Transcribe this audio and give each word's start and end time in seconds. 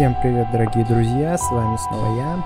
Всем 0.00 0.16
привет, 0.22 0.50
дорогие 0.50 0.82
друзья, 0.86 1.36
с 1.36 1.50
вами 1.50 1.76
снова 1.76 2.16
я, 2.16 2.42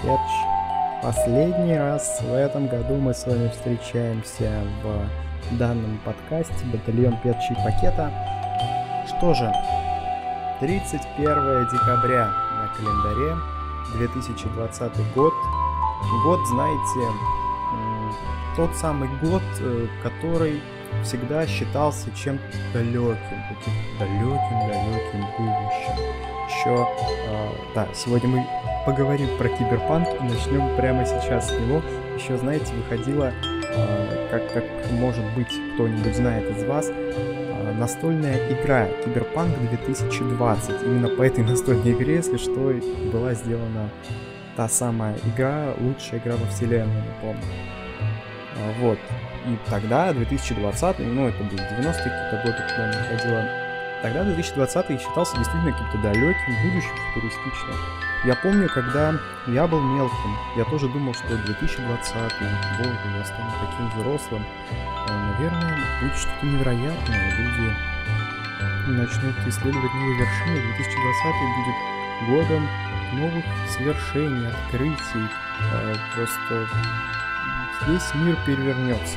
Перч. 0.00 1.02
Последний 1.02 1.76
раз 1.76 2.22
в 2.22 2.32
этом 2.32 2.66
году 2.66 2.94
мы 2.94 3.12
с 3.12 3.26
вами 3.26 3.48
встречаемся 3.48 4.62
в 4.82 5.58
данном 5.58 6.00
подкасте 6.02 6.64
«Батальон 6.72 7.18
Перчи 7.22 7.54
Пакета». 7.62 8.10
Что 9.06 9.34
же, 9.34 9.52
31 10.60 11.68
декабря 11.70 12.26
на 12.26 12.72
календаре, 12.74 13.36
2020 13.98 15.14
год. 15.14 15.34
Год, 16.24 16.40
знаете, 16.46 17.12
тот 18.56 18.74
самый 18.76 19.10
год, 19.20 19.42
э, 19.60 19.86
который 20.02 20.62
всегда 21.02 21.46
считался 21.46 22.10
чем-то 22.16 22.56
далеким, 22.72 23.18
далеким-далеким 23.98 25.26
будущим. 25.36 26.33
Еще, 26.54 26.86
э, 27.28 27.48
да, 27.74 27.88
сегодня 27.94 28.28
мы 28.28 28.46
поговорим 28.86 29.36
про 29.38 29.48
киберпанк 29.48 30.06
и 30.20 30.22
начнем 30.22 30.76
прямо 30.76 31.04
сейчас 31.04 31.48
с 31.48 31.52
него. 31.52 31.82
Еще, 32.16 32.36
знаете, 32.38 32.72
выходила, 32.74 33.32
э, 33.74 34.28
как, 34.30 34.52
как 34.52 34.64
может 34.92 35.24
быть 35.34 35.52
кто-нибудь 35.74 36.14
знает 36.14 36.48
из 36.56 36.64
вас, 36.64 36.90
э, 36.90 37.74
настольная 37.76 38.36
игра 38.52 38.86
Киберпанк 39.04 39.58
2020. 39.70 40.82
Именно 40.82 41.08
по 41.08 41.22
этой 41.22 41.42
настольной 41.48 41.92
игре, 41.92 42.16
если 42.16 42.36
что, 42.36 42.72
была 43.12 43.34
сделана 43.34 43.90
та 44.56 44.68
самая 44.68 45.16
игра, 45.34 45.74
лучшая 45.80 46.20
игра 46.20 46.36
во 46.36 46.46
вселенной, 46.46 47.02
напомню. 47.08 47.42
Вот. 48.80 48.98
И 49.46 49.58
тогда, 49.68 50.12
2020, 50.12 50.98
ну 51.00 51.28
это 51.28 51.42
были 51.42 51.60
90-е 51.60 51.92
какие-то 51.92 52.40
годы, 52.44 52.56
когда 52.68 52.84
она 52.84 52.98
выходила, 53.10 53.63
тогда 54.04 54.22
2020 54.22 55.00
считался 55.00 55.38
действительно 55.38 55.72
каким-то 55.72 55.96
далеким, 55.96 56.54
будущим, 56.62 56.90
футуристичным. 57.14 57.76
Я 58.26 58.36
помню, 58.36 58.68
когда 58.68 59.14
я 59.46 59.66
был 59.66 59.80
мелким, 59.80 60.36
я 60.56 60.64
тоже 60.66 60.88
думал, 60.88 61.14
что 61.14 61.28
2020, 61.28 62.14
боже, 62.78 62.98
я 63.16 63.24
стану 63.24 63.50
таким 63.64 63.88
взрослым. 63.96 64.44
А, 65.08 65.32
наверное, 65.32 65.78
будет 66.02 66.16
что-то 66.18 66.44
невероятное, 66.44 67.32
люди 67.38 67.76
начнут 68.88 69.34
исследовать 69.48 69.94
новые 69.94 70.18
вершины, 70.18 70.60
2020 70.60 71.34
будет 71.56 71.78
годом 72.28 72.68
новых 73.14 73.44
свершений, 73.70 74.48
открытий, 74.48 75.30
а, 75.72 75.94
просто 76.14 76.68
весь 77.88 78.14
мир 78.16 78.36
перевернется. 78.44 79.16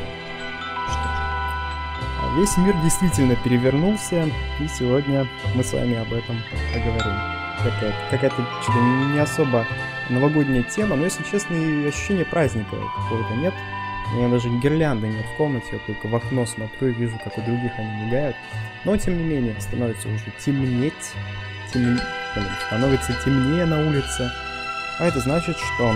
Весь 2.37 2.55
мир 2.55 2.75
действительно 2.83 3.35
перевернулся, 3.35 4.29
и 4.59 4.67
сегодня 4.67 5.27
мы 5.55 5.63
с 5.63 5.73
вами 5.73 5.95
об 5.95 6.13
этом 6.13 6.39
поговорим. 6.71 7.15
Какая-то, 7.63 7.95
какая-то 8.11 8.45
что-то 8.61 8.79
не 8.79 9.17
особо 9.17 9.65
новогодняя 10.11 10.61
тема, 10.61 10.95
но, 10.95 11.05
если 11.05 11.23
честно, 11.23 11.55
и 11.55 11.87
ощущение 11.87 12.25
праздника 12.25 12.75
какого-то 12.95 13.33
нет. 13.37 13.55
У 14.13 14.17
меня 14.17 14.29
даже 14.29 14.49
гирлянды 14.49 15.07
нет 15.07 15.25
в 15.25 15.37
комнате, 15.37 15.65
я 15.71 15.79
только 15.79 16.07
в 16.07 16.15
окно 16.15 16.45
смотрю 16.45 16.89
и 16.89 16.93
вижу, 16.93 17.19
как 17.23 17.35
у 17.39 17.41
других 17.41 17.71
они 17.75 18.05
мигают. 18.05 18.35
Но, 18.85 18.95
тем 18.97 19.17
не 19.17 19.23
менее, 19.23 19.59
становится 19.59 20.07
уже 20.07 20.31
темнеть, 20.37 20.93
тем... 21.73 21.99
становится 22.67 23.13
темнее 23.25 23.65
на 23.65 23.79
улице, 23.79 24.29
а 24.99 25.05
это 25.07 25.21
значит, 25.21 25.57
что 25.57 25.91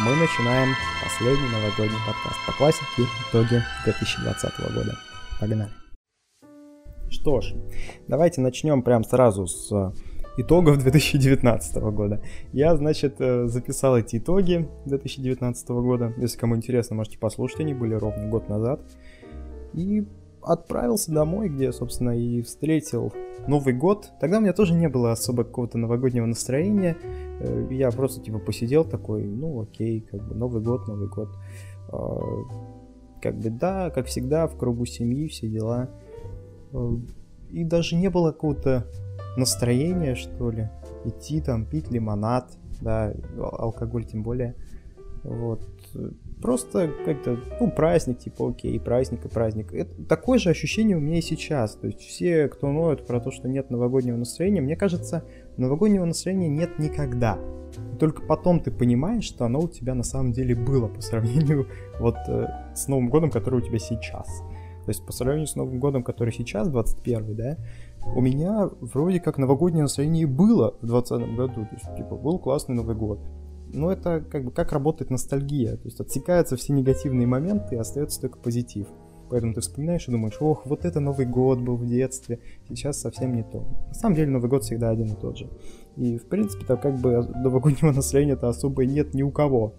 мы 0.00 0.16
начинаем 0.16 0.68
последний 1.02 1.48
новогодний 1.48 1.98
подкаст 2.06 2.46
по 2.46 2.52
классике 2.52 3.08
итоги 3.30 3.64
2020 3.86 4.74
года. 4.74 4.94
Погнали. 5.40 5.77
Что 7.10 7.40
ж, 7.40 7.54
давайте 8.06 8.40
начнем 8.40 8.82
прям 8.82 9.04
сразу 9.04 9.46
с 9.46 9.92
итогов 10.36 10.78
2019 10.82 11.76
года. 11.92 12.20
Я, 12.52 12.76
значит, 12.76 13.16
э, 13.20 13.46
записал 13.46 13.98
эти 13.98 14.18
итоги 14.18 14.68
2019 14.86 15.68
года. 15.68 16.14
Если 16.16 16.38
кому 16.38 16.56
интересно, 16.56 16.96
можете 16.96 17.18
послушать, 17.18 17.60
они 17.60 17.74
были 17.74 17.94
ровно 17.94 18.28
год 18.28 18.48
назад. 18.48 18.80
И 19.74 20.06
отправился 20.42 21.12
домой, 21.12 21.48
где, 21.48 21.72
собственно, 21.72 22.16
и 22.18 22.42
встретил 22.42 23.12
Новый 23.46 23.74
год. 23.74 24.12
Тогда 24.20 24.38
у 24.38 24.40
меня 24.40 24.52
тоже 24.52 24.74
не 24.74 24.88
было 24.88 25.12
особо 25.12 25.44
какого-то 25.44 25.78
новогоднего 25.78 26.26
настроения. 26.26 26.96
Э, 27.40 27.66
я 27.70 27.90
просто, 27.90 28.22
типа, 28.22 28.38
посидел 28.38 28.84
такой, 28.84 29.24
ну, 29.24 29.62
окей, 29.62 30.00
как 30.00 30.26
бы 30.26 30.34
Новый 30.34 30.62
год, 30.62 30.86
Новый 30.88 31.08
год. 31.08 31.28
А, 31.90 32.20
как 33.20 33.38
бы, 33.38 33.50
да, 33.50 33.90
как 33.90 34.06
всегда, 34.06 34.46
в 34.46 34.56
кругу 34.56 34.86
семьи, 34.86 35.28
все 35.28 35.48
дела. 35.48 35.88
Э, 36.72 36.96
и 37.50 37.64
даже 37.64 37.96
не 37.96 38.08
было 38.10 38.32
какого-то 38.32 38.86
настроения, 39.36 40.14
что 40.14 40.50
ли, 40.50 40.68
идти 41.04 41.40
там, 41.40 41.64
пить 41.64 41.90
лимонад, 41.90 42.52
да, 42.80 43.14
алкоголь 43.38 44.04
тем 44.04 44.22
более. 44.22 44.54
Вот. 45.22 45.66
Просто 46.40 46.90
как-то, 47.04 47.38
ну, 47.60 47.70
праздник, 47.70 48.18
типа, 48.18 48.50
окей, 48.50 48.78
праздник 48.78 49.24
и 49.24 49.28
праздник. 49.28 49.72
Это 49.72 50.04
такое 50.04 50.38
же 50.38 50.50
ощущение 50.50 50.96
у 50.96 51.00
меня 51.00 51.18
и 51.18 51.22
сейчас. 51.22 51.74
То 51.74 51.88
есть 51.88 52.00
все, 52.00 52.48
кто 52.48 52.70
ноют 52.70 53.06
про 53.06 53.20
то, 53.20 53.30
что 53.32 53.48
нет 53.48 53.70
новогоднего 53.70 54.16
настроения, 54.16 54.60
мне 54.60 54.76
кажется, 54.76 55.24
новогоднего 55.56 56.04
настроения 56.04 56.48
нет 56.48 56.78
никогда. 56.78 57.38
И 57.92 57.96
только 57.96 58.22
потом 58.22 58.60
ты 58.60 58.70
понимаешь, 58.70 59.24
что 59.24 59.44
оно 59.44 59.60
у 59.60 59.68
тебя 59.68 59.94
на 59.94 60.04
самом 60.04 60.32
деле 60.32 60.54
было 60.54 60.86
по 60.86 61.00
сравнению 61.00 61.66
вот 61.98 62.16
э, 62.28 62.46
с 62.74 62.86
Новым 62.86 63.08
годом, 63.08 63.30
который 63.30 63.60
у 63.60 63.62
тебя 63.62 63.78
сейчас. 63.78 64.42
То 64.88 64.92
есть 64.92 65.04
по 65.04 65.12
сравнению 65.12 65.46
с 65.46 65.54
Новым 65.54 65.80
годом, 65.80 66.02
который 66.02 66.32
сейчас, 66.32 66.70
21 66.70 67.36
да, 67.36 67.58
у 68.16 68.22
меня 68.22 68.70
вроде 68.80 69.20
как 69.20 69.36
новогоднее 69.36 69.82
настроение 69.82 70.26
было 70.26 70.76
в 70.80 70.86
2020 70.86 71.36
году. 71.36 71.66
То 71.66 71.74
есть, 71.74 71.94
типа, 71.94 72.16
был 72.16 72.38
классный 72.38 72.74
Новый 72.74 72.96
год 72.96 73.20
но 73.70 73.92
это 73.92 74.22
как 74.22 74.46
бы 74.46 74.50
как 74.50 74.72
работает 74.72 75.10
ностальгия. 75.10 75.76
То 75.76 75.84
есть 75.84 76.00
отсекаются 76.00 76.56
все 76.56 76.72
негативные 76.72 77.26
моменты 77.26 77.74
и 77.74 77.78
остается 77.78 78.18
только 78.18 78.38
позитив. 78.38 78.86
Поэтому 79.28 79.52
ты 79.52 79.60
вспоминаешь 79.60 80.08
и 80.08 80.10
думаешь, 80.10 80.38
ох, 80.40 80.64
вот 80.64 80.86
это 80.86 81.00
Новый 81.00 81.26
год 81.26 81.60
был 81.60 81.76
в 81.76 81.86
детстве, 81.86 82.40
сейчас 82.66 82.98
совсем 82.98 83.34
не 83.34 83.42
то. 83.42 83.60
На 83.88 83.92
самом 83.92 84.16
деле 84.16 84.30
Новый 84.30 84.48
год 84.48 84.64
всегда 84.64 84.88
один 84.88 85.08
и 85.08 85.20
тот 85.20 85.36
же. 85.36 85.50
И 85.96 86.16
в 86.16 86.30
принципе-то 86.30 86.78
как 86.78 86.98
бы 86.98 87.28
новогоднего 87.36 87.92
настроения-то 87.94 88.48
особо 88.48 88.86
нет 88.86 89.12
ни 89.12 89.22
у 89.22 89.30
кого. 89.30 89.74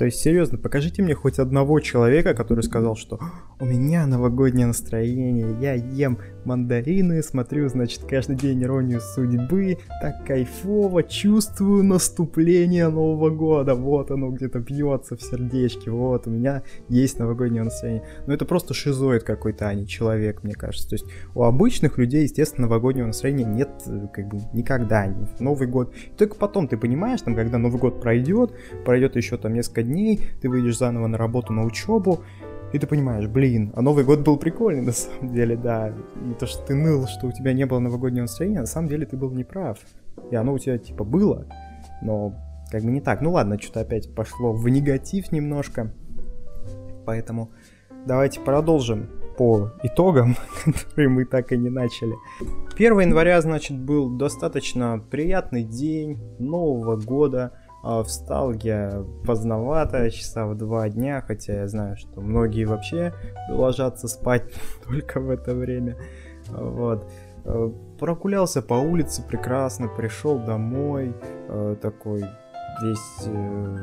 То 0.00 0.06
есть, 0.06 0.20
серьезно, 0.20 0.56
покажите 0.56 1.02
мне 1.02 1.14
хоть 1.14 1.38
одного 1.38 1.78
человека, 1.78 2.32
который 2.32 2.62
сказал, 2.64 2.96
что 2.96 3.20
у 3.60 3.66
меня 3.66 4.06
новогоднее 4.06 4.66
настроение, 4.66 5.54
я 5.60 5.74
ем 5.74 6.16
мандарины, 6.46 7.22
смотрю, 7.22 7.68
значит, 7.68 8.04
каждый 8.04 8.36
день 8.36 8.62
иронию 8.62 9.02
судьбы, 9.02 9.76
так 10.00 10.24
кайфово, 10.26 11.02
чувствую 11.02 11.84
наступление 11.84 12.88
Нового 12.88 13.28
года, 13.28 13.74
вот 13.74 14.10
оно 14.10 14.30
где-то 14.30 14.60
бьется 14.60 15.18
в 15.18 15.22
сердечке, 15.22 15.90
вот, 15.90 16.26
у 16.26 16.30
меня 16.30 16.62
есть 16.88 17.18
новогоднее 17.18 17.64
настроение. 17.64 18.02
Но 18.26 18.32
это 18.32 18.46
просто 18.46 18.72
шизоид 18.72 19.22
какой-то, 19.22 19.68
а 19.68 19.74
не 19.74 19.86
человек, 19.86 20.42
мне 20.44 20.54
кажется. 20.54 20.88
То 20.88 20.94
есть, 20.94 21.04
у 21.34 21.42
обычных 21.42 21.98
людей, 21.98 22.22
естественно, 22.22 22.68
новогоднего 22.68 23.08
настроения 23.08 23.44
нет 23.44 23.68
как 24.14 24.28
бы 24.28 24.38
никогда, 24.54 25.06
не 25.06 25.26
в 25.26 25.40
Новый 25.40 25.68
год. 25.68 25.92
И 25.94 26.16
только 26.16 26.36
потом 26.36 26.68
ты 26.68 26.78
понимаешь, 26.78 27.20
там, 27.20 27.36
когда 27.36 27.58
Новый 27.58 27.78
год 27.78 28.00
пройдет, 28.00 28.54
пройдет 28.86 29.16
еще 29.16 29.36
там 29.36 29.52
несколько 29.52 29.89
дней, 29.90 30.20
ты 30.40 30.48
выйдешь 30.48 30.78
заново 30.78 31.06
на 31.06 31.18
работу, 31.18 31.52
на 31.52 31.64
учебу, 31.64 32.20
и 32.72 32.78
ты 32.78 32.86
понимаешь, 32.86 33.26
блин, 33.26 33.72
а 33.74 33.82
Новый 33.82 34.04
год 34.04 34.20
был 34.20 34.36
прикольный 34.36 34.82
на 34.86 34.92
самом 34.92 35.32
деле, 35.32 35.56
да. 35.56 35.92
И 36.30 36.34
то, 36.34 36.46
что 36.46 36.64
ты 36.64 36.74
ныл, 36.74 37.06
что 37.06 37.26
у 37.26 37.32
тебя 37.32 37.52
не 37.52 37.66
было 37.66 37.80
новогоднего 37.80 38.22
настроения, 38.22 38.60
на 38.60 38.66
самом 38.66 38.88
деле 38.88 39.06
ты 39.06 39.16
был 39.16 39.30
неправ. 39.30 39.78
И 40.30 40.36
оно 40.36 40.52
у 40.52 40.58
тебя 40.58 40.78
типа 40.78 41.04
было, 41.04 41.46
но 42.02 42.34
как 42.70 42.82
бы 42.82 42.90
не 42.90 43.00
так. 43.00 43.20
Ну 43.20 43.32
ладно, 43.32 43.60
что-то 43.60 43.80
опять 43.80 44.14
пошло 44.14 44.52
в 44.52 44.68
негатив 44.68 45.32
немножко. 45.32 45.92
Поэтому 47.04 47.50
давайте 48.06 48.40
продолжим 48.40 49.08
по 49.36 49.72
итогам, 49.82 50.36
которые 50.64 51.08
мы 51.08 51.24
так 51.24 51.50
и 51.52 51.56
не 51.56 51.70
начали. 51.70 52.14
1 52.74 53.00
января, 53.00 53.40
значит, 53.40 53.78
был 53.78 54.10
достаточно 54.10 55.02
приятный 55.10 55.64
день 55.64 56.20
Нового 56.38 56.96
года. 56.96 57.52
А, 57.82 58.02
встал 58.02 58.52
я 58.52 59.04
поздновато, 59.24 60.10
часа 60.10 60.46
в 60.46 60.56
два 60.56 60.88
дня, 60.88 61.22
хотя 61.26 61.60
я 61.60 61.68
знаю, 61.68 61.96
что 61.96 62.20
многие 62.20 62.64
вообще 62.64 63.14
ложатся 63.48 64.06
спать 64.08 64.44
только 64.86 65.20
в 65.20 65.30
это 65.30 65.54
время. 65.54 65.96
Вот. 66.48 67.10
А, 67.44 67.72
прогулялся 67.98 68.60
по 68.60 68.74
улице 68.74 69.22
прекрасно, 69.26 69.88
пришел 69.88 70.38
домой, 70.38 71.14
а, 71.48 71.74
такой 71.76 72.24
весь 72.82 73.26
э, 73.26 73.76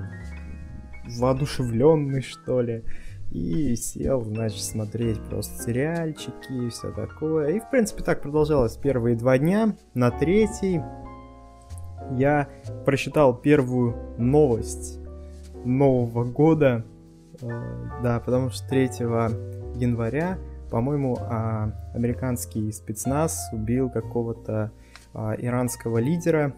воодушевленный, 1.20 2.22
что 2.22 2.62
ли. 2.62 2.84
И 3.32 3.76
сел, 3.76 4.24
значит, 4.24 4.64
смотреть 4.64 5.22
просто 5.22 5.62
сериальчики 5.64 6.52
и 6.52 6.70
все 6.70 6.92
такое. 6.92 7.50
И, 7.50 7.60
в 7.60 7.70
принципе, 7.70 8.04
так 8.04 8.22
продолжалось 8.22 8.78
первые 8.78 9.18
два 9.18 9.38
дня. 9.38 9.76
На 9.94 10.12
третий 10.12 10.82
я 12.12 12.48
прочитал 12.86 13.36
первую 13.36 13.96
новость 14.18 15.00
Нового 15.66 16.24
года, 16.24 16.86
э, 17.42 17.48
да, 18.04 18.20
потому 18.20 18.50
что 18.50 18.68
3 18.68 18.90
января, 19.76 20.38
по-моему, 20.70 21.18
а, 21.20 21.72
американский 21.94 22.72
спецназ 22.72 23.50
убил 23.54 23.90
какого-то 23.90 24.72
а, 25.14 25.34
иранского 25.38 25.98
лидера, 26.00 26.54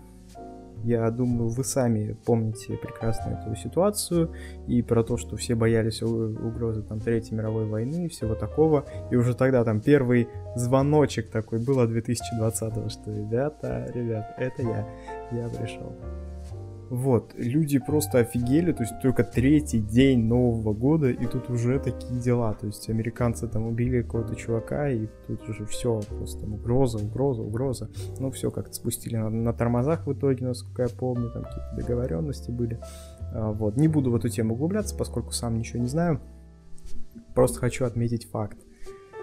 Я 0.83 1.09
думаю, 1.11 1.49
вы 1.49 1.63
сами 1.63 2.15
помните 2.25 2.77
прекрасно 2.77 3.31
эту 3.31 3.55
ситуацию 3.55 4.33
и 4.67 4.81
про 4.81 5.03
то, 5.03 5.17
что 5.17 5.35
все 5.35 5.55
боялись 5.55 6.01
угрозы 6.01 6.81
там 6.83 6.99
Третьей 6.99 7.35
мировой 7.35 7.65
войны 7.65 8.05
и 8.05 8.09
всего 8.09 8.35
такого. 8.35 8.85
И 9.11 9.15
уже 9.15 9.33
тогда 9.33 9.63
там 9.63 9.81
первый 9.81 10.27
звоночек 10.55 11.29
такой 11.29 11.59
было 11.59 11.87
2020 11.87 12.91
что 12.91 13.11
ребята, 13.11 13.91
ребят, 13.93 14.33
это 14.37 14.61
я, 14.61 14.87
я 15.31 15.49
пришел. 15.49 15.95
Вот, 16.89 17.35
люди 17.35 17.77
просто 17.77 18.19
офигели, 18.19 18.71
то 18.71 18.81
есть 18.81 18.99
только 18.99 19.23
третий 19.23 19.79
день 19.79 20.25
Нового 20.25 20.73
года, 20.73 21.11
и 21.11 21.25
тут 21.27 21.47
уже 21.51 21.79
такие 21.79 22.19
дела. 22.19 22.55
То 22.55 22.65
есть 22.65 22.89
американцы 22.89 23.47
там 23.47 23.67
убили 23.67 24.01
какого-то 24.01 24.35
чувака, 24.35 24.89
и 24.89 25.07
тут 25.27 25.47
уже 25.47 25.67
все, 25.67 26.01
просто 26.09 26.41
там 26.41 26.55
угроза, 26.55 26.97
угроза, 26.97 27.43
угроза. 27.43 27.89
Ну, 28.19 28.31
все 28.31 28.49
как-то 28.49 28.73
спустили 28.73 29.17
на, 29.17 29.29
на 29.29 29.53
тормозах 29.53 30.07
в 30.07 30.13
итоге, 30.13 30.47
насколько 30.47 30.81
я 30.81 30.89
помню, 30.89 31.29
там 31.29 31.43
какие-то 31.43 31.75
договоренности 31.75 32.49
были. 32.49 32.79
А, 33.33 33.51
вот, 33.51 33.77
не 33.77 33.87
буду 33.87 34.09
в 34.09 34.15
эту 34.15 34.29
тему 34.29 34.55
углубляться, 34.55 34.97
поскольку 34.97 35.31
сам 35.31 35.59
ничего 35.59 35.79
не 35.79 35.87
знаю. 35.87 36.19
Просто 37.35 37.59
хочу 37.59 37.85
отметить 37.85 38.27
факт. 38.31 38.57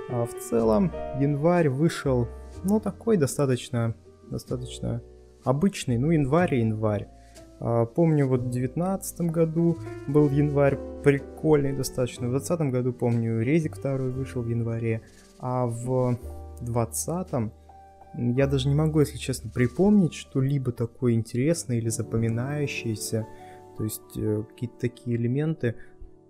А 0.08 0.24
в 0.24 0.34
целом, 0.34 0.92
январь 1.18 1.68
вышел, 1.68 2.28
ну, 2.62 2.78
такой 2.78 3.16
достаточно, 3.16 3.96
достаточно 4.30 5.02
обычный, 5.42 5.98
ну, 5.98 6.12
январь 6.12 6.54
и 6.54 6.60
январь. 6.60 7.08
А, 7.60 7.86
помню, 7.86 8.26
вот 8.26 8.42
в 8.42 8.50
девятнадцатом 8.50 9.28
году 9.28 9.78
был 10.06 10.28
январь 10.28 10.78
прикольный 11.02 11.72
достаточно. 11.72 12.26
В 12.26 12.30
двадцатом 12.30 12.70
году, 12.70 12.92
помню, 12.92 13.40
Резик 13.40 13.76
второй 13.76 14.10
вышел 14.10 14.42
в 14.42 14.48
январе. 14.48 15.02
А 15.38 15.66
в 15.66 16.18
двадцатом 16.60 17.52
я 18.14 18.46
даже 18.46 18.68
не 18.68 18.74
могу, 18.74 19.00
если 19.00 19.18
честно, 19.18 19.50
припомнить 19.50 20.14
что-либо 20.14 20.72
такое 20.72 21.12
интересное 21.12 21.78
или 21.78 21.88
запоминающееся. 21.90 23.26
То 23.76 23.84
есть 23.84 24.16
э, 24.16 24.42
какие-то 24.48 24.78
такие 24.78 25.16
элементы. 25.16 25.74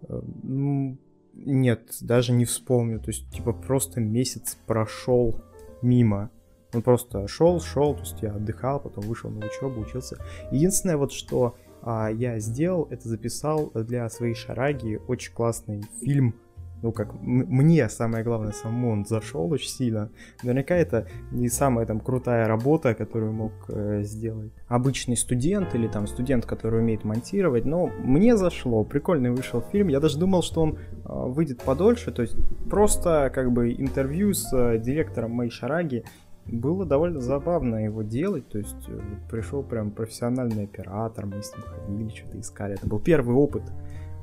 Э, 0.08 0.20
ну, 0.42 0.98
нет, 1.34 1.82
даже 2.00 2.32
не 2.32 2.44
вспомню. 2.44 2.98
То 2.98 3.10
есть, 3.10 3.30
типа, 3.30 3.52
просто 3.52 4.00
месяц 4.00 4.58
прошел 4.66 5.40
мимо. 5.80 6.30
Он 6.76 6.82
просто 6.82 7.26
шел, 7.26 7.60
шел, 7.60 7.94
то 7.94 8.00
есть 8.00 8.22
я 8.22 8.32
отдыхал, 8.32 8.80
потом 8.80 9.04
вышел 9.04 9.30
на 9.30 9.46
учебу, 9.46 9.80
учился. 9.80 10.18
Единственное 10.50 10.98
вот, 10.98 11.10
что 11.10 11.56
а, 11.82 12.10
я 12.10 12.38
сделал, 12.38 12.86
это 12.90 13.08
записал 13.08 13.70
для 13.74 14.08
своей 14.10 14.34
шараги 14.34 15.00
очень 15.08 15.32
классный 15.32 15.82
фильм 16.02 16.34
ну 16.82 16.92
как, 16.92 17.14
мне 17.20 17.88
самое 17.88 18.22
главное, 18.22 18.52
самому 18.52 18.90
он 18.90 19.06
зашел 19.06 19.50
очень 19.50 19.68
сильно. 19.68 20.10
Наверняка 20.42 20.76
это 20.76 21.08
не 21.32 21.48
самая 21.48 21.86
там 21.86 22.00
крутая 22.00 22.46
работа, 22.46 22.94
которую 22.94 23.32
мог 23.32 23.52
э, 23.68 24.02
сделать 24.02 24.52
обычный 24.68 25.16
студент 25.16 25.74
или 25.74 25.88
там 25.88 26.06
студент, 26.06 26.44
который 26.44 26.80
умеет 26.80 27.04
монтировать, 27.04 27.64
но 27.64 27.86
мне 27.86 28.36
зашло, 28.36 28.84
прикольный 28.84 29.30
вышел 29.30 29.62
фильм, 29.72 29.88
я 29.88 30.00
даже 30.00 30.18
думал, 30.18 30.42
что 30.42 30.62
он 30.62 30.76
э, 30.76 30.78
выйдет 31.04 31.62
подольше, 31.62 32.12
то 32.12 32.22
есть 32.22 32.36
просто 32.68 33.32
как 33.34 33.52
бы 33.52 33.72
интервью 33.72 34.34
с 34.34 34.52
э, 34.52 34.78
директором 34.78 35.32
моей 35.32 35.50
шараги, 35.50 36.04
было 36.48 36.84
довольно 36.84 37.20
забавно 37.20 37.84
его 37.84 38.02
делать, 38.02 38.48
то 38.48 38.58
есть 38.58 38.88
э, 38.88 39.00
пришел 39.30 39.62
прям 39.62 39.90
профессиональный 39.90 40.64
оператор, 40.64 41.26
мы 41.26 41.42
с 41.42 41.52
ним 41.52 41.62
ходили, 41.62 42.08
что-то 42.10 42.40
искали. 42.40 42.74
Это 42.74 42.86
был 42.86 43.00
первый 43.00 43.34
опыт 43.34 43.62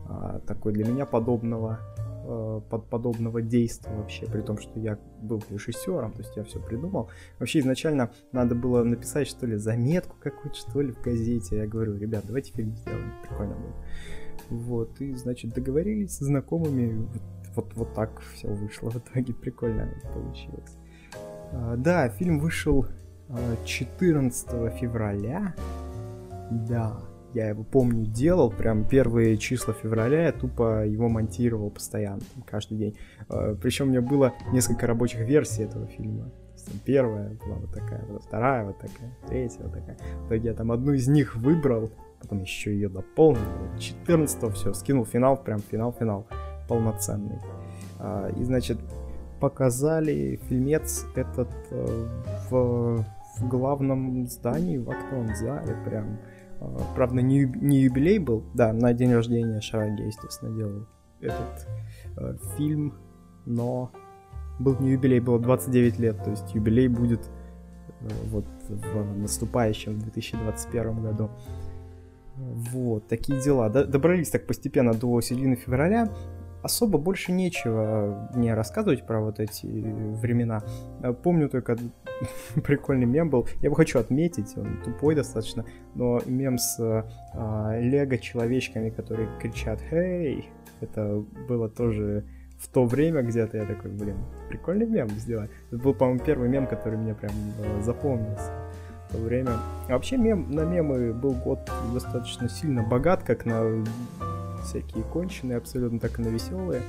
а, 0.07 0.39
такой 0.39 0.73
для 0.73 0.85
меня 0.85 1.05
подобного 1.05 1.79
а, 2.25 2.61
под 2.61 2.87
подобного 2.89 3.41
действия 3.41 3.93
вообще, 3.95 4.25
при 4.25 4.41
том, 4.41 4.57
что 4.57 4.79
я 4.79 4.97
был 5.21 5.43
режиссером, 5.49 6.13
то 6.13 6.19
есть 6.19 6.35
я 6.37 6.43
все 6.43 6.59
придумал. 6.61 7.09
Вообще 7.39 7.59
изначально 7.59 8.11
надо 8.31 8.55
было 8.55 8.83
написать, 8.83 9.27
что 9.27 9.45
ли, 9.45 9.57
заметку 9.57 10.15
какую-то, 10.21 10.57
что 10.57 10.81
ли, 10.81 10.91
в 10.91 11.01
газете. 11.01 11.57
Я 11.57 11.67
говорю, 11.67 11.97
ребят, 11.97 12.23
давайте 12.25 12.53
фильм 12.53 12.75
сделаем, 12.75 13.11
прикольно 13.27 13.55
будет. 13.55 13.75
Вот, 14.49 15.01
и, 15.01 15.13
значит, 15.15 15.53
договорились 15.53 16.17
с 16.17 16.19
знакомыми, 16.19 17.07
вот, 17.55 17.73
вот 17.75 17.93
так 17.93 18.21
все 18.33 18.47
вышло 18.47 18.89
в 18.89 18.97
итоге, 18.97 19.33
прикольно 19.33 19.89
получилось. 20.13 20.77
А, 21.53 21.75
да, 21.77 22.09
фильм 22.09 22.39
вышел 22.39 22.85
14 23.65 24.47
а, 24.51 24.69
февраля. 24.71 25.55
Да, 26.51 26.99
я 27.33 27.49
его 27.49 27.63
помню, 27.63 28.05
делал, 28.05 28.51
прям 28.51 28.87
первые 28.87 29.37
числа 29.37 29.73
февраля 29.73 30.25
я 30.25 30.31
тупо 30.31 30.85
его 30.85 31.09
монтировал 31.09 31.69
постоянно, 31.69 32.21
каждый 32.45 32.77
день. 32.77 32.97
А, 33.29 33.55
Причем 33.55 33.87
у 33.87 33.89
меня 33.89 34.01
было 34.01 34.33
несколько 34.51 34.87
рабочих 34.87 35.21
версий 35.21 35.63
этого 35.63 35.87
фильма. 35.87 36.31
Первая 36.85 37.37
была 37.45 37.55
вот 37.55 37.73
такая, 37.73 38.05
вторая 38.25 38.65
вот 38.65 38.77
такая, 38.77 39.13
третья 39.27 39.63
вот 39.63 39.73
такая. 39.73 39.97
В 40.23 40.27
итоге 40.27 40.49
я 40.49 40.53
там 40.53 40.71
одну 40.71 40.93
из 40.93 41.07
них 41.09 41.35
выбрал, 41.35 41.91
потом 42.21 42.41
еще 42.41 42.73
ее 42.73 42.87
дополнил. 42.87 43.41
14 43.77 44.53
все, 44.53 44.73
скинул 44.73 45.05
финал, 45.05 45.35
прям 45.35 45.59
финал-финал 45.59 46.25
полноценный. 46.69 47.39
И, 48.37 48.43
значит, 48.43 48.77
показали 49.43 50.39
фильмец 50.47 51.05
этот 51.15 51.49
э, 51.69 52.07
в, 52.49 53.03
в 53.39 53.49
главном 53.49 54.25
здании, 54.25 54.77
в 54.77 54.89
актовом 54.89 55.35
зале, 55.35 55.75
прям. 55.85 56.17
Э, 56.61 56.79
правда, 56.95 57.21
не, 57.21 57.43
не 57.43 57.81
юбилей 57.81 58.19
был, 58.19 58.45
да, 58.53 58.71
на 58.71 58.93
день 58.93 59.13
рождения 59.13 59.59
Шараги, 59.59 60.03
естественно, 60.03 60.55
делал 60.55 60.87
этот 61.19 61.67
э, 62.15 62.37
фильм, 62.55 62.93
но 63.45 63.91
был 64.59 64.77
не 64.79 64.91
юбилей, 64.91 65.19
было 65.19 65.39
29 65.39 65.99
лет, 65.99 66.23
то 66.23 66.29
есть 66.29 66.55
юбилей 66.55 66.87
будет 66.87 67.29
э, 67.99 68.07
вот 68.31 68.45
в 68.69 69.17
наступающем 69.17 69.99
2021 69.99 71.03
году. 71.03 71.29
Вот, 72.37 73.09
такие 73.09 73.41
дела. 73.41 73.69
Добрались 73.69 74.29
так 74.29 74.47
постепенно 74.47 74.93
до 74.93 75.19
середины 75.19 75.57
февраля 75.57 76.09
особо 76.63 76.97
больше 76.97 77.31
нечего 77.31 78.29
мне 78.33 78.53
рассказывать 78.53 79.05
про 79.05 79.21
вот 79.21 79.39
эти 79.39 79.65
времена. 79.65 80.63
Э, 81.01 81.13
помню 81.13 81.49
только 81.49 81.77
прикольный 82.63 83.05
мем 83.05 83.29
был. 83.29 83.47
Я 83.61 83.65
его 83.65 83.75
хочу 83.75 83.99
отметить, 83.99 84.57
он 84.57 84.81
тупой 84.83 85.15
достаточно, 85.15 85.65
но 85.95 86.21
мем 86.25 86.57
с 86.57 86.79
э, 86.79 87.81
лего-человечками, 87.81 88.89
которые 88.89 89.29
кричат 89.39 89.79
«Хей!» 89.89 90.49
Это 90.81 91.23
было 91.47 91.69
тоже 91.69 92.25
в 92.57 92.67
то 92.67 92.85
время 92.85 93.21
где-то. 93.21 93.57
Я 93.57 93.65
такой, 93.65 93.91
блин, 93.91 94.17
прикольный 94.49 94.85
мем 94.85 95.09
сделать. 95.09 95.51
Это 95.71 95.81
был, 95.81 95.93
по-моему, 95.93 96.19
первый 96.25 96.49
мем, 96.49 96.67
который 96.67 96.97
мне 96.97 97.13
прям 97.13 97.31
э, 97.59 97.81
запомнился 97.81 98.51
то 99.13 99.19
время. 99.19 99.51
А 99.87 99.93
вообще 99.93 100.17
мем, 100.17 100.51
на 100.51 100.61
мемы 100.61 101.13
был 101.13 101.33
год 101.33 101.69
достаточно 101.93 102.49
сильно 102.49 102.83
богат, 102.83 103.23
как 103.23 103.45
на 103.45 103.83
всякие 104.63 105.03
конченые, 105.03 105.57
абсолютно 105.57 105.99
так 105.99 106.19
и 106.19 106.23
на 106.23 106.27
веселые. 106.27 106.81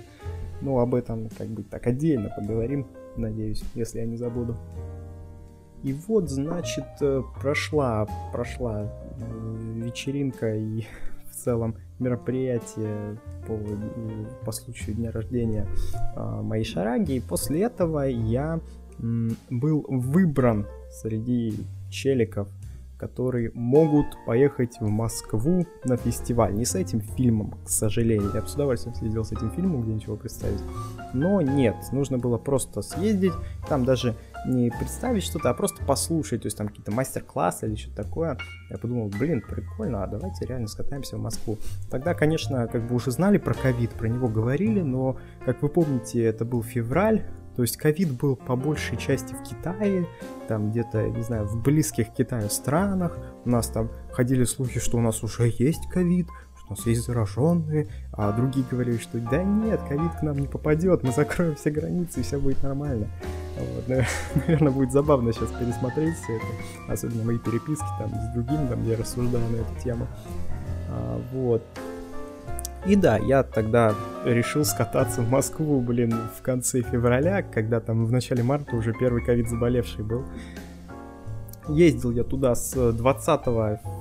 Ну, 0.60 0.78
об 0.78 0.94
этом 0.94 1.28
как 1.36 1.48
бы 1.48 1.62
так 1.62 1.86
отдельно 1.86 2.30
поговорим, 2.36 2.86
надеюсь, 3.16 3.62
если 3.74 3.98
я 3.98 4.06
не 4.06 4.16
забуду. 4.16 4.56
И 5.82 5.92
вот, 5.92 6.30
значит, 6.30 6.86
э, 7.02 7.22
прошла, 7.38 8.06
прошла 8.32 8.90
э, 9.18 9.80
вечеринка 9.84 10.56
и 10.56 10.84
в 11.30 11.36
целом 11.36 11.76
мероприятие 11.98 13.18
по, 13.46 13.58
по 14.46 14.52
случаю 14.52 14.96
дня 14.96 15.12
рождения 15.12 15.66
э, 16.16 16.40
моей 16.40 16.64
шараги. 16.64 17.16
И 17.16 17.20
после 17.20 17.64
этого 17.64 18.08
я 18.08 18.60
был 19.50 19.84
выбран 19.88 20.66
среди 20.90 21.54
челиков 21.90 22.48
которые 22.98 23.50
могут 23.54 24.06
поехать 24.26 24.78
в 24.80 24.88
Москву 24.88 25.66
на 25.84 25.96
фестиваль. 25.96 26.54
Не 26.54 26.64
с 26.64 26.74
этим 26.74 27.00
фильмом, 27.00 27.54
к 27.64 27.68
сожалению. 27.68 28.30
Я 28.34 28.40
бы 28.40 28.46
с 28.46 28.54
удовольствием 28.54 28.94
следил 28.94 29.24
с 29.24 29.32
этим 29.32 29.50
фильмом, 29.50 29.82
где-нибудь 29.82 30.04
его 30.04 30.16
представить. 30.16 30.62
Но 31.12 31.40
нет, 31.40 31.76
нужно 31.92 32.18
было 32.18 32.38
просто 32.38 32.82
съездить, 32.82 33.32
там 33.68 33.84
даже 33.84 34.16
не 34.46 34.70
представить 34.70 35.22
что-то, 35.22 35.50
а 35.50 35.54
просто 35.54 35.84
послушать, 35.84 36.42
то 36.42 36.46
есть 36.46 36.56
там 36.56 36.68
какие-то 36.68 36.92
мастер-классы 36.92 37.66
или 37.66 37.76
что-то 37.76 38.02
такое. 38.02 38.38
Я 38.70 38.78
подумал, 38.78 39.08
блин, 39.08 39.42
прикольно, 39.42 40.04
а 40.04 40.06
давайте 40.06 40.46
реально 40.46 40.68
скатаемся 40.68 41.16
в 41.16 41.20
Москву. 41.20 41.58
Тогда, 41.90 42.14
конечно, 42.14 42.66
как 42.66 42.86
бы 42.86 42.94
уже 42.94 43.10
знали 43.10 43.38
про 43.38 43.54
ковид, 43.54 43.90
про 43.90 44.08
него 44.08 44.28
говорили, 44.28 44.80
но, 44.80 45.16
как 45.44 45.62
вы 45.62 45.68
помните, 45.68 46.22
это 46.24 46.44
был 46.44 46.62
февраль, 46.62 47.24
то 47.56 47.62
есть 47.62 47.76
ковид 47.76 48.12
был 48.12 48.36
по 48.36 48.56
большей 48.56 48.96
части 48.96 49.34
в 49.34 49.42
Китае, 49.42 50.06
там 50.48 50.70
где-то, 50.70 51.08
не 51.08 51.22
знаю, 51.22 51.46
в 51.46 51.62
близких 51.62 52.12
Китаю 52.12 52.50
странах. 52.50 53.16
У 53.44 53.50
нас 53.50 53.68
там 53.68 53.90
ходили 54.12 54.44
слухи, 54.44 54.80
что 54.80 54.98
у 54.98 55.00
нас 55.00 55.22
уже 55.22 55.52
есть 55.58 55.88
ковид, 55.88 56.26
что 56.56 56.66
у 56.68 56.70
нас 56.76 56.86
есть 56.86 57.04
зараженные, 57.04 57.88
а 58.12 58.32
другие 58.32 58.66
говорили, 58.68 58.98
что 58.98 59.18
да 59.18 59.42
нет, 59.42 59.80
ковид 59.88 60.12
к 60.18 60.22
нам 60.22 60.38
не 60.38 60.48
попадет, 60.48 61.02
мы 61.04 61.12
закроем 61.12 61.54
все 61.54 61.70
границы 61.70 62.20
и 62.20 62.22
все 62.22 62.38
будет 62.38 62.62
нормально. 62.62 63.08
Вот, 63.56 63.88
наверное, 63.88 64.72
будет 64.72 64.90
забавно 64.90 65.32
сейчас 65.32 65.50
пересмотреть 65.50 66.16
все 66.16 66.36
это, 66.36 66.46
особенно 66.88 67.24
мои 67.24 67.38
переписки 67.38 67.86
там 67.98 68.10
с 68.10 68.34
другими, 68.34 68.66
там, 68.68 68.84
я 68.88 68.96
рассуждаю 68.96 69.48
на 69.48 69.56
эту 69.56 69.82
тему. 69.82 70.08
А, 70.88 71.20
вот. 71.32 71.62
И 72.86 72.96
да, 72.96 73.16
я 73.16 73.42
тогда 73.42 73.94
решил 74.26 74.62
скататься 74.64 75.22
в 75.22 75.30
Москву, 75.30 75.80
блин, 75.80 76.14
в 76.36 76.42
конце 76.42 76.82
февраля, 76.82 77.42
когда 77.42 77.80
там 77.80 78.04
в 78.04 78.12
начале 78.12 78.42
марта 78.42 78.76
уже 78.76 78.92
первый 78.92 79.24
ковид 79.24 79.48
заболевший 79.48 80.04
был. 80.04 80.24
Ездил 81.68 82.10
я 82.10 82.24
туда 82.24 82.54
с 82.54 82.92
20 82.92 83.40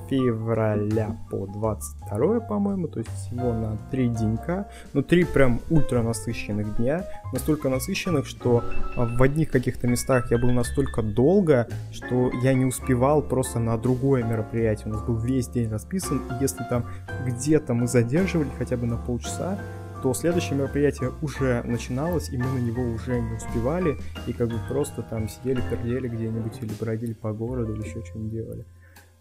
февраля 0.08 1.16
по 1.30 1.46
22, 1.46 2.40
по-моему, 2.40 2.88
то 2.88 2.98
есть 2.98 3.10
всего 3.10 3.52
на 3.52 3.76
три 3.90 4.08
денька. 4.08 4.68
Ну, 4.92 5.02
три 5.02 5.24
прям 5.24 5.60
ультра 5.70 6.02
насыщенных 6.02 6.76
дня. 6.76 7.04
Настолько 7.32 7.68
насыщенных, 7.68 8.26
что 8.26 8.62
а, 8.96 9.06
в 9.06 9.22
одних 9.22 9.50
каких-то 9.50 9.86
местах 9.86 10.30
я 10.30 10.38
был 10.38 10.50
настолько 10.50 11.02
долго, 11.02 11.68
что 11.90 12.30
я 12.42 12.52
не 12.52 12.66
успевал 12.66 13.22
просто 13.22 13.58
на 13.58 13.78
другое 13.78 14.22
мероприятие. 14.22 14.88
У 14.88 14.90
нас 14.90 15.02
был 15.02 15.16
весь 15.16 15.48
день 15.48 15.70
расписан, 15.70 16.18
и 16.18 16.42
если 16.42 16.64
там 16.68 16.84
где-то 17.26 17.72
мы 17.72 17.86
задерживали 17.86 18.50
хотя 18.58 18.76
бы 18.76 18.86
на 18.86 18.96
полчаса, 18.96 19.58
то 20.04 20.12
следующее 20.12 20.58
мероприятие 20.58 21.12
уже 21.22 21.62
начиналось, 21.62 22.28
и 22.28 22.36
мы 22.36 22.44
на 22.44 22.58
него 22.58 22.82
уже 22.82 23.22
не 23.22 23.36
успевали, 23.36 23.96
и 24.26 24.34
как 24.34 24.48
бы 24.48 24.56
просто 24.68 25.00
там 25.00 25.30
сидели, 25.30 25.62
пердели 25.70 26.08
где-нибудь, 26.08 26.60
или 26.60 26.72
бродили 26.78 27.14
по 27.14 27.32
городу, 27.32 27.72
или 27.72 27.80
еще 27.88 28.04
что-нибудь 28.04 28.30
делали. 28.30 28.66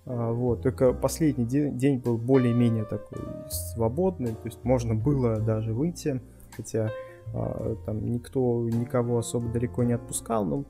А, 0.06 0.34
вот, 0.34 0.62
только 0.62 0.92
последний 0.92 1.46
день, 1.46 1.78
день 1.78 2.00
был 2.00 2.18
более-менее 2.18 2.84
такой 2.84 3.20
свободный, 3.50 4.32
то 4.34 4.44
есть 4.44 4.62
можно 4.66 4.94
было 4.94 5.40
даже 5.40 5.74
выйти, 5.74 6.20
хотя 6.52 6.92
а, 7.34 7.78
там 7.86 8.12
никто 8.12 8.68
никого 8.68 9.20
особо 9.20 9.48
далеко 9.54 9.86
не 9.86 9.94
отпускал, 9.94 10.44
но 10.44 10.66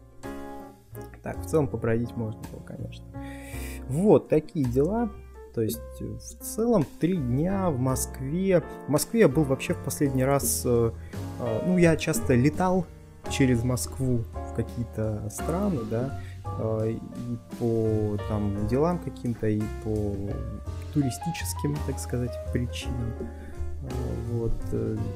так, 1.23 1.39
в 1.39 1.47
целом 1.47 1.67
побродить 1.67 2.15
можно 2.15 2.39
было, 2.51 2.61
конечно. 2.61 3.03
Вот, 3.87 4.29
такие 4.29 4.65
дела. 4.65 5.09
То 5.53 5.61
есть 5.61 5.79
э, 5.99 6.05
в 6.05 6.43
целом 6.43 6.85
три 6.99 7.15
дня 7.15 7.69
в 7.69 7.79
Москве. 7.79 8.63
В 8.87 8.89
Москве 8.89 9.21
я 9.21 9.27
был 9.27 9.43
вообще 9.43 9.73
в 9.73 9.83
последний 9.83 10.23
раз... 10.23 10.63
Э, 10.65 10.91
э, 11.39 11.61
ну, 11.67 11.77
я 11.77 11.95
часто 11.95 12.33
летал 12.33 12.85
через 13.29 13.63
Москву 13.63 14.23
в 14.33 14.55
какие-то 14.55 15.29
страны, 15.29 15.79
да, 15.89 16.19
и 16.85 16.99
по 17.57 18.17
там 18.27 18.67
делам 18.67 18.99
каким-то, 18.99 19.47
и 19.47 19.61
по 19.83 20.13
туристическим, 20.93 21.77
так 21.87 21.99
сказать, 21.99 22.31
причинам. 22.51 23.13
Вот. 24.33 24.51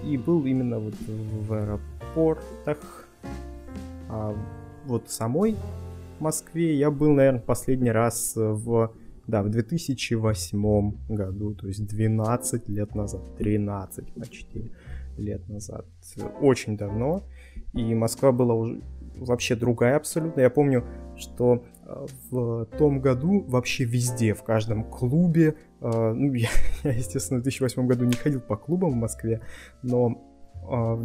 И 0.05 0.17
был 0.17 0.45
именно 0.45 0.79
вот 0.79 0.93
в 1.05 1.53
аэропортах. 1.53 3.09
А 4.09 4.33
вот 4.85 5.09
самой 5.09 5.57
Москве 6.21 6.75
я 6.75 6.91
был, 6.91 7.11
наверное, 7.11 7.41
последний 7.41 7.91
раз 7.91 8.33
в 8.35 8.91
да, 9.27 9.43
в 9.43 9.49
2008 9.49 10.91
году, 11.09 11.53
то 11.53 11.67
есть 11.67 11.85
12 11.85 12.69
лет 12.69 12.95
назад, 12.95 13.21
13 13.37 14.13
почти 14.13 14.71
лет 15.17 15.47
назад. 15.49 15.85
Очень 16.41 16.77
давно. 16.77 17.23
И 17.73 17.93
Москва 17.93 18.31
была 18.31 18.53
уже 18.53 18.81
вообще 19.15 19.55
другая 19.55 19.97
абсолютно. 19.97 20.41
Я 20.41 20.49
помню, 20.49 20.85
что 21.17 21.65
э, 21.83 22.05
в 22.31 22.65
том 22.77 23.01
году 23.01 23.43
вообще 23.47 23.83
везде, 23.83 24.33
в 24.33 24.43
каждом 24.43 24.83
клубе, 24.83 25.55
э, 25.81 26.13
ну, 26.13 26.33
я, 26.33 26.49
я, 26.83 26.91
естественно, 26.91 27.39
в 27.39 27.43
2008 27.43 27.87
году 27.87 28.05
не 28.05 28.13
ходил 28.13 28.39
по 28.39 28.55
клубам 28.55 28.91
в 28.91 28.95
Москве, 28.95 29.41
но 29.81 30.21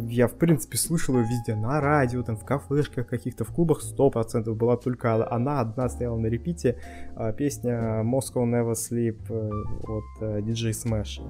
я, 0.09 0.27
в 0.27 0.33
принципе, 0.33 0.77
слышал 0.77 1.17
ее 1.17 1.25
везде, 1.25 1.55
на 1.55 1.79
радио, 1.79 2.21
там, 2.23 2.35
в 2.35 2.43
кафешках 2.43 3.07
каких-то, 3.07 3.45
в 3.45 3.53
клубах 3.53 3.81
100% 3.81 4.53
была 4.53 4.75
только 4.77 5.31
она 5.31 5.61
одна 5.61 5.87
стояла 5.89 6.17
на 6.17 6.27
репите, 6.27 6.77
а, 7.15 7.31
песня 7.31 8.01
Moscow 8.03 8.43
Never 8.43 8.73
Sleep 8.73 9.21
э, 9.29 9.49
от 9.87 10.21
э, 10.21 10.41
DJ 10.41 10.71
Smash. 10.71 11.21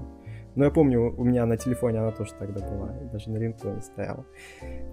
Но 0.56 0.66
я 0.66 0.72
помню, 0.72 1.14
у 1.16 1.24
меня 1.24 1.46
на 1.46 1.58
телефоне 1.58 2.00
она 2.00 2.12
тоже 2.12 2.34
тогда 2.40 2.68
была, 2.68 2.90
даже 3.12 3.30
на 3.30 3.38
рингтоне 3.38 3.82
стояла. 3.82 4.26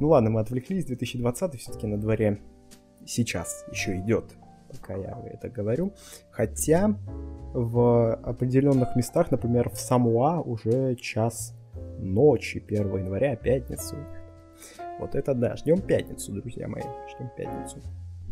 Ну 0.01 0.09
ладно, 0.09 0.31
мы 0.31 0.41
отвлеклись, 0.41 0.87
2020 0.87 1.55
все-таки 1.61 1.87
на 1.87 1.99
дворе 1.99 2.41
сейчас 3.07 3.65
еще 3.71 3.97
идет, 3.99 4.37
пока 4.71 4.95
я 4.95 5.19
это 5.33 5.49
говорю. 5.49 5.93
Хотя 6.31 6.95
в 7.53 8.15
определенных 8.15 8.97
местах, 8.97 9.31
например, 9.31 9.71
в 9.71 9.79
Самуа 9.79 10.41
уже 10.41 10.95
час 10.97 11.55
ночи 12.01 12.63
1 12.67 12.97
января, 12.97 13.37
пятницу. 13.37 13.97
Вот 14.99 15.15
это 15.15 15.35
да, 15.35 15.57
ждем 15.57 15.81
пятницу, 15.81 16.33
друзья 16.33 16.69
мои, 16.69 16.83
ждем 16.83 17.31
пятницу 17.37 17.83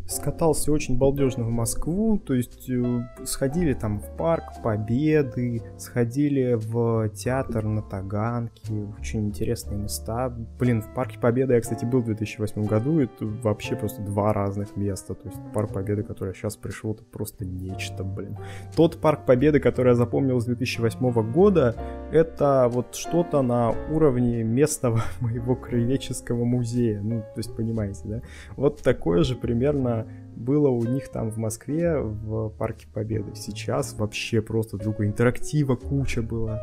скатался 0.09 0.73
очень 0.73 0.97
балдежно 0.97 1.45
в 1.45 1.50
Москву, 1.50 2.19
то 2.19 2.33
есть 2.33 2.69
э, 2.71 3.07
сходили 3.25 3.75
там 3.75 4.00
в 4.00 4.17
парк 4.17 4.45
Победы, 4.65 5.62
сходили 5.77 6.55
в 6.55 7.11
театр 7.11 7.65
на 7.65 7.83
Таганке, 7.83 8.88
очень 8.99 9.27
интересные 9.27 9.79
места. 9.79 10.35
Блин, 10.59 10.81
в 10.81 10.95
парке 10.95 11.19
Победы 11.19 11.55
я, 11.55 11.61
кстати, 11.61 11.85
был 11.85 12.00
в 12.00 12.07
2008 12.07 12.65
году, 12.65 13.00
это 13.00 13.27
вообще 13.27 13.77
просто 13.77 14.00
два 14.00 14.33
разных 14.33 14.77
места, 14.77 15.15
то 15.15 15.29
есть 15.29 15.38
парк 15.53 15.75
Победы, 15.75 16.03
который 16.03 16.31
я 16.31 16.35
сейчас 16.35 16.57
пришел, 16.57 16.95
это 16.95 17.05
просто 17.05 17.45
нечто, 17.45 18.03
блин. 18.03 18.38
Тот 18.75 19.00
парк 19.00 19.27
Победы, 19.27 19.61
который 19.61 19.88
я 19.88 19.95
запомнил 19.95 20.41
с 20.41 20.47
2008 20.47 21.33
года, 21.33 21.77
это 22.11 22.69
вот 22.73 22.95
что-то 22.95 23.43
на 23.43 23.75
уровне 23.91 24.43
местного 24.43 25.03
моего 25.21 25.55
краеведческого 25.55 26.45
музея, 26.45 27.03
ну, 27.03 27.21
то 27.21 27.38
есть 27.38 27.55
понимаете, 27.55 28.00
да? 28.05 28.23
Вот 28.57 28.81
такое 28.83 29.23
же 29.23 29.37
примерно 29.37 29.98
было 30.38 30.68
у 30.68 30.85
них 30.85 31.09
там 31.09 31.30
в 31.30 31.37
Москве 31.37 31.99
в 31.99 32.50
Парке 32.50 32.87
Победы. 32.92 33.35
Сейчас 33.35 33.95
вообще 33.99 34.40
просто 34.40 34.76
другой 34.78 35.09
интерактива 35.09 35.75
куча 35.76 36.23
была. 36.23 36.62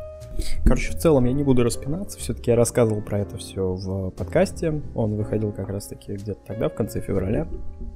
Короче, 0.64 0.92
в 0.92 0.96
целом 0.96 1.26
я 1.26 1.32
не 1.32 1.44
буду 1.44 1.62
распинаться, 1.62 2.18
все-таки 2.18 2.50
я 2.50 2.56
рассказывал 2.56 3.02
про 3.02 3.20
это 3.20 3.36
все 3.36 3.74
в 3.74 4.10
подкасте. 4.10 4.82
Он 4.94 5.14
выходил 5.16 5.52
как 5.52 5.68
раз-таки 5.68 6.14
где-то 6.14 6.40
тогда, 6.46 6.68
в 6.68 6.74
конце 6.74 7.00
февраля. 7.00 7.46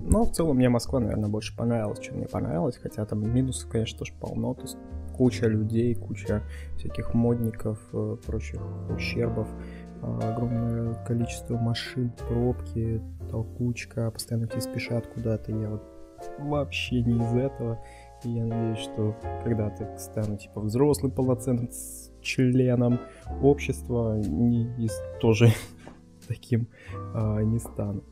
Но 0.00 0.24
в 0.24 0.32
целом 0.32 0.56
мне 0.56 0.68
Москва, 0.68 1.00
наверное, 1.00 1.28
больше 1.28 1.56
понравилась, 1.56 1.98
чем 2.00 2.16
мне 2.16 2.26
понравилось, 2.26 2.76
хотя 2.76 3.04
там 3.06 3.32
минусов, 3.32 3.70
конечно, 3.70 3.98
тоже 3.98 4.12
полно. 4.20 4.54
То 4.54 4.62
есть 4.62 4.76
куча 5.16 5.46
людей, 5.46 5.94
куча 5.94 6.42
всяких 6.76 7.12
модников, 7.14 7.78
э, 7.92 8.16
прочих 8.26 8.60
ущербов. 8.94 9.48
Огромное 10.02 10.94
количество 11.04 11.58
машин, 11.58 12.12
пробки, 12.28 13.02
толкучка, 13.30 14.10
постоянно 14.10 14.48
все 14.48 14.60
спешат 14.60 15.06
куда-то. 15.06 15.52
Я 15.52 15.70
вот 15.70 15.82
вообще 16.38 17.02
не 17.02 17.16
из 17.16 17.34
этого. 17.34 17.78
И 18.24 18.30
я 18.30 18.44
надеюсь, 18.44 18.78
что 18.78 19.16
когда-то 19.44 19.96
стану 19.98 20.36
типа 20.36 20.60
взрослым 20.60 21.10
полноценным 21.10 21.70
членом 22.20 23.00
общества, 23.42 24.18
не, 24.18 24.64
из, 24.76 24.92
тоже 25.20 25.48
таким 26.28 26.68
а, 27.14 27.40
не 27.40 27.58
стану. 27.58 28.02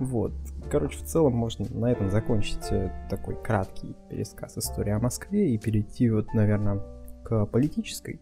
Вот. 0.00 0.32
Короче, 0.70 0.98
в 0.98 1.04
целом 1.04 1.34
можно 1.34 1.66
на 1.70 1.92
этом 1.92 2.10
закончить 2.10 2.72
э, 2.72 2.90
такой 3.08 3.40
краткий 3.40 3.94
пересказ 4.08 4.58
истории 4.58 4.90
о 4.90 4.98
Москве 4.98 5.54
и 5.54 5.58
перейти 5.58 6.10
вот, 6.10 6.34
наверное, 6.34 6.80
к 7.22 7.46
политической 7.46 8.20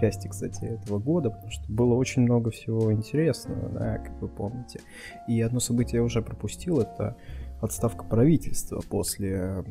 части, 0.00 0.28
кстати, 0.28 0.64
этого 0.64 0.98
года, 0.98 1.30
потому 1.30 1.50
что 1.50 1.64
было 1.68 1.94
очень 1.94 2.22
много 2.22 2.50
всего 2.50 2.92
интересного, 2.92 3.68
да, 3.68 3.98
как 3.98 4.20
вы 4.20 4.28
помните. 4.28 4.80
И 5.28 5.40
одно 5.40 5.60
событие 5.60 5.98
я 5.98 6.04
уже 6.04 6.22
пропустил, 6.22 6.80
это 6.80 7.16
отставка 7.60 8.04
правительства 8.04 8.80
после 8.88 9.64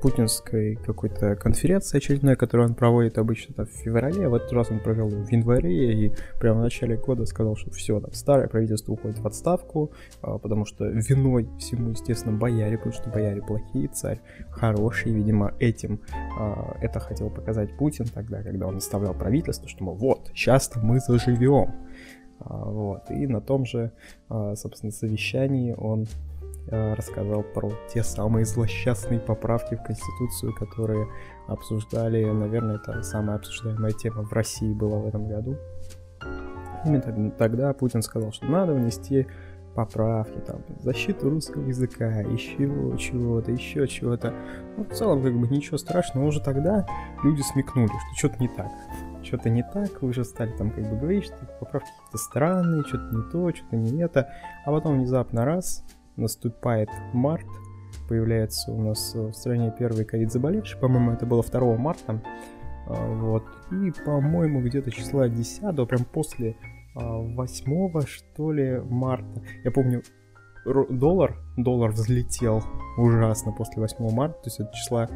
путинской 0.00 0.76
какой-то 0.76 1.36
конференции 1.36 1.98
очередной, 1.98 2.36
которую 2.36 2.68
он 2.70 2.74
проводит 2.74 3.18
обычно 3.18 3.54
там, 3.54 3.66
в 3.66 3.70
феврале. 3.70 4.28
В 4.28 4.34
этот 4.34 4.52
раз 4.52 4.70
он 4.70 4.80
провел 4.80 5.08
в 5.08 5.30
январе 5.30 6.06
и 6.06 6.12
прямо 6.40 6.60
в 6.60 6.62
начале 6.62 6.96
года 6.96 7.26
сказал, 7.26 7.56
что 7.56 7.70
все, 7.70 8.00
там, 8.00 8.12
старое 8.12 8.48
правительство 8.48 8.92
уходит 8.92 9.18
в 9.18 9.26
отставку, 9.26 9.92
а, 10.22 10.38
потому 10.38 10.64
что 10.64 10.86
виной 10.86 11.48
всему, 11.58 11.90
естественно, 11.90 12.36
бояре, 12.36 12.78
потому 12.78 12.94
что 12.94 13.10
бояре 13.10 13.42
плохие, 13.42 13.88
царь 13.88 14.20
хороший, 14.50 15.12
видимо, 15.12 15.54
этим 15.58 16.00
а, 16.38 16.76
это 16.80 17.00
хотел 17.00 17.30
показать 17.30 17.76
Путин 17.76 18.06
тогда, 18.06 18.42
когда 18.42 18.66
он 18.66 18.76
оставлял 18.76 19.14
правительство, 19.14 19.68
что, 19.68 19.84
мол, 19.84 19.96
вот, 19.96 20.30
сейчас-то 20.34 20.80
мы 20.80 21.00
заживем. 21.00 21.74
А, 22.40 22.64
вот, 22.64 23.10
и 23.10 23.26
на 23.26 23.40
том 23.40 23.64
же, 23.64 23.92
а, 24.28 24.54
собственно, 24.54 24.92
совещании 24.92 25.74
он 25.76 26.06
рассказал 26.70 27.42
про 27.42 27.72
те 27.92 28.02
самые 28.02 28.44
злосчастные 28.44 29.20
поправки 29.20 29.74
в 29.74 29.82
Конституцию, 29.82 30.54
которые 30.54 31.08
обсуждали, 31.46 32.24
наверное, 32.24 32.76
это 32.76 33.02
самая 33.02 33.36
обсуждаемая 33.36 33.92
тема 33.92 34.22
в 34.22 34.32
России 34.32 34.72
была 34.72 34.98
в 34.98 35.06
этом 35.06 35.26
году. 35.28 35.56
Именно 36.84 37.30
тогда 37.32 37.72
Путин 37.72 38.02
сказал, 38.02 38.32
что 38.32 38.46
надо 38.46 38.74
внести 38.74 39.26
поправки, 39.74 40.38
там, 40.40 40.60
защиту 40.80 41.30
русского 41.30 41.62
языка, 41.62 42.20
еще 42.20 42.96
чего-то, 42.98 43.52
еще 43.52 43.86
чего-то. 43.86 44.34
Ну, 44.76 44.84
в 44.84 44.92
целом, 44.92 45.22
как 45.22 45.32
бы 45.34 45.46
ничего 45.48 45.78
страшного, 45.78 46.26
уже 46.26 46.40
тогда 46.40 46.84
люди 47.22 47.42
смекнули, 47.42 47.86
что 47.86 48.16
что-то 48.16 48.38
не 48.40 48.48
так. 48.48 48.70
Что-то 49.22 49.50
не 49.50 49.62
так, 49.62 50.02
вы 50.02 50.08
уже 50.08 50.24
стали 50.24 50.50
там 50.56 50.70
как 50.70 50.88
бы 50.88 50.96
говорить, 50.96 51.24
что 51.24 51.36
поправки 51.60 51.88
какие-то 51.90 52.18
странные, 52.18 52.82
что-то 52.84 53.14
не 53.14 53.22
то, 53.30 53.54
что-то 53.54 53.76
не 53.76 54.02
это. 54.02 54.28
А 54.64 54.72
потом 54.72 54.96
внезапно 54.96 55.44
раз, 55.44 55.84
наступает 56.18 56.90
март, 57.12 57.46
появляется 58.08 58.72
у 58.72 58.82
нас 58.82 59.14
в 59.14 59.32
стране 59.32 59.72
первый 59.78 60.04
ковид 60.04 60.32
заболевший, 60.32 60.78
по-моему, 60.78 61.12
это 61.12 61.26
было 61.26 61.42
2 61.42 61.76
марта, 61.76 62.22
а, 62.86 63.14
вот, 63.14 63.44
и, 63.70 63.90
по-моему, 64.04 64.60
где-то 64.62 64.90
числа 64.90 65.28
10, 65.28 65.86
прям 65.86 66.04
после 66.04 66.56
8 66.94 67.90
а, 67.94 68.00
что 68.06 68.52
ли 68.52 68.80
марта, 68.80 69.42
я 69.64 69.70
помню, 69.70 70.02
доллар, 70.64 71.36
доллар 71.56 71.90
взлетел 71.92 72.62
ужасно 72.96 73.52
после 73.52 73.80
8 73.82 74.10
марта, 74.10 74.34
то 74.42 74.46
есть 74.46 74.60
от 74.60 74.72
числа 74.72 75.08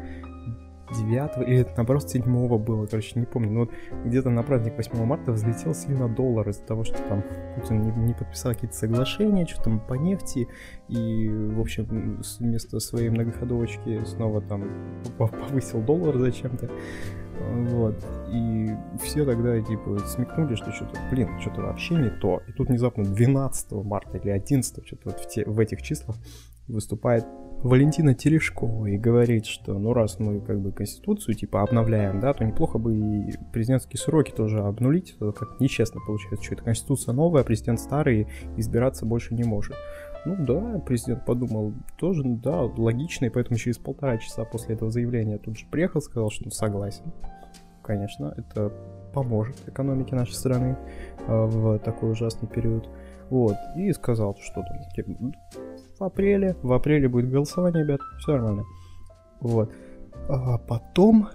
9 0.93 1.47
или 1.47 1.67
наоборот 1.75 2.09
7 2.09 2.23
было, 2.57 2.85
короче, 2.85 3.19
не 3.19 3.25
помню. 3.25 3.51
Но 3.51 3.59
вот 3.61 3.71
где-то 4.05 4.29
на 4.29 4.43
праздник 4.43 4.75
8 4.77 5.05
марта 5.05 5.31
взлетел 5.31 5.73
сильно 5.73 6.07
доллар 6.07 6.49
из-за 6.49 6.63
того, 6.63 6.83
что 6.83 6.97
там 7.09 7.23
Путин 7.55 7.81
не, 7.81 7.91
не 8.07 8.13
подписал 8.13 8.53
какие-то 8.53 8.75
соглашения, 8.75 9.45
что 9.45 9.63
там 9.63 9.79
по 9.79 9.93
нефти, 9.95 10.47
и, 10.87 11.29
в 11.29 11.59
общем, 11.59 12.21
вместо 12.39 12.79
своей 12.79 13.09
многоходовочки 13.09 14.03
снова 14.05 14.41
там 14.41 14.63
повысил 15.17 15.81
доллар 15.81 16.17
зачем-то. 16.17 16.69
Вот. 17.39 17.95
И 18.31 18.69
все 19.01 19.25
тогда, 19.25 19.59
типа, 19.59 19.99
смекнули, 20.05 20.55
что 20.55 20.71
что-то, 20.71 20.99
блин, 21.11 21.39
что-то 21.39 21.61
вообще 21.61 21.95
не 21.95 22.09
то. 22.09 22.41
И 22.47 22.51
тут 22.51 22.69
внезапно 22.69 23.03
12 23.03 23.71
марта 23.83 24.17
или 24.17 24.29
11, 24.29 24.85
что-то 24.85 25.01
вот 25.09 25.19
в, 25.19 25.27
те, 25.27 25.43
в 25.45 25.59
этих 25.59 25.81
числах 25.81 26.17
выступает 26.67 27.25
Валентина 27.63 28.13
Терешкова 28.13 28.87
и 28.87 28.97
говорит, 28.97 29.45
что 29.45 29.79
ну 29.79 29.93
раз 29.93 30.19
мы 30.19 30.41
как 30.41 30.59
бы 30.59 30.73
Конституцию 30.73 31.35
типа 31.35 31.61
обновляем, 31.61 32.19
да, 32.19 32.33
то 32.33 32.43
неплохо 32.43 32.77
бы 32.77 32.93
и 32.93 33.33
президентские 33.53 33.99
сроки 33.99 34.31
тоже 34.31 34.59
обнулить, 34.59 35.15
то 35.17 35.31
как 35.31 35.61
нечестно 35.61 36.01
получается, 36.05 36.43
что 36.43 36.55
это 36.55 36.63
Конституция 36.65 37.13
новая, 37.13 37.43
президент 37.45 37.79
старый, 37.79 38.27
избираться 38.57 39.05
больше 39.05 39.33
не 39.33 39.45
может. 39.45 39.75
Ну 40.25 40.35
да, 40.45 40.79
президент 40.85 41.25
подумал, 41.25 41.73
тоже, 41.97 42.23
да, 42.25 42.63
логично, 42.63 43.25
и 43.25 43.29
поэтому 43.29 43.57
через 43.57 43.77
полтора 43.77 44.17
часа 44.17 44.43
после 44.43 44.75
этого 44.75 44.91
заявления 44.91 45.37
тут 45.37 45.57
же 45.57 45.65
приехал, 45.65 46.01
сказал, 46.01 46.31
что 46.31 46.49
согласен. 46.49 47.13
Конечно, 47.81 48.33
это 48.35 48.73
поможет 49.13 49.55
экономике 49.67 50.15
нашей 50.15 50.33
страны 50.33 50.77
э, 51.27 51.45
в 51.45 51.79
такой 51.79 52.11
ужасный 52.11 52.47
период. 52.49 52.89
Вот, 53.33 53.57
и 53.75 53.91
сказал, 53.93 54.37
что 54.39 54.61
там, 54.61 54.77
типа, 54.93 55.11
в 55.97 56.03
апреле, 56.03 56.55
в 56.61 56.71
апреле 56.71 57.09
будет 57.09 57.31
голосование, 57.31 57.83
ребят, 57.83 57.99
все 58.19 58.33
нормально. 58.33 58.63
Вот. 59.41 59.73
А 60.29 60.59
потом 60.59 61.29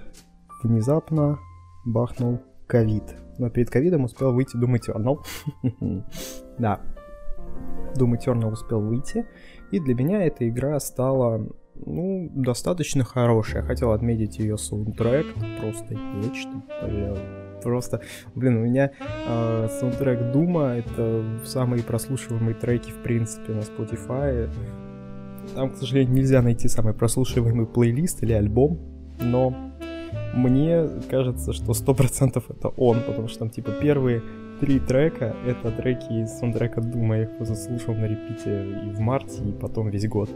внезапно 0.62 1.40
бахнул 1.84 2.38
ковид. 2.68 3.02
Но 3.38 3.50
перед 3.50 3.68
ковидом 3.68 4.04
успел 4.04 4.32
выйти 4.32 4.56
Doom 4.56 4.78
Eternal. 4.78 5.18
да, 6.58 6.80
Doom 7.96 8.16
Eternal 8.16 8.52
успел 8.52 8.80
выйти, 8.80 9.26
и 9.72 9.80
для 9.80 9.96
меня 9.96 10.22
эта 10.22 10.48
игра 10.48 10.78
стала, 10.78 11.48
ну, 11.74 12.30
достаточно 12.32 13.02
хорошей. 13.02 13.56
Я 13.56 13.62
хотел 13.62 13.90
отметить 13.90 14.38
ее 14.38 14.56
саундтрек, 14.56 15.26
просто 15.60 15.96
нечто, 15.96 16.62
просто, 17.62 18.00
блин, 18.34 18.56
у 18.56 18.60
меня 18.60 18.90
э, 19.26 19.68
саундтрек 19.80 20.32
Дума 20.32 20.76
это 20.76 21.24
самые 21.44 21.82
прослушиваемые 21.82 22.54
треки, 22.54 22.90
в 22.90 23.02
принципе, 23.02 23.52
на 23.52 23.60
Spotify. 23.60 24.50
Там, 25.54 25.70
к 25.70 25.76
сожалению, 25.76 26.14
нельзя 26.14 26.42
найти 26.42 26.68
самый 26.68 26.94
прослушиваемый 26.94 27.66
плейлист 27.66 28.22
или 28.22 28.32
альбом, 28.32 28.78
но 29.20 29.54
мне 30.34 30.88
кажется, 31.10 31.52
что 31.52 31.72
100% 31.72 32.42
это 32.48 32.68
он, 32.68 33.00
потому 33.06 33.28
что 33.28 33.40
там, 33.40 33.50
типа, 33.50 33.72
первые 33.80 34.22
три 34.60 34.80
трека— 34.80 35.36
это 35.46 35.70
треки 35.70 36.22
из 36.22 36.30
саундтрека 36.38 36.80
Дума. 36.80 37.16
Я 37.16 37.22
их 37.24 37.30
заслушал 37.40 37.94
на 37.94 38.06
репите 38.06 38.64
и 38.86 38.90
в 38.90 39.00
марте, 39.00 39.42
и 39.42 39.52
потом 39.52 39.88
весь 39.88 40.08
год. 40.08 40.30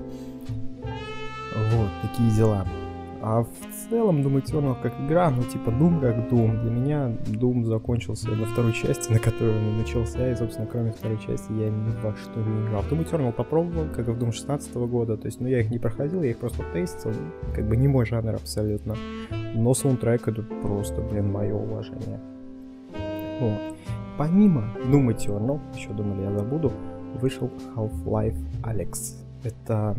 Вот, 1.55 1.91
такие 2.02 2.31
дела. 2.37 2.67
А 3.21 3.43
в 3.43 3.72
целом 3.92 4.22
Doom 4.22 4.42
Eternal 4.42 4.76
как 4.82 4.92
игра, 5.00 5.30
ну 5.30 5.42
типа 5.42 5.68
Doom 5.68 6.00
как 6.00 6.32
Doom. 6.32 6.62
Для 6.62 6.70
меня 6.70 7.08
Doom 7.26 7.64
закончился 7.64 8.30
на 8.30 8.46
второй 8.46 8.72
части, 8.72 9.12
на 9.12 9.18
которой 9.18 9.54
он 9.54 9.78
начался, 9.78 10.30
и, 10.30 10.34
собственно, 10.34 10.66
кроме 10.66 10.92
второй 10.92 11.18
части 11.18 11.52
я 11.52 11.68
ни 11.68 11.90
во 12.02 12.16
что 12.16 12.40
не 12.40 12.66
играл. 12.66 12.82
Doom 12.90 13.04
Eternal 13.04 13.32
попробовал, 13.32 13.87
как 13.94 14.09
и 14.09 14.11
в 14.12 14.18
Doom 14.18 14.33
16 14.33 14.74
года, 14.74 15.18
то 15.18 15.26
есть, 15.26 15.40
ну 15.40 15.46
я 15.46 15.61
их 15.61 15.70
не 15.70 15.78
проходил, 15.78 16.22
я 16.22 16.31
их 16.31 16.38
просто 16.38 16.64
тестил, 16.72 17.12
как 17.55 17.68
бы 17.68 17.76
не 17.76 17.87
мой 17.87 18.07
жанр 18.07 18.35
абсолютно. 18.35 18.96
Но 19.55 19.74
саундтрек 19.74 20.26
это 20.26 20.42
просто, 20.42 21.02
блин, 21.02 21.31
мое 21.31 21.55
уважение. 21.55 22.18
Вот. 23.40 23.76
Помимо 24.16 24.64
Doom 24.87 25.14
Eternal, 25.14 25.61
еще 25.76 25.90
думали, 25.90 26.22
я 26.22 26.38
забуду, 26.38 26.72
вышел 27.20 27.50
Half-Life 27.76 28.38
Alex. 28.62 29.21
Это 29.44 29.96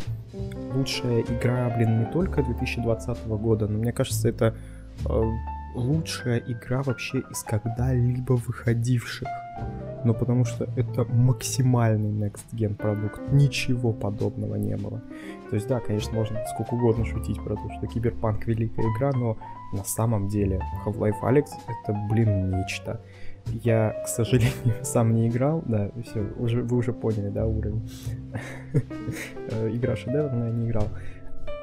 лучшая 0.73 1.21
игра, 1.21 1.69
блин, 1.75 1.99
не 1.99 2.05
только 2.05 2.43
2020 2.43 3.27
года, 3.27 3.67
но 3.67 3.77
мне 3.77 3.91
кажется, 3.91 4.29
это 4.29 4.55
э, 5.07 5.23
лучшая 5.75 6.39
игра 6.39 6.81
вообще 6.83 7.19
из 7.19 7.43
когда-либо 7.43 8.33
выходивших. 8.33 9.27
Но 10.03 10.13
потому 10.13 10.43
что 10.43 10.65
это 10.75 11.05
максимальный 11.05 12.11
Next 12.11 12.43
Gen 12.53 12.75
продукт. 12.75 13.21
Ничего 13.31 13.93
подобного 13.93 14.55
не 14.55 14.75
было. 14.75 15.01
То 15.49 15.55
есть, 15.55 15.67
да, 15.67 15.79
конечно, 15.79 16.13
можно 16.13 16.43
сколько 16.53 16.73
угодно 16.73 17.05
шутить 17.05 17.41
про 17.41 17.55
то, 17.55 17.69
что 17.77 17.87
Киберпанк 17.87 18.45
великая 18.45 18.85
игра, 18.95 19.11
но 19.13 19.37
на 19.71 19.83
самом 19.83 20.27
деле 20.27 20.61
Half-Life 20.85 21.21
Alex 21.21 21.45
это, 21.67 21.97
блин, 22.09 22.51
нечто. 22.51 23.01
Я, 23.47 24.01
к 24.03 24.07
сожалению, 24.07 24.53
сам 24.83 25.13
не 25.13 25.27
играл, 25.27 25.61
да, 25.65 25.89
все, 26.03 26.21
уже, 26.37 26.63
вы 26.63 26.77
уже 26.77 26.93
поняли, 26.93 27.29
да, 27.29 27.45
уровень. 27.45 27.89
Игра 29.73 29.95
я 29.95 30.29
не 30.51 30.67
играл. 30.67 30.87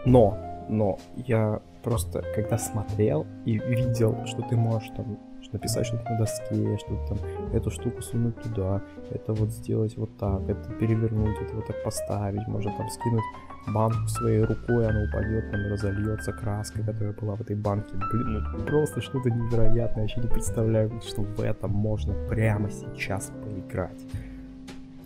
Но, 0.04 0.38
но, 0.68 0.98
я 1.16 1.60
просто, 1.82 2.22
когда 2.34 2.58
смотрел 2.58 3.26
и 3.44 3.58
видел, 3.58 4.26
что 4.26 4.42
ты 4.42 4.56
можешь 4.56 4.90
там 4.96 5.18
написать 5.52 5.86
что-то 5.86 6.08
на 6.10 6.18
доске, 6.18 6.78
что-то 6.78 7.14
там, 7.14 7.18
эту 7.52 7.70
штуку 7.70 8.02
сунуть 8.02 8.40
туда, 8.40 8.82
это 9.10 9.32
вот 9.32 9.50
сделать 9.50 9.96
вот 9.96 10.16
так, 10.16 10.48
это 10.48 10.70
перевернуть, 10.74 11.36
это 11.40 11.56
вот 11.56 11.66
так 11.66 11.82
поставить, 11.82 12.46
можно 12.46 12.72
там 12.76 12.88
скинуть 12.88 13.24
банку 13.66 14.08
своей 14.08 14.42
рукой, 14.42 14.88
она 14.88 15.04
упадет, 15.04 15.50
там 15.50 15.60
разольется 15.70 16.32
краска, 16.32 16.82
которая 16.82 17.12
была 17.12 17.36
в 17.36 17.40
этой 17.42 17.56
банке. 17.56 17.94
Блин, 17.94 18.44
ну 18.52 18.64
просто 18.64 19.00
что-то 19.00 19.30
невероятное, 19.30 19.78
я 19.78 20.02
вообще 20.02 20.20
не 20.20 20.28
представляю, 20.28 20.90
что 21.06 21.22
в 21.22 21.40
этом 21.40 21.70
можно 21.70 22.14
прямо 22.28 22.70
сейчас 22.70 23.32
поиграть. 23.44 24.06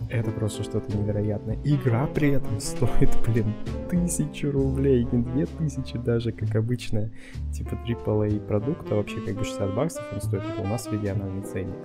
Это 0.09 0.29
просто 0.29 0.63
что-то 0.63 0.95
невероятное. 0.95 1.57
Игра 1.63 2.05
при 2.07 2.31
этом 2.31 2.59
стоит, 2.59 3.09
блин, 3.25 3.53
тысячу 3.89 4.51
рублей, 4.51 5.07
не 5.11 5.23
две 5.23 5.45
тысячи 5.45 5.97
даже, 5.97 6.31
как 6.31 6.55
обычная, 6.55 7.09
типа 7.51 7.77
AAA 7.87 8.39
продукта, 8.45 8.95
вообще 8.95 9.19
как 9.21 9.35
бы 9.35 9.43
60 9.43 9.75
баксов 9.75 10.03
он 10.13 10.21
стоит, 10.21 10.43
это 10.43 10.61
у 10.61 10.67
нас 10.67 10.87
региональный 10.91 11.41
ценник. 11.41 11.75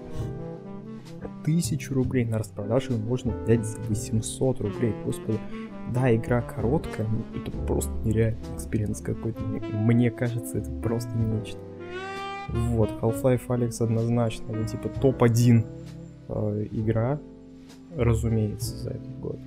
Тысячу 1.45 1.95
рублей 1.95 2.27
на 2.27 2.39
распродаже 2.39 2.93
можно 2.93 3.33
взять 3.33 3.65
за 3.65 3.81
800 3.89 4.61
рублей, 4.61 4.95
господи. 5.05 5.39
Да, 5.95 6.15
игра 6.15 6.43
короткая, 6.43 7.07
но 7.07 7.41
это 7.41 7.51
просто 7.67 7.91
нереальный 8.05 8.41
experience 8.55 9.01
какой-то. 9.01 9.41
Мне 9.43 10.11
кажется, 10.11 10.59
это 10.59 10.71
просто 10.83 11.11
нечто. 11.17 11.59
Вот, 12.49 12.91
Half-Life 13.01 13.47
Alyx 13.49 13.83
однозначно, 13.83 14.53
ну, 14.53 14.65
типа 14.65 14.89
топ-1 14.89 15.65
э, 16.29 16.67
игра 16.73 17.21
разумеется, 17.97 18.77
за 18.77 18.91
этот 18.91 19.21
год. 19.21 19.39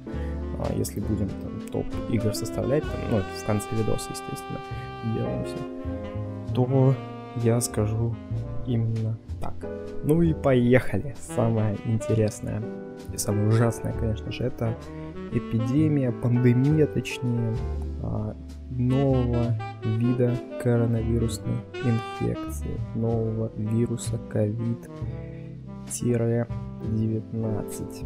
А 0.60 0.74
если 0.74 1.00
будем 1.00 1.30
там 1.30 1.62
топ 1.72 1.86
игр 2.10 2.34
составлять, 2.34 2.84
там, 2.84 3.00
ну, 3.12 3.18
это 3.18 3.28
в 3.28 3.46
конце 3.46 3.68
видоса, 3.72 4.10
естественно, 4.12 4.60
делаем 5.16 5.46
все, 5.46 5.58
то 6.54 6.96
я 7.38 7.60
скажу 7.62 8.16
именно 8.68 9.18
так. 9.42 9.54
Ну 10.04 10.22
и 10.22 10.34
поехали. 10.34 11.16
Самое 11.20 11.78
интересное 11.86 12.62
и 13.14 13.18
самое 13.18 13.48
ужасное, 13.48 13.94
конечно 13.94 14.32
же, 14.32 14.44
это 14.44 14.78
эпидемия, 15.38 16.12
пандемия, 16.12 16.88
точнее, 16.88 17.56
а, 18.02 18.36
нового 18.70 19.58
вида 19.84 20.36
коронавирусной 20.62 21.56
инфекции, 21.84 22.80
нового 22.96 23.52
вируса 23.58 24.20
COVID 24.32 24.90
19. 26.96 28.06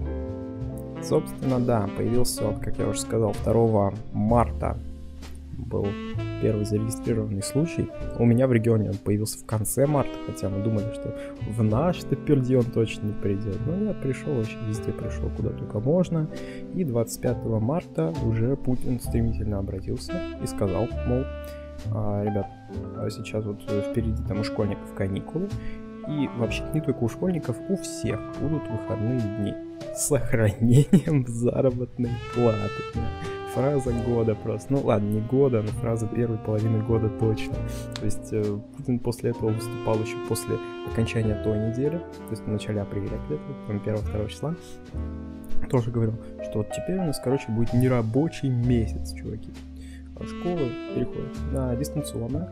Собственно, 1.03 1.59
да, 1.59 1.89
появился, 1.95 2.45
вот, 2.45 2.59
как 2.59 2.77
я 2.77 2.87
уже 2.89 2.99
сказал, 2.99 3.35
2 3.45 3.93
марта 4.13 4.77
был 5.57 5.87
первый 6.41 6.65
зарегистрированный 6.65 7.43
случай. 7.43 7.89
У 8.17 8.25
меня 8.25 8.47
в 8.47 8.53
регионе 8.53 8.89
он 8.89 8.97
появился 8.97 9.39
в 9.39 9.45
конце 9.45 9.85
марта, 9.85 10.11
хотя 10.25 10.49
мы 10.49 10.63
думали, 10.63 10.93
что 10.93 11.15
в 11.47 11.63
наш-то 11.63 12.15
перди 12.15 12.55
он 12.55 12.65
точно 12.65 13.07
не 13.07 13.13
придет. 13.13 13.57
Но 13.65 13.75
нет, 13.75 14.01
пришел 14.01 14.33
вообще 14.33 14.57
везде, 14.67 14.91
пришел 14.91 15.29
куда 15.35 15.49
только 15.49 15.79
можно. 15.79 16.29
И 16.73 16.83
25 16.83 17.45
марта 17.45 18.13
уже 18.23 18.55
Путин 18.55 18.99
стремительно 18.99 19.59
обратился 19.59 20.13
и 20.41 20.47
сказал, 20.47 20.87
мол, 21.07 21.23
а, 21.93 22.23
ребят, 22.23 22.47
а 22.97 23.09
сейчас 23.09 23.45
вот 23.45 23.61
впереди 23.61 24.21
там 24.27 24.39
у 24.39 24.43
школьников 24.43 24.93
каникулы, 24.93 25.47
и 26.07 26.29
вообще 26.37 26.63
не 26.73 26.81
только 26.81 27.03
у 27.03 27.09
школьников, 27.09 27.57
у 27.69 27.75
всех 27.77 28.19
будут 28.39 28.63
выходные 28.69 29.19
дни 29.19 29.53
с 29.93 30.07
сохранением 30.07 31.25
заработной 31.27 32.11
платы. 32.33 33.36
Фраза 33.57 33.91
года 33.91 34.35
просто. 34.35 34.71
Ну 34.71 34.81
ладно, 34.83 35.07
не 35.07 35.19
года, 35.19 35.63
но 35.63 35.69
фраза 35.69 36.05
первой 36.05 36.37
половины 36.37 36.83
года 36.83 37.09
точно. 37.09 37.55
То 37.95 38.05
есть 38.05 38.31
э, 38.31 38.43
Путин 38.77 38.99
после 38.99 39.31
этого 39.31 39.49
выступал 39.49 39.99
еще 39.99 40.15
после 40.29 40.57
окончания 40.91 41.41
той 41.43 41.57
недели, 41.57 41.97
то 41.97 42.29
есть 42.29 42.43
в 42.43 42.47
начале 42.47 42.81
апреля 42.81 43.19
где-то, 43.25 43.41
там 43.65 43.77
1-2 43.77 44.29
числа. 44.29 44.55
тоже 45.71 45.89
говорил, 45.89 46.13
что 46.43 46.59
вот 46.59 46.69
теперь 46.69 46.99
у 46.99 47.05
нас, 47.05 47.19
короче, 47.19 47.51
будет 47.51 47.73
нерабочий 47.73 48.49
месяц, 48.49 49.13
чуваки. 49.13 49.51
А 50.15 50.23
школы 50.23 50.71
переходят 50.93 51.35
на 51.51 51.75
дистанционно, 51.75 52.49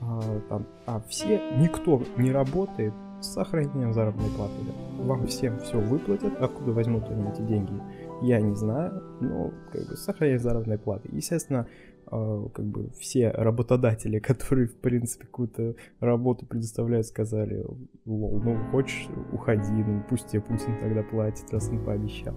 а, 0.00 0.20
там, 0.48 0.66
а 0.86 1.02
все, 1.08 1.40
никто 1.58 2.00
не 2.16 2.30
работает 2.30 2.94
с 3.20 3.32
сохранением 3.32 3.92
заработной 3.92 4.30
платы. 4.30 4.54
Вам 5.00 5.26
всем 5.26 5.58
все 5.60 5.78
выплатят, 5.78 6.40
откуда 6.40 6.72
возьмут 6.72 7.08
они 7.10 7.28
эти 7.28 7.40
деньги, 7.40 7.72
я 8.22 8.40
не 8.40 8.54
знаю, 8.54 9.02
но 9.20 9.52
как 9.72 9.88
бы 9.88 9.96
сохранение 9.96 10.38
заработной 10.38 10.78
платы. 10.78 11.08
Естественно, 11.12 11.66
а, 12.06 12.48
как 12.48 12.64
бы 12.66 12.90
все 12.98 13.30
работодатели, 13.30 14.18
которые, 14.20 14.68
в 14.68 14.76
принципе, 14.76 15.26
какую-то 15.26 15.74
работу 16.00 16.46
предоставляют, 16.46 17.06
сказали, 17.06 17.64
лол, 18.04 18.40
ну, 18.42 18.56
хочешь, 18.70 19.08
уходи, 19.32 19.72
ну, 19.72 20.02
пусть 20.08 20.28
тебе 20.28 20.42
Путин 20.42 20.78
тогда 20.80 21.02
платит, 21.02 21.50
раз 21.50 21.68
он 21.70 21.84
пообещал. 21.84 22.34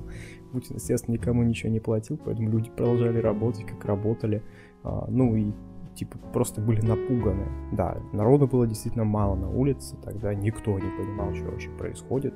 Путин, 0.51 0.75
естественно, 0.75 1.13
никому 1.15 1.43
ничего 1.43 1.71
не 1.71 1.79
платил, 1.79 2.17
поэтому 2.17 2.49
люди 2.49 2.69
продолжали 2.69 3.19
работать, 3.19 3.65
как 3.65 3.85
работали, 3.85 4.41
а, 4.83 5.05
ну, 5.09 5.35
и 5.35 5.51
типа 5.95 6.17
просто 6.31 6.61
были 6.61 6.81
напуганы. 6.81 7.47
Да, 7.73 7.97
народу 8.13 8.47
было 8.47 8.67
действительно 8.67 9.03
мало 9.03 9.35
на 9.35 9.49
улице, 9.49 9.95
тогда 10.03 10.33
никто 10.33 10.77
не 10.79 10.89
понимал, 10.97 11.33
что 11.33 11.45
вообще 11.45 11.69
происходит. 11.71 12.33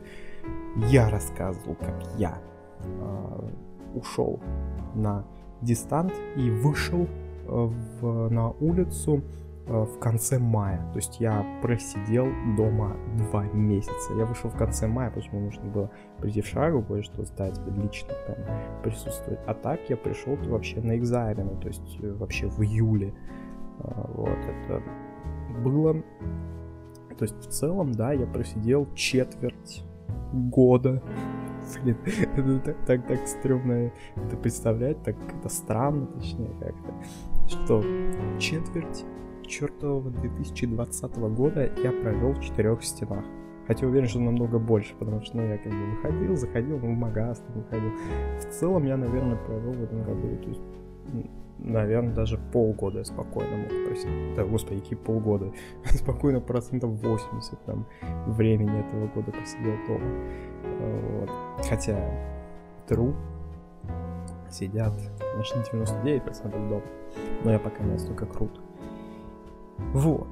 Я 0.87 1.09
рассказывал, 1.09 1.75
как 1.75 2.03
я 2.17 2.37
э, 2.37 2.50
ушел 3.95 4.39
на 4.95 5.25
дистант 5.61 6.13
и 6.35 6.49
вышел 6.49 7.03
э, 7.03 7.69
в, 8.01 8.29
на 8.29 8.49
улицу 8.49 9.21
э, 9.67 9.83
в 9.83 9.99
конце 9.99 10.39
мая. 10.39 10.79
То 10.91 10.97
есть 10.97 11.19
я 11.19 11.45
просидел 11.61 12.27
дома 12.57 12.95
два 13.17 13.43
месяца. 13.43 14.13
Я 14.17 14.25
вышел 14.25 14.49
в 14.49 14.57
конце 14.57 14.87
мая, 14.87 15.11
почему 15.11 15.41
нужно 15.41 15.63
было 15.69 15.91
прийти 16.19 16.41
в 16.41 16.47
шагу, 16.47 16.83
кое-что 16.83 17.23
сдать, 17.25 17.59
лично 17.67 18.13
там 18.27 18.35
присутствовать. 18.83 19.39
А 19.45 19.53
так 19.53 19.79
я 19.89 19.97
пришел 19.97 20.35
вообще 20.47 20.81
на 20.81 20.97
экзамены, 20.97 21.59
то 21.59 21.67
есть 21.67 21.99
э, 22.01 22.11
вообще 22.13 22.47
в 22.47 22.61
июле. 22.61 23.13
Вот 23.79 24.29
это 24.37 24.83
было... 25.63 25.95
То 27.17 27.25
есть 27.25 27.35
в 27.39 27.49
целом, 27.49 27.93
да, 27.93 28.13
я 28.13 28.27
просидел 28.27 28.87
четверть 28.93 29.83
года. 30.33 31.01
Блин, 31.83 31.97
это 32.35 32.59
так, 32.59 32.77
так, 32.85 33.07
так 33.07 33.27
стрёмно 33.27 33.91
это 34.15 34.37
представлять, 34.37 35.01
так 35.03 35.15
это 35.39 35.49
странно, 35.49 36.07
точнее, 36.07 36.51
как-то. 36.59 36.93
Что 37.47 37.83
четверть 38.39 39.05
чертового 39.47 40.09
2020 40.09 41.17
года 41.17 41.69
я 41.83 41.91
провел 41.91 42.33
в 42.33 42.41
четырех 42.41 42.83
стенах. 42.83 43.23
Хотя 43.67 43.85
уверен, 43.87 44.07
что 44.07 44.19
намного 44.19 44.59
больше, 44.59 44.95
потому 44.97 45.21
что 45.21 45.37
ну, 45.37 45.43
я 45.43 45.57
как 45.57 45.71
бы 45.71 45.85
выходил, 45.95 46.35
заходил, 46.35 46.79
ну, 46.79 46.93
в 46.93 46.97
магаз 46.97 47.43
выходил. 47.53 47.91
В 48.39 48.45
целом 48.51 48.85
я, 48.85 48.97
наверное, 48.97 49.37
провел 49.37 49.71
в 49.71 49.83
этом 49.83 50.03
году, 50.03 50.35
то 50.37 50.49
есть 50.49 50.61
наверное, 51.61 52.13
даже 52.13 52.37
полгода 52.37 52.99
я 52.99 53.05
спокойно 53.05 53.57
мог 53.57 53.69
просить. 53.87 54.35
Да, 54.35 54.43
господи, 54.43 54.81
какие 54.81 54.97
полгода. 54.97 55.51
спокойно 55.85 56.41
процентов 56.41 56.91
80 57.01 57.65
там 57.65 57.85
времени 58.27 58.79
этого 58.79 59.07
года 59.07 59.31
посидел 59.31 59.75
дома. 59.87 60.05
Вот. 60.79 61.29
Хотя 61.67 61.97
true 62.87 63.15
сидят, 64.49 64.93
конечно, 65.33 65.61
99% 65.71 66.69
дома. 66.69 66.83
Но 67.43 67.51
я 67.51 67.59
пока 67.59 67.83
не 67.83 67.93
настолько 67.93 68.25
крут. 68.25 68.59
Вот. 69.93 70.27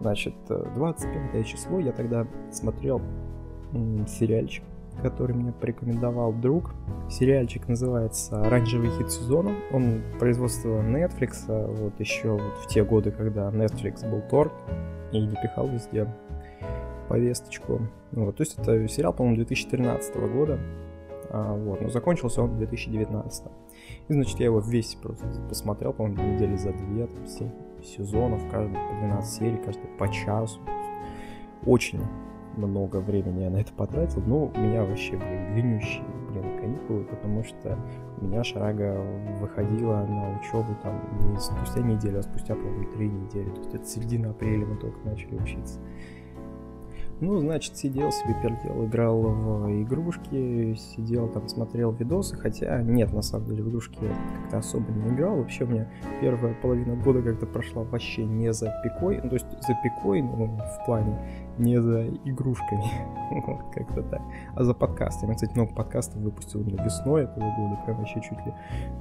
Значит, 0.00 0.34
25 0.48 1.46
число 1.46 1.78
я 1.78 1.92
тогда 1.92 2.26
смотрел 2.50 3.00
сериальчик 4.06 4.64
который 5.00 5.34
мне 5.34 5.52
порекомендовал 5.52 6.32
друг. 6.32 6.74
Сериальчик 7.10 7.68
называется 7.68 8.42
«Оранжевый 8.42 8.90
хит 8.98 9.10
сезона». 9.10 9.54
Он 9.72 10.02
производство 10.18 10.82
Netflix, 10.82 11.44
а 11.48 11.66
вот 11.66 11.98
еще 12.00 12.32
вот 12.32 12.58
в 12.64 12.68
те 12.68 12.84
годы, 12.84 13.10
когда 13.10 13.50
Netflix 13.50 14.08
был 14.08 14.22
торт 14.28 14.52
и 15.12 15.20
не 15.20 15.36
пихал 15.36 15.68
везде 15.68 16.06
повесточку. 17.08 17.80
Вот, 18.12 18.36
то 18.36 18.42
есть 18.42 18.58
это 18.58 18.88
сериал, 18.88 19.12
по-моему, 19.12 19.36
2013 19.36 20.16
года. 20.32 20.58
А, 21.30 21.54
вот, 21.54 21.80
но 21.80 21.88
закончился 21.88 22.42
он 22.42 22.50
в 22.50 22.58
2019. 22.58 23.44
И, 24.08 24.12
значит, 24.12 24.38
я 24.38 24.46
его 24.46 24.60
весь 24.60 24.94
просто 24.96 25.26
посмотрел, 25.48 25.92
по-моему, 25.92 26.34
недели 26.34 26.56
за 26.56 26.72
две, 26.72 27.06
там, 27.06 27.26
7 27.26 27.48
сезонов, 27.82 28.42
каждый 28.50 28.74
по 28.74 28.94
12 29.00 29.32
серий, 29.32 29.56
каждый 29.64 29.86
по 29.98 30.08
часу. 30.08 30.60
Очень 31.64 32.02
много 32.56 32.98
времени 32.98 33.42
я 33.42 33.50
на 33.50 33.56
это 33.56 33.72
потратил, 33.72 34.22
но 34.26 34.46
у 34.46 34.58
меня 34.58 34.84
вообще 34.84 35.16
были 35.16 35.52
длиннющие, 35.52 36.04
блин, 36.30 36.58
каникулы, 36.58 37.04
потому 37.04 37.44
что 37.44 37.78
у 38.20 38.24
меня 38.24 38.44
шарага 38.44 39.00
выходила 39.40 40.04
на 40.06 40.38
учебу 40.38 40.76
там 40.82 41.00
не 41.30 41.38
спустя 41.38 41.80
неделю, 41.80 42.20
а 42.20 42.22
спустя, 42.22 42.54
по-моему, 42.54 42.92
три 42.92 43.08
недели. 43.08 43.50
То 43.50 43.60
есть 43.60 43.74
это 43.74 43.84
середина 43.84 44.30
апреля 44.30 44.66
мы 44.66 44.76
только 44.76 44.98
начали 45.04 45.36
учиться. 45.36 45.80
Ну, 47.22 47.38
значит, 47.38 47.76
сидел 47.76 48.10
себе 48.10 48.34
пердел, 48.42 48.84
играл 48.84 49.20
в 49.22 49.82
игрушки, 49.84 50.74
сидел 50.74 51.28
там, 51.28 51.46
смотрел 51.46 51.92
видосы, 51.92 52.36
хотя 52.36 52.82
нет, 52.82 53.12
на 53.12 53.22
самом 53.22 53.46
деле, 53.46 53.62
в 53.62 53.68
игрушки 53.68 53.96
я 54.02 54.08
как-то 54.08 54.58
особо 54.58 54.90
не 54.90 55.14
играл. 55.14 55.36
Вообще 55.36 55.62
у 55.62 55.68
меня 55.68 55.88
первая 56.20 56.52
половина 56.60 56.96
года 56.96 57.22
как-то 57.22 57.46
прошла 57.46 57.84
вообще 57.84 58.24
не 58.24 58.52
за 58.52 58.74
пикой, 58.82 59.20
ну, 59.22 59.28
то 59.28 59.36
есть 59.36 59.46
за 59.48 59.72
пикой, 59.84 60.20
ну, 60.20 60.46
в 60.46 60.84
плане 60.84 61.16
не 61.58 61.80
за 61.80 62.08
игрушками, 62.24 62.84
вот, 63.46 63.74
как-то 63.74 64.02
так, 64.02 64.22
а 64.54 64.64
за 64.64 64.74
подкастами. 64.74 65.34
Кстати, 65.34 65.52
много 65.54 65.74
подкастов 65.74 66.20
выпустил 66.20 66.60
именно 66.60 66.82
весной 66.82 67.24
этого 67.24 67.44
года, 67.56 67.80
прям 67.84 67.98
вообще 67.98 68.20
чуть 68.20 68.38
ли 68.46 68.52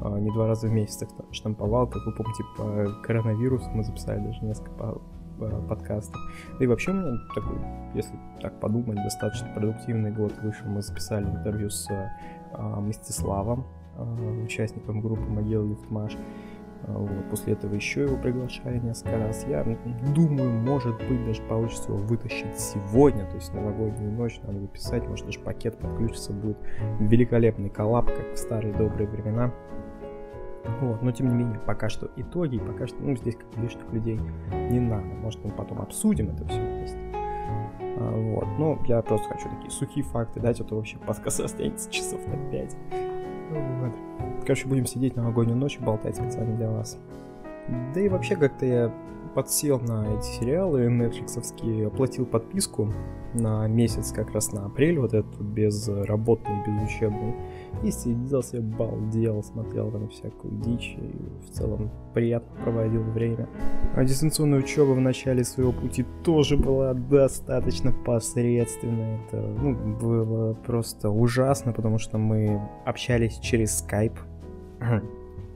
а, 0.02 0.20
не 0.20 0.32
два 0.32 0.48
раза 0.48 0.68
в 0.68 0.72
месяц 0.72 0.98
так 0.98 1.26
штамповал, 1.32 1.88
как 1.88 2.06
вы 2.06 2.14
помните, 2.14 2.44
по 2.58 3.04
коронавирусу 3.04 3.70
мы 3.72 3.84
записали 3.84 4.20
даже 4.20 4.44
несколько 4.44 5.00
Э, 5.42 5.62
подкастов. 5.68 6.22
И 6.60 6.68
вообще 6.68 6.92
у 6.92 6.94
меня 6.94 7.18
такой, 7.34 7.58
если 7.96 8.14
так 8.42 8.60
подумать, 8.60 8.98
достаточно 9.04 9.48
продуктивный 9.56 10.12
год 10.12 10.34
вышел. 10.44 10.68
Мы 10.68 10.82
записали 10.82 11.26
интервью 11.26 11.70
с 11.70 11.88
а, 12.54 12.80
Мстиславом, 12.80 13.66
а, 13.98 14.04
участником 14.44 15.02
группы 15.02 15.24
Могила 15.24 15.64
Лифтмаш. 15.64 16.16
А, 16.88 16.98
вот. 16.98 17.30
После 17.30 17.54
этого 17.54 17.74
еще 17.74 18.04
его 18.04 18.17
приглашали 18.17 18.80
несколько 18.80 19.17
раз. 19.17 19.46
Я 19.48 19.63
думаю, 20.15 20.52
может 20.52 20.98
быть, 21.08 21.26
даже 21.26 21.41
получится 21.44 21.91
его 21.91 21.98
вытащить 21.98 22.60
сегодня, 22.60 23.26
то 23.26 23.36
есть 23.36 23.54
новогоднюю 23.54 24.12
ночь 24.12 24.39
надо 24.44 24.60
выписать, 24.60 25.08
может 25.08 25.26
даже 25.26 25.39
пакет 25.39 25.78
подключится, 25.78 26.34
будет 26.34 26.58
великолепный 27.00 27.70
коллаб, 27.70 28.08
как 28.08 28.34
в 28.34 28.38
старые 28.38 28.74
добрые 28.74 29.08
времена. 29.08 29.54
Вот, 30.80 31.02
но 31.02 31.12
тем 31.12 31.28
не 31.28 31.34
менее, 31.34 31.60
пока 31.65 31.89
что 31.89 32.10
итоги, 32.15 32.60
пока 32.60 32.86
что, 32.86 32.98
ну, 33.02 33.15
здесь 33.15 33.36
как 33.36 33.58
лишних 33.58 33.91
людей 33.91 34.20
не 34.70 34.80
надо. 34.80 35.06
Может, 35.06 35.44
мы 35.44 35.52
потом 35.52 35.82
обсудим 35.82 36.30
это 36.30 36.48
все 36.48 36.60
вместе. 36.60 36.98
А, 38.02 38.12
вот, 38.15 38.48
но 38.60 38.80
я 38.86 39.02
просто 39.02 39.28
хочу 39.28 39.50
такие 39.50 39.72
сухие 39.72 40.04
факты 40.04 40.39
дать, 40.39 40.60
а 40.62 40.63
то 40.63 40.76
вообще 40.76 40.98
подкаст 40.98 41.39
останется 41.41 41.91
часов 41.91 42.20
на 42.28 42.38
5. 42.52 42.76
Вот. 43.52 43.94
Короче, 44.42 44.68
будем 44.68 44.86
сидеть 44.86 45.16
новогоднюю 45.16 45.58
ночь 45.58 45.78
и 45.78 45.84
болтать 45.84 46.16
специально 46.16 46.56
для 46.56 46.70
вас. 46.70 46.98
Да 47.94 48.02
и 48.02 48.10
вообще 48.10 48.36
как-то 48.36 48.66
я 48.66 48.94
подсел 49.36 49.80
на 49.80 50.06
эти 50.18 50.26
сериалы 50.26 50.90
нетфликсовские, 50.92 51.88
оплатил 51.88 52.26
подписку 52.26 52.92
на 53.34 53.68
месяц, 53.68 54.12
как 54.12 54.32
раз 54.32 54.52
на 54.52 54.66
апрель, 54.66 55.00
вот 55.00 55.14
этот 55.14 55.40
безработный, 55.40 56.56
безучебный, 56.66 57.36
и 57.84 57.92
сидел 57.92 58.44
себе, 58.44 58.62
балдел, 58.62 59.44
смотрел 59.44 59.92
там 59.92 60.10
всякую 60.10 60.54
дичь, 60.62 60.96
и 60.98 61.48
в 61.48 61.52
целом 61.52 61.90
приятно 62.14 62.64
проводил 62.64 63.04
время. 63.04 63.48
А 63.96 64.04
дистанционная 64.04 64.60
учеба 64.60 64.92
в 64.92 65.00
начале 65.00 65.44
своего 65.44 65.72
пути 65.72 66.06
тоже 66.24 66.58
была 66.58 66.94
достаточно 66.94 67.92
посредственная. 67.92 69.20
Это 69.28 69.38
ну, 69.38 69.98
было 69.98 70.54
просто 70.54 71.10
ужасно, 71.10 71.74
потому 71.74 71.98
что 71.98 72.18
мы 72.18 72.62
общались 72.86 73.38
через 73.40 73.84
Skype 73.84 74.18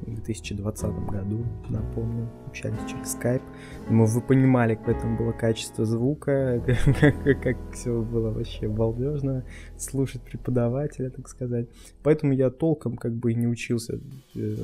в 0.02 0.14
2020 0.14 0.86
году, 1.08 1.46
напомню, 1.70 2.30
общались 2.56 2.80
через 2.90 3.16
Skype. 3.16 3.42
Думаю, 3.90 4.08
вы 4.08 4.22
понимали, 4.22 4.76
какое 4.76 4.96
там 4.96 5.18
было 5.18 5.32
качество 5.32 5.86
звука, 5.86 6.62
как, 7.44 7.58
все 7.74 8.02
было 8.02 8.32
вообще 8.32 8.68
балдежно 8.68 9.44
слушать 9.78 10.22
преподавателя, 10.22 11.10
так 11.10 11.28
сказать. 11.28 11.68
Поэтому 12.04 12.34
я 12.34 12.50
толком 12.50 12.96
как 12.96 13.14
бы 13.14 13.34
не 13.34 13.48
учился 13.48 14.00
э, 14.36 14.56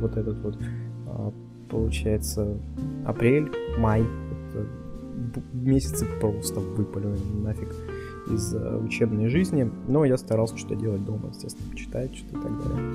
вот 0.00 0.16
этот 0.16 0.38
вот, 0.40 0.58
а, 1.06 1.32
получается, 1.70 2.58
апрель, 3.06 3.50
май, 3.78 4.04
месяцы 5.52 6.06
просто 6.20 6.60
выпали 6.60 7.06
нафиг 7.42 7.68
из 8.30 8.54
э, 8.54 8.76
учебной 8.76 9.28
жизни, 9.28 9.70
но 9.88 10.04
я 10.04 10.16
старался 10.18 10.56
что-то 10.56 10.76
делать 10.76 11.04
дома, 11.04 11.28
естественно, 11.30 11.70
почитать 11.70 12.14
что-то 12.14 12.38
и 12.38 12.42
так 12.42 12.58
далее. 12.62 12.94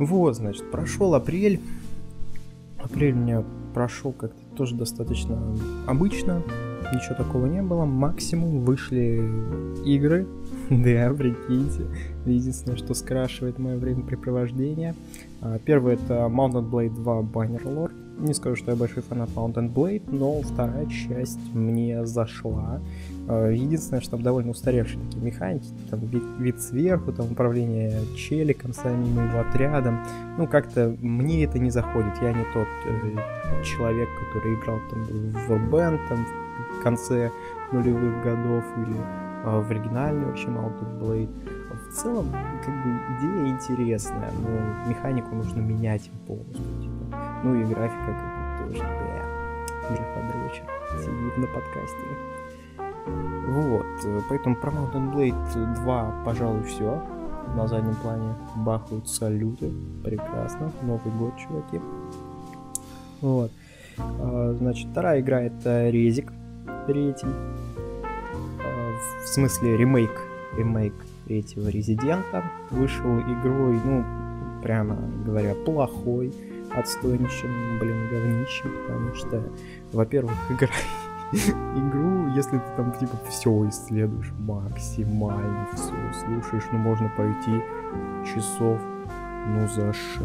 Вот, 0.00 0.36
значит, 0.36 0.70
прошел 0.70 1.14
апрель. 1.14 1.60
Апрель 2.82 3.12
у 3.12 3.16
меня 3.16 3.44
прошел 3.74 4.12
как-то 4.12 4.40
тоже 4.56 4.74
достаточно 4.74 5.38
обычно. 5.86 6.42
ничего 6.92 7.14
такого 7.14 7.46
не 7.46 7.62
было. 7.62 7.84
Максимум 7.84 8.60
вышли 8.60 9.22
игры. 9.84 10.26
Да, 10.70 11.12
прикиньте. 11.12 11.86
Единственное, 12.26 12.76
что 12.76 12.94
скрашивает 12.94 13.58
мое 13.58 13.76
времяпрепровождение. 13.76 14.94
А, 15.40 15.58
первый 15.58 15.94
это 15.94 16.28
Mountain 16.30 16.70
Blade 16.70 16.94
2 16.94 17.20
Bannerlord. 17.22 17.92
Не 18.20 18.34
скажу, 18.34 18.54
что 18.54 18.70
я 18.70 18.76
большой 18.76 19.02
фанат 19.02 19.30
Mountain 19.34 19.72
Blade, 19.72 20.02
но 20.12 20.40
вторая 20.42 20.86
часть 20.86 21.40
мне 21.54 22.06
зашла. 22.06 22.80
А, 23.30 23.48
единственное, 23.48 24.00
что 24.00 24.12
там 24.12 24.22
довольно 24.22 24.50
устаревшие 24.50 25.00
такие 25.04 25.22
механики, 25.22 25.68
там 25.88 26.00
вид, 26.00 26.24
вид 26.40 26.60
сверху, 26.60 27.12
там 27.12 27.30
управление 27.30 28.00
челиком 28.16 28.72
самим 28.72 29.24
его 29.24 29.38
отрядом. 29.38 30.00
Ну, 30.36 30.48
как-то 30.48 30.96
мне 31.00 31.44
это 31.44 31.60
не 31.60 31.70
заходит. 31.70 32.12
Я 32.20 32.32
не 32.32 32.44
тот 32.52 32.66
э, 32.86 33.62
человек, 33.62 34.08
который 34.18 34.54
играл 34.56 34.80
там 34.90 35.04
в 35.04 35.48
Warband, 35.48 36.00
там 36.08 36.26
в 36.76 36.82
конце 36.82 37.30
нулевых 37.70 38.20
годов 38.24 38.64
или 38.78 38.96
э, 39.44 39.60
в 39.60 39.70
оригинальный 39.70 40.26
вообще 40.26 40.48
Mountain 40.48 40.98
Blade. 40.98 41.30
В 41.88 41.92
целом, 41.92 42.32
как 42.64 42.74
бы 42.82 42.98
идея 43.18 43.54
интересная, 43.54 44.30
но 44.42 44.90
механику 44.90 45.36
нужно 45.36 45.60
менять 45.60 46.10
полностью. 46.26 46.64
Типа. 46.80 47.16
Ну 47.44 47.54
и 47.54 47.64
графика 47.64 48.06
как 48.06 48.68
бы 48.68 48.74
тоже, 48.74 48.82
бля, 48.82 49.24
графодрочер 49.88 50.64
сидит 50.98 51.38
на 51.38 51.46
подкастере. 51.46 52.39
Вот, 53.06 53.86
э, 54.04 54.20
поэтому 54.28 54.56
про 54.56 54.70
Mountain 54.70 55.12
Blade 55.12 55.74
2, 55.82 56.22
пожалуй, 56.24 56.62
все. 56.64 57.02
На 57.56 57.66
заднем 57.66 57.96
плане 57.96 58.34
бахают 58.56 59.08
салюты. 59.08 59.72
Прекрасно. 60.04 60.70
Новый 60.82 61.12
год, 61.18 61.32
чуваки. 61.36 61.80
Вот. 63.20 63.50
А, 63.98 64.54
значит, 64.56 64.88
вторая 64.90 65.20
игра 65.20 65.42
это 65.42 65.90
Резик. 65.90 66.32
Третий. 66.86 67.26
А, 67.26 68.92
в 69.24 69.28
смысле 69.28 69.76
ремейк. 69.76 70.12
Ремейк 70.56 70.94
третьего 71.26 71.68
Резидента. 71.68 72.44
Вышел 72.70 73.20
игрой, 73.20 73.80
ну, 73.84 74.04
прямо 74.62 74.96
говоря, 75.24 75.54
плохой. 75.54 76.32
Отстойнейшим, 76.72 77.78
блин, 77.80 78.08
говнищем. 78.10 78.70
Потому 78.86 79.14
что, 79.14 79.42
во-первых, 79.92 80.34
игра 80.50 80.70
игру, 81.32 82.28
если 82.34 82.58
ты 82.58 82.64
там 82.76 82.92
типа 82.92 83.16
все 83.28 83.68
исследуешь 83.68 84.32
максимально, 84.38 85.68
все 85.74 85.92
слушаешь, 86.24 86.64
ну 86.72 86.78
можно 86.78 87.10
пойти 87.16 87.62
часов, 88.24 88.78
ну 89.48 89.68
за 89.68 89.92
6, 89.92 90.20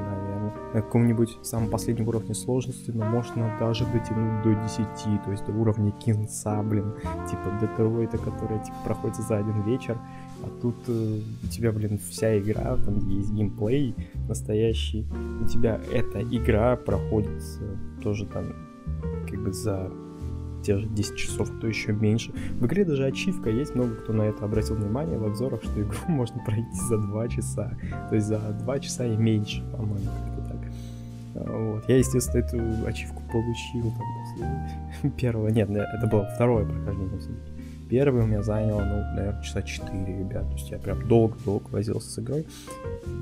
наверное. 0.00 0.52
На 0.74 0.82
каком-нибудь 0.82 1.38
самом 1.42 1.70
последнем 1.70 2.08
уровне 2.08 2.34
сложности, 2.34 2.90
но 2.90 3.04
можно 3.04 3.50
даже 3.58 3.86
дотянуть 3.86 4.42
до 4.42 4.54
10, 4.54 5.24
то 5.24 5.30
есть 5.30 5.44
до 5.46 5.52
уровня 5.52 5.90
кинца, 5.92 6.62
блин, 6.62 6.92
типа 7.28 7.58
Детройта, 7.60 8.18
которая 8.18 8.58
типа 8.58 8.76
проходит 8.84 9.16
за 9.16 9.38
один 9.38 9.62
вечер, 9.62 9.98
а 10.42 10.48
тут 10.60 10.76
э, 10.88 11.20
у 11.42 11.46
тебя, 11.48 11.72
блин, 11.72 11.98
вся 11.98 12.38
игра, 12.38 12.76
там 12.76 13.08
есть 13.08 13.32
геймплей 13.32 13.94
настоящий, 14.28 15.06
у 15.42 15.46
тебя 15.46 15.80
эта 15.92 16.22
игра 16.22 16.76
проходит 16.76 17.42
э, 17.60 17.76
тоже 18.02 18.26
там 18.26 18.52
как 19.28 19.42
бы 19.42 19.52
за 19.52 19.90
те 20.68 20.76
же 20.76 20.86
10 20.86 21.16
часов, 21.16 21.50
а 21.50 21.60
то 21.60 21.66
еще 21.66 21.92
меньше. 21.92 22.30
В 22.60 22.66
игре 22.66 22.84
даже 22.84 23.06
ачивка 23.06 23.48
есть, 23.48 23.74
много 23.74 23.94
кто 23.94 24.12
на 24.12 24.22
это 24.22 24.44
обратил 24.44 24.76
внимание 24.76 25.18
в 25.18 25.24
обзорах, 25.24 25.62
что 25.62 25.80
игру 25.80 25.98
можно 26.08 26.42
пройти 26.44 26.78
за 26.88 26.98
2 26.98 27.28
часа. 27.28 27.72
То 28.10 28.14
есть 28.14 28.26
за 28.26 28.38
2 28.38 28.80
часа 28.80 29.06
и 29.06 29.16
меньше, 29.16 29.62
по-моему, 29.72 30.04
как-то 30.04 30.52
так. 30.52 30.60
А, 31.36 31.72
вот. 31.72 31.88
Я, 31.88 31.96
естественно, 31.96 32.40
эту 32.40 32.86
ачивку 32.86 33.22
получил 33.32 33.90
там 33.92 34.06
после 35.00 35.10
первого. 35.18 35.48
Нет, 35.48 35.70
это 35.70 36.06
было 36.06 36.28
второе 36.34 36.66
прохождение 36.66 37.18
все-таки. 37.18 37.57
Первый 37.88 38.22
у 38.22 38.26
меня 38.26 38.42
занял, 38.42 38.78
ну, 38.78 39.16
наверное, 39.16 39.42
часа 39.42 39.62
4, 39.62 40.18
ребят. 40.18 40.46
То 40.48 40.52
есть 40.52 40.70
я 40.70 40.78
прям 40.78 41.06
долго-долго 41.08 41.68
возился 41.70 42.10
с 42.10 42.18
игрой. 42.18 42.46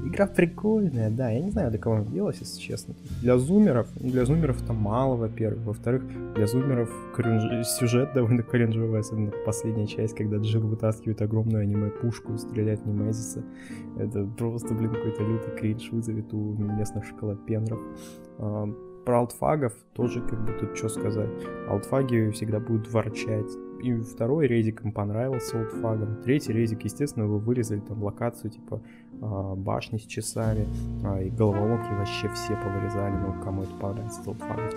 Игра 0.05 0.27
прикольная, 0.27 1.11
да. 1.11 1.31
Я 1.31 1.41
не 1.41 1.51
знаю, 1.51 1.71
для 1.71 1.79
кого 1.79 1.97
она 1.97 2.05
делалась, 2.05 2.39
если 2.41 2.61
честно. 2.61 2.95
Для 3.21 3.39
зумеров, 3.39 3.89
ну, 4.01 4.11
для 4.11 4.25
зумеров 4.25 4.61
там 4.63 4.77
мало, 4.77 5.17
во-первых. 5.17 5.65
Во-вторых, 5.67 6.03
для 6.35 6.47
зумеров 6.47 6.91
кринж... 7.15 7.67
сюжет 7.67 8.13
довольно 8.15 8.43
кринжевый, 8.43 9.01
особенно 9.01 9.31
последняя 9.45 9.87
часть, 9.87 10.17
когда 10.17 10.39
Джилл 10.39 10.67
вытаскивает 10.67 11.23
огромную 11.23 11.63
аниме-пушку 11.63 12.35
и 12.35 12.39
стреляет 12.39 12.85
в. 12.85 13.45
Это 13.99 14.25
просто, 14.37 14.75
блин, 14.75 14.93
какой-то 14.93 15.23
лютый 15.23 15.57
кринж 15.57 15.91
вызовет 15.93 16.33
у 16.35 16.55
местных 16.57 17.05
шоколадпенров. 17.05 17.81
А, 18.39 18.67
про 19.05 19.21
алтфагов 19.21 19.73
тоже 19.95 20.21
как 20.21 20.45
бы 20.45 20.53
тут 20.53 20.77
что 20.77 20.89
сказать. 20.89 21.31
Алтфаги 21.69 22.31
всегда 22.31 22.59
будут 22.59 22.93
ворчать 22.93 23.51
и 23.83 23.95
второй 24.03 24.47
резик 24.47 24.85
им 24.85 24.93
понравился 24.93 25.59
олдфагом. 25.59 26.23
Третий 26.23 26.53
резик, 26.53 26.83
естественно, 26.83 27.27
вы 27.27 27.39
вырезали 27.39 27.81
там 27.81 28.03
локацию 28.03 28.51
типа 28.51 28.81
э, 29.12 29.55
башни 29.57 29.99
с 29.99 30.03
часами, 30.03 30.67
э, 31.05 31.27
и 31.27 31.31
головоломки 31.31 31.89
вообще 31.93 32.29
все 32.31 32.57
повырезали, 32.57 33.15
ну 33.15 33.43
кому 33.43 33.62
это 33.62 33.75
понравится 33.75 34.21
олдфагом. 34.27 34.71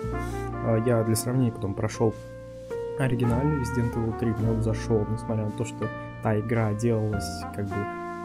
Э, 0.66 0.82
я 0.86 1.02
для 1.04 1.14
сравнения 1.14 1.52
потом 1.52 1.74
прошел 1.74 2.14
оригинальный 2.98 3.62
Resident 3.62 3.94
Evil 3.94 4.18
3, 4.18 4.28
мне 4.30 4.62
зашел, 4.62 5.06
несмотря 5.10 5.44
на 5.46 5.52
то, 5.52 5.64
что 5.64 5.88
та 6.22 6.38
игра 6.38 6.74
делалась 6.74 7.42
как 7.54 7.66
бы 7.66 7.74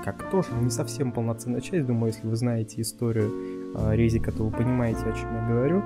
как 0.03 0.29
тоже 0.29 0.49
не 0.61 0.69
совсем 0.69 1.11
полноценная 1.11 1.61
часть. 1.61 1.88
Думаю, 1.88 2.13
если 2.13 2.27
вы 2.27 2.35
знаете 2.35 2.79
историю 2.79 3.31
э, 3.75 3.95
Резика, 3.95 4.31
то 4.31 4.43
вы 4.43 4.51
понимаете, 4.51 4.99
о 4.99 5.13
чем 5.13 5.33
я 5.33 5.47
говорю. 5.47 5.83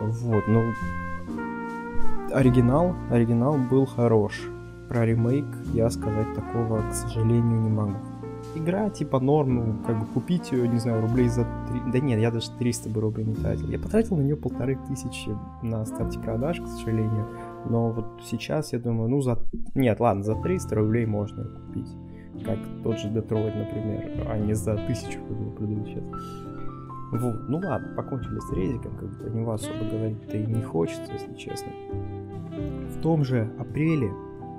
Вот, 0.00 0.44
ну, 0.48 0.72
оригинал, 2.32 2.94
оригинал 3.10 3.56
был 3.56 3.86
хорош. 3.86 4.48
Про 4.88 5.04
ремейк 5.04 5.46
я 5.74 5.90
сказать 5.90 6.34
такого, 6.34 6.80
к 6.88 6.94
сожалению, 6.94 7.60
не 7.60 7.68
могу. 7.68 7.96
Игра 8.54 8.88
типа 8.88 9.20
норм, 9.20 9.54
ну, 9.54 9.74
как 9.86 10.00
бы 10.00 10.06
купить 10.06 10.52
ее, 10.52 10.66
не 10.68 10.78
знаю, 10.78 11.02
рублей 11.02 11.28
за 11.28 11.46
3... 11.68 11.92
Да 11.92 12.00
нет, 12.00 12.18
я 12.18 12.30
даже 12.30 12.50
300 12.58 12.88
бы 12.88 13.00
рублей 13.00 13.26
не 13.26 13.34
тратил. 13.34 13.68
Я 13.68 13.78
потратил 13.78 14.16
на 14.16 14.22
нее 14.22 14.36
полторы 14.36 14.78
тысячи 14.88 15.30
на 15.62 15.84
старте 15.84 16.18
продаж, 16.18 16.60
к 16.60 16.66
сожалению. 16.66 17.26
Но 17.68 17.90
вот 17.90 18.06
сейчас 18.24 18.72
я 18.72 18.78
думаю, 18.78 19.10
ну 19.10 19.20
за... 19.20 19.38
Нет, 19.74 20.00
ладно, 20.00 20.22
за 20.22 20.34
300 20.34 20.74
рублей 20.74 21.04
можно 21.04 21.42
ее 21.42 21.48
купить. 21.50 21.96
Как 22.44 22.58
тот 22.82 22.98
же 22.98 23.10
Детройт, 23.10 23.54
например, 23.54 24.26
а 24.28 24.38
не 24.38 24.54
за 24.54 24.72
1000, 24.72 25.18
как 25.18 25.30
его 25.30 25.50
продают 25.50 25.86
сейчас. 25.86 26.04
Вот, 27.10 27.48
ну 27.48 27.58
ладно, 27.58 27.88
покончили 27.96 28.38
с 28.38 28.52
резиком, 28.52 28.96
как 28.96 29.08
бы 29.08 29.16
про 29.16 29.30
него 29.30 29.52
особо 29.52 29.84
говорить-то 29.90 30.36
и 30.36 30.46
не 30.46 30.62
хочется, 30.62 31.12
если 31.12 31.34
честно. 31.34 31.72
В 32.58 33.00
том 33.00 33.24
же 33.24 33.50
апреле 33.58 34.10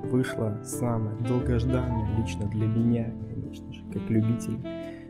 вышла 0.03 0.57
самая 0.63 1.15
долгожданная 1.17 2.17
лично 2.17 2.47
для 2.47 2.67
меня, 2.67 3.13
конечно 3.29 3.73
же, 3.73 3.81
как 3.91 4.09
любитель, 4.09 4.59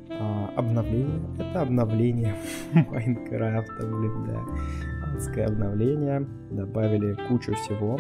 а, 0.10 0.52
обновление. 0.56 1.22
Это 1.38 1.62
обновление 1.62 2.36
Майнкрафта, 2.74 3.86
блин, 3.86 4.26
да. 4.26 5.14
Адское 5.14 5.48
обновление. 5.48 6.28
Добавили 6.52 7.16
кучу 7.28 7.54
всего 7.56 8.00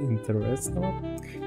интересного. 0.00 0.94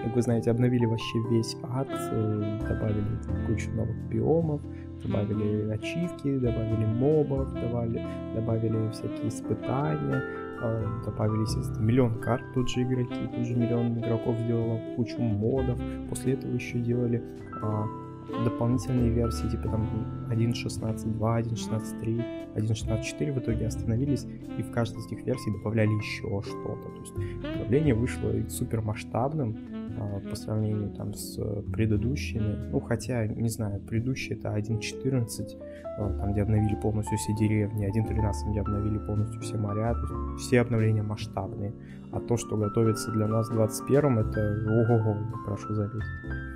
Как 0.04 0.16
вы 0.16 0.22
знаете, 0.22 0.52
обновили 0.52 0.86
вообще 0.86 1.20
весь 1.30 1.58
ад, 1.64 1.88
э, 1.90 2.60
добавили 2.62 3.48
кучу 3.48 3.72
новых 3.72 3.96
биомов, 4.10 4.62
добавили 5.04 5.72
ачивки, 5.72 6.38
добавили 6.38 6.86
мобов, 6.86 7.54
добавили, 7.54 8.02
добавили 8.36 8.92
всякие 8.92 9.30
испытания, 9.30 10.24
а, 10.64 11.04
добавили, 11.06 11.42
естественно, 11.42 11.80
миллион 11.80 12.22
карт 12.22 12.44
тут 12.54 12.70
же 12.70 12.84
игроки, 12.84 13.28
тут 13.36 13.46
же 13.46 13.56
миллион 13.56 14.00
игроков 14.00 14.38
сделало 14.40 14.80
кучу 14.96 15.20
модов. 15.20 15.78
После 16.10 16.34
этого 16.34 16.54
еще 16.54 16.80
делали 16.80 17.22
а, 17.62 17.86
дополнительные 18.44 19.10
версии, 19.10 19.48
типа 19.48 19.70
там 19.70 20.28
1.16.2, 20.30 21.18
1.16.3, 21.18 22.56
1.16.4 22.56 23.34
в 23.34 23.40
итоге 23.40 23.68
остановились, 23.68 24.26
и 24.58 24.62
в 24.62 24.72
каждой 24.72 25.00
из 25.00 25.08
этих 25.08 25.26
версий 25.26 25.52
добавляли 25.52 25.92
еще 25.92 26.42
что-то. 26.42 26.90
То 26.90 27.00
есть 27.00 27.16
обновление 27.44 27.94
вышло 27.94 28.32
супер 28.50 28.82
масштабным, 28.82 29.58
а, 29.98 30.20
по 30.30 30.36
сравнению 30.36 30.90
там 30.92 31.14
с 31.14 31.38
предыдущими. 31.72 32.70
Ну, 32.72 32.80
хотя, 32.80 33.28
не 33.28 33.50
знаю, 33.50 33.80
предыдущий 33.82 34.36
это 34.36 34.50
1.14, 34.50 35.58
а, 35.98 36.18
там, 36.20 36.32
где 36.32 36.42
обновили 36.42 36.76
полностью 36.76 37.18
все 37.18 37.34
деревни, 37.36 37.86
1.13, 37.86 38.52
где 38.52 38.62
обновили 38.62 38.98
полностью 38.98 39.42
все 39.42 39.58
моря, 39.58 39.94
то 39.94 40.02
есть 40.02 40.48
все 40.48 40.62
обновления 40.62 41.04
масштабные. 41.04 41.74
А 42.14 42.20
то, 42.20 42.38
что 42.38 42.58
готовится 42.58 43.12
для 43.12 43.28
нас 43.28 43.50
в 43.50 43.54
21 43.54 44.20
это 44.20 44.40
ого-го, 44.68 45.18
прошу 45.46 45.74
заметить. 45.74 46.04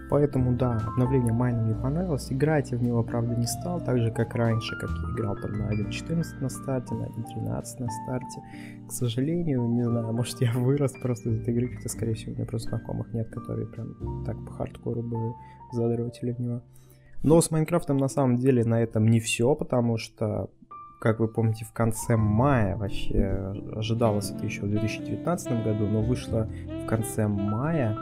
Поэтому, 0.10 0.54
да, 0.56 0.78
обновление 0.88 1.34
Майна 1.34 1.62
мне 1.62 1.76
понравилось. 1.76 2.32
Играть 2.32 2.72
я 2.72 2.78
в 2.78 2.84
него, 2.84 3.04
правда, 3.04 3.36
не 3.36 3.46
стал, 3.46 3.82
так 3.84 3.98
же, 3.98 4.12
как 4.12 4.36
раньше, 4.36 4.78
как 4.80 4.90
я 4.90 5.14
играл 5.14 5.36
там 5.36 5.52
на 5.52 5.70
1.14 5.70 6.24
на 6.40 6.50
старте, 6.50 6.96
на 6.96 7.06
1.13 7.06 7.46
на 7.80 7.90
старте. 7.90 8.42
К 8.88 8.92
сожалению, 8.92 9.68
не 9.68 9.84
знаю, 9.84 10.14
может 10.14 10.40
я 10.42 10.52
вырос 10.54 10.94
просто 11.02 11.30
из 11.30 11.42
этой 11.42 11.54
игры, 11.54 11.76
хотя, 11.76 11.90
скорее 11.90 12.14
всего, 12.14 12.34
у 12.34 12.36
меня 12.36 12.46
просто 12.46 12.70
знакомых 12.70 13.14
нет, 13.14 13.30
которые 13.30 13.68
прям 13.68 14.24
так 14.26 14.38
по 14.46 14.54
хардкору 14.54 15.04
бы 15.04 15.34
задротили 15.74 16.32
в 16.32 16.40
него. 16.40 16.62
Но 17.24 17.42
с 17.42 17.52
Майнкрафтом 17.52 17.98
на 17.98 18.08
самом 18.08 18.38
деле 18.38 18.64
на 18.64 18.82
этом 18.82 19.08
не 19.08 19.20
все, 19.20 19.56
потому 19.56 19.98
что 19.98 20.50
как 21.00 21.20
вы 21.20 21.28
помните, 21.28 21.66
в 21.66 21.74
конце 21.74 22.18
мая 22.18 22.76
вообще 22.76 23.54
ожидалось 23.76 24.32
это 24.32 24.46
еще 24.46 24.62
в 24.62 24.70
2019 24.70 25.64
году, 25.64 25.88
но 25.88 26.02
вышло 26.02 26.48
в 26.84 26.86
конце 26.88 27.28
мая 27.28 27.96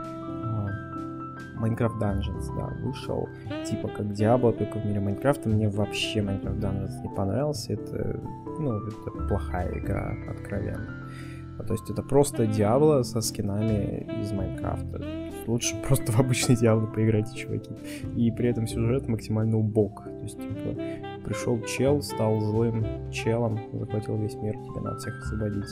Minecraft 1.58 2.00
Dungeons, 2.00 2.56
да, 2.56 2.68
вышел, 2.84 3.28
типа 3.66 3.88
как 3.88 4.06
Diablo, 4.08 4.52
только 4.52 4.80
в 4.80 4.86
мире 4.86 5.00
Майнкрафта. 5.00 5.50
Мне 5.50 5.70
вообще 5.70 6.20
Minecraft 6.20 6.60
Dungeons 6.60 7.02
не 7.02 7.10
понравился, 7.16 7.74
это, 7.74 8.20
ну, 8.60 8.78
это 8.88 9.12
плохая 9.28 9.80
игра, 9.80 10.14
откровенно. 10.30 11.10
А, 11.58 11.64
то 11.64 11.74
есть 11.74 11.90
это 11.90 12.04
просто 12.04 12.44
Diablo 12.44 13.04
со 13.04 13.22
скинами 13.22 14.22
из 14.22 14.32
Майнкрафта. 14.32 15.00
Лучше 15.48 15.76
просто 15.88 16.12
в 16.12 16.20
обычный 16.20 16.56
Diablo 16.56 16.92
поиграйте, 16.92 17.36
чуваки. 17.36 17.72
И 18.16 18.32
при 18.32 18.50
этом 18.50 18.68
сюжет 18.68 19.08
максимально 19.08 19.58
убог. 19.58 20.04
То 20.04 20.24
есть, 20.24 20.40
типа, 20.40 20.76
пришел 21.24 21.62
чел, 21.64 22.02
стал 22.02 22.40
злым 22.40 22.86
челом, 23.12 23.60
захватил 23.74 24.18
весь 24.18 24.36
мир, 24.36 24.54
тебе 24.54 24.82
надо 24.82 24.98
всех 24.98 25.20
освободить. 25.22 25.70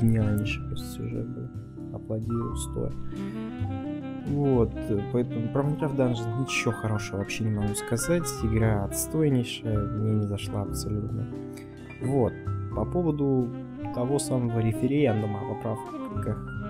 Гениальнейший 0.00 0.66
просто 0.68 0.86
сюжет 0.86 1.28
был. 1.28 1.48
Аплодирую 1.94 2.56
стоя. 2.56 2.92
Вот, 4.26 4.72
поэтому 5.12 5.48
про 5.48 5.62
Minecraft 5.62 5.96
Dungeons 5.96 6.40
ничего 6.40 6.72
хорошего 6.72 7.18
вообще 7.18 7.44
не 7.44 7.50
могу 7.50 7.74
сказать. 7.74 8.22
Игра 8.44 8.84
отстойнейшая, 8.84 9.78
мне 9.78 10.12
не 10.12 10.26
зашла 10.26 10.62
абсолютно. 10.62 11.26
Вот, 12.02 12.32
по 12.76 12.84
поводу 12.84 13.50
того 13.94 14.18
самого 14.18 14.60
референдума 14.60 15.40
о 15.40 15.54
поправках 15.54 16.00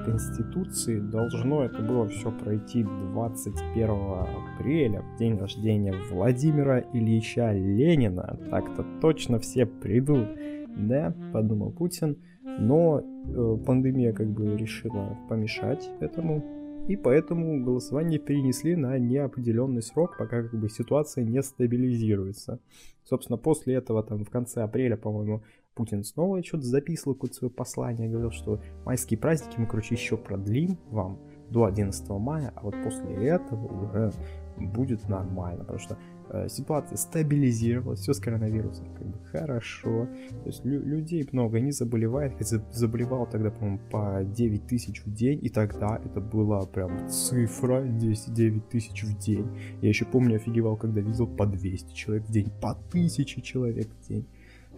Конституции 0.04 0.98
должно 0.98 1.64
это 1.64 1.80
было 1.82 2.08
все 2.08 2.30
пройти 2.30 2.82
21 2.82 3.90
апреля, 3.90 5.02
в 5.02 5.18
день 5.18 5.38
рождения 5.38 5.94
Владимира 6.10 6.80
Ильича 6.92 7.52
Ленина. 7.52 8.38
Так-то 8.50 8.84
точно 9.00 9.38
все 9.38 9.66
придут. 9.66 10.28
Да, 10.76 11.14
подумал 11.32 11.72
Путин. 11.72 12.16
Но 12.42 13.00
э, 13.00 13.56
пандемия 13.64 14.12
как 14.12 14.28
бы 14.28 14.56
решила 14.56 15.16
помешать 15.28 15.88
этому 16.00 16.42
и 16.88 16.96
поэтому 16.96 17.62
голосование 17.62 18.18
перенесли 18.18 18.74
на 18.74 18.98
неопределенный 18.98 19.82
срок, 19.82 20.16
пока 20.18 20.42
как 20.42 20.54
бы 20.58 20.68
ситуация 20.68 21.24
не 21.24 21.42
стабилизируется. 21.42 22.58
Собственно, 23.04 23.36
после 23.36 23.74
этого, 23.74 24.02
там, 24.02 24.24
в 24.24 24.30
конце 24.30 24.62
апреля, 24.62 24.96
по-моему, 24.96 25.42
Путин 25.80 26.04
снова 26.04 26.44
что-то 26.44 26.64
записывал 26.64 27.14
какое-то 27.14 27.36
свое 27.36 27.50
послание, 27.50 28.06
говорил, 28.06 28.30
что 28.32 28.60
майские 28.84 29.16
праздники 29.16 29.58
мы, 29.58 29.66
короче, 29.66 29.94
еще 29.94 30.18
продлим 30.18 30.76
вам 30.90 31.18
до 31.48 31.64
11 31.64 32.06
мая, 32.10 32.52
а 32.54 32.60
вот 32.60 32.74
после 32.84 33.14
этого 33.28 33.86
уже 33.86 34.12
будет 34.58 35.08
нормально, 35.08 35.60
потому 35.60 35.78
что 35.78 35.96
э, 36.28 36.50
ситуация 36.50 36.98
стабилизировалась, 36.98 38.00
все 38.00 38.12
с 38.12 38.18
коронавирусом 38.18 38.92
как 38.94 39.06
бы 39.06 39.18
хорошо, 39.32 40.06
то 40.42 40.46
есть 40.46 40.66
лю- 40.66 40.84
людей 40.84 41.26
много 41.32 41.60
не 41.60 41.72
заболевает, 41.72 42.34
хотя 42.36 42.62
заболевал 42.72 43.26
тогда, 43.26 43.50
по-моему, 43.50 43.80
по 43.90 44.22
9 44.22 44.66
тысяч 44.66 45.02
в 45.02 45.10
день, 45.14 45.42
и 45.42 45.48
тогда 45.48 45.98
это 46.04 46.20
была 46.20 46.66
прям 46.66 47.08
цифра 47.08 47.84
10 47.84 48.34
9 48.34 48.68
тысяч 48.68 49.02
в 49.02 49.18
день. 49.18 49.48
Я 49.80 49.88
еще 49.88 50.04
помню, 50.04 50.36
офигевал, 50.36 50.76
когда 50.76 51.00
видел 51.00 51.26
по 51.26 51.46
200 51.46 51.94
человек 51.94 52.26
в 52.26 52.30
день, 52.30 52.50
по 52.60 52.72
1000 52.72 53.40
человек 53.40 53.88
в 53.88 54.06
день. 54.06 54.26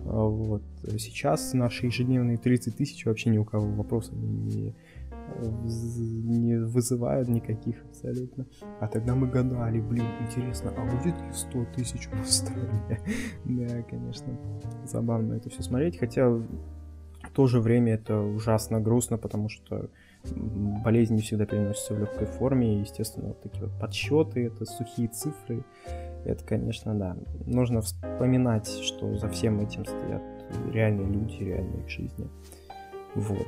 А 0.05 0.25
вот. 0.25 0.63
Сейчас 0.99 1.53
наши 1.53 1.87
ежедневные 1.87 2.37
30 2.37 2.77
тысяч 2.77 3.05
вообще 3.07 3.31
ни 3.31 3.39
у 3.39 3.45
кого 3.45 3.67
вопросов 3.67 4.15
не, 4.15 4.75
не 5.43 6.57
вызывают 6.59 7.29
никаких 7.29 7.85
абсолютно. 7.85 8.47
А 8.81 8.89
тогда 8.89 9.15
мы 9.15 9.29
гадали, 9.29 9.81
блин, 9.81 10.07
интересно, 10.21 10.73
а 10.77 10.85
будет 10.85 11.17
ли 11.17 11.33
100 11.33 11.65
тысяч 11.77 12.09
в 12.09 12.31
стране? 12.31 13.01
да, 13.45 13.83
конечно, 13.83 14.39
забавно 14.85 15.35
это 15.35 15.51
все 15.51 15.63
смотреть, 15.63 15.99
хотя 15.99 16.29
в 16.29 17.31
то 17.33 17.47
же 17.47 17.61
время 17.61 17.95
это 17.95 18.21
ужасно 18.21 18.81
грустно, 18.81 19.17
потому 19.17 19.49
что 19.49 19.89
болезни 20.85 21.17
не 21.17 21.23
всегда 21.23 21.47
переносятся 21.47 21.95
в 21.95 22.01
легкой 22.01 22.27
форме, 22.27 22.77
и, 22.77 22.81
естественно, 22.81 23.29
вот 23.29 23.43
такие 23.43 23.65
вот 23.65 23.81
подсчеты, 23.81 24.47
это 24.47 24.65
сухие 24.65 25.09
цифры, 25.09 25.65
это, 26.25 26.45
конечно, 26.45 26.95
да. 26.95 27.17
Нужно 27.47 27.81
вспоминать, 27.81 28.69
что 28.69 29.17
за 29.17 29.29
всем 29.29 29.61
этим 29.61 29.85
стоят 29.85 30.23
реальные 30.73 31.07
люди, 31.07 31.43
реальные 31.43 31.89
жизни. 31.89 32.29
Вот. 33.15 33.47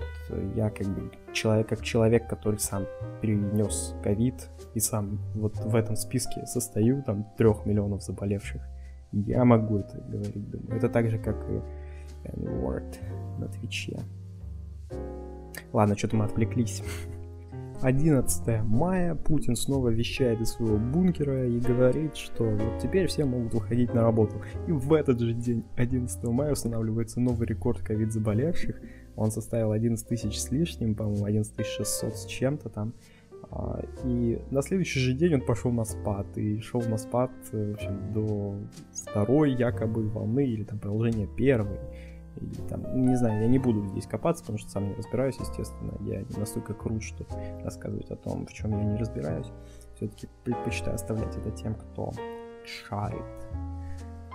Я 0.54 0.70
как 0.70 0.87
бы 0.88 1.10
человек, 1.32 1.68
как 1.68 1.82
человек, 1.82 2.28
который 2.28 2.58
сам 2.58 2.84
перенес 3.22 3.94
ковид 4.02 4.50
и 4.74 4.80
сам 4.80 5.18
вот 5.34 5.56
в 5.56 5.74
этом 5.74 5.96
списке 5.96 6.44
состою, 6.46 7.02
там, 7.02 7.26
трех 7.38 7.64
миллионов 7.64 8.02
заболевших. 8.02 8.62
Я 9.12 9.44
могу 9.44 9.78
это 9.78 9.98
говорить, 9.98 10.50
думаю. 10.50 10.76
Это 10.76 10.88
так 10.88 11.08
же, 11.08 11.18
как 11.18 11.37
и 11.48 11.62
N-word 12.28 12.96
на 13.38 13.48
Твиче. 13.48 14.00
Ладно, 15.72 15.96
что-то 15.96 16.16
мы 16.16 16.24
отвлеклись. 16.24 16.82
11 17.82 18.62
мая 18.64 19.14
Путин 19.14 19.56
снова 19.56 19.88
вещает 19.88 20.40
из 20.40 20.52
своего 20.52 20.78
бункера 20.78 21.46
и 21.46 21.58
говорит, 21.58 22.16
что 22.16 22.44
вот 22.44 22.78
теперь 22.80 23.06
все 23.08 23.24
могут 23.24 23.54
выходить 23.54 23.92
на 23.92 24.02
работу. 24.02 24.40
И 24.66 24.72
в 24.72 24.92
этот 24.92 25.20
же 25.20 25.32
день, 25.32 25.64
11 25.76 26.24
мая, 26.24 26.52
устанавливается 26.52 27.20
новый 27.20 27.46
рекорд 27.46 27.80
ковид 27.80 28.12
заболевших. 28.12 28.80
Он 29.16 29.30
составил 29.30 29.72
11 29.72 30.06
тысяч 30.06 30.38
с 30.40 30.50
лишним, 30.50 30.94
по-моему, 30.94 31.24
11 31.24 31.64
600 31.64 32.16
с 32.16 32.26
чем-то 32.26 32.68
там. 32.68 32.94
А, 33.50 33.84
и 34.04 34.40
на 34.50 34.62
следующий 34.62 35.00
же 35.00 35.12
день 35.12 35.34
он 35.34 35.40
пошел 35.40 35.70
на 35.70 35.84
спад, 35.84 36.26
и 36.37 36.60
шел 36.60 36.80
на 36.82 36.96
спад 36.96 37.30
в 37.52 37.74
общем, 37.74 38.12
до 38.12 38.56
второй 38.92 39.52
якобы 39.52 40.08
волны, 40.08 40.46
или 40.46 40.64
там 40.64 40.78
продолжения 40.78 41.26
первой. 41.26 41.78
Или 42.36 42.54
там, 42.68 43.06
не 43.06 43.16
знаю, 43.16 43.42
я 43.42 43.48
не 43.48 43.58
буду 43.58 43.86
здесь 43.86 44.06
копаться, 44.06 44.42
потому 44.42 44.58
что 44.58 44.70
сам 44.70 44.88
не 44.88 44.94
разбираюсь, 44.94 45.36
естественно. 45.38 45.94
Я 46.00 46.20
не 46.22 46.36
настолько 46.36 46.74
крут, 46.74 47.02
чтобы 47.02 47.28
рассказывать 47.62 48.10
о 48.10 48.16
том, 48.16 48.46
в 48.46 48.52
чем 48.52 48.72
я 48.78 48.84
не 48.84 48.96
разбираюсь. 48.96 49.50
Все-таки 49.96 50.28
предпочитаю 50.44 50.96
оставлять 50.96 51.36
это 51.36 51.50
тем, 51.50 51.74
кто 51.74 52.12
шарит. 52.64 53.22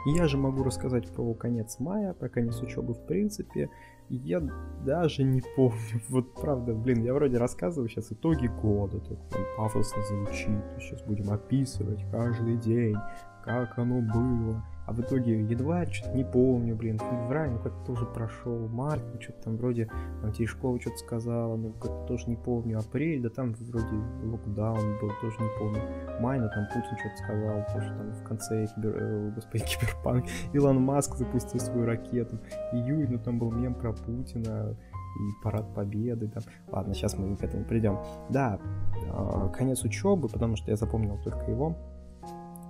Я 0.06 0.28
же 0.28 0.38
могу 0.38 0.64
рассказать 0.64 1.12
про 1.12 1.34
конец 1.34 1.78
мая, 1.80 2.14
про 2.14 2.30
конец 2.30 2.62
учебы 2.62 2.94
в 2.94 3.06
принципе. 3.06 3.70
Я 4.08 4.42
даже 4.86 5.24
не 5.24 5.42
помню. 5.56 5.78
Вот 6.10 6.34
правда, 6.34 6.74
блин, 6.74 7.04
я 7.04 7.14
вроде 7.14 7.38
рассказываю 7.38 7.90
сейчас 7.90 8.12
итоги 8.12 8.48
года, 8.48 9.00
так 9.00 9.18
там 9.30 9.42
пафосно 9.58 10.02
звучит. 10.04 10.64
Сейчас 10.80 11.02
будем 11.04 11.30
описывать 11.32 12.04
каждый 12.12 12.58
день, 12.58 12.96
как 13.44 13.78
оно 13.78 14.02
было. 14.02 14.64
А 14.90 14.92
в 14.92 15.02
итоге 15.02 15.40
январь, 15.40 15.88
что-то 15.92 16.18
не 16.18 16.24
помню, 16.24 16.76
блин, 16.76 16.98
февраль, 16.98 17.52
ну 17.52 17.60
как-то 17.60 17.86
тоже 17.86 18.08
прошел, 18.08 18.68
март, 18.70 19.04
ну 19.14 19.22
что-то 19.22 19.44
там 19.44 19.58
вроде, 19.58 19.88
там 20.20 20.32
Терешкова 20.32 20.82
что-то 20.82 20.98
сказала, 20.98 21.56
ну 21.58 21.74
как-то 21.74 22.06
тоже 22.08 22.28
не 22.28 22.36
помню, 22.36 22.80
апрель, 22.80 23.22
да 23.22 23.30
там 23.30 23.54
вроде 23.54 23.86
локдаун 24.24 24.98
был, 25.00 25.12
тоже 25.22 25.36
не 25.40 25.50
помню, 25.60 25.82
май, 26.20 26.40
ну 26.40 26.50
там 26.50 26.66
Путин 26.74 26.98
что-то 26.98 27.18
сказал, 27.24 27.68
тоже 27.72 27.96
там 27.96 28.12
в 28.14 28.24
конце, 28.24 28.66
кибер, 28.66 28.96
э, 28.98 29.32
господи, 29.36 29.64
киберпанк, 29.80 30.26
Илон 30.54 30.82
Маск 30.82 31.18
запустил 31.18 31.60
свою 31.60 31.86
ракету, 31.86 32.40
июль, 32.72 33.12
ну 33.12 33.20
там 33.20 33.38
был 33.38 33.52
мем 33.52 33.76
про 33.76 33.94
Путина, 33.94 34.76
и 35.20 35.44
парад 35.44 35.74
победы 35.74 36.28
там. 36.30 36.44
Ладно, 36.72 36.94
сейчас 36.94 37.18
мы 37.18 37.36
к 37.36 37.44
этому 37.44 37.66
придем. 37.66 38.00
Да, 38.30 38.60
э, 39.04 39.50
конец 39.56 39.84
учебы, 39.84 40.30
потому 40.30 40.56
что 40.56 40.72
я 40.72 40.78
запомнил 40.78 41.20
только 41.24 41.52
его. 41.52 41.76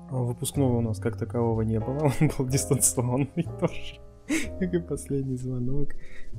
Выпускного 0.09 0.77
у 0.77 0.81
нас 0.81 0.99
как 0.99 1.17
такового 1.17 1.61
не 1.61 1.79
было, 1.79 2.11
он 2.21 2.31
был 2.37 2.47
дистанционный 2.47 3.45
тоже, 3.59 3.99
как 4.59 4.73
и 4.73 4.79
последний 4.79 5.37
звонок. 5.37 5.89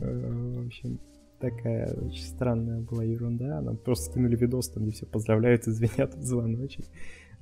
Э, 0.00 0.60
в 0.62 0.66
общем, 0.66 0.98
такая 1.38 1.92
очень 1.94 2.24
странная 2.24 2.80
была 2.80 3.04
ерунда. 3.04 3.60
Нам 3.60 3.76
просто 3.76 4.10
скинули 4.10 4.36
видос, 4.36 4.68
там 4.70 4.84
где 4.84 4.92
все 4.92 5.06
поздравляют 5.06 5.66
и 5.66 5.70
звенят 5.70 6.14
в 6.14 6.22
звоночек. 6.22 6.86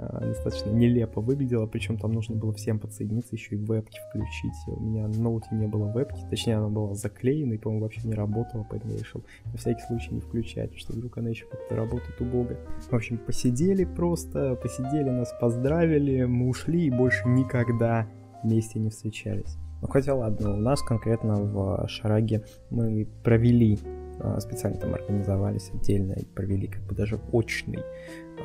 А, 0.01 0.21
достаточно 0.21 0.71
нелепо 0.71 1.21
выглядело, 1.21 1.67
причем 1.67 1.99
там 1.99 2.13
нужно 2.13 2.37
было 2.37 2.53
всем 2.53 2.79
подсоединиться, 2.79 3.35
еще 3.35 3.57
и 3.57 3.59
вебки 3.59 3.99
включить. 4.09 4.55
У 4.69 4.81
меня 4.81 5.09
на 5.09 5.19
ноуте 5.19 5.49
не 5.53 5.67
было 5.67 5.91
вебки, 5.91 6.21
точнее 6.31 6.59
она 6.59 6.69
была 6.69 6.95
заклеена 6.95 7.55
и, 7.55 7.59
по-моему, 7.59 7.83
вообще 7.83 8.03
не 8.05 8.15
работала, 8.15 8.65
поэтому 8.71 8.93
я 8.93 9.01
решил 9.01 9.25
на 9.47 9.59
всякий 9.59 9.83
случай 9.83 10.15
не 10.15 10.21
включать, 10.21 10.77
что 10.79 10.93
вдруг 10.93 11.19
она 11.19 11.31
еще 11.31 11.47
как-то 11.47 11.75
работает 11.75 12.21
убого. 12.21 12.57
В 12.89 12.95
общем, 12.95 13.19
посидели 13.19 13.85
просто, 13.85 14.55
посидели, 14.55 15.11
нас 15.11 15.35
поздравили, 15.41 16.25
мы 16.25 16.49
ушли 16.49 16.87
и 16.87 16.91
больше 16.91 17.27
никогда 17.27 18.09
вместе 18.45 18.79
не 18.79 18.91
встречались. 18.91 19.57
Ну 19.83 19.89
хотя 19.89 20.15
ладно, 20.15 20.55
у 20.55 20.61
нас 20.61 20.81
конкретно 20.81 21.37
в 21.37 21.89
Шараге 21.89 22.45
мы 22.71 23.09
провели 23.25 23.79
а, 24.21 24.41
специально 24.41 24.79
там 24.79 24.95
организовались 24.95 25.71
отдельно 25.73 26.13
и 26.13 26.25
провели 26.25 26.67
как 26.67 26.83
бы 26.83 26.95
даже 26.95 27.21
очный 27.33 27.79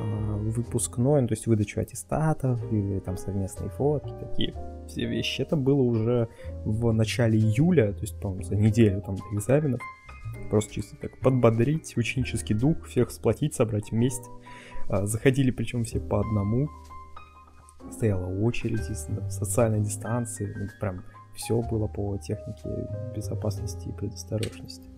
выпускной, 0.00 1.22
ну, 1.22 1.28
то 1.28 1.34
есть 1.34 1.46
выдачу 1.46 1.80
аттестатов 1.80 2.60
или 2.72 2.98
там 3.00 3.16
совместные 3.16 3.70
фотки, 3.70 4.12
такие 4.20 4.54
все 4.88 5.06
вещи. 5.06 5.42
Это 5.42 5.56
было 5.56 5.82
уже 5.82 6.28
в 6.64 6.92
начале 6.92 7.38
июля, 7.38 7.92
то 7.92 8.00
есть, 8.00 8.20
по-моему, 8.20 8.44
за 8.44 8.56
неделю 8.56 9.00
там 9.00 9.16
экзаменов. 9.32 9.80
Просто 10.50 10.74
чисто 10.74 10.96
так 10.96 11.18
подбодрить 11.20 11.96
ученический 11.96 12.54
дух, 12.54 12.84
всех 12.86 13.10
сплотить, 13.10 13.54
собрать 13.54 13.90
вместе. 13.90 14.28
А, 14.88 15.06
заходили 15.06 15.50
причем 15.50 15.84
все 15.84 16.00
по 16.00 16.20
одному. 16.20 16.68
Стояла 17.90 18.26
очередь, 18.26 18.84
социальной 19.30 19.80
дистанции, 19.80 20.52
ну, 20.56 20.66
прям 20.80 21.04
все 21.34 21.60
было 21.60 21.86
по 21.86 22.16
технике 22.18 22.88
безопасности 23.14 23.88
и 23.88 23.92
предосторожности. 23.92 24.88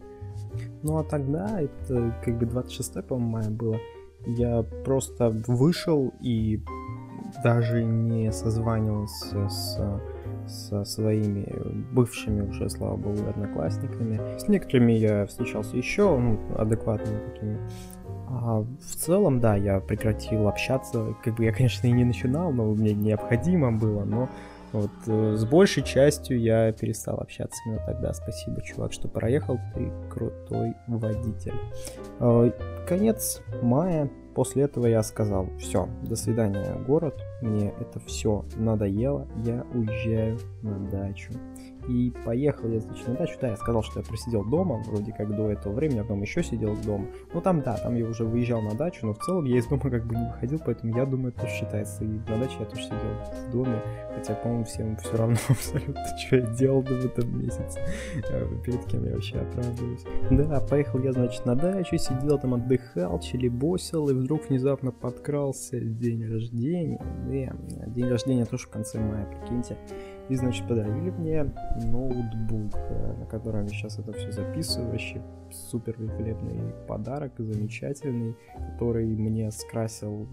Ну 0.82 0.98
а 0.98 1.04
тогда, 1.04 1.60
это 1.60 2.14
как 2.24 2.38
бы 2.38 2.46
26 2.46 3.06
по-моему, 3.06 3.30
мая 3.30 3.50
было, 3.50 3.78
я 4.26 4.62
просто 4.84 5.30
вышел 5.46 6.12
и 6.20 6.60
даже 7.42 7.84
не 7.84 8.32
созванивался 8.32 9.48
с, 9.48 10.00
со 10.46 10.84
своими 10.84 11.46
бывшими 11.92 12.42
уже, 12.48 12.68
слава 12.70 12.96
богу, 12.96 13.18
одноклассниками. 13.28 14.20
С 14.38 14.48
некоторыми 14.48 14.92
я 14.92 15.26
встречался 15.26 15.76
еще, 15.76 16.18
ну, 16.18 16.38
адекватными 16.56 17.18
такими. 17.30 17.58
А 18.28 18.60
в 18.60 18.96
целом, 18.96 19.40
да, 19.40 19.56
я 19.56 19.80
прекратил 19.80 20.48
общаться. 20.48 21.14
Как 21.22 21.36
бы 21.36 21.44
я, 21.44 21.52
конечно, 21.52 21.86
и 21.86 21.92
не 21.92 22.04
начинал, 22.04 22.52
но 22.52 22.64
мне 22.74 22.92
необходимо 22.92 23.72
было, 23.72 24.04
но 24.04 24.28
вот 24.72 24.90
э, 25.06 25.36
с 25.36 25.44
большей 25.44 25.82
частью 25.82 26.40
я 26.40 26.72
перестал 26.72 27.18
общаться 27.20 27.58
именно 27.66 27.82
тогда. 27.86 28.12
Спасибо, 28.12 28.60
чувак, 28.62 28.92
что 28.92 29.08
проехал. 29.08 29.58
Ты 29.74 29.90
крутой 30.10 30.74
водитель. 30.86 31.54
Э, 32.20 32.50
конец 32.86 33.42
мая. 33.62 34.10
После 34.34 34.64
этого 34.64 34.86
я 34.86 35.02
сказал, 35.02 35.48
все, 35.58 35.88
до 36.02 36.14
свидания, 36.14 36.74
город. 36.86 37.24
Мне 37.40 37.72
это 37.80 38.00
все 38.00 38.44
надоело. 38.56 39.26
Я 39.44 39.64
уезжаю 39.72 40.38
на 40.60 40.78
дачу. 40.90 41.32
И 41.88 42.12
поехал 42.24 42.68
я, 42.68 42.80
значит, 42.80 43.06
на 43.08 43.14
дачу. 43.14 43.36
Да, 43.40 43.48
я 43.48 43.56
сказал, 43.56 43.82
что 43.82 44.00
я 44.00 44.04
просидел 44.04 44.44
дома, 44.44 44.82
вроде 44.86 45.12
как 45.12 45.34
до 45.34 45.50
этого 45.50 45.72
времени, 45.72 45.98
а 45.98 46.02
потом 46.02 46.22
еще 46.22 46.42
сидел 46.42 46.76
дома. 46.84 47.06
Ну 47.32 47.40
там, 47.40 47.62
да, 47.62 47.76
там 47.76 47.94
я 47.96 48.06
уже 48.06 48.24
выезжал 48.24 48.62
на 48.62 48.74
дачу, 48.74 49.06
но 49.06 49.14
в 49.14 49.18
целом 49.18 49.44
я 49.44 49.58
из 49.58 49.66
дома 49.66 49.82
как 49.90 50.04
бы 50.06 50.16
не 50.16 50.26
выходил, 50.26 50.60
поэтому 50.64 50.96
я 50.96 51.06
думаю, 51.06 51.32
это 51.36 51.46
считается. 51.46 52.04
И 52.04 52.08
на 52.08 52.38
даче 52.38 52.56
я 52.60 52.66
тоже 52.66 52.82
сидел 52.82 52.98
в 53.46 53.50
доме, 53.52 53.82
хотя, 54.14 54.34
по-моему, 54.34 54.64
всем 54.64 54.96
все 54.96 55.16
равно 55.16 55.36
абсолютно, 55.48 56.18
что 56.18 56.36
я 56.36 56.42
делал 56.42 56.82
в 56.82 56.90
этом 56.90 57.38
месяце, 57.38 57.80
э, 58.30 58.46
перед 58.64 58.84
кем 58.86 59.04
я 59.04 59.12
вообще 59.12 59.38
оправдываюсь. 59.38 60.04
Да, 60.30 60.60
поехал 60.60 60.98
я, 61.00 61.12
значит, 61.12 61.46
на 61.46 61.54
дачу, 61.54 61.96
сидел 61.98 62.38
там, 62.38 62.54
отдыхал, 62.54 63.20
челебосил, 63.20 64.08
и 64.08 64.14
вдруг 64.14 64.48
внезапно 64.48 64.90
подкрался 64.90 65.78
день 65.80 66.26
рождения. 66.26 67.00
Да, 67.26 67.86
день 67.86 68.08
рождения 68.08 68.44
тоже 68.44 68.66
в 68.66 68.70
конце 68.70 68.98
мая, 68.98 69.26
прикиньте. 69.26 69.76
И, 70.28 70.34
значит, 70.34 70.66
подарили 70.66 71.10
мне 71.10 71.44
ноутбук, 71.76 72.74
э, 72.74 73.14
на 73.20 73.26
котором 73.26 73.64
я 73.64 73.68
сейчас 73.68 73.98
это 73.98 74.12
все 74.12 74.32
записываю. 74.32 74.90
Вообще 74.90 75.22
супер 75.50 75.94
великолепный 75.98 76.72
подарок, 76.88 77.32
замечательный, 77.38 78.34
который 78.72 79.06
мне 79.06 79.50
скрасил 79.50 80.26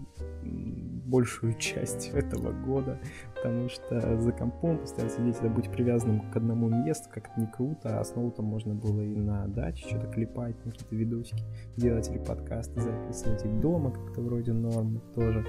большую 1.06 1.54
часть 1.58 2.10
этого 2.10 2.52
года, 2.52 2.98
потому 3.36 3.68
что 3.68 4.20
за 4.20 4.32
компом 4.32 4.78
постоянно 4.78 5.14
сидеть, 5.14 5.36
это 5.36 5.48
быть 5.48 5.70
привязанным 5.70 6.30
к 6.30 6.36
одному 6.36 6.68
месту, 6.68 7.08
как-то 7.12 7.40
не 7.40 7.46
круто, 7.46 8.00
а 8.00 8.04
с 8.04 8.14
ноутом 8.14 8.46
можно 8.46 8.74
было 8.74 9.00
и 9.00 9.14
на 9.14 9.46
даче 9.46 9.88
что-то 9.88 10.08
клепать, 10.08 10.56
какие-то 10.64 10.94
видосики, 10.94 11.44
делать 11.76 12.08
или 12.10 12.18
подкасты 12.18 12.80
записывать, 12.80 13.44
и 13.44 13.48
дома 13.48 13.92
как-то 13.92 14.20
вроде 14.20 14.52
норм 14.52 15.00
тоже. 15.14 15.44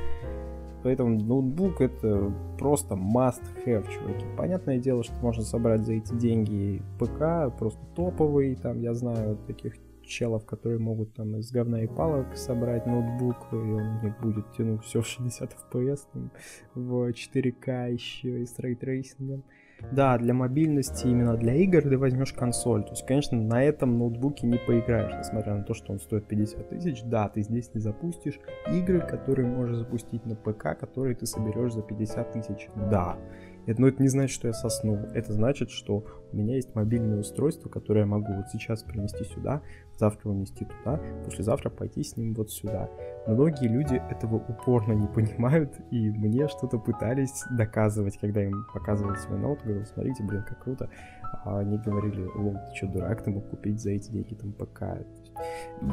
Поэтому 0.86 1.20
ноутбук 1.20 1.82
это 1.82 2.32
просто 2.60 2.94
must 2.94 3.42
have, 3.66 3.92
чуваки. 3.92 4.24
Понятное 4.38 4.78
дело, 4.78 5.04
что 5.04 5.16
можно 5.16 5.42
собрать 5.42 5.84
за 5.84 5.94
эти 5.94 6.14
деньги 6.14 6.80
ПК, 7.00 7.52
просто 7.58 7.82
топовый, 7.96 8.56
там, 8.56 8.80
я 8.80 8.94
знаю 8.94 9.36
таких 9.48 9.78
челов, 10.04 10.46
которые 10.46 10.78
могут 10.78 11.12
там 11.16 11.38
из 11.38 11.52
говна 11.52 11.82
и 11.82 11.88
палок 11.88 12.38
собрать 12.38 12.86
ноутбук, 12.86 13.36
и 13.52 13.56
он 13.56 13.88
у 13.88 14.04
них 14.04 14.20
будет 14.22 14.52
тянуть 14.52 14.84
все 14.84 15.02
в 15.02 15.08
60 15.08 15.58
FPS, 15.72 16.02
там, 16.14 16.32
в 16.76 17.10
4К 17.10 17.92
еще 17.92 18.44
и 18.44 18.46
с 18.46 18.60
ray 18.60 18.79
tracing 18.79 19.24
ом. 19.24 19.44
Да, 19.92 20.18
для 20.18 20.34
мобильности, 20.34 21.08
именно 21.08 21.36
для 21.38 21.54
игр 21.56 21.82
ты 21.82 21.98
возьмешь 21.98 22.34
консоль. 22.34 22.84
То 22.84 22.92
есть, 22.92 23.06
конечно, 23.06 23.40
на 23.40 23.64
этом 23.64 23.98
ноутбуке 23.98 24.48
не 24.48 24.58
поиграешь, 24.58 25.14
несмотря 25.18 25.56
на 25.56 25.64
то, 25.64 25.74
что 25.74 25.94
он 25.94 26.00
стоит 26.00 26.28
50 26.28 26.70
тысяч. 26.70 27.04
Да, 27.04 27.30
ты 27.30 27.42
здесь 27.44 27.74
не 27.74 27.80
запустишь 27.80 28.40
игры, 28.72 29.02
которые 29.02 29.48
можешь 29.48 29.78
запустить 29.78 30.26
на 30.26 30.36
ПК, 30.36 30.78
которые 30.80 31.16
ты 31.16 31.26
соберешь 31.26 31.74
за 31.74 31.82
50 31.82 32.32
тысяч. 32.32 32.70
Да. 32.90 33.18
Это, 33.66 33.82
но 33.82 33.88
это 33.88 34.02
не 34.02 34.10
значит, 34.10 34.36
что 34.36 34.48
я 34.48 34.54
сосну. 34.54 34.96
Это 35.14 35.34
значит, 35.34 35.72
что 35.72 36.06
у 36.32 36.38
меня 36.38 36.56
есть 36.56 36.76
мобильное 36.76 37.20
устройство, 37.20 37.70
которое 37.70 38.02
я 38.02 38.06
могу 38.06 38.34
вот 38.34 38.50
сейчас 38.52 38.84
принести 38.84 39.24
сюда, 39.24 39.62
завтра 39.98 40.30
унести 40.30 40.66
туда, 40.66 41.00
послезавтра 41.24 41.70
пойти 41.70 42.04
с 42.04 42.18
ним 42.18 42.34
вот 42.34 42.52
сюда. 42.52 42.90
Многие 43.28 43.68
люди 43.68 43.96
этого 44.10 44.36
упорно 44.36 44.94
не 44.94 45.08
понимают, 45.08 45.74
и 45.92 46.10
мне 46.10 46.48
что-то 46.48 46.78
пытались 46.78 47.44
доказывать, 47.52 48.18
когда 48.20 48.44
им 48.44 48.66
показывали 48.74 49.16
свой 49.18 49.40
ноут, 49.40 49.64
говорил, 49.64 49.86
смотрите, 49.86 50.24
блин, 50.24 50.44
как 50.44 50.64
круто. 50.64 50.90
А 51.44 51.60
они 51.60 51.78
говорили, 51.78 52.24
лол, 52.36 52.54
ты 52.54 52.76
что, 52.76 52.88
дурак, 52.88 53.24
ты 53.24 53.32
мог 53.32 53.50
купить 53.50 53.82
за 53.82 53.92
эти 53.92 54.12
деньги 54.12 54.36
там 54.36 54.54
ПК. 54.54 54.84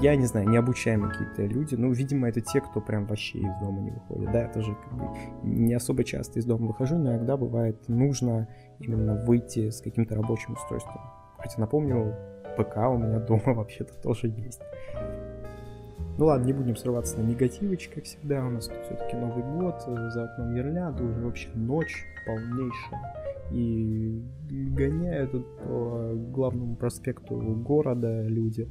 Я 0.00 0.14
не 0.14 0.26
знаю, 0.26 0.48
необучаемые 0.48 1.12
какие-то 1.12 1.42
люди, 1.42 1.74
ну, 1.74 1.92
видимо, 1.92 2.28
это 2.28 2.40
те, 2.40 2.60
кто 2.60 2.80
прям 2.80 3.06
вообще 3.06 3.38
из 3.38 3.54
дома 3.60 3.80
не 3.80 3.90
выходит. 3.90 4.30
Да, 4.30 4.42
я 4.42 4.48
тоже 4.48 4.74
как 4.74 4.94
бы 4.94 5.08
не 5.42 5.74
особо 5.74 6.04
часто 6.04 6.38
из 6.38 6.44
дома 6.44 6.68
выхожу, 6.68 6.96
но 6.96 7.12
иногда 7.12 7.36
бывает 7.36 7.88
нужно 7.88 8.48
именно 8.78 9.14
выйти 9.24 9.70
с 9.70 9.80
каким-то 9.80 10.14
рабочим 10.14 10.52
устройством. 10.52 11.00
Хотя 11.38 11.60
напомню, 11.60 12.14
ПК 12.56 12.76
у 12.88 12.98
меня 12.98 13.18
дома 13.18 13.42
вообще-то 13.54 13.94
тоже 14.02 14.28
есть. 14.28 14.62
Ну 16.18 16.26
ладно, 16.26 16.44
не 16.44 16.52
будем 16.52 16.76
срываться 16.76 17.18
на 17.18 17.22
негативыч, 17.22 17.88
как 17.88 18.04
всегда. 18.04 18.44
У 18.44 18.50
нас 18.50 18.68
тут 18.68 18.76
все-таки 18.84 19.16
Новый 19.16 19.42
год, 19.42 19.82
э, 19.86 20.10
за 20.10 20.24
окном 20.24 20.54
гирлянда, 20.54 21.02
уже 21.02 21.20
вообще 21.20 21.48
ночь 21.54 22.04
полнейшая. 22.26 23.21
И 23.52 24.22
гоняют 24.50 25.32
по 25.58 26.12
главному 26.14 26.76
проспекту 26.76 27.36
города 27.36 28.26
люди. 28.26 28.68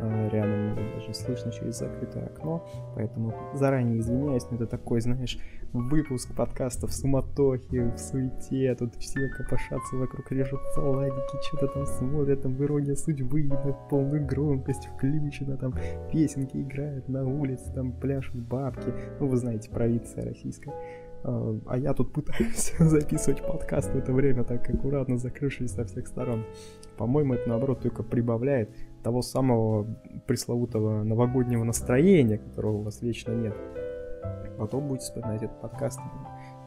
А, 0.00 0.28
рядом 0.28 0.76
даже 0.94 1.14
слышно 1.14 1.52
через 1.52 1.78
закрытое 1.78 2.26
окно. 2.26 2.66
Поэтому 2.94 3.34
заранее 3.54 3.98
извиняюсь, 3.98 4.46
но 4.50 4.56
это 4.56 4.66
такой, 4.66 5.00
знаешь, 5.00 5.38
выпуск 5.72 6.34
подкаста 6.34 6.86
в 6.86 6.92
суматохе, 6.92 7.92
в 7.92 7.98
суете. 7.98 8.74
Тут 8.74 8.94
все 8.96 9.28
копошатся 9.28 9.96
вокруг, 9.96 10.30
режут 10.32 10.60
салатики, 10.74 11.46
что-то 11.48 11.68
там 11.68 11.86
смотрят, 11.86 12.42
там 12.42 12.62
ирония 12.62 12.94
судьбы, 12.94 13.42
на 13.44 13.56
полную 13.88 14.26
громкость 14.26 14.86
включена, 14.86 15.56
там 15.56 15.74
песенки 16.12 16.56
играют 16.56 17.08
на 17.08 17.26
улице, 17.26 17.72
там 17.74 17.92
пляшут 17.92 18.36
бабки. 18.36 18.92
Ну, 19.18 19.28
вы 19.28 19.36
знаете, 19.36 19.70
провинция 19.70 20.24
российская. 20.24 20.74
А, 21.22 21.58
а 21.66 21.78
я 21.78 21.92
тут 21.94 22.12
пытаюсь 22.12 22.72
записывать 22.78 23.42
подкаст 23.42 23.90
в 23.90 23.96
это 23.96 24.12
время 24.12 24.44
так 24.44 24.68
аккуратно 24.68 25.18
закрывшись 25.18 25.72
со 25.72 25.84
всех 25.84 26.06
сторон. 26.06 26.44
По-моему, 26.96 27.34
это 27.34 27.48
наоборот 27.48 27.80
только 27.80 28.02
прибавляет 28.02 28.70
того 29.02 29.22
самого 29.22 29.86
пресловутого 30.26 31.02
новогоднего 31.02 31.64
настроения, 31.64 32.38
которого 32.38 32.78
у 32.78 32.82
вас 32.82 33.02
вечно 33.02 33.32
нет. 33.32 33.54
Потом 34.58 34.88
будете 34.88 35.06
вспоминать 35.06 35.42
этот 35.42 35.58
подкаст 35.60 35.98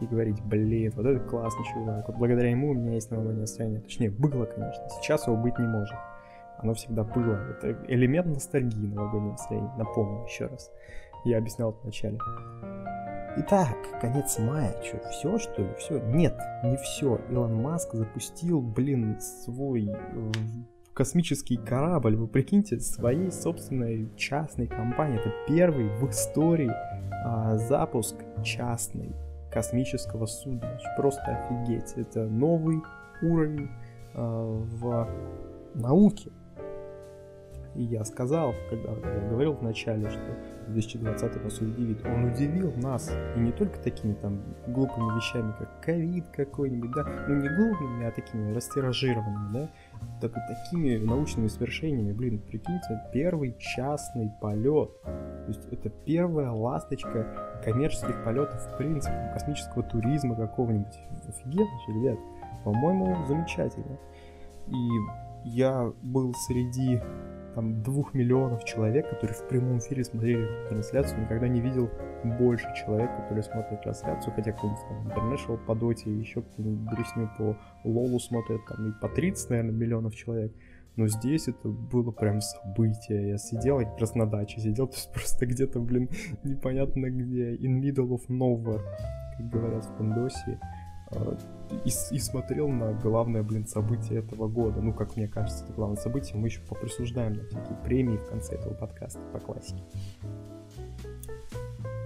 и 0.02 0.06
говорить, 0.08 0.42
блин, 0.44 0.92
вот 0.96 1.06
это 1.06 1.20
классный 1.20 1.64
чувак. 1.72 2.08
Вот 2.08 2.18
благодаря 2.18 2.50
ему 2.50 2.72
у 2.72 2.74
меня 2.74 2.94
есть 2.94 3.12
новогоднее 3.12 3.42
настроение. 3.42 3.82
Точнее, 3.82 4.10
было, 4.10 4.46
конечно. 4.46 4.84
Сейчас 4.90 5.28
его 5.28 5.38
быть 5.38 5.58
не 5.60 5.68
может. 5.68 5.96
Оно 6.58 6.74
всегда 6.74 7.04
было. 7.04 7.40
Это 7.52 7.78
элемент 7.88 8.28
ностальгии 8.28 8.88
новогоднего 8.88 9.32
настроения. 9.34 9.72
Напомню 9.78 10.24
еще 10.26 10.48
раз. 10.48 10.72
Я 11.26 11.38
объяснял 11.38 11.70
это 11.70 11.80
вначале. 11.84 12.18
Итак, 13.36 13.76
конец 14.00 14.38
мая. 14.38 14.76
Что, 14.84 15.00
все 15.10 15.38
что 15.40 15.64
ли? 15.64 15.74
Все? 15.80 16.00
Нет, 16.00 16.40
не 16.64 16.78
все. 16.78 17.20
Илон 17.32 17.56
Маск 17.64 17.94
запустил, 17.94 18.62
блин, 18.62 19.20
свой 19.20 19.90
э, 19.90 20.32
космический 20.94 21.58
корабль. 21.58 22.16
Вы 22.16 22.28
прикиньте, 22.28 22.80
своей 22.80 23.32
собственной 23.32 24.16
частной 24.18 24.68
компании. 24.68 25.20
Это 25.20 25.32
первый 25.48 25.90
в 25.98 26.08
истории 26.12 26.72
а, 27.26 27.58
запуск 27.58 28.18
частной 28.44 29.16
космического 29.52 30.28
судна. 30.28 30.80
Просто 30.96 31.24
офигеть. 31.24 31.94
Это 31.96 32.26
новый 32.26 32.84
уровень 33.24 33.68
а, 34.14 34.44
в 34.46 35.10
науке. 35.74 36.32
И 37.76 37.84
я 37.84 38.06
сказал, 38.06 38.54
когда 38.70 38.92
я 38.92 39.30
говорил 39.30 39.54
в 39.54 39.64
начале, 39.64 40.10
что 40.10 40.22
2020 40.68 41.44
нас 41.44 41.60
удивит. 41.60 42.06
Он 42.06 42.26
удивил 42.26 42.72
нас. 42.78 43.12
И 43.36 43.40
не 43.40 43.52
только 43.52 43.80
такими 43.80 44.14
там 44.14 44.42
глупыми 44.68 45.16
вещами, 45.16 45.54
как 45.58 45.82
ковид 45.82 46.28
какой-нибудь, 46.28 46.92
да. 46.92 47.04
Ну 47.28 47.36
не 47.36 47.50
глупыми, 47.50 48.06
а 48.06 48.12
такими 48.12 48.54
растиражированными, 48.54 49.54
да. 49.54 49.70
Так, 50.22 50.34
такими 50.34 50.98
научными 50.98 51.48
свершениями, 51.48 52.14
блин, 52.14 52.40
прикиньте, 52.40 53.02
первый 53.12 53.56
частный 53.60 54.32
полет. 54.42 54.90
То 55.04 55.46
есть 55.48 55.66
это 55.72 55.90
первая 55.90 56.52
ласточка 56.52 57.62
коммерческих 57.64 58.24
полетов 58.24 58.62
в 58.74 58.78
принципе, 58.78 59.32
космического 59.34 59.84
туризма 59.84 60.36
какого-нибудь. 60.36 61.00
Офигенно 61.28 61.80
же, 61.88 61.94
ребят. 61.94 62.20
По-моему, 62.64 63.26
замечательно. 63.28 63.98
И 64.68 64.90
я 65.46 65.92
был 66.02 66.34
среди 66.48 67.02
там 67.56 67.82
двух 67.84 68.14
миллионов 68.14 68.64
человек, 68.66 69.10
которые 69.10 69.36
в 69.36 69.48
прямом 69.48 69.80
эфире 69.80 70.04
смотрели 70.04 70.48
трансляцию, 70.70 71.22
никогда 71.22 71.48
не 71.48 71.62
видел 71.62 71.90
больше 72.24 72.68
человек, 72.76 73.16
которые 73.16 73.44
смотрят 73.44 73.82
трансляцию, 73.82 74.34
хотя 74.36 74.52
кто-нибудь 74.52 74.80
там 74.88 75.08
International 75.08 75.58
по 75.66 75.76
доте, 75.76 76.12
еще 76.12 76.42
кто-нибудь 76.42 76.96
дресню 76.96 77.30
по 77.38 77.58
лолу 77.84 78.20
смотрят, 78.20 78.66
там 78.66 78.90
и 78.90 78.92
по 79.00 79.10
30, 79.10 79.50
наверное, 79.50 79.74
миллионов 79.74 80.16
человек. 80.16 80.54
Но 80.96 81.08
здесь 81.08 81.48
это 81.48 81.70
было 81.70 82.12
прям 82.12 82.40
событие. 82.40 83.30
Я 83.30 83.38
сидел, 83.38 83.80
я 83.80 83.88
просто 83.88 84.18
на 84.20 84.28
даче 84.28 84.60
сидел, 84.62 84.88
то 84.90 84.96
есть 84.96 85.12
просто 85.12 85.46
где-то, 85.46 85.80
блин, 85.80 86.10
непонятно 86.44 87.10
где, 87.10 87.56
in 87.56 87.82
middle 87.82 88.10
of 88.10 88.28
nowhere, 88.30 88.82
как 89.38 89.50
говорят 89.50 89.86
в 89.86 89.98
Пандосе. 89.98 90.60
И, 91.86 91.90
и 92.16 92.20
смотрел 92.20 92.70
на 92.70 92.94
главное, 92.94 93.44
блин, 93.44 93.66
событие 93.66 94.20
этого 94.20 94.48
года. 94.48 94.82
Ну, 94.82 94.94
как 94.94 95.16
мне 95.16 95.28
кажется, 95.28 95.64
это 95.64 95.74
главное 95.74 95.98
событие. 95.98 96.38
Мы 96.38 96.48
еще 96.48 96.62
поприсуждаем 96.62 97.34
на 97.34 97.44
всякие 97.46 97.78
премии 97.84 98.18
в 98.18 98.30
конце 98.30 98.56
этого 98.56 98.74
подкаста 98.74 99.20
по 99.32 99.40
классике. 99.40 99.84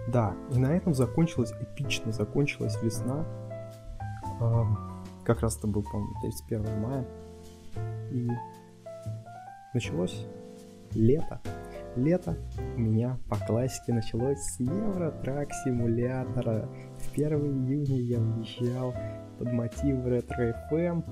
Да, 0.08 0.34
и 0.52 0.58
на 0.58 0.76
этом 0.76 0.94
закончилась, 0.94 1.52
эпично 1.60 2.12
закончилась 2.12 2.82
весна. 2.82 3.26
Как 5.26 5.42
раз 5.42 5.58
это 5.58 5.68
был, 5.68 5.84
по-моему, 5.84 6.14
31 6.22 6.82
мая. 6.82 7.06
И 8.12 8.30
началось 9.74 10.26
лето. 10.94 11.42
Лето 11.96 12.38
у 12.76 12.80
меня 12.80 13.18
по 13.28 13.36
классике 13.38 13.92
началось 13.92 14.40
с 14.40 14.60
Евротрак 14.60 15.52
симулятора. 15.66 16.70
В 17.00 17.14
1 17.14 17.32
июня 17.68 18.00
я 18.00 18.20
уезжал 18.20 18.94
под 19.38 19.52
мотив 19.52 20.06
ретро 20.06 20.56
FM, 20.72 21.04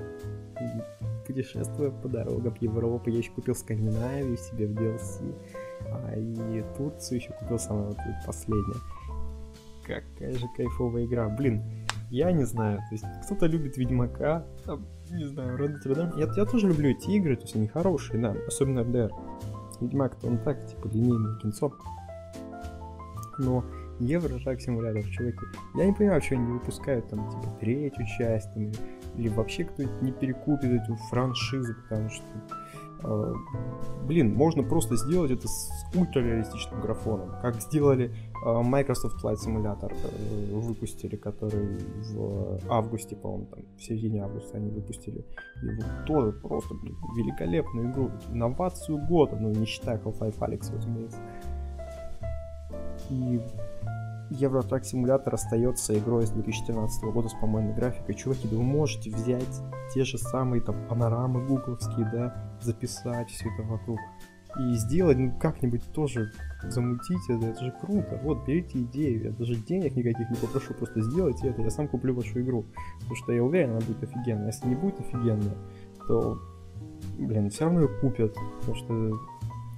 путешествуя 1.26 1.92
по 1.92 2.08
дорогам 2.08 2.56
Европы. 2.60 3.12
Я 3.12 3.20
еще 3.20 3.32
купил 3.32 3.56
Скандинавию 3.56 4.38
себе 4.38 4.68
в 4.68 4.72
DLC, 4.72 5.36
а 5.92 6.16
и 6.16 6.64
Турцию 6.78 7.20
еще 7.20 7.34
купил 7.34 7.60
самое 7.60 7.88
вот 7.88 7.98
последнее. 8.26 8.78
Какая 9.86 10.34
же 10.34 10.46
кайфовая 10.56 11.06
игра. 11.06 11.30
Блин, 11.30 11.64
я 12.10 12.32
не 12.32 12.44
знаю, 12.44 12.78
то 12.78 12.92
есть 12.92 13.06
кто-то 13.26 13.46
любит 13.46 13.78
Ведьмака, 13.78 14.46
там, 14.66 14.86
не 15.12 15.26
знаю, 15.26 15.58
Red 15.58 15.76
Dead. 15.86 16.20
Я, 16.20 16.32
я 16.36 16.46
тоже 16.46 16.68
люблю 16.68 16.90
эти 16.90 17.12
игры, 17.12 17.36
то 17.36 17.44
есть 17.44 17.56
они 17.56 17.68
хорошие, 17.68 18.20
да, 18.20 18.36
особенно 18.48 18.80
RDR. 18.80 19.12
Ведьмак-то 19.82 20.28
он 20.28 20.38
так, 20.40 20.66
типа, 20.66 20.88
линейный 20.88 21.40
кинцо. 21.40 21.74
Но 23.38 23.66
Евро-шаг 24.00 24.60
симулятор, 24.62 25.04
чуваки. 25.10 25.46
Я 25.76 25.86
не 25.86 25.94
понимаю, 25.94 26.22
что 26.22 26.36
они 26.36 26.52
выпускают 26.54 27.08
там, 27.10 27.30
типа, 27.30 27.48
третью 27.60 28.06
часть, 28.18 28.50
или, 28.56 28.74
или 29.18 29.30
вообще 29.30 29.64
кто-нибудь 29.64 30.02
не 30.02 30.12
перекупит 30.12 30.82
эту 30.82 30.96
франшизу, 31.10 31.74
потому 31.84 32.10
что, 32.10 32.26
э, 33.04 33.34
блин, 34.06 34.36
можно 34.36 34.64
просто 34.64 34.98
сделать 34.98 35.32
это 35.32 35.48
с 35.48 35.70
ультрареалистичным 35.96 36.82
графоном, 36.82 37.32
как 37.42 37.62
сделали 37.62 38.14
э, 38.46 38.62
Microsoft 38.64 39.24
Flight 39.24 39.38
Simulator, 39.38 39.94
э, 39.94 40.54
выпустили, 40.54 41.16
который 41.16 41.78
в 42.12 42.60
августе, 42.70 43.16
по-моему, 43.16 43.46
там, 43.46 43.64
в 43.78 43.82
середине 43.82 44.24
августа 44.24 44.58
они 44.58 44.72
выпустили 44.72 45.26
его 45.62 45.84
тоже 46.06 46.34
просто, 46.34 46.74
блин, 46.74 46.98
великолепную 47.16 47.92
игру, 47.92 48.12
инновацию 48.30 48.98
года, 48.98 49.38
ну, 49.40 49.52
не 49.52 49.66
считая 49.66 49.98
Half-Life 50.00 50.40
Alyx, 50.40 50.76
разумеется. 50.76 51.20
И 53.10 53.42
Евротрак 54.32 54.86
Симулятор 54.86 55.36
остается 55.36 55.98
игрой 55.98 56.26
с 56.26 56.32
2013 56.32 57.04
года 57.06 57.30
с 57.30 57.34
помойной 57.34 57.74
графикой. 57.74 58.16
Чуваки, 58.16 58.48
да 58.48 58.58
вы 58.58 58.64
можете 58.64 59.10
взять 59.12 59.62
те 59.94 60.04
же 60.04 60.18
самые 60.18 60.62
там 60.62 60.88
панорамы 60.88 61.46
гугловские, 61.46 62.10
да, 62.12 62.58
записать 62.62 63.30
все 63.30 63.50
это 63.54 63.64
вокруг 63.64 64.00
и 64.58 64.76
сделать, 64.76 65.18
ну, 65.18 65.34
как-нибудь 65.38 65.84
тоже 65.92 66.32
замутить 66.64 67.30
это, 67.30 67.48
это 67.48 67.66
же 67.66 67.72
круто. 67.82 68.20
Вот, 68.24 68.46
берите 68.48 68.80
идею, 68.80 69.26
я 69.26 69.32
даже 69.32 69.56
денег 69.56 69.96
никаких 69.96 70.30
не 70.30 70.38
попрошу, 70.38 70.74
просто 70.74 71.02
сделайте 71.02 71.50
это, 71.50 71.62
я 71.62 71.70
сам 71.70 71.88
куплю 71.88 72.14
вашу 72.16 72.40
игру. 72.42 72.66
Потому 73.00 73.16
что 73.16 73.34
я 73.34 73.44
уверен, 73.44 73.72
она 73.72 73.82
будет 73.82 74.04
офигенная. 74.04 74.48
Если 74.48 74.68
не 74.68 74.76
будет 74.76 75.00
офигенная, 75.00 75.58
то, 76.08 76.40
блин, 77.18 77.50
все 77.50 77.66
равно 77.66 77.82
ее 77.82 77.90
купят. 78.00 78.36
Потому 78.62 78.78
что, 78.78 79.20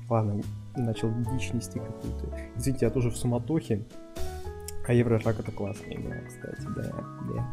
ладно, 0.09 0.41
начал 0.75 1.09
дичь 1.31 1.53
нести 1.53 1.79
какую-то. 1.79 2.37
Извините, 2.55 2.85
я 2.85 2.91
тоже 2.91 3.09
в 3.09 3.17
суматохе. 3.17 3.85
А 4.88 4.93
Евротрак 4.93 5.39
это 5.39 5.51
классная 5.51 5.95
игра, 5.95 6.15
кстати, 6.27 6.65
да, 6.75 6.93
да. 7.33 7.45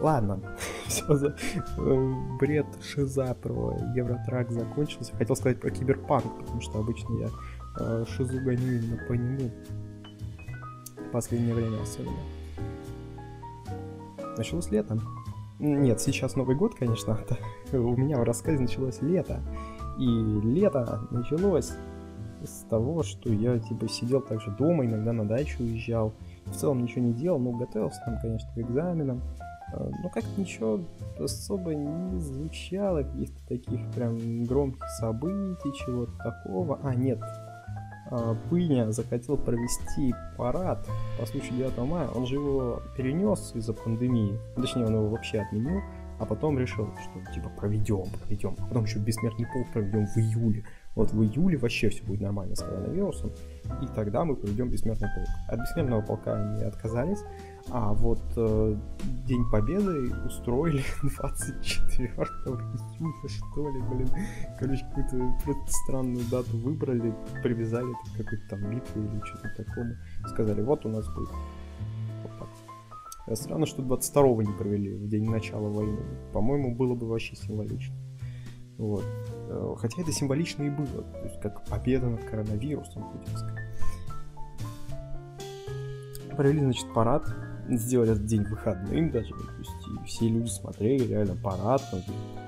Ладно, 0.00 0.40
все 0.86 1.14
за 1.14 1.36
э, 1.78 2.14
бред 2.40 2.66
шиза 2.82 3.34
про 3.40 3.76
Евротрак 3.94 4.50
закончился. 4.50 5.14
Хотел 5.14 5.36
сказать 5.36 5.60
про 5.60 5.70
Киберпанк, 5.70 6.38
потому 6.38 6.60
что 6.60 6.78
обычно 6.80 7.18
я 7.20 7.28
э, 7.78 8.04
шизу 8.08 8.40
гоню 8.40 8.78
именно 8.78 9.00
по 9.06 9.12
нему. 9.12 9.50
В 10.96 11.10
последнее 11.12 11.54
время 11.54 11.82
особенно. 11.82 12.18
Началось 14.36 14.70
лето. 14.70 14.98
Нет, 15.58 16.00
сейчас 16.00 16.34
Новый 16.34 16.56
год, 16.56 16.74
конечно. 16.74 17.18
У 17.72 17.96
меня 17.96 18.18
в 18.18 18.24
рассказе 18.24 18.58
началось 18.58 19.02
лето. 19.02 19.40
И 19.98 20.06
лето 20.06 21.06
началось 21.10 21.72
с 22.42 22.64
того, 22.70 23.02
что 23.02 23.30
я 23.30 23.58
типа 23.58 23.88
сидел 23.88 24.20
также 24.22 24.50
дома, 24.50 24.86
иногда 24.86 25.12
на 25.12 25.28
дачу 25.28 25.62
уезжал. 25.62 26.14
В 26.46 26.54
целом 26.54 26.82
ничего 26.82 27.04
не 27.04 27.12
делал, 27.12 27.38
но 27.38 27.52
готовился 27.52 28.00
там, 28.04 28.18
конечно, 28.20 28.48
к 28.54 28.58
экзаменам. 28.58 29.22
А, 29.72 29.90
но 30.02 30.08
как-то 30.08 30.40
ничего 30.40 30.80
особо 31.18 31.74
не 31.74 32.20
звучало, 32.20 33.02
каких-то 33.02 33.48
таких 33.48 33.90
прям 33.92 34.44
громких 34.44 34.84
событий, 35.00 35.72
чего-то 35.84 36.12
такого. 36.18 36.80
А, 36.82 36.94
нет, 36.94 37.20
а, 38.10 38.36
Пыня 38.48 38.90
захотел 38.90 39.36
провести 39.36 40.12
парад 40.36 40.86
по 41.18 41.26
случаю 41.26 41.56
9 41.56 41.78
мая. 41.78 42.08
Он 42.08 42.26
же 42.26 42.34
его 42.34 42.82
перенес 42.96 43.52
из-за 43.54 43.72
пандемии. 43.72 44.38
Точнее, 44.56 44.86
он 44.86 44.94
его 44.94 45.08
вообще 45.08 45.40
отменил. 45.40 45.80
А 46.18 46.26
потом 46.26 46.58
решил, 46.58 46.86
что 47.00 47.32
типа 47.32 47.50
проведем, 47.56 48.04
проведем. 48.22 48.54
А 48.58 48.66
потом 48.66 48.84
еще 48.84 48.98
бессмертный 48.98 49.46
полк 49.46 49.66
проведем 49.72 50.06
в 50.06 50.16
июле. 50.18 50.64
Вот 50.94 51.12
в 51.12 51.22
июле 51.22 51.56
вообще 51.56 51.88
все 51.88 52.02
будет 52.04 52.20
нормально 52.20 52.56
с 52.56 52.62
коронавирусом, 52.62 53.30
и 53.82 53.86
тогда 53.94 54.24
мы 54.24 54.36
проведем 54.36 54.70
бессмертный 54.70 55.08
полк. 55.14 55.28
От 55.48 55.60
бессмертного 55.60 56.02
полка 56.02 56.34
они 56.34 56.62
отказались, 56.62 57.20
а 57.68 57.92
вот 57.92 58.22
э, 58.36 58.76
День 59.26 59.44
Победы 59.50 60.14
устроили 60.26 60.82
24 61.02 62.08
июля, 62.08 63.28
что 63.28 63.70
ли, 63.70 63.80
блин. 63.82 64.08
Короче, 64.58 64.84
какую-то 64.94 65.70
странную 65.70 66.24
дату 66.30 66.56
выбрали, 66.58 67.14
привязали 67.42 67.92
к 67.92 68.18
какой-то 68.18 68.48
там 68.48 68.70
битве 68.70 69.02
или 69.02 69.20
что-то 69.24 69.64
такому. 69.64 69.94
Сказали, 70.28 70.62
вот 70.62 70.84
у 70.86 70.88
нас 70.88 71.06
будет. 71.14 71.30
Вот 72.22 72.32
так. 72.38 73.36
Странно, 73.36 73.66
что 73.66 73.82
22-го 73.82 74.42
не 74.42 74.52
провели, 74.52 74.92
в 74.92 75.08
день 75.08 75.30
начала 75.30 75.68
войны. 75.68 76.00
По-моему, 76.32 76.74
было 76.74 76.94
бы 76.94 77.06
вообще 77.06 77.36
символично. 77.36 77.94
Вот. 78.78 79.04
Э, 79.50 79.74
хотя 79.76 80.02
это 80.02 80.12
символично 80.12 80.62
и 80.62 80.70
было, 80.70 81.02
то 81.02 81.24
есть 81.24 81.40
как 81.40 81.64
победа 81.64 82.06
над 82.06 82.24
коронавирусом 82.24 83.04
путинская. 83.10 83.74
Провели, 86.36 86.60
значит, 86.60 86.92
парад, 86.94 87.24
сделали 87.68 88.12
этот 88.12 88.26
день 88.26 88.44
выходным 88.44 89.10
даже, 89.10 89.30
то 89.30 89.58
есть 89.58 89.70
и 89.88 90.06
все 90.06 90.28
люди 90.28 90.48
смотрели, 90.48 91.08
реально 91.08 91.34
парад, 91.34 91.82
ну, 91.92 92.00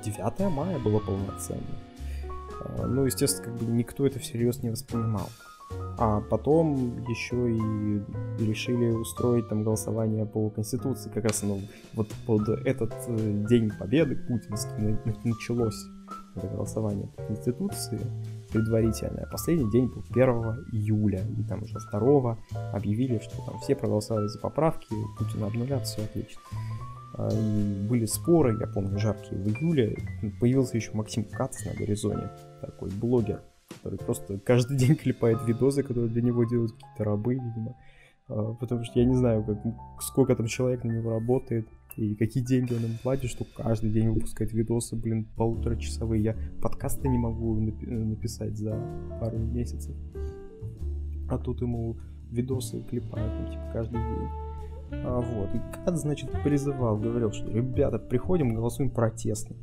9 0.04 0.50
мая 0.52 0.78
было 0.78 1.00
полноценно. 1.00 1.60
Э, 2.64 2.86
ну, 2.86 3.04
естественно, 3.04 3.48
как 3.48 3.54
бы 3.56 3.72
никто 3.72 4.06
это 4.06 4.20
всерьез 4.20 4.62
не 4.62 4.70
воспринимал. 4.70 5.28
А 5.98 6.20
потом 6.20 7.02
еще 7.08 7.50
и 7.50 8.44
решили 8.44 8.90
устроить 8.90 9.48
там 9.48 9.64
голосование 9.64 10.26
по 10.26 10.50
Конституции. 10.50 11.10
Как 11.10 11.24
раз 11.24 11.42
оно 11.42 11.58
вот 11.94 12.08
под 12.26 12.48
этот 12.66 12.92
э, 13.08 13.44
День 13.48 13.70
Победы 13.78 14.16
путинский 14.16 14.98
началось 15.24 15.86
это 16.36 16.46
голосование 16.48 17.08
по 17.16 17.22
Конституции 17.24 18.00
предварительное. 18.52 19.26
Последний 19.30 19.70
день 19.70 19.86
был 19.86 20.04
1 20.10 20.28
июля, 20.72 21.24
и 21.38 21.42
там 21.42 21.62
уже 21.62 21.78
2 21.90 22.38
объявили, 22.72 23.18
что 23.18 23.36
там 23.46 23.58
все 23.60 23.74
проголосовали 23.74 24.28
за 24.28 24.38
поправки, 24.38 24.94
Путин 25.18 25.44
обнулят, 25.44 25.86
все 25.86 26.02
отлично. 26.04 26.40
А, 27.14 27.28
и 27.28 27.88
были 27.88 28.06
споры, 28.06 28.56
я 28.58 28.66
помню, 28.66 28.98
жаркие 28.98 29.40
в 29.40 29.48
июле. 29.48 29.96
Появился 30.40 30.76
еще 30.76 30.92
Максим 30.94 31.24
Кац 31.24 31.64
на 31.64 31.74
горизонте, 31.74 32.30
такой 32.60 32.90
блогер, 32.90 33.42
который 33.68 33.98
просто 33.98 34.38
каждый 34.38 34.76
день 34.78 34.96
клепает 34.96 35.38
видосы, 35.46 35.82
которые 35.82 36.10
для 36.10 36.22
него 36.22 36.44
делают 36.44 36.72
какие-то 36.72 37.04
рабы, 37.04 37.34
видимо. 37.34 37.76
А, 38.28 38.54
потому 38.54 38.84
что 38.84 38.98
я 38.98 39.04
не 39.04 39.14
знаю, 39.14 39.44
как, 39.44 39.58
сколько 40.00 40.34
там 40.34 40.46
человек 40.46 40.84
на 40.84 40.92
него 40.92 41.10
работает 41.10 41.68
и 41.96 42.14
какие 42.14 42.42
деньги 42.42 42.72
он 42.72 42.84
им 42.84 42.98
платит, 43.02 43.30
что 43.30 43.44
каждый 43.56 43.90
день 43.90 44.10
выпускает 44.10 44.52
видосы, 44.52 44.96
блин, 44.96 45.26
полуторачасовые. 45.36 46.22
Я 46.22 46.36
подкасты 46.60 47.08
не 47.08 47.18
могу 47.18 47.60
напи- 47.60 47.88
написать 47.88 48.56
за 48.56 48.78
пару 49.20 49.38
месяцев. 49.38 49.94
А 51.28 51.38
тут 51.38 51.60
ему 51.60 51.96
видосы 52.30 52.82
клепают, 52.82 53.32
ну, 53.40 53.50
типа, 53.50 53.70
каждый 53.72 53.98
день. 53.98 54.28
А, 55.04 55.20
вот. 55.20 55.54
И 55.54 55.60
Кат, 55.84 55.96
значит, 55.96 56.30
призывал, 56.42 56.96
говорил, 56.98 57.32
что, 57.32 57.50
ребята, 57.50 57.98
приходим, 57.98 58.54
голосуем 58.54 58.90
протестно. 58.90 59.56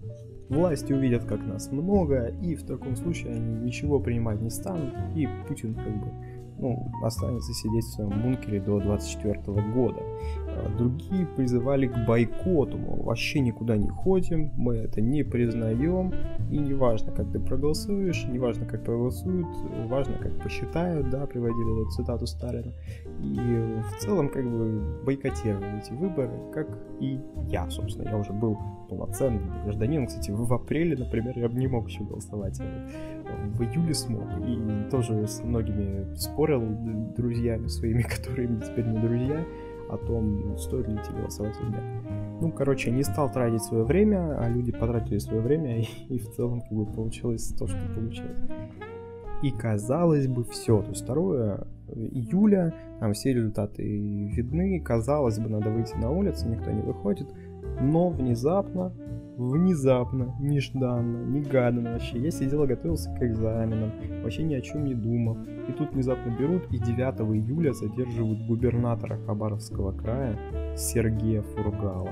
власти 0.49 0.93
увидят, 0.93 1.25
как 1.25 1.45
нас 1.45 1.71
много, 1.71 2.27
и 2.41 2.55
в 2.55 2.63
таком 2.63 2.95
случае 2.95 3.35
они 3.35 3.65
ничего 3.65 3.99
принимать 3.99 4.41
не 4.41 4.49
станут, 4.49 4.93
и 5.15 5.27
Путин 5.47 5.75
как 5.75 5.99
бы 5.99 6.11
ну, 6.59 6.91
останется 7.03 7.53
сидеть 7.53 7.85
в 7.85 7.93
своем 7.93 8.21
бункере 8.21 8.59
до 8.59 8.79
24 8.79 9.39
года. 9.73 10.01
А 10.47 10.69
другие 10.77 11.25
призывали 11.25 11.87
к 11.87 12.05
бойкоту, 12.05 12.77
мол, 12.77 13.03
вообще 13.03 13.39
никуда 13.39 13.77
не 13.77 13.89
ходим, 13.89 14.51
мы 14.57 14.75
это 14.75 15.01
не 15.01 15.23
признаем, 15.23 16.13
и 16.51 16.57
неважно, 16.57 17.11
как 17.11 17.31
ты 17.31 17.39
проголосуешь, 17.39 18.25
неважно, 18.25 18.65
как 18.65 18.83
проголосуют, 18.83 19.47
важно, 19.87 20.15
как 20.15 20.37
посчитают, 20.41 21.09
да, 21.09 21.25
приводили 21.25 21.81
эту 21.81 21.91
цитату 21.91 22.27
Сталина, 22.27 22.73
и 23.21 23.81
в 23.81 23.97
целом, 23.99 24.29
как 24.29 24.49
бы, 24.49 25.03
бойкотировали 25.05 25.79
эти 25.79 25.91
выборы, 25.91 26.31
как 26.53 26.67
и 26.99 27.19
я, 27.47 27.69
собственно, 27.69 28.07
я 28.07 28.17
уже 28.17 28.31
был 28.31 28.57
полноценным 28.87 29.63
гражданином, 29.63 30.07
кстати, 30.07 30.31
в 30.31 30.53
апреле, 30.53 30.97
например, 30.97 31.37
я 31.37 31.49
бы 31.49 31.59
не 31.59 31.67
мог 31.67 31.87
еще 31.87 32.03
голосовать, 32.03 32.59
в 32.59 33.61
июле 33.61 33.93
смог, 33.93 34.23
и 34.45 34.89
тоже 34.89 35.27
с 35.27 35.43
многими 35.43 36.13
спорил, 36.15 36.63
друзьями 37.15 37.67
своими, 37.67 38.01
которые 38.15 38.47
теперь 38.61 38.85
не 38.85 38.99
друзья, 38.99 39.45
о 39.89 39.97
том, 39.97 40.57
стоит 40.57 40.87
ли 40.87 40.95
идти 40.95 41.11
голосовать 41.11 41.55
или 41.59 41.69
нет. 41.69 41.83
Ну, 42.41 42.51
короче, 42.51 42.91
не 42.91 43.03
стал 43.03 43.31
тратить 43.31 43.63
свое 43.63 43.83
время, 43.83 44.39
а 44.39 44.47
люди 44.47 44.71
потратили 44.71 45.17
свое 45.17 45.41
время, 45.41 45.81
и, 45.81 45.87
и 46.09 46.19
в 46.19 46.29
целом 46.31 46.61
как 46.61 46.71
бы 46.71 46.85
получилось 46.85 47.53
то, 47.57 47.67
что 47.67 47.79
получилось. 47.93 48.39
И 49.41 49.51
казалось 49.51 50.27
бы, 50.27 50.43
все. 50.43 50.81
То 50.81 50.89
есть 50.89 51.05
2 51.05 51.67
июля, 51.95 52.73
там 52.99 53.13
все 53.13 53.33
результаты 53.33 53.83
видны, 53.83 54.79
казалось 54.81 55.39
бы, 55.39 55.49
надо 55.49 55.69
выйти 55.69 55.95
на 55.95 56.11
улицу, 56.11 56.47
никто 56.49 56.71
не 56.71 56.81
выходит, 56.81 57.27
но 57.81 58.09
внезапно 58.09 58.93
внезапно, 59.39 60.35
нежданно, 60.41 61.23
негаданно 61.25 61.93
вообще. 61.93 62.19
Я 62.19 62.29
сидел 62.29 62.65
и 62.65 62.67
готовился 62.67 63.09
к 63.15 63.23
экзаменам, 63.23 63.91
вообще 64.21 64.43
ни 64.43 64.53
о 64.53 64.61
чем 64.61 64.83
не 64.83 64.93
думал. 64.93 65.37
И 65.67 65.71
тут 65.71 65.93
внезапно 65.93 66.35
берут 66.37 66.65
и 66.71 66.77
9 66.77 66.97
июля 67.35 67.71
задерживают 67.71 68.45
губернатора 68.45 69.17
Хабаровского 69.25 69.93
края 69.93 70.37
Сергея 70.75 71.41
Фургала. 71.41 72.11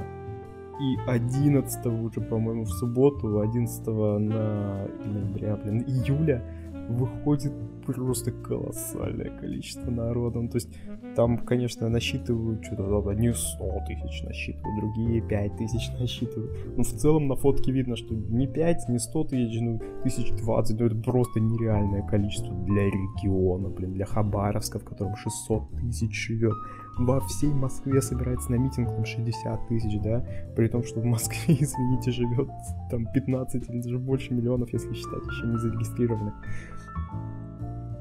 И 0.79 1.09
11 1.09 1.85
уже, 1.87 2.21
по-моему, 2.21 2.63
в 2.63 2.69
субботу, 2.69 3.41
11 3.41 3.87
на 3.87 4.87
ноября, 5.03 5.57
блин, 5.57 5.83
июля 5.85 6.43
выходит 6.87 7.53
просто 7.85 8.31
колоссальное 8.31 9.29
количество 9.37 9.89
народа. 9.89 10.41
Ну, 10.41 10.49
то 10.49 10.55
есть 10.55 10.69
там, 11.15 11.37
конечно, 11.37 11.89
насчитывают 11.89 12.63
что-то 12.63 13.13
не 13.13 13.33
100 13.33 13.79
тысяч 13.87 14.23
насчитывают, 14.23 14.79
другие 14.79 15.21
5 15.21 15.57
тысяч 15.57 15.89
насчитывают. 15.99 16.77
Но 16.77 16.83
в 16.83 16.87
целом 16.87 17.27
на 17.27 17.35
фотке 17.35 17.71
видно, 17.71 17.95
что 17.95 18.13
не 18.13 18.47
5, 18.47 18.89
не 18.89 18.99
100 18.99 19.23
тысяч, 19.25 19.59
ну, 19.61 19.81
тысяч 20.03 20.31
20, 20.31 20.79
ну 20.79 20.85
это 20.85 20.95
просто 20.95 21.39
нереальное 21.39 22.01
количество 22.03 22.53
для 22.65 22.83
региона, 22.83 23.69
блин, 23.69 23.93
для 23.93 24.05
Хабаровска, 24.05 24.79
в 24.79 24.83
котором 24.83 25.15
600 25.15 25.69
тысяч 25.81 26.27
живет. 26.27 26.55
Во 26.97 27.19
всей 27.19 27.53
Москве 27.53 28.01
собирается 28.01 28.51
на 28.51 28.55
митинг 28.55 28.89
там 28.89 29.05
60 29.05 29.67
тысяч, 29.67 30.01
да, 30.01 30.25
при 30.55 30.67
том, 30.67 30.83
что 30.83 30.99
в 30.99 31.05
Москве, 31.05 31.55
извините, 31.59 32.11
живет 32.11 32.49
там 32.89 33.05
15 33.13 33.69
или 33.69 33.81
даже 33.81 33.99
больше 33.99 34.33
миллионов, 34.33 34.73
если 34.73 34.93
считать 34.93 35.25
еще 35.27 35.47
не 35.47 35.57
зарегистрированных. 35.57 36.33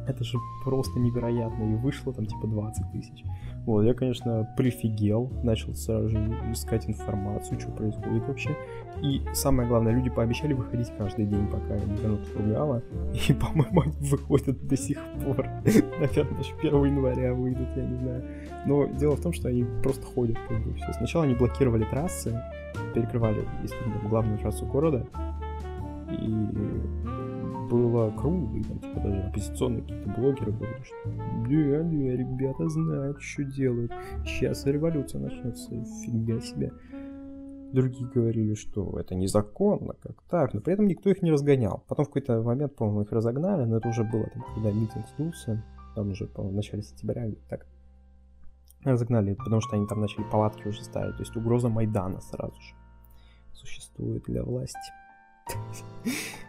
Это 0.07 0.23
же 0.23 0.39
просто 0.65 1.01
невероятно. 1.01 1.65
И 1.65 1.75
вышло 1.75 2.13
там 2.13 2.27
типа 2.27 2.47
20 2.47 2.93
тысяч. 2.93 3.25
Вот, 3.67 3.83
я, 3.83 3.93
конечно, 3.93 4.49
прифигел, 4.57 5.33
начал 5.43 5.75
сразу 5.75 6.09
же 6.11 6.19
искать 6.53 6.89
информацию, 6.89 7.59
что 7.59 7.73
происходит 7.73 8.27
вообще. 8.29 8.57
И 9.03 9.21
самое 9.35 9.69
главное, 9.69 9.93
люди 9.93 10.09
пообещали 10.09 10.53
выходить 10.53 10.93
каждый 10.97 11.27
день, 11.27 11.49
пока 11.49 11.77
не 11.77 11.97
вернут 11.97 12.25
Фургала. 12.29 12.83
И, 13.29 13.33
по-моему, 13.35 13.81
они 13.81 13.95
выходят 13.99 14.67
до 14.69 14.77
сих 14.77 14.99
пор. 15.25 15.45
Наверное, 15.65 16.37
даже 16.37 16.55
1 16.61 16.85
января 16.85 17.35
выйдут, 17.35 17.69
я 17.77 17.85
не 17.85 17.97
знаю. 17.97 18.25
Но 18.67 18.87
дело 18.87 19.17
в 19.17 19.21
том, 19.21 19.33
что 19.33 19.49
они 19.49 19.65
просто 19.83 20.07
ходят, 20.07 20.37
бы, 20.49 20.75
все. 20.75 20.93
Сначала 20.93 21.25
они 21.25 21.35
блокировали 21.35 21.85
трассы, 21.85 22.41
перекрывали, 22.95 23.45
если 23.63 23.77
главную 24.09 24.39
трассу 24.39 24.67
города. 24.67 25.05
И 26.13 26.33
было 27.69 28.11
круто, 28.11 28.57
и 28.57 28.63
там, 28.63 28.79
типа, 28.79 29.01
даже 29.01 29.23
оппозиционные 29.23 29.83
какие-то 29.83 30.11
блогеры 30.11 30.53
говорили, 30.53 30.83
что 30.83 30.97
да, 31.05 31.83
да, 31.83 32.17
ребята 32.17 32.69
знают, 32.69 33.21
что 33.21 33.45
делают. 33.45 33.93
Сейчас 34.25 34.67
революция 34.67 35.21
начнется, 35.21 35.71
фигня 36.05 36.41
себе. 36.41 36.73
Другие 37.73 38.09
говорили, 38.09 38.55
что 38.55 38.99
это 38.99 39.15
незаконно, 39.15 39.95
как 39.95 40.23
так, 40.31 40.55
но 40.55 40.61
при 40.61 40.75
этом 40.75 40.87
никто 40.87 41.11
их 41.11 41.23
не 41.23 41.33
разгонял. 41.33 41.85
Потом 41.89 42.05
в 42.05 42.09
какой-то 42.09 42.41
момент, 42.43 42.75
по-моему, 42.77 43.03
их 43.03 43.13
разогнали, 43.13 43.65
но 43.65 43.79
это 43.79 43.89
уже 43.89 44.05
было, 44.05 44.27
там, 44.29 44.45
когда 44.55 44.71
митинг 44.71 45.07
сдулся, 45.09 45.63
там 45.95 46.11
уже, 46.11 46.27
по-моему, 46.27 46.53
в 46.53 46.57
начале 46.57 46.83
сентября, 46.83 47.29
так. 47.49 47.67
Разогнали, 48.85 49.35
потому 49.35 49.61
что 49.61 49.77
они 49.77 49.87
там 49.87 50.01
начали 50.01 50.25
палатки 50.31 50.69
уже 50.69 50.85
ставить, 50.85 51.17
то 51.17 51.23
есть 51.23 51.37
угроза 51.37 51.69
Майдана 51.69 52.21
сразу 52.21 52.55
же 52.61 52.75
существует 53.53 54.23
для 54.25 54.45
власти. 54.45 54.93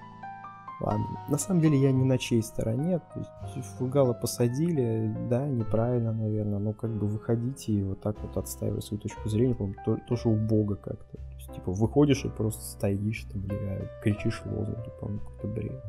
Ладно, 0.79 1.05
на 1.27 1.39
самом 1.39 1.61
деле 1.61 1.81
я 1.81 1.91
не 1.91 2.03
на 2.03 2.19
чьей 2.19 2.43
стороне, 2.43 2.99
то 2.99 3.19
есть 3.55 3.65
Фургала 3.77 4.13
посадили, 4.13 5.11
да, 5.27 5.47
неправильно, 5.47 6.13
наверное, 6.13 6.59
но 6.59 6.73
как 6.73 6.91
бы 6.91 7.07
выходите 7.07 7.71
и 7.71 7.81
вот 7.81 8.01
так 8.01 8.15
вот 8.21 8.37
отстаивать 8.37 8.83
свою 8.83 9.01
точку 9.01 9.27
зрения, 9.27 9.55
по-моему, 9.55 9.79
то, 9.83 9.97
тоже 10.07 10.29
убого 10.29 10.75
как-то. 10.75 11.17
То 11.17 11.33
есть, 11.35 11.51
типа, 11.53 11.71
выходишь 11.71 12.25
и 12.25 12.29
просто 12.29 12.61
стоишь 12.63 13.23
там, 13.31 13.41
бля, 13.41 13.89
кричишь 14.03 14.43
лозунги, 14.45 14.91
по-моему, 14.99 15.21
какой-то 15.21 15.47
бред. 15.47 15.83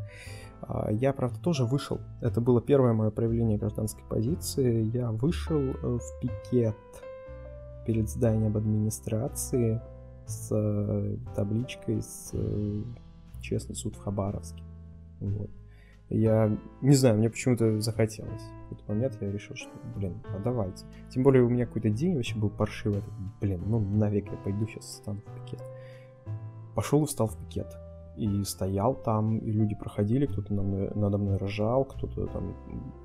А, 0.63 0.91
я, 0.91 1.13
правда, 1.13 1.39
тоже 1.41 1.65
вышел. 1.65 2.01
Это 2.23 2.41
было 2.41 2.63
первое 2.63 2.95
мое 2.95 3.11
проявление 3.11 3.59
гражданской 3.59 4.05
позиции. 4.09 4.85
Я 4.95 5.11
вышел 5.11 5.59
э, 5.61 5.99
в 5.99 6.21
пикет 6.21 6.77
перед 7.87 8.09
зданием 8.09 8.57
администрации 8.57 9.81
с 10.27 10.49
э, 10.51 11.17
табличкой 11.35 12.03
с 12.03 12.31
э, 12.33 12.83
«Честный 13.41 13.77
суд 13.77 13.97
в 13.97 14.03
Хабаровске». 14.03 14.68
Вот. 15.21 15.51
Я 16.11 16.57
не 16.81 16.95
знаю, 16.95 17.19
мне 17.19 17.29
почему-то 17.29 17.81
захотелось. 17.81 18.43
В 18.71 18.73
этот 18.73 18.89
момент 18.89 19.19
я 19.21 19.31
решил, 19.31 19.57
что, 19.57 19.71
блин, 19.95 20.23
а 20.35 20.39
давайте. 20.39 20.87
Тем 21.11 21.23
более 21.23 21.43
у 21.43 21.49
меня 21.49 21.67
какой-то 21.67 21.91
день 21.91 22.17
вообще 22.17 22.37
был 22.37 22.49
паршивый. 22.49 23.03
Блин, 23.41 23.63
ну 23.67 23.79
навек 23.79 24.31
я 24.31 24.37
пойду 24.39 24.67
сейчас 24.67 24.85
встану 24.85 25.21
в 25.21 25.35
пикет. 25.35 25.63
Пошел 26.75 27.03
и 27.03 27.07
встал 27.07 27.27
в 27.27 27.37
пикет. 27.37 27.77
И 28.17 28.43
стоял 28.45 28.95
там, 28.95 29.39
и 29.39 29.53
люди 29.53 29.75
проходили, 29.75 30.27
кто-то 30.27 30.53
надо 30.53 30.67
мной, 30.67 30.91
надо 30.95 31.19
мной 31.19 31.37
рожал, 31.37 31.85
кто-то 31.85 32.27
там, 32.27 32.57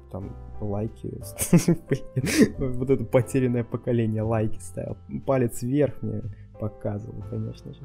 там 0.10 0.36
лайки. 0.62 1.22
Вот 2.58 2.90
это 2.90 3.04
потерянное 3.04 3.64
поколение 3.64 4.22
лайки 4.22 4.60
ставил. 4.60 4.98
Палец 5.26 5.62
вверх 5.62 6.02
мне 6.02 6.22
показывал, 6.58 7.22
конечно 7.30 7.74
же. 7.74 7.82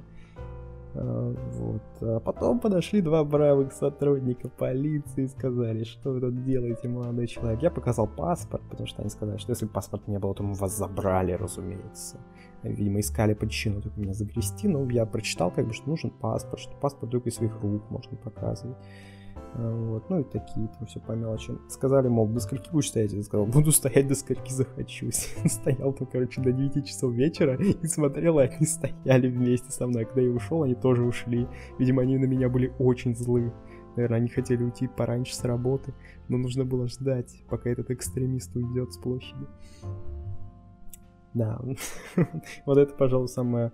А, 1.00 1.34
вот. 1.52 1.82
А 2.00 2.20
потом 2.20 2.58
подошли 2.58 3.00
два 3.00 3.24
бравых 3.24 3.72
сотрудника 3.72 4.48
полиции 4.48 5.24
и 5.24 5.28
сказали, 5.28 5.84
что 5.84 6.10
вы 6.10 6.20
тут 6.20 6.42
делаете, 6.44 6.88
молодой 6.88 7.26
человек. 7.26 7.62
Я 7.62 7.70
показал 7.70 8.08
паспорт, 8.08 8.62
потому 8.68 8.86
что 8.86 9.02
они 9.02 9.10
сказали, 9.10 9.38
что 9.38 9.52
если 9.52 9.66
бы 9.66 9.72
паспорта 9.72 10.10
не 10.10 10.18
было, 10.18 10.34
то 10.34 10.42
мы 10.42 10.54
вас 10.54 10.76
забрали, 10.76 11.32
разумеется. 11.32 12.18
Видимо, 12.62 13.00
искали 13.00 13.34
причину 13.34 13.80
так 13.80 13.96
меня 13.96 14.12
загрести, 14.12 14.66
но 14.66 14.88
я 14.90 15.06
прочитал, 15.06 15.52
как 15.52 15.66
бы, 15.66 15.72
что 15.72 15.88
нужен 15.88 16.10
паспорт, 16.10 16.60
что 16.60 16.76
паспорт 16.76 17.12
только 17.12 17.28
из 17.28 17.36
своих 17.36 17.60
рук 17.60 17.88
можно 17.90 18.16
показывать. 18.16 18.76
Вот, 19.54 20.08
ну 20.08 20.20
и 20.20 20.24
такие 20.24 20.68
там 20.68 20.86
все 20.86 21.00
по 21.00 21.12
мелочи. 21.12 21.52
Сказали, 21.68 22.08
мол, 22.08 22.28
до 22.28 22.38
скольки 22.40 22.70
будешь 22.70 22.88
стоять? 22.88 23.12
Я 23.12 23.22
сказал, 23.22 23.46
буду 23.46 23.72
стоять 23.72 24.06
до 24.06 24.14
скольки 24.14 24.52
захочу. 24.52 25.10
Стоял 25.46 25.92
там, 25.92 26.06
короче, 26.06 26.40
до 26.40 26.52
9 26.52 26.86
часов 26.86 27.12
вечера 27.12 27.56
и 27.56 27.86
смотрел, 27.86 28.38
и 28.38 28.44
они 28.44 28.66
стояли 28.66 29.28
вместе 29.28 29.70
со 29.72 29.86
мной. 29.86 30.04
А 30.04 30.06
когда 30.06 30.20
я 30.20 30.30
ушел, 30.30 30.62
они 30.62 30.74
тоже 30.74 31.02
ушли. 31.02 31.48
Видимо, 31.78 32.02
они 32.02 32.18
на 32.18 32.26
меня 32.26 32.48
были 32.48 32.72
очень 32.78 33.16
злы. 33.16 33.52
Наверное, 33.96 34.18
они 34.18 34.28
хотели 34.28 34.62
уйти 34.62 34.86
пораньше 34.86 35.34
с 35.34 35.42
работы, 35.42 35.92
но 36.28 36.36
нужно 36.38 36.64
было 36.64 36.86
ждать, 36.86 37.42
пока 37.48 37.68
этот 37.68 37.90
экстремист 37.90 38.54
уйдет 38.54 38.92
с 38.92 38.98
площади. 38.98 39.46
Да, 41.34 41.60
вот 42.66 42.78
это, 42.78 42.94
пожалуй, 42.94 43.28
самое 43.28 43.72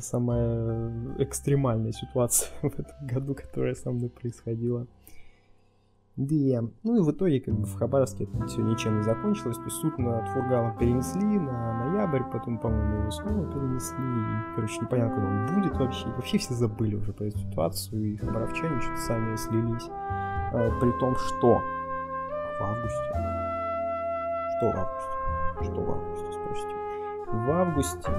самая 0.00 1.16
экстремальная 1.18 1.92
ситуация 1.92 2.50
в 2.62 2.78
этом 2.78 3.06
году, 3.06 3.34
которая 3.34 3.74
со 3.74 3.90
мной 3.90 4.10
происходила. 4.10 4.86
Да, 6.16 6.62
ну 6.82 6.96
и 6.96 7.02
в 7.02 7.10
итоге 7.10 7.40
как 7.40 7.54
бы 7.54 7.66
в 7.66 7.74
Хабаровске 7.74 8.24
это 8.24 8.46
все 8.46 8.62
ничем 8.62 8.96
не 8.96 9.02
закончилось. 9.02 9.58
То 9.58 9.64
есть 9.64 9.76
суд 9.76 9.98
над 9.98 10.26
Фургалом 10.30 10.78
перенесли 10.78 11.38
на 11.38 11.84
ноябрь, 11.84 12.22
потом, 12.32 12.58
по-моему, 12.58 13.00
его 13.00 13.10
снова 13.10 13.44
перенесли. 13.52 13.98
И, 13.98 14.54
короче, 14.54 14.80
непонятно, 14.80 15.14
когда 15.14 15.28
он 15.28 15.60
будет 15.60 15.76
вообще. 15.76 16.08
вообще 16.08 16.38
все 16.38 16.54
забыли 16.54 16.94
уже 16.96 17.12
про 17.12 17.26
эту 17.26 17.38
ситуацию, 17.38 18.02
и 18.02 18.16
хабаровчане 18.16 18.80
что-то 18.80 19.00
сами 19.02 19.36
слились. 19.36 19.88
А, 19.90 20.70
при 20.80 20.90
том, 20.98 21.16
что 21.16 21.60
в 22.58 22.62
августе... 22.62 23.02
Что 24.56 24.70
в 24.70 24.76
августе? 24.78 25.70
Что 25.70 25.80
в 25.82 25.90
августе, 25.90 26.32
спросите? 26.32 26.74
В 27.26 27.50
августе 27.50 28.12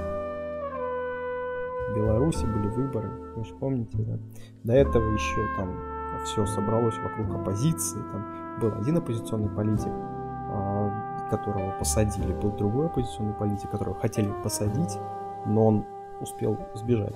Беларуси 1.96 2.46
были 2.46 2.68
выборы, 2.68 3.10
вы 3.36 3.44
же 3.44 3.56
помните, 3.56 3.98
да? 4.00 4.20
До 4.64 4.74
этого 4.74 5.14
еще 5.14 5.42
там 5.58 5.97
все 6.24 6.46
собралось 6.46 6.98
вокруг 6.98 7.36
оппозиции, 7.36 8.00
там 8.12 8.26
был 8.60 8.74
один 8.80 8.98
оппозиционный 8.98 9.50
политик, 9.50 9.92
а, 9.92 11.28
которого 11.30 11.72
посадили, 11.78 12.34
был 12.34 12.52
другой 12.52 12.88
оппозиционный 12.88 13.34
политик, 13.34 13.70
которого 13.70 14.00
хотели 14.00 14.32
посадить, 14.44 14.98
но 15.46 15.68
он 15.68 15.86
успел 16.22 16.58
сбежать. 16.74 17.16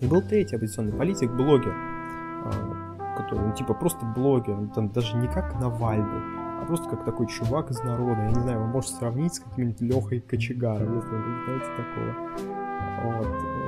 И 0.00 0.06
был 0.06 0.22
третий 0.22 0.56
оппозиционный 0.56 0.92
политик, 0.92 1.30
блогер, 1.32 1.74
а, 1.74 3.16
который, 3.16 3.46
ну, 3.46 3.52
типа, 3.54 3.74
просто 3.74 4.04
блогер, 4.04 4.68
там 4.74 4.90
даже 4.90 5.16
не 5.16 5.28
как 5.28 5.58
Навальный, 5.60 6.22
а 6.60 6.64
просто 6.66 6.88
как 6.88 7.04
такой 7.04 7.26
чувак 7.26 7.70
из 7.70 7.82
народа. 7.82 8.22
Я 8.22 8.28
не 8.28 8.40
знаю, 8.40 8.60
вы 8.60 8.66
можете 8.66 8.94
сравнить 8.94 9.34
с 9.34 9.40
каким-нибудь 9.40 9.80
Лехой 9.80 10.20
Кочегаром, 10.20 10.96
если 10.96 11.10
вы 11.10 11.22
знаете 11.44 11.66
такого. 11.76 12.56
Вот. 13.04 13.26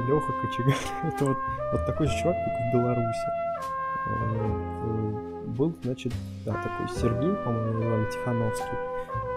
Леха 0.08 0.32
Кочегар, 0.42 0.76
это 1.04 1.24
вот, 1.26 1.38
вот 1.72 1.86
такой 1.86 2.06
же 2.06 2.16
чувак, 2.18 2.36
только 2.36 2.70
в 2.70 2.74
Беларуси. 2.74 3.47
Вот. 4.08 5.56
Был, 5.56 5.74
значит, 5.82 6.12
да, 6.44 6.52
такой 6.54 6.88
Сергей, 6.88 7.34
по-моему, 7.44 7.82
звали 7.82 8.10
Тихановский. 8.10 8.78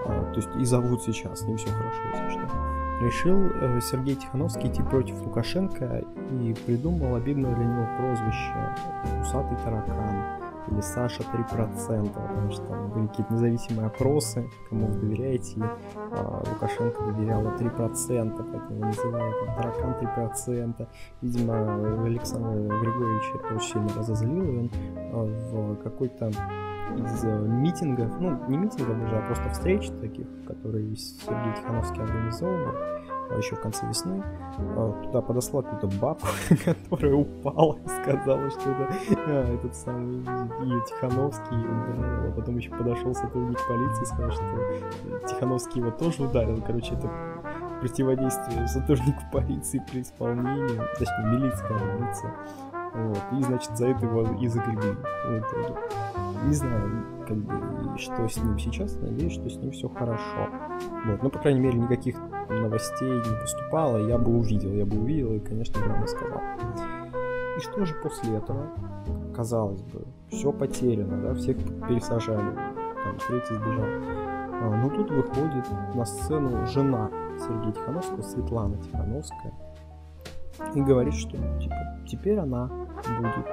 А, 0.06 0.32
то 0.34 0.40
есть 0.40 0.50
и 0.60 0.66
зовут 0.66 1.02
сейчас, 1.04 1.40
с 1.40 1.44
ним 1.44 1.58
все 1.58 1.70
хорошо, 1.70 2.00
если 2.14 2.30
что. 2.32 3.06
Решил 3.06 3.50
э, 3.62 3.80
Сергей 3.82 4.16
Тихановский 4.16 4.70
идти 4.70 4.84
против 4.84 5.20
Лукашенко 5.22 6.04
и 6.32 6.56
придумал 6.66 7.16
обидное 7.16 7.56
для 7.56 7.66
него 7.66 7.88
прозвище 7.98 8.76
«Усатый 9.22 9.58
таракан» 9.64 10.41
или 10.72 10.82
Саша 10.82 11.24
3%, 11.24 12.14
потому 12.14 12.52
что 12.52 12.64
были 12.94 13.08
какие-то 13.08 13.34
независимые 13.34 13.88
опросы, 13.88 14.50
кому 14.70 14.88
вы 14.88 15.00
доверяете, 15.00 15.60
и 15.60 15.64
а, 15.64 16.44
Лукашенко 16.50 17.04
доверяла 17.06 17.50
3%, 17.58 18.52
поэтому 18.52 18.86
называют 18.86 19.36
таракан 19.58 19.96
3%. 20.02 20.88
Видимо, 21.22 22.04
Александр 22.06 22.76
Григорьевич 22.80 23.32
это 23.36 23.56
очень 23.56 23.74
сильно 23.74 23.90
разозлил, 23.96 24.44
и 24.44 24.58
он 24.58 24.72
а, 24.96 25.24
в 25.24 25.76
какой-то 25.84 26.32
из 26.98 27.24
митингов, 27.24 28.20
ну, 28.20 28.38
не 28.50 28.58
митингов 28.58 29.00
даже, 29.00 29.16
а 29.16 29.26
просто 29.28 29.50
встреч 29.52 29.90
таких, 30.02 30.28
которые 30.46 30.96
Сергей 30.98 31.56
Тихановский 31.56 32.04
организовывал, 32.04 32.74
еще 33.38 33.56
в 33.56 33.62
конце 33.62 33.88
весны, 33.88 34.24
а, 34.60 35.04
туда 35.04 35.22
подошла 35.22 35.62
какую-то 35.62 35.88
бабку, 36.00 36.28
которая 36.90 37.16
упала 37.16 37.78
и 37.78 37.88
сказала, 37.88 38.50
что 38.50 38.72
это 38.72 38.94
а, 39.28 39.54
этот 39.54 39.76
самый 39.76 40.20
ее 40.64 40.82
Тихановский 40.88 41.58
а 41.58 42.34
потом 42.36 42.58
еще 42.58 42.70
подошел 42.72 43.14
сотрудник 43.14 43.60
полиции 43.68 44.04
и 44.04 44.06
сказал, 44.06 44.32
что 44.32 45.28
Тихановский 45.28 45.82
его 45.82 45.92
тоже 45.92 46.24
ударил. 46.24 46.62
Короче, 46.66 46.94
это 46.94 47.10
противодействие 47.82 48.68
сотруднику 48.68 49.22
полиции 49.32 49.84
при 49.92 50.02
исполнении, 50.02 50.80
точнее, 50.98 51.26
милиции, 51.26 51.66
милиция. 52.00 52.32
Вот. 52.94 53.22
И, 53.40 53.44
значит, 53.44 53.78
за 53.78 53.88
это 53.88 54.06
его 54.06 54.24
и 54.40 54.48
загребли 54.48 54.98
в. 55.26 56.48
Не 56.48 56.54
знаю, 56.54 57.06
как 57.28 57.38
бы, 57.38 57.98
что 57.98 58.28
с 58.28 58.38
ним 58.38 58.58
сейчас, 58.58 58.96
надеюсь, 58.98 59.34
что 59.34 59.50
с 59.50 59.58
ним 59.58 59.72
все 59.72 59.88
хорошо. 59.90 60.50
Вот. 61.06 61.24
Ну, 61.24 61.30
по 61.30 61.40
крайней 61.40 61.60
мере, 61.60 61.78
никаких 61.78 62.18
новостей 62.50 63.12
не 63.12 63.40
поступало, 63.40 63.98
я 63.98 64.18
бы 64.18 64.38
увидел, 64.38 64.74
я 64.74 64.86
бы 64.86 65.00
увидел 65.00 65.34
и, 65.34 65.40
конечно, 65.40 65.80
я 65.80 66.02
бы 66.02 66.08
сказал. 66.08 66.42
И 67.58 67.62
что 67.62 67.86
же 67.86 67.94
после 68.02 68.38
этого? 68.38 68.70
Казалось 69.36 69.82
бы, 69.84 70.06
все 70.30 70.52
потеряно, 70.52 71.22
да, 71.22 71.34
всех 71.34 71.58
пересажали, 71.88 72.56
там, 72.56 73.18
третий 73.28 73.56
сбежал. 73.56 73.86
А, 74.64 74.82
но 74.84 74.90
тут 74.90 75.10
выходит 75.10 75.66
на 75.96 76.06
сцену 76.06 76.66
жена 76.68 77.10
Сергея 77.40 77.72
Тихановского, 77.72 78.22
Светлана 78.22 78.78
Тихановская, 78.78 79.54
и 80.76 80.82
говорит, 80.82 81.14
что 81.14 81.38
типа, 81.60 81.76
теперь 82.08 82.38
она 82.38 82.70
будет 83.08 83.46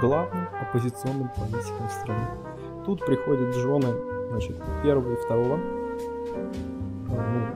главным 0.00 0.48
оппозиционным 0.60 1.28
политиком 1.30 1.88
страны. 1.88 2.26
Тут 2.84 3.04
приходят 3.04 3.54
жены, 3.54 3.94
значит, 4.30 4.56
первого 4.82 5.12
и 5.12 5.16
второго, 5.16 5.58
а, 7.10 7.54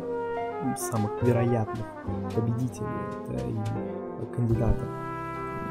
ну, 0.65 0.77
самых 0.77 1.23
вероятных 1.23 1.87
победителей 2.35 2.89
да, 3.29 3.39
и 3.39 4.35
кандидатов, 4.35 4.89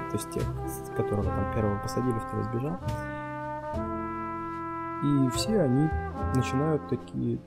то 0.09 0.18
есть 0.18 0.30
тех, 0.32 0.43
которого 0.95 1.26
там 1.26 1.53
первого 1.53 1.80
посадили, 1.80 2.18
второй 2.20 2.43
сбежал. 2.45 2.78
И 5.03 5.30
все 5.30 5.62
они 5.62 5.89
начинают 6.36 6.88
такие, 6.89 7.39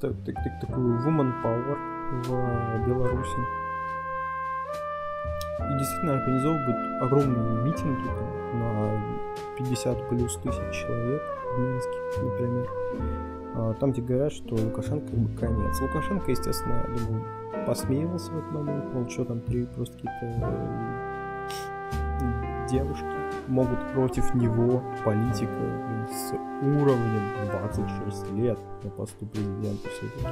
так, 0.00 0.12
так, 0.24 0.34
так, 0.34 0.60
такую 0.60 0.98
woman 1.06 1.32
power 1.42 1.78
в 2.24 2.86
Беларуси 2.86 3.57
и 5.58 5.78
действительно 5.78 6.14
организовывают 6.14 7.02
огромные 7.02 7.64
митинги 7.64 8.06
там, 8.06 8.60
на 8.60 9.18
50 9.58 10.08
плюс 10.08 10.36
тысяч 10.36 10.72
человек 10.72 11.22
в 11.54 11.60
Минске, 11.60 11.98
например. 12.22 12.68
А, 13.54 13.74
там, 13.74 13.92
где 13.92 14.02
говорят, 14.02 14.32
что 14.32 14.54
Лукашенко 14.54 15.08
как 15.08 15.18
бы 15.18 15.36
конец. 15.38 15.80
Лукашенко, 15.80 16.30
естественно, 16.30 16.86
я 16.88 17.06
думаю, 17.06 17.24
посмеивался 17.66 18.30
в 18.30 18.38
этот 18.38 18.52
момент, 18.52 18.94
мол, 18.94 19.08
что 19.08 19.24
там 19.24 19.40
три 19.40 19.66
просто 19.66 19.96
какие-то 19.96 20.68
девушки 22.70 23.04
могут 23.48 23.78
против 23.92 24.34
него, 24.34 24.82
политика 25.04 26.06
с 26.10 26.32
уровнем 26.62 27.22
26 27.50 28.32
лет 28.32 28.58
на 28.82 28.90
посту 28.90 29.26
президента 29.26 29.88
все-таки, 29.88 30.26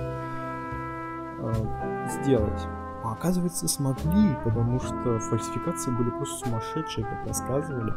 а, 1.40 2.08
сделать. 2.08 2.66
А 3.06 3.12
оказывается, 3.12 3.68
смогли, 3.68 4.36
потому 4.44 4.80
что 4.80 5.20
фальсификации 5.20 5.92
были 5.92 6.10
просто 6.10 6.46
сумасшедшие, 6.46 7.06
как 7.06 7.28
рассказывали. 7.28 7.94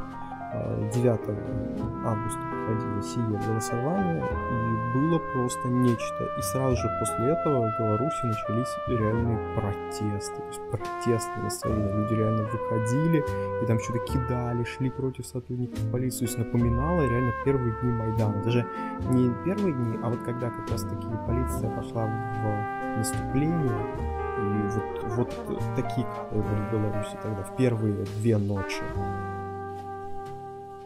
9 0.94 1.06
а, 1.06 2.10
августа 2.10 2.40
проходило 2.40 3.02
сие 3.02 3.40
голосование, 3.48 4.24
и 4.24 4.98
было 4.98 5.20
просто 5.34 5.68
нечто. 5.68 6.24
И 6.38 6.42
сразу 6.42 6.76
же 6.76 6.90
после 7.00 7.26
этого 7.28 7.70
в 7.70 7.80
Беларуси 7.80 8.26
начались 8.26 8.68
реальные 8.88 9.56
протесты. 9.56 10.36
То 10.36 10.48
есть 10.48 10.62
протестные 10.70 11.44
настроения. 11.44 11.94
Люди 11.94 12.14
реально 12.14 12.44
выходили 12.44 13.24
и 13.64 13.66
там 13.66 13.80
что-то 13.80 14.00
кидали, 14.00 14.64
шли 14.64 14.90
против 14.90 15.26
сотрудников 15.26 15.80
полиции. 15.92 16.20
То 16.20 16.26
есть 16.26 16.38
напоминало 16.38 17.02
реально 17.02 17.32
первые 17.46 17.76
дни 17.82 17.92
Майдана. 17.92 18.44
Даже 18.44 18.66
не 19.10 19.32
первые 19.44 19.74
дни, 19.74 20.00
а 20.04 20.10
вот 20.10 20.20
когда 20.24 20.50
как 20.50 20.70
раз 20.70 20.82
таки 20.84 21.08
полиция 21.28 21.70
пошла 21.76 22.06
в 22.06 22.98
наступление, 22.98 24.09
вот, 25.16 25.34
вот 25.48 25.64
такие 25.76 26.08
были 26.32 26.44
в 26.44 26.72
Беларуси 26.72 27.18
тогда, 27.22 27.44
в 27.44 27.56
первые 27.56 28.06
две 28.20 28.38
ночи. 28.38 28.84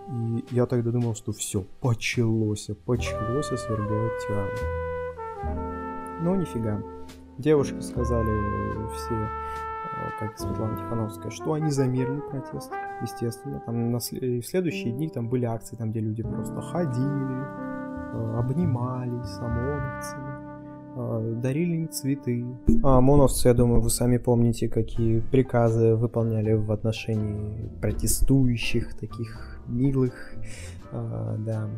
И 0.10 0.46
я 0.52 0.66
тогда 0.66 0.92
думал, 0.92 1.16
что 1.16 1.32
все, 1.32 1.66
почалось, 1.82 2.70
почалось, 2.86 3.48
свергают 3.48 4.14
тирана. 4.28 4.50
Но 6.22 6.36
нифига. 6.36 6.82
Девушки 7.38 7.80
сказали 7.80 8.30
все, 8.94 9.14
э, 9.16 9.30
как 10.20 10.38
Светлана 10.38 10.78
Тихановская, 10.78 11.32
что 11.32 11.54
они 11.54 11.72
за 11.72 11.88
мирный 11.88 12.22
протест, 12.22 12.72
естественно. 13.02 13.60
Там 13.66 13.92
на, 13.92 13.98
в 13.98 14.44
следующие 14.44 14.92
дни 14.92 15.10
там 15.10 15.30
были 15.30 15.46
акции, 15.46 15.76
там, 15.76 15.92
где 15.92 16.00
люди 16.00 16.22
просто 16.22 16.62
ходили, 16.62 17.44
э, 18.14 18.38
обнимались 18.38 19.26
с 19.26 19.40
ОМОНовцами, 19.40 20.33
Э, 20.33 20.33
дарили 20.96 21.76
им 21.76 21.90
цветы. 21.90 22.46
А 22.84 22.98
ОМОНовцы, 22.98 23.48
я 23.48 23.54
думаю, 23.54 23.82
вы 23.82 23.90
сами 23.90 24.18
помните, 24.18 24.70
какие 24.70 25.20
приказы 25.20 25.96
выполняли 25.96 26.54
в 26.54 26.72
отношении 26.72 27.70
протестующих, 27.82 28.96
таких 28.96 29.60
милых, 29.68 30.34
а, 30.92 31.36
да. 31.38 31.70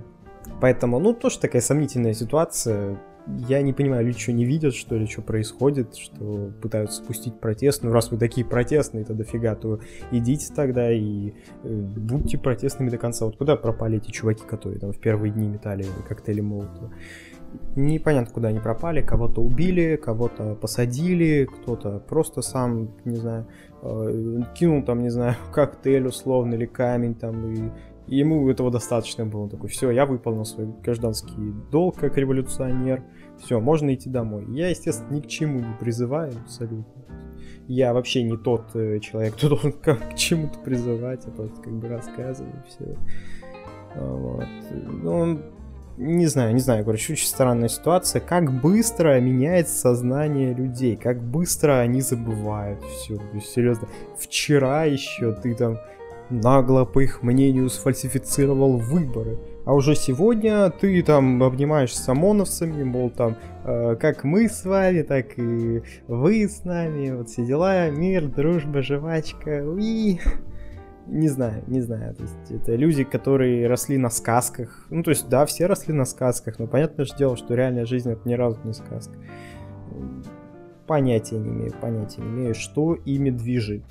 Поэтому, 0.61 0.99
ну, 0.99 1.13
тоже 1.13 1.39
такая 1.39 1.61
сомнительная 1.61 2.13
ситуация. 2.13 2.99
Я 3.47 3.63
не 3.63 3.73
понимаю, 3.73 4.05
люди 4.05 4.19
что, 4.19 4.33
не 4.33 4.45
видят, 4.45 4.75
что 4.75 4.95
ли, 4.95 5.07
что 5.07 5.23
происходит, 5.23 5.95
что 5.95 6.51
пытаются 6.61 7.01
спустить 7.01 7.39
протест. 7.39 7.81
Ну, 7.81 7.91
раз 7.91 8.11
вы 8.11 8.17
такие 8.17 8.45
протестные, 8.45 9.03
то 9.03 9.15
дофига, 9.15 9.55
то 9.55 9.79
идите 10.11 10.53
тогда 10.53 10.91
и 10.91 11.33
э, 11.63 11.81
будьте 11.97 12.37
протестными 12.37 12.91
до 12.91 12.99
конца. 12.99 13.25
Вот 13.25 13.37
куда 13.37 13.55
пропали 13.55 13.97
эти 13.97 14.11
чуваки, 14.11 14.43
которые 14.45 14.79
там 14.79 14.91
в 14.91 14.99
первые 14.99 15.31
дни 15.33 15.47
метали 15.47 15.85
коктейли 16.07 16.41
Молотова? 16.41 16.93
Непонятно, 17.75 18.33
куда 18.33 18.49
они 18.49 18.59
пропали, 18.59 19.01
кого-то 19.01 19.41
убили, 19.41 19.95
кого-то 19.95 20.55
посадили, 20.55 21.45
кто-то 21.45 21.99
просто 21.99 22.41
сам, 22.41 22.89
не 23.05 23.15
знаю, 23.15 23.47
э, 23.81 24.41
кинул 24.55 24.83
там, 24.83 25.01
не 25.01 25.09
знаю, 25.09 25.35
коктейль 25.53 26.07
условно 26.07 26.55
или 26.55 26.65
камень 26.65 27.15
там, 27.15 27.53
и, 27.53 27.71
ему 28.07 28.49
этого 28.49 28.71
достаточно 28.71 29.25
было. 29.25 29.43
Он 29.43 29.49
такой, 29.49 29.69
все, 29.69 29.91
я 29.91 30.05
выполнил 30.05 30.45
свой 30.45 30.67
гражданский 30.83 31.53
долг 31.71 31.97
как 31.97 32.17
революционер, 32.17 33.03
все, 33.43 33.59
можно 33.59 33.93
идти 33.93 34.09
домой. 34.09 34.45
Я, 34.49 34.69
естественно, 34.69 35.15
ни 35.15 35.21
к 35.21 35.27
чему 35.27 35.59
не 35.59 35.73
призываю 35.79 36.33
абсолютно. 36.43 36.85
Я 37.67 37.93
вообще 37.93 38.23
не 38.23 38.37
тот 38.37 38.75
э, 38.75 38.99
человек, 38.99 39.35
кто 39.35 39.49
должен 39.49 39.71
к, 39.71 40.15
чему-то 40.15 40.59
призывать, 40.59 41.25
я 41.25 41.31
просто 41.31 41.61
как 41.61 41.73
бы 41.73 41.87
рассказываю 41.87 42.63
все. 42.67 42.95
Вот. 43.95 44.45
Ну, 45.03 45.39
не 45.97 46.27
знаю, 46.27 46.53
не 46.53 46.59
знаю, 46.59 46.83
короче, 46.83 47.13
очень 47.13 47.27
странная 47.27 47.69
ситуация. 47.69 48.19
Как 48.19 48.51
быстро 48.51 49.19
меняется 49.19 49.75
сознание 49.75 50.53
людей, 50.53 50.95
как 50.95 51.21
быстро 51.21 51.79
они 51.79 52.01
забывают 52.01 52.83
все. 52.83 53.19
серьезно, 53.41 53.87
вчера 54.17 54.83
еще 54.85 55.31
ты 55.33 55.55
там 55.55 55.79
нагло, 56.29 56.85
по 56.85 56.99
их 56.99 57.23
мнению, 57.23 57.69
сфальсифицировал 57.69 58.77
выборы. 58.77 59.37
А 59.65 59.73
уже 59.73 59.95
сегодня 59.95 60.69
ты 60.69 61.01
там 61.01 61.41
обнимаешься 61.41 62.01
с 62.01 62.09
ОМОНовцами, 62.09 62.83
мол, 62.83 63.09
там, 63.09 63.35
э, 63.63 63.95
как 63.99 64.23
мы 64.23 64.47
с 64.47 64.63
вами, 64.65 65.01
так 65.01 65.37
и 65.37 65.81
вы 66.07 66.47
с 66.47 66.63
нами, 66.65 67.11
вот 67.11 67.29
все 67.29 67.45
дела, 67.45 67.89
мир, 67.89 68.27
дружба, 68.27 68.81
жвачка, 68.81 69.63
уи. 69.65 70.19
Не 71.07 71.27
знаю, 71.27 71.63
не 71.67 71.81
знаю. 71.81 72.15
То 72.15 72.23
есть 72.23 72.51
это 72.51 72.75
люди, 72.75 73.03
которые 73.03 73.67
росли 73.67 73.97
на 73.97 74.09
сказках. 74.09 74.87
Ну, 74.89 75.03
то 75.03 75.11
есть, 75.11 75.29
да, 75.29 75.45
все 75.45 75.67
росли 75.67 75.93
на 75.93 76.05
сказках, 76.05 76.57
но 76.57 76.67
понятное 76.67 77.05
же 77.05 77.15
дело, 77.15 77.37
что 77.37 77.53
реальная 77.53 77.85
жизнь 77.85 78.11
это 78.11 78.27
ни 78.27 78.33
разу 78.33 78.59
не 78.63 78.73
сказка. 78.73 79.13
Понятия 80.87 81.37
не 81.37 81.49
имею, 81.49 81.73
понятия 81.79 82.21
не 82.21 82.29
имею, 82.29 82.55
что 82.55 82.95
ими 82.95 83.29
движет. 83.29 83.83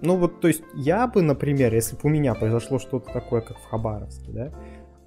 Ну 0.00 0.16
вот, 0.16 0.40
то 0.40 0.48
есть, 0.48 0.62
я 0.74 1.06
бы, 1.06 1.22
например, 1.22 1.74
если 1.74 1.96
бы 1.96 2.02
у 2.04 2.08
меня 2.08 2.34
произошло 2.34 2.78
что-то 2.78 3.12
такое, 3.12 3.40
как 3.40 3.58
в 3.58 3.64
Хабаровске, 3.64 4.32
да, 4.32 4.50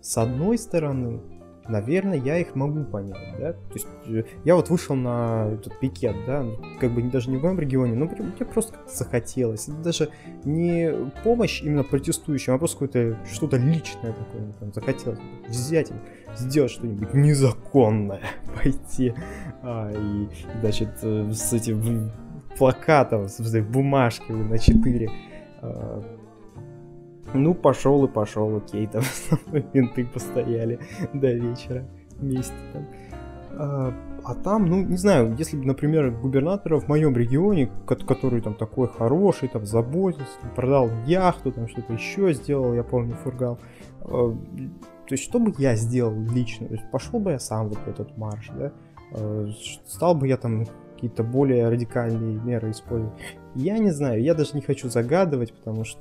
с 0.02 0.18
одной 0.18 0.58
стороны, 0.58 1.22
наверное, 1.70 2.18
я 2.18 2.38
их 2.38 2.56
могу 2.56 2.84
понять, 2.84 3.36
да, 3.40 3.54
то 3.54 3.74
есть 3.74 3.88
э, 4.08 4.24
я 4.44 4.56
вот 4.56 4.70
вышел 4.70 4.96
на 4.96 5.50
этот 5.54 5.80
пикет, 5.80 6.16
да, 6.26 6.44
ну, 6.44 6.58
как 6.80 6.92
бы 6.92 7.02
даже 7.04 7.30
не 7.30 7.38
в 7.38 7.44
моем 7.44 7.60
регионе, 7.60 7.96
но 7.96 8.06
мне 8.06 8.46
просто 8.46 8.78
захотелось, 8.88 9.68
это 9.68 9.78
даже 9.78 10.10
не 10.44 10.92
помощь 11.24 11.62
именно 11.62 11.84
протестующим, 11.84 12.54
а 12.54 12.58
просто 12.58 12.86
какое-то 12.86 13.18
что-то 13.32 13.58
личное 13.58 14.14
такое, 14.14 14.54
там, 14.60 14.74
захотелось 14.74 15.20
взять 15.48 15.92
сделать 16.36 16.72
что-нибудь 16.72 17.14
незаконное, 17.14 18.22
пойти, 18.56 19.14
а, 19.62 19.92
и, 19.92 20.28
значит, 20.62 20.90
э, 21.02 21.32
с 21.32 21.54
этим 21.54 22.12
плакатом, 22.58 23.28
с 23.28 23.62
бумажки 23.62 24.32
на 24.32 24.58
4, 24.58 25.12
ну, 27.34 27.54
пошел 27.54 28.06
и 28.06 28.08
пошел, 28.08 28.58
окей, 28.58 28.88
там 28.88 29.04
менты 29.74 30.06
постояли 30.06 30.80
до 31.14 31.32
вечера 31.34 31.86
вместе 32.20 32.56
там. 32.74 32.86
А, 33.60 33.94
а 34.24 34.36
там, 34.36 34.66
ну, 34.66 34.84
не 34.84 34.98
знаю, 34.98 35.36
если 35.38 35.58
бы, 35.58 35.66
например, 35.66 36.12
губернатора 36.12 36.80
в 36.80 36.88
моем 36.88 37.16
регионе, 37.16 37.72
который 37.86 38.42
там 38.42 38.54
такой 38.54 38.88
хороший, 38.88 39.50
там 39.50 39.66
заботился, 39.66 40.38
продал 40.56 40.90
яхту, 41.06 41.52
там 41.52 41.68
что-то 41.68 41.94
еще 41.94 42.34
сделал, 42.34 42.74
я 42.74 42.84
помню, 42.84 43.16
фургал. 43.16 43.60
А, 44.02 44.32
то 45.08 45.14
есть, 45.14 45.24
что 45.24 45.40
бы 45.40 45.54
я 45.58 45.76
сделал 45.76 46.14
лично? 46.14 46.68
То 46.68 46.74
есть, 46.74 46.92
пошел 46.92 47.20
бы 47.20 47.32
я 47.32 47.40
сам 47.40 47.70
вот 47.70 47.80
этот 47.88 48.18
марш, 48.18 48.50
да? 48.58 48.74
А, 49.14 49.48
стал 49.88 50.14
бы 50.14 50.28
я 50.28 50.38
там 50.38 50.66
какие-то 50.94 51.24
более 51.24 51.70
радикальные 51.70 52.40
меры 52.40 52.72
использовать. 52.72 53.14
Я 53.58 53.80
не 53.80 53.90
знаю, 53.90 54.22
я 54.22 54.36
даже 54.36 54.52
не 54.54 54.62
хочу 54.62 54.88
загадывать, 54.88 55.52
потому 55.52 55.84
что 55.84 56.00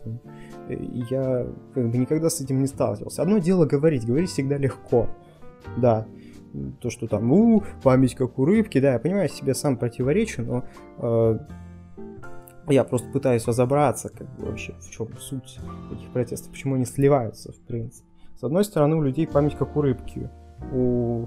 э, 0.69 0.77
я 1.11 1.47
как 1.75 1.91
бы 1.91 1.97
никогда 1.97 2.29
с 2.29 2.41
этим 2.41 2.61
не 2.61 2.67
сталкивался. 2.67 3.23
Одно 3.23 3.39
дело 3.39 3.65
говорить, 3.65 4.07
говорить 4.07 4.31
всегда 4.31 4.59
легко. 4.59 5.09
Да, 5.79 6.07
то, 6.81 6.91
что 6.91 7.07
там, 7.07 7.33
у, 7.33 7.63
память 7.83 8.15
как 8.15 8.39
у 8.39 8.45
рыбки, 8.45 8.79
да, 8.79 8.93
я 8.93 8.99
понимаю, 8.99 9.31
себе 9.31 9.55
сам 9.55 9.79
противоречу, 9.79 10.43
но 10.43 10.65
э, 10.99 11.39
я 12.69 12.85
просто 12.85 13.09
пытаюсь 13.11 13.47
разобраться, 13.47 14.11
как 14.11 14.29
бы 14.37 14.47
вообще, 14.47 14.75
в 14.79 14.91
чем 14.91 15.09
суть 15.19 15.59
этих 15.93 16.13
протестов, 16.13 16.51
почему 16.51 16.75
они 16.75 16.85
сливаются, 16.85 17.53
в 17.53 17.61
принципе. 17.61 18.07
С 18.39 18.45
одной 18.45 18.65
стороны, 18.65 18.97
у 18.97 19.03
людей 19.03 19.27
память 19.27 19.57
как 19.57 19.77
у 19.77 19.81
рыбки, 19.81 20.29
у, 20.73 21.27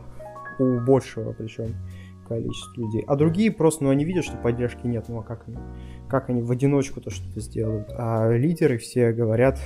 у 0.59 0.79
большего 0.85 1.33
причем 1.33 1.75
количество 2.29 2.81
людей. 2.81 3.03
А 3.07 3.15
другие 3.15 3.51
просто, 3.51 3.83
ну, 3.83 3.89
они 3.89 4.05
видят, 4.05 4.23
что 4.23 4.37
поддержки 4.37 4.85
нет, 4.85 5.05
ну, 5.09 5.19
а 5.19 5.23
как 5.23 5.47
они, 5.47 5.57
как 6.09 6.29
они 6.29 6.41
в 6.41 6.51
одиночку-то 6.51 7.09
что-то 7.09 7.39
сделают. 7.39 7.89
А 7.97 8.31
лидеры 8.31 8.77
все 8.77 9.11
говорят 9.11 9.59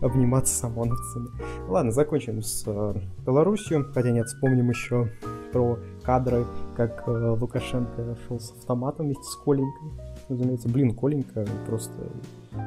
обниматься 0.00 0.54
с 0.54 0.62
ОМОНовцами. 0.64 1.28
Ладно, 1.68 1.90
закончим 1.90 2.42
с 2.42 2.64
э, 2.66 2.94
Белоруссией, 3.24 3.84
хотя 3.92 4.10
нет, 4.10 4.26
вспомним 4.26 4.68
еще 4.68 5.10
про 5.52 5.78
кадры, 6.02 6.44
как 6.76 7.04
э, 7.06 7.36
Лукашенко 7.40 8.16
шел 8.26 8.38
с 8.38 8.50
автоматом 8.52 9.06
вместе 9.06 9.24
с 9.24 9.36
Коленькой. 9.36 9.90
Разумеется, 10.28 10.68
блин, 10.68 10.94
Коленька 10.94 11.46
просто 11.66 11.94
э, 12.52 12.58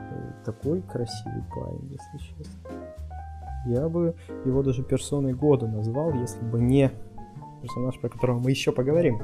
такой 0.46 0.82
красивый 0.82 1.44
парень, 1.54 1.92
если 1.92 2.28
честно. 2.28 2.54
Я 3.68 3.90
бы 3.90 4.16
его 4.46 4.64
даже 4.64 4.84
персоной 4.84 5.34
года 5.34 5.68
назвал, 5.68 6.14
если 6.14 6.44
бы 6.44 6.60
не 6.60 6.92
персонаж, 7.62 8.00
про 8.00 8.10
которого 8.10 8.40
мы 8.40 8.52
еще 8.52 8.72
поговорим. 8.72 9.22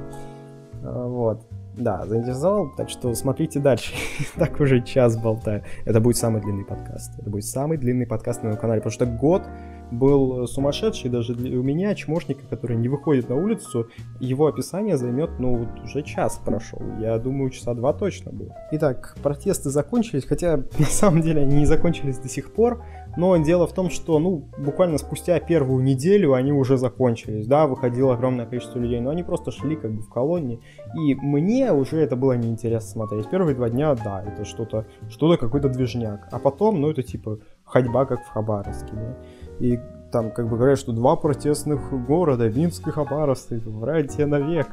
А, 0.84 1.08
вот. 1.08 1.46
Да, 1.78 2.06
заинтересовал, 2.06 2.72
так 2.76 2.90
что 2.90 3.14
смотрите 3.16 3.60
дальше. 3.60 3.94
так 4.36 4.60
уже 4.60 4.82
час 4.82 5.18
болтаю. 5.18 5.64
Это 5.86 6.00
будет 6.00 6.18
самый 6.18 6.42
длинный 6.42 6.66
подкаст. 6.66 7.18
Это 7.20 7.30
будет 7.30 7.46
самый 7.46 7.78
длинный 7.78 8.06
подкаст 8.06 8.44
на 8.44 8.50
моем 8.50 8.62
канале, 8.62 8.82
потому 8.82 8.94
что 8.94 9.06
год 9.06 9.44
был 9.92 10.48
сумасшедший 10.48 11.10
даже 11.10 11.36
для, 11.36 11.60
у 11.60 11.64
меня, 11.64 11.94
чмошника, 11.96 12.42
который 12.50 12.78
не 12.78 12.90
выходит 12.90 13.30
на 13.30 13.36
улицу, 13.36 13.90
его 14.20 14.48
описание 14.48 14.98
займет, 14.98 15.40
ну, 15.40 15.58
вот 15.58 15.84
уже 15.84 16.04
час 16.04 16.40
прошел. 16.44 16.82
Я 17.00 17.18
думаю, 17.20 17.50
часа 17.50 17.74
два 17.74 17.94
точно 17.94 18.32
будет. 18.32 18.54
Итак, 18.72 19.16
протесты 19.22 19.70
закончились, 19.70 20.26
хотя 20.26 20.58
на 20.80 20.86
самом 20.86 21.22
деле 21.22 21.42
они 21.42 21.58
не 21.58 21.66
закончились 21.66 22.18
до 22.18 22.30
сих 22.30 22.54
пор, 22.54 22.84
но 23.16 23.36
дело 23.38 23.68
в 23.68 23.74
том, 23.74 23.90
что, 23.90 24.20
ну, 24.20 24.50
буквально 24.58 24.98
спустя 24.98 25.40
первую 25.40 25.84
неделю 25.84 26.34
они 26.34 26.52
уже 26.52 26.78
закончились, 26.78 27.48
да, 27.48 27.68
выходило 27.68 28.14
огромное 28.14 28.46
количество 28.46 28.80
людей, 28.80 29.00
но 29.00 29.12
они 29.12 29.24
просто 29.24 29.52
шли 29.52 29.76
как 29.76 29.92
бы 29.92 30.02
в 30.02 30.10
колонии, 30.10 30.60
и 30.96 31.16
мне 31.16 31.72
уже 31.72 31.98
это 31.98 32.16
было 32.16 32.34
неинтересно 32.34 32.90
смотреть. 32.90 33.30
Первые 33.30 33.56
два 33.56 33.70
дня, 33.70 33.96
да, 33.96 34.24
это 34.24 34.46
что-то, 34.46 34.86
что-то 35.10 35.38
какой-то 35.38 35.70
движняк, 35.70 36.28
а 36.32 36.40
потом, 36.40 36.82
ну, 36.82 36.90
это 36.90 37.04
типа 37.04 37.40
ходьба, 37.64 38.06
как 38.06 38.24
в 38.24 38.30
Хабаровске, 38.30 38.94
да, 38.94 39.18
и 39.60 39.80
там 40.12 40.32
как 40.32 40.48
бы 40.48 40.58
говорят, 40.58 40.80
что 40.80 40.92
два 40.92 41.16
протестных 41.16 41.92
города, 42.06 42.50
Минск 42.50 42.88
и 42.88 42.92
Хабаровск, 42.92 43.52
братья 43.52 44.26
навек, 44.26 44.68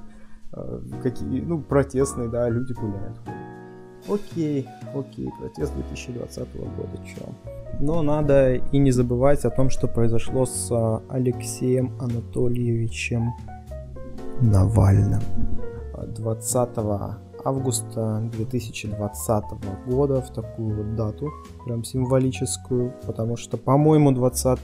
а, 0.53 0.81
какие, 1.03 1.41
ну, 1.41 1.61
протестные, 1.61 2.29
да, 2.29 2.49
люди 2.49 2.73
гуляют. 2.73 3.17
Окей, 4.09 4.67
окей, 4.95 5.31
протест 5.39 5.75
2020 5.75 6.55
года, 6.55 6.99
чё. 7.05 7.23
Но 7.81 8.03
надо 8.03 8.57
и 8.57 8.79
не 8.79 8.91
забывать 8.91 9.45
о 9.47 9.51
том, 9.51 9.71
что 9.71 9.89
произошло 9.89 10.45
с 10.45 10.71
а, 10.71 11.03
Алексеем 11.09 11.93
Анатольевичем 11.99 13.33
Навальным. 14.43 15.21
20 16.09 16.69
августа 17.43 18.23
2020 18.33 19.45
года, 19.87 20.21
в 20.21 20.31
такую 20.31 20.77
вот 20.77 20.95
дату, 20.95 21.31
прям 21.65 21.85
символическую, 21.85 22.93
потому 23.07 23.37
что, 23.37 23.57
по-моему, 23.57 24.13
20 24.13 24.59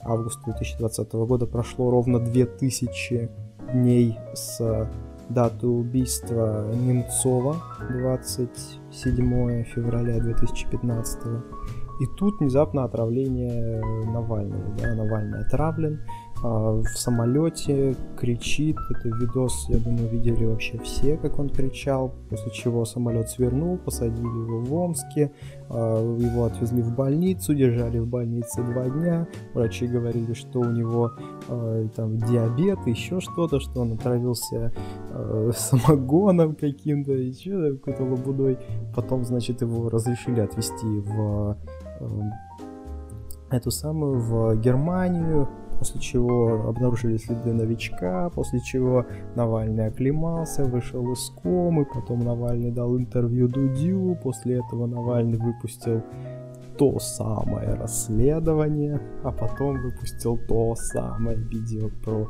августа 0.00 0.42
2020 0.44 1.12
года 1.12 1.46
прошло 1.46 1.90
ровно 1.90 2.18
2000 2.18 3.30
дней 3.72 4.18
с 4.34 4.88
даты 5.30 5.66
убийства 5.66 6.70
Немцова 6.74 7.56
27 7.90 9.64
февраля 9.64 10.20
2015 10.20 11.18
и 12.00 12.06
тут 12.06 12.40
внезапно 12.40 12.84
отравление 12.84 13.80
Навального. 14.06 14.74
Да? 14.78 14.94
Навальный 14.94 15.40
отравлен, 15.40 16.00
а, 16.42 16.72
в 16.72 16.86
самолете 16.88 17.96
кричит. 18.18 18.76
Это 18.90 19.08
видос, 19.08 19.66
я 19.68 19.78
думаю, 19.78 20.08
видели 20.08 20.44
вообще 20.44 20.78
все, 20.78 21.16
как 21.16 21.38
он 21.38 21.48
кричал. 21.48 22.14
После 22.28 22.50
чего 22.52 22.84
самолет 22.84 23.30
свернул, 23.30 23.78
посадили 23.78 24.26
его 24.26 24.60
в 24.60 24.74
Омске, 24.74 25.32
а, 25.70 26.02
его 26.18 26.44
отвезли 26.44 26.82
в 26.82 26.94
больницу, 26.94 27.54
держали 27.54 27.98
в 27.98 28.06
больнице 28.06 28.62
два 28.62 28.90
дня. 28.90 29.26
Врачи 29.54 29.86
говорили, 29.86 30.34
что 30.34 30.60
у 30.60 30.70
него 30.70 31.12
а, 31.48 31.88
там 31.96 32.18
диабет, 32.18 32.78
еще 32.86 33.20
что-то, 33.20 33.58
что 33.60 33.80
он 33.80 33.92
отравился 33.92 34.72
самогоном 35.56 36.56
каким-то, 36.56 37.12
еще 37.12 37.76
какой-то 37.76 38.02
лабудой. 38.04 38.58
Потом, 38.94 39.24
значит, 39.24 39.62
его 39.62 39.88
разрешили 39.88 40.40
отвезти 40.40 40.86
в 40.86 41.56
эту 43.50 43.70
самую 43.70 44.20
в 44.20 44.60
Германию, 44.60 45.48
после 45.78 46.00
чего 46.00 46.68
обнаружили 46.68 47.16
следы 47.16 47.52
новичка, 47.52 48.30
после 48.30 48.60
чего 48.60 49.06
Навальный 49.34 49.86
оклемался, 49.86 50.64
вышел 50.64 51.12
из 51.12 51.30
комы, 51.42 51.84
потом 51.84 52.20
Навальный 52.20 52.70
дал 52.70 52.96
интервью 52.96 53.48
Дудю, 53.48 54.18
после 54.22 54.58
этого 54.58 54.86
Навальный 54.86 55.38
выпустил 55.38 56.02
то 56.78 56.98
самое 56.98 57.74
расследование, 57.74 59.00
а 59.22 59.30
потом 59.30 59.80
выпустил 59.80 60.38
то 60.48 60.74
самое 60.74 61.36
видео 61.36 61.88
про 62.04 62.28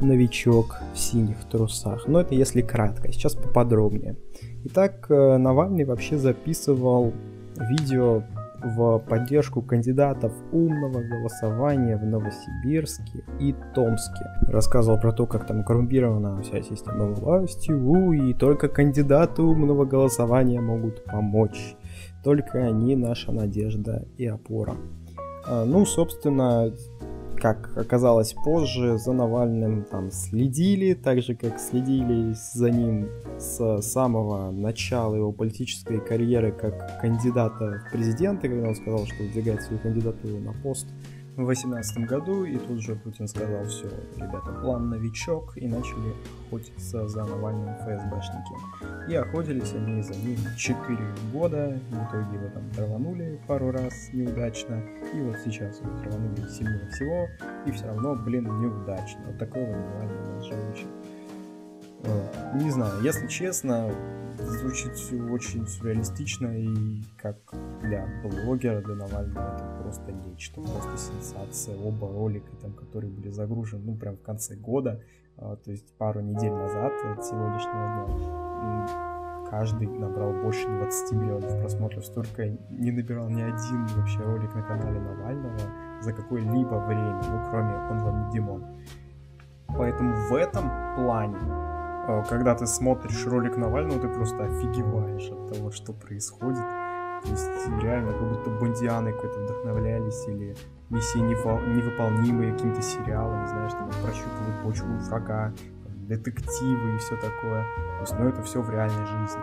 новичок 0.00 0.80
в 0.92 0.98
синих 0.98 1.44
трусах. 1.50 2.06
Но 2.06 2.20
это 2.20 2.34
если 2.34 2.60
кратко, 2.60 3.10
сейчас 3.12 3.34
поподробнее. 3.34 4.16
Итак, 4.64 5.06
э, 5.08 5.36
Навальный 5.38 5.84
вообще 5.84 6.18
записывал 6.18 7.12
видео 7.56 8.22
в 8.64 8.98
поддержку 8.98 9.62
кандидатов 9.62 10.32
умного 10.52 11.02
голосования 11.02 11.96
в 11.96 12.04
Новосибирске 12.04 13.24
и 13.38 13.54
Томске. 13.74 14.24
Рассказывал 14.48 14.98
про 14.98 15.12
то, 15.12 15.26
как 15.26 15.46
там 15.46 15.64
коррумпирована 15.64 16.40
вся 16.42 16.62
система 16.62 17.06
власти, 17.06 17.70
у, 17.70 18.12
и 18.12 18.32
только 18.34 18.68
кандидаты 18.68 19.42
умного 19.42 19.84
голосования 19.84 20.60
могут 20.60 21.04
помочь. 21.04 21.76
Только 22.22 22.58
они 22.64 22.96
наша 22.96 23.32
надежда 23.32 24.06
и 24.16 24.26
опора. 24.26 24.74
А, 25.46 25.64
ну, 25.64 25.84
собственно, 25.84 26.72
как 27.44 27.76
оказалось 27.76 28.32
позже, 28.32 28.96
за 28.96 29.12
Навальным 29.12 29.84
там 29.84 30.10
следили, 30.10 30.94
так 30.94 31.20
же 31.20 31.34
как 31.34 31.60
следили 31.60 32.32
за 32.54 32.70
ним 32.70 33.10
с 33.38 33.82
самого 33.82 34.50
начала 34.50 35.14
его 35.14 35.30
политической 35.30 36.00
карьеры 36.00 36.52
как 36.52 37.02
кандидата 37.02 37.82
в 37.86 37.92
президенты, 37.92 38.48
когда 38.48 38.68
он 38.68 38.74
сказал, 38.74 39.04
что 39.04 39.22
выдвигает 39.22 39.60
свою 39.60 39.78
кандидатуру 39.78 40.38
на 40.38 40.54
пост 40.62 40.86
в 41.36 41.44
2018 41.44 41.98
году, 42.06 42.44
и 42.44 42.56
тут 42.58 42.80
же 42.80 42.94
Путин 42.94 43.26
сказал, 43.26 43.64
все, 43.64 43.88
ребята, 44.16 44.52
план 44.62 44.88
новичок, 44.88 45.56
и 45.56 45.66
начали 45.66 46.14
охотиться 46.46 47.08
за 47.08 47.24
Навальным 47.24 47.74
ФСБшники. 47.74 49.10
И 49.10 49.14
охотились 49.16 49.72
они 49.74 50.02
за 50.02 50.14
ним 50.14 50.38
4 50.56 50.98
года, 51.32 51.78
в 51.90 51.94
итоге 51.94 52.36
его 52.36 52.48
там 52.50 52.70
траванули 52.70 53.40
пару 53.48 53.72
раз 53.72 54.10
неудачно, 54.12 54.80
и 55.12 55.20
вот 55.22 55.36
сейчас 55.44 55.80
его 55.80 55.90
траванули 55.98 56.48
сильнее 56.48 56.88
всего, 56.90 57.26
и 57.66 57.72
все 57.72 57.86
равно, 57.86 58.14
блин, 58.14 58.44
неудачно. 58.60 59.24
Вот 59.26 59.38
такой 59.38 59.66
вот 59.66 59.76
Навальный 59.76 60.36
наш 60.36 60.44
живущий. 60.44 60.86
Не 62.54 62.70
знаю, 62.70 63.02
если 63.02 63.26
честно, 63.26 63.90
звучит 64.38 64.92
очень 65.30 65.66
сюрреалистично 65.66 66.46
и 66.56 67.02
как 67.16 67.36
для 67.80 68.06
блогера, 68.22 68.80
для 68.80 68.94
Навального 68.94 69.56
это 69.56 69.82
просто 69.82 70.12
нечто, 70.12 70.60
просто 70.60 70.96
сенсация. 70.96 71.76
Оба 71.76 72.08
ролика, 72.08 72.54
там, 72.60 72.72
которые 72.72 73.10
были 73.10 73.30
загружены, 73.30 73.84
ну, 73.84 73.96
прям 73.96 74.16
в 74.16 74.22
конце 74.22 74.54
года, 74.54 75.02
а, 75.36 75.56
то 75.56 75.70
есть 75.70 75.96
пару 75.96 76.20
недель 76.20 76.52
назад 76.52 76.92
от 77.04 77.24
сегодняшнего 77.24 78.06
дня, 78.06 79.48
каждый 79.50 79.88
набрал 79.88 80.32
больше 80.42 80.66
20 80.66 81.12
миллионов 81.12 81.58
просмотров. 81.60 82.04
Столько 82.04 82.48
не 82.70 82.90
набирал 82.90 83.28
ни 83.28 83.42
один 83.42 83.86
вообще 83.96 84.20
ролик 84.20 84.54
на 84.54 84.62
канале 84.62 85.00
Навального 85.00 85.58
за 86.00 86.12
какое-либо 86.12 86.86
время, 86.86 87.22
ну, 87.28 87.50
кроме 87.50 87.74
«Он 87.90 87.98
вам 87.98 88.26
не 88.26 88.32
Димон». 88.32 88.64
Поэтому 89.66 90.14
в 90.28 90.34
этом 90.34 90.70
плане 90.96 91.38
Э, 91.38 91.73
когда 92.28 92.54
ты 92.54 92.66
смотришь 92.66 93.26
ролик 93.26 93.56
Навального, 93.56 94.00
ты 94.00 94.08
просто 94.08 94.44
офигеваешь 94.44 95.30
от 95.30 95.52
того, 95.52 95.70
что 95.70 95.92
происходит. 95.92 96.64
То 97.22 97.30
есть 97.30 97.48
реально 97.82 98.12
как 98.12 98.28
будто 98.28 98.50
бондианы 98.50 99.12
какой-то 99.12 99.40
вдохновлялись 99.40 100.28
или 100.28 100.54
миссии 100.90 101.18
невыполнимые 101.18 102.52
каким-то 102.52 102.82
сериалом, 102.82 103.46
знаешь, 103.46 103.72
там 103.72 103.88
прощупывают 104.02 104.62
почву 104.62 104.88
врага, 105.08 105.52
детективы 106.06 106.94
и 106.94 106.98
все 106.98 107.16
такое. 107.16 107.62
То 107.64 108.00
есть, 108.00 108.18
ну 108.18 108.28
это 108.28 108.42
все 108.42 108.60
в 108.60 108.70
реальной 108.70 109.06
жизни. 109.06 109.40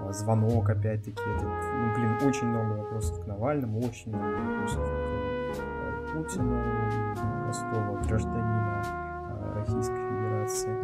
А, 0.00 0.12
звонок, 0.12 0.70
опять-таки, 0.70 1.22
этот, 1.36 1.44
ну, 1.44 1.94
блин, 1.94 2.16
очень 2.22 2.46
много 2.46 2.78
вопросов 2.78 3.22
к 3.22 3.26
Навальному, 3.26 3.80
очень 3.80 4.14
много 4.14 4.38
вопросов 4.38 4.86
к 4.86 5.58
э, 5.58 6.06
Путину, 6.14 6.58
простого 7.44 8.00
гражданина 8.02 8.82
э, 9.28 9.54
Российской 9.58 9.96
Федерации. 9.96 10.79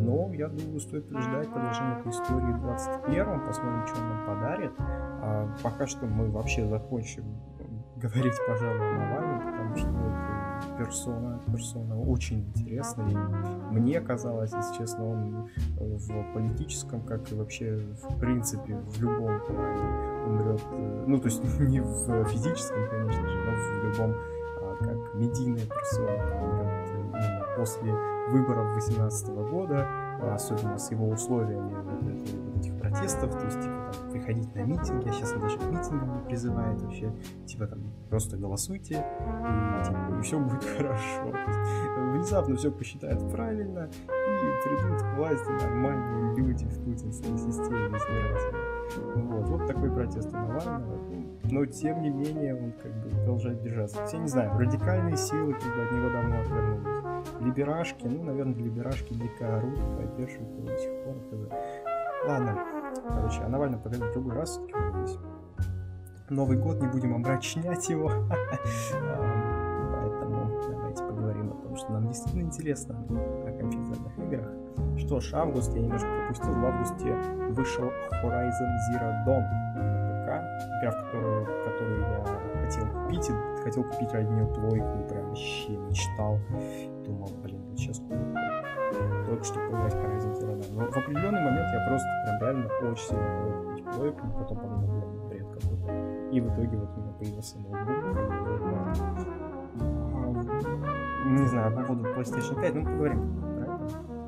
Но 0.00 0.32
я 0.34 0.48
думаю, 0.48 0.80
стоит 0.80 1.06
ждать 1.08 1.50
продолжения 1.50 2.00
этой 2.00 2.10
истории 2.10 2.52
в 2.52 2.64
21-м, 2.64 3.46
посмотрим, 3.46 3.86
что 3.86 4.00
он 4.00 4.08
нам 4.08 4.26
подарит. 4.26 4.72
А 4.78 5.56
пока 5.62 5.86
что 5.86 6.06
мы 6.06 6.30
вообще 6.30 6.66
закончим 6.66 7.24
говорить, 7.96 8.34
пожалуй, 8.46 8.80
о 8.80 8.98
Навальном, 8.98 9.40
потому 9.40 9.76
что 9.76 9.88
это 9.88 10.76
персона, 10.78 11.40
персона 11.46 12.00
очень 12.00 12.40
интересная. 12.48 13.10
И 13.70 13.74
мне 13.74 14.00
казалось, 14.00 14.52
если 14.52 14.78
честно, 14.78 15.06
он 15.06 15.48
в 15.78 16.32
политическом, 16.32 17.02
как 17.02 17.30
и 17.30 17.34
вообще 17.34 17.76
в 17.76 18.18
принципе 18.18 18.76
в 18.76 19.00
любом 19.00 19.40
плане 19.40 20.10
умрет. 20.26 20.62
Ну, 21.06 21.18
то 21.18 21.26
есть 21.26 21.42
не 21.60 21.80
в 21.80 22.24
физическом, 22.24 22.88
конечно 22.90 23.28
же, 23.28 23.38
но 23.38 23.52
в 23.52 23.84
любом 23.84 24.14
а, 24.62 24.76
как 24.78 25.14
медийная 25.14 25.66
персона 25.66 26.12
умрет 26.40 26.88
именно 26.94 27.46
после 27.56 28.19
выборов 28.30 28.72
2018 28.74 29.28
года, 29.50 29.88
особенно 30.32 30.78
с 30.78 30.90
его 30.90 31.08
условиями 31.08 31.74
вот, 31.74 32.58
этих 32.58 32.78
протестов, 32.78 33.32
то 33.32 33.44
есть, 33.44 33.60
типа, 33.60 33.92
там, 33.92 34.10
приходить 34.12 34.54
на 34.54 34.60
митинги, 34.60 35.08
а 35.08 35.12
сейчас 35.12 35.32
он 35.32 35.40
даже 35.40 35.58
к 35.58 35.62
митингам 35.62 36.14
не 36.14 36.24
призывает 36.26 36.80
вообще, 36.82 37.12
типа, 37.46 37.66
там, 37.66 37.92
просто 38.08 38.36
голосуйте, 38.36 38.94
и, 38.94 39.84
типа, 39.84 40.18
и 40.18 40.22
все 40.22 40.38
будет 40.38 40.64
хорошо. 40.76 41.26
Есть, 41.26 41.58
внезапно 42.12 42.56
все 42.56 42.70
посчитают 42.70 43.30
правильно, 43.30 43.88
и 44.08 44.68
придут 44.68 45.02
к 45.02 45.16
власти 45.16 45.48
нормальные 45.48 46.36
люди 46.36 46.64
в 46.66 46.84
путинской 46.84 47.38
системе 47.38 47.86
избирательной. 47.86 49.26
Вот, 49.26 49.48
вот 49.48 49.66
такой 49.66 49.90
протест 49.90 50.32
у 50.32 50.36
Навального. 50.36 50.98
Но, 51.50 51.66
тем 51.66 52.02
не 52.02 52.10
менее, 52.10 52.54
он, 52.54 52.72
как 52.80 52.92
бы, 53.02 53.08
продолжает 53.10 53.60
держаться. 53.62 54.04
Все, 54.06 54.18
не 54.18 54.28
знаю, 54.28 54.56
радикальные 54.58 55.16
силы, 55.16 55.54
как 55.54 55.74
бы, 55.74 55.82
от 55.82 55.92
него 55.92 56.10
давно 56.10 56.40
отвернулись 56.40 56.99
либерашки, 57.40 58.06
ну, 58.06 58.22
наверное, 58.22 58.54
либерашки 58.54 59.14
дико 59.14 59.56
орут, 59.58 59.78
поддерживают 59.96 60.52
его 60.56 60.66
до 60.66 60.78
сих 60.78 61.04
пор. 61.04 61.16
Когда... 61.30 61.56
Ладно, 62.26 62.58
короче, 63.08 63.40
а 63.42 63.48
Навальный 63.48 63.78
поговорим 63.78 64.08
в 64.08 64.12
другой 64.12 64.34
раз, 64.34 64.60
все 65.06 65.18
Новый 66.28 66.58
год, 66.58 66.80
не 66.80 66.86
будем 66.86 67.14
омрачнять 67.14 67.88
его. 67.88 68.08
Поэтому 69.90 70.60
давайте 70.70 71.04
поговорим 71.04 71.50
о 71.50 71.56
том, 71.62 71.76
что 71.76 71.92
нам 71.92 72.06
действительно 72.06 72.42
интересно 72.42 73.04
о 73.10 73.52
компьютерных 73.58 74.18
играх. 74.18 74.48
Что 74.96 75.20
ж, 75.20 75.32
август 75.34 75.74
я 75.74 75.80
немножко 75.80 76.06
пропустил. 76.06 76.52
В 76.52 76.64
августе 76.64 77.12
вышел 77.50 77.90
Horizon 78.22 78.70
Zero 78.92 79.26
Dawn 79.26 80.00
игра, 80.80 80.90
в 80.90 81.04
которую, 81.04 81.46
которую 81.64 82.00
я 82.00 82.24
хотел 82.62 82.86
купить, 82.86 83.30
и 83.30 83.62
хотел 83.62 83.84
купить 83.84 84.12
ради 84.12 84.30
нее 84.30 84.46
плойку, 84.46 85.08
прям 85.08 85.28
вообще 85.28 85.76
мечтал 85.76 86.38
сейчас 87.92 88.06
только 89.26 89.44
что 89.44 89.54
поиграть 89.54 89.94
Horizon 89.94 90.32
Zero. 90.32 90.64
Но 90.72 90.86
в 90.86 90.96
определенный 90.96 91.42
момент 91.42 91.68
я 91.72 91.86
просто 91.86 92.08
прям 92.24 92.40
реально 92.40 92.68
очень 92.90 93.08
сильно 93.08 93.24
хотел 93.24 93.62
купить 93.64 93.84
плойку, 93.84 94.26
потом 94.38 94.58
подумал, 94.58 94.88
блин, 94.88 95.28
бред 95.28 95.46
какой-то. 95.48 96.30
И 96.30 96.40
в 96.40 96.48
итоге 96.48 96.76
вот 96.76 96.90
у 96.96 97.00
меня 97.00 97.12
появился 97.12 97.58
ноутбук. 97.58 97.96
А, 100.12 101.28
не 101.28 101.46
знаю, 101.46 101.76
по 101.76 101.82
поводу 101.84 102.08
PlayStation 102.10 102.60
5, 102.60 102.74
ну 102.74 102.84
поговорим 102.84 103.20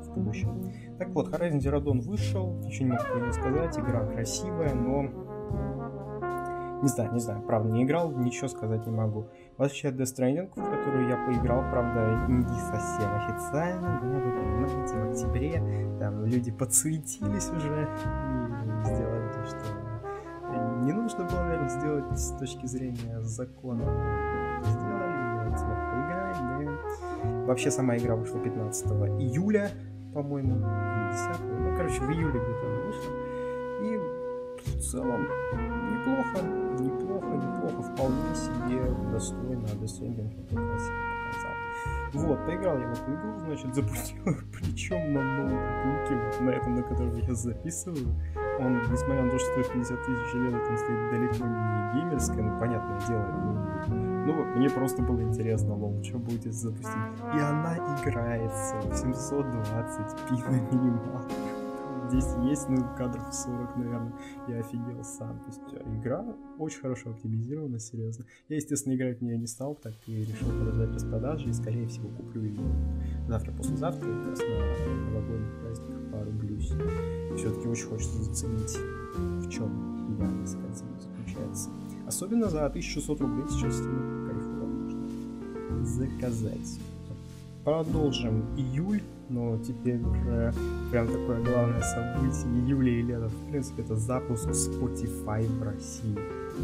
в 0.01 0.13
будущем. 0.15 0.71
Так 0.97 1.09
вот, 1.09 1.29
Horizon 1.29 1.59
Zero 1.59 1.81
Dawn 1.81 2.01
вышел, 2.01 2.53
ничего 2.63 2.85
не 2.85 2.91
могу 2.91 3.03
про 3.03 3.19
него 3.19 3.31
сказать, 3.31 3.79
игра 3.79 4.05
красивая, 4.05 4.73
но 4.73 5.09
не 6.81 6.89
знаю, 6.89 7.13
не 7.13 7.19
знаю, 7.19 7.41
правда, 7.43 7.71
не 7.71 7.83
играл, 7.83 8.11
ничего 8.11 8.49
сказать 8.49 8.85
не 8.85 8.91
могу. 8.91 9.29
Вообще, 9.57 9.89
Death 9.89 10.15
Stranding, 10.15 10.49
в 10.49 10.55
которую 10.55 11.07
я 11.07 11.15
поиграл, 11.27 11.61
правда, 11.69 12.25
не 12.27 12.59
совсем 12.59 13.13
официально, 13.13 13.99
да, 14.01 14.07
вы 14.07 14.31
понимаете, 14.31 14.95
в 14.95 15.11
октябре, 15.11 15.97
там 15.99 16.25
люди 16.25 16.51
подсуетились 16.51 17.49
уже 17.49 17.87
и 18.83 18.85
сделали 18.85 19.31
то, 19.31 19.45
что 19.45 19.83
не 20.83 20.91
нужно 20.91 21.23
было, 21.25 21.43
наверное, 21.43 21.69
сделать 21.69 22.19
с 22.19 22.37
точки 22.37 22.65
зрения 22.65 23.21
закона. 23.21 23.83
Сделали, 24.63 25.49
я 25.49 25.57
смог 25.57 25.77
поиграть, 25.91 26.37
да. 26.41 27.45
Вообще, 27.45 27.71
сама 27.71 27.95
игра 27.97 28.15
вышла 28.15 28.39
15 28.39 28.87
июля, 29.21 29.69
по-моему, 30.13 30.57
или 30.57 31.11
10 31.11 31.41
ну, 31.41 31.77
короче, 31.77 32.01
в 32.01 32.11
июле 32.11 32.39
где-то 32.39 32.65
она 32.65 32.81
вышла. 32.87 33.13
И 33.83 34.77
в 34.77 34.81
целом 34.81 35.27
неплохо, 36.05 36.45
неплохо, 36.79 37.27
неплохо, 37.27 37.81
вполне 37.81 38.35
себе 38.35 39.11
достойно 39.11 39.67
красиво 39.67 40.25
показал. 40.49 41.53
Вот, 42.13 42.45
поиграл 42.45 42.77
я 42.77 42.87
в 42.87 42.91
эту 42.91 43.13
игру, 43.13 43.39
значит, 43.39 43.75
запустил 43.75 44.23
причем 44.51 45.13
на 45.13 45.21
ноутбуке, 45.21 46.43
на 46.43 46.49
этом, 46.51 46.75
на 46.75 46.83
котором 46.83 47.15
я 47.15 47.33
записываю. 47.33 48.15
Он, 48.59 48.77
несмотря 48.91 49.23
на 49.23 49.31
то, 49.31 49.39
что 49.39 49.51
стоит 49.51 49.73
50 49.73 50.05
тысяч 50.05 50.33
лет, 50.35 50.53
он 50.53 50.77
стоит 50.77 51.11
далеко 51.11 51.45
не 51.45 51.93
геймерское, 51.93 52.43
ну, 52.43 52.59
понятное 52.59 52.99
дело, 53.07 53.25
ну, 54.25 54.45
мне 54.55 54.69
просто 54.69 55.01
было 55.01 55.21
интересно, 55.21 55.75
лол, 55.75 56.01
что 56.03 56.19
будете 56.19 56.51
запустить. 56.51 56.93
И 57.35 57.39
она 57.39 57.75
играется 57.77 58.75
в 58.81 58.91
720p 58.93 60.49
на 60.49 60.59
минималках 60.71 61.52
здесь 62.13 62.35
есть, 62.43 62.69
ну, 62.69 62.85
кадров 62.97 63.33
40, 63.33 63.77
наверное. 63.77 64.13
Я 64.47 64.59
офигел 64.59 65.03
сам. 65.03 65.39
То 65.39 65.45
есть 65.47 65.61
э, 65.73 65.99
игра 65.99 66.25
очень 66.59 66.79
хорошо 66.79 67.11
оптимизирована, 67.11 67.79
серьезно. 67.79 68.25
Я, 68.49 68.57
естественно, 68.57 68.95
играть 68.95 69.19
в 69.19 69.21
нее 69.21 69.37
не 69.37 69.47
стал, 69.47 69.75
так 69.75 69.93
и 70.05 70.23
решил 70.23 70.49
подождать 70.49 70.93
распродажи 70.93 71.49
и, 71.49 71.53
скорее 71.53 71.87
всего, 71.87 72.09
куплю 72.09 72.43
ее 72.43 72.61
завтра-послезавтра, 73.27 74.07
как 74.07 74.27
раз 74.27 74.39
на 74.39 74.95
новогодних 75.09 75.59
праздниках 75.61 76.11
порублюсь. 76.11 76.71
Все-таки 77.37 77.67
очень 77.67 77.87
хочется 77.87 78.23
заценить, 78.23 78.77
в 79.17 79.49
чем 79.49 80.17
я, 80.19 80.27
так 80.27 80.47
сказать, 80.47 80.83
заключается. 81.01 81.69
Особенно 82.05 82.49
за 82.49 82.65
1600 82.65 83.21
рублей 83.21 83.45
сейчас 83.49 83.77
кайфово 83.77 84.65
можно 84.65 85.85
заказать. 85.85 86.79
Продолжим 87.63 88.43
июль, 88.57 89.01
но 89.29 89.57
теперь 89.57 90.01
уже 90.01 90.53
прям 90.91 91.07
такое 91.07 91.43
главное 91.43 91.81
событие 91.81 92.65
июля 92.65 92.91
и 92.91 93.01
лета. 93.01 93.29
В 93.29 93.49
принципе, 93.49 93.81
это 93.83 93.95
запуск 93.95 94.49
Spotify 94.49 95.47
в 95.47 95.63
России. 95.63 96.17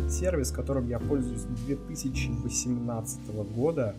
Сервис, 0.10 0.51
которым 0.51 0.88
я 0.88 0.99
пользуюсь 0.99 1.41
с 1.41 1.45
2018 1.66 3.20
года. 3.55 3.95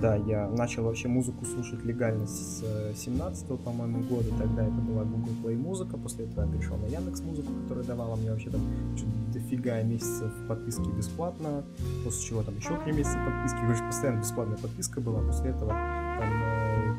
Да, 0.00 0.16
я 0.16 0.48
начал 0.48 0.84
вообще 0.84 1.08
музыку 1.08 1.44
слушать 1.44 1.84
легально 1.84 2.26
с 2.26 2.64
17 2.96 3.46
по-моему, 3.60 4.02
года. 4.04 4.28
Тогда 4.38 4.64
это 4.64 4.80
была 4.80 5.04
Google 5.04 5.32
Play 5.44 5.56
музыка. 5.56 5.96
После 5.98 6.24
этого 6.24 6.46
я 6.46 6.52
перешел 6.52 6.76
на 6.78 6.86
Яндекс 6.86 7.20
музыку, 7.20 7.52
которая 7.62 7.84
давала 7.84 8.16
мне 8.16 8.30
вообще 8.30 8.50
там 8.50 8.60
что-то 8.96 9.12
дофига 9.34 9.82
месяцев 9.82 10.32
подписки 10.48 10.88
бесплатно. 10.96 11.64
После 12.04 12.26
чего 12.26 12.42
там 12.42 12.56
еще 12.56 12.78
три 12.82 12.92
месяца 12.92 13.18
подписки. 13.18 13.58
Короче, 13.60 13.82
постоянно 13.84 14.20
бесплатная 14.20 14.58
подписка 14.58 15.00
была. 15.00 15.20
После 15.20 15.50
этого 15.50 15.70
там 15.70 16.32
э, 16.32 16.53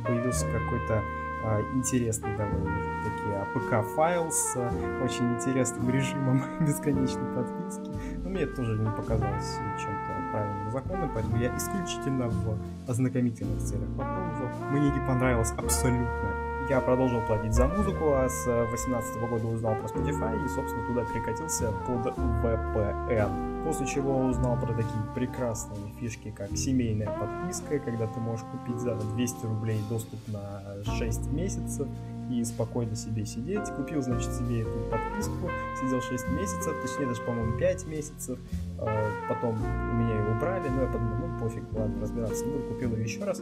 появился 0.06 0.46
какой-то 0.52 1.04
а, 1.44 1.62
интересный 1.74 2.36
довольно-таки 2.36 3.36
APK 3.38 3.88
файл 3.96 4.32
с 4.32 4.56
очень 5.04 5.36
интересным 5.36 5.90
режимом 5.90 6.42
бесконечной 6.66 7.34
подписки. 7.36 7.92
Но 8.24 8.30
мне 8.30 8.44
это 8.44 8.56
тоже 8.56 8.80
не 8.80 8.90
показалось 8.92 9.58
чем-то 9.78 10.32
правильным, 10.32 10.72
законным, 10.72 11.12
поэтому 11.14 11.38
я 11.38 11.56
исключительно 11.56 12.30
в 12.30 12.58
ознакомительных 12.88 13.62
целях 13.62 13.90
попробовал. 13.90 14.50
Мне 14.72 14.90
не 14.90 15.08
понравилось 15.08 15.54
абсолютно 15.58 16.45
я 16.70 16.82
продолжил 16.82 17.22
платить 17.22 17.54
за 17.54 17.68
музыку, 17.68 18.14
а 18.14 18.28
с 18.28 18.46
2018 18.46 19.30
года 19.30 19.48
узнал 19.48 19.76
про 19.76 19.88
Spotify 19.88 20.44
и, 20.44 20.48
собственно, 20.48 20.86
туда 20.88 21.06
перекатился 21.06 21.72
под 21.86 22.18
VPN. 22.18 23.64
После 23.66 23.88
чего 23.88 24.18
узнал 24.18 24.58
про 24.58 24.68
такие 24.68 25.04
прекрасные 25.14 25.92
фишки, 26.00 26.32
как 26.32 26.56
семейная 26.56 27.08
подписка, 27.08 27.80
когда 27.80 28.08
ты 28.08 28.20
можешь 28.20 28.46
купить 28.46 28.80
за 28.80 28.96
200 28.96 29.46
рублей 29.46 29.80
доступ 29.90 30.20
на 30.28 30.84
6 30.98 31.32
месяцев, 31.32 31.88
и 32.30 32.44
спокойно 32.44 32.96
себе 32.96 33.26
сидеть. 33.26 33.70
Купил, 33.76 34.02
значит, 34.02 34.34
себе 34.34 34.62
эту 34.62 34.80
подписку, 34.90 35.50
сидел 35.80 36.02
6 36.02 36.28
месяцев, 36.30 36.74
точнее 36.82 37.08
даже, 37.08 37.22
по-моему, 37.22 37.58
5 37.58 37.86
месяцев. 37.86 38.40
А, 38.80 39.12
потом 39.30 39.58
меня 39.60 40.18
ее 40.18 40.36
убрали, 40.36 40.70
но 40.70 40.82
я 40.82 40.88
подумал, 40.88 41.28
ну 41.28 41.40
пофиг, 41.40 41.64
ладно, 41.74 42.02
разбираться 42.02 42.46
буду. 42.46 42.64
Купил 42.64 42.96
ее 42.96 43.04
еще 43.04 43.24
раз 43.24 43.42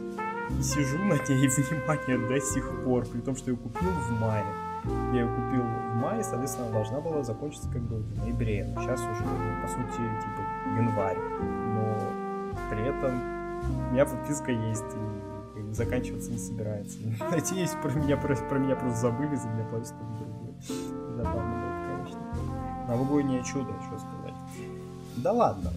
и 0.50 0.62
сижу 0.62 0.98
на 0.98 1.14
ней, 1.14 1.48
внимание, 1.48 2.28
до 2.28 2.40
сих 2.40 2.84
пор, 2.84 3.06
при 3.06 3.20
том, 3.20 3.36
что 3.36 3.50
я 3.50 3.56
купил 3.56 3.90
в 3.90 4.20
мае. 4.20 4.44
Я 5.12 5.20
ее 5.20 5.28
купил 5.28 5.62
в 5.62 5.96
мае, 5.96 6.22
соответственно, 6.22 6.70
должна 6.70 7.00
была 7.00 7.22
закончиться 7.22 7.70
как 7.70 7.82
бы 7.82 7.96
в 7.96 8.18
ноябре. 8.18 8.64
Но 8.64 8.82
сейчас 8.82 9.00
уже, 9.00 9.24
ну, 9.24 9.62
по 9.62 9.68
сути, 9.68 9.96
типа 9.96 10.42
январь. 10.76 11.18
Но 11.40 11.98
при 12.70 12.82
этом 12.82 13.22
у 13.88 13.92
меня 13.92 14.04
подписка 14.04 14.52
есть, 14.52 14.84
и 15.56 15.72
заканчиваться 15.72 16.30
не 16.30 16.38
собирается. 16.38 16.98
Надеюсь, 17.30 17.72
про 17.82 17.90
меня, 17.90 18.16
про, 18.16 18.36
про 18.36 18.58
меня 18.58 18.76
просто 18.76 19.00
забыли, 19.00 19.34
за 19.36 19.48
меня 19.48 19.64
платят 19.64 19.88
что-то 19.88 20.04
другое. 20.18 20.54
Забавно 21.16 21.54
было, 21.62 21.96
конечно. 21.96 22.20
Новогоднее 22.88 23.42
чудо, 23.42 23.72
что 23.88 23.98
сказать. 23.98 24.34
Да 25.16 25.32
ладно. 25.32 25.70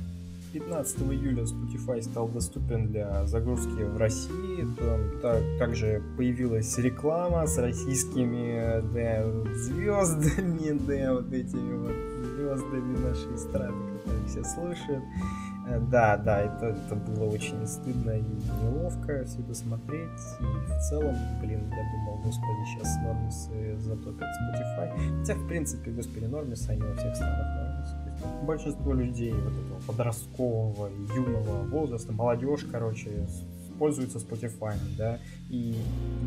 15 0.54 1.02
июля 1.12 1.44
Spotify 1.44 2.02
стал 2.02 2.28
доступен 2.30 2.88
для 2.88 3.26
загрузки 3.26 3.84
в 3.84 3.98
России. 3.98 4.66
Там 4.78 5.22
так, 5.22 5.42
также 5.60 6.02
появилась 6.18 6.78
реклама 6.78 7.48
с 7.48 7.58
российскими 7.58 8.82
да, 8.94 9.56
звездами, 9.56 10.80
да, 10.88 11.14
вот 11.14 11.34
этими 11.34 11.74
вот 11.76 11.96
звездами 12.36 12.98
нашей 12.98 13.38
страны, 13.38 13.98
которые 13.98 14.26
все 14.28 14.44
слышат. 14.44 15.04
Э, 15.68 15.80
да, 15.80 16.18
да, 16.18 16.42
это, 16.42 16.68
это 16.68 16.96
было 16.96 17.26
очень 17.26 17.66
стыдно 17.68 18.12
и 18.12 18.24
неловко 18.64 19.26
все 19.26 19.40
это 19.42 19.54
смотреть. 19.54 20.20
И 20.40 20.44
в 20.44 20.80
целом, 20.90 21.16
блин, 21.42 21.70
я 21.70 21.92
думал, 21.92 22.22
господи, 22.24 22.66
сейчас 22.66 22.96
Нормисы 23.04 23.78
затопят 23.80 24.28
Spotify. 24.28 25.20
Хотя, 25.20 25.36
в 25.36 25.48
принципе, 25.48 25.92
господи, 25.92 26.26
Нормисы, 26.26 26.70
они 26.70 26.82
во 26.82 26.96
всех 26.96 27.16
странах 27.16 27.48
Нормисы. 27.56 28.07
Большинство 28.46 28.94
людей 28.94 29.34
вот 29.34 29.54
этого 29.54 29.80
подросткового, 29.88 30.90
юного 31.16 31.64
возраста, 31.68 32.12
молодежь, 32.14 32.66
короче, 32.72 33.28
пользуются 33.78 34.18
Spotify, 34.18 34.76
да, 34.98 35.20
и 35.50 35.76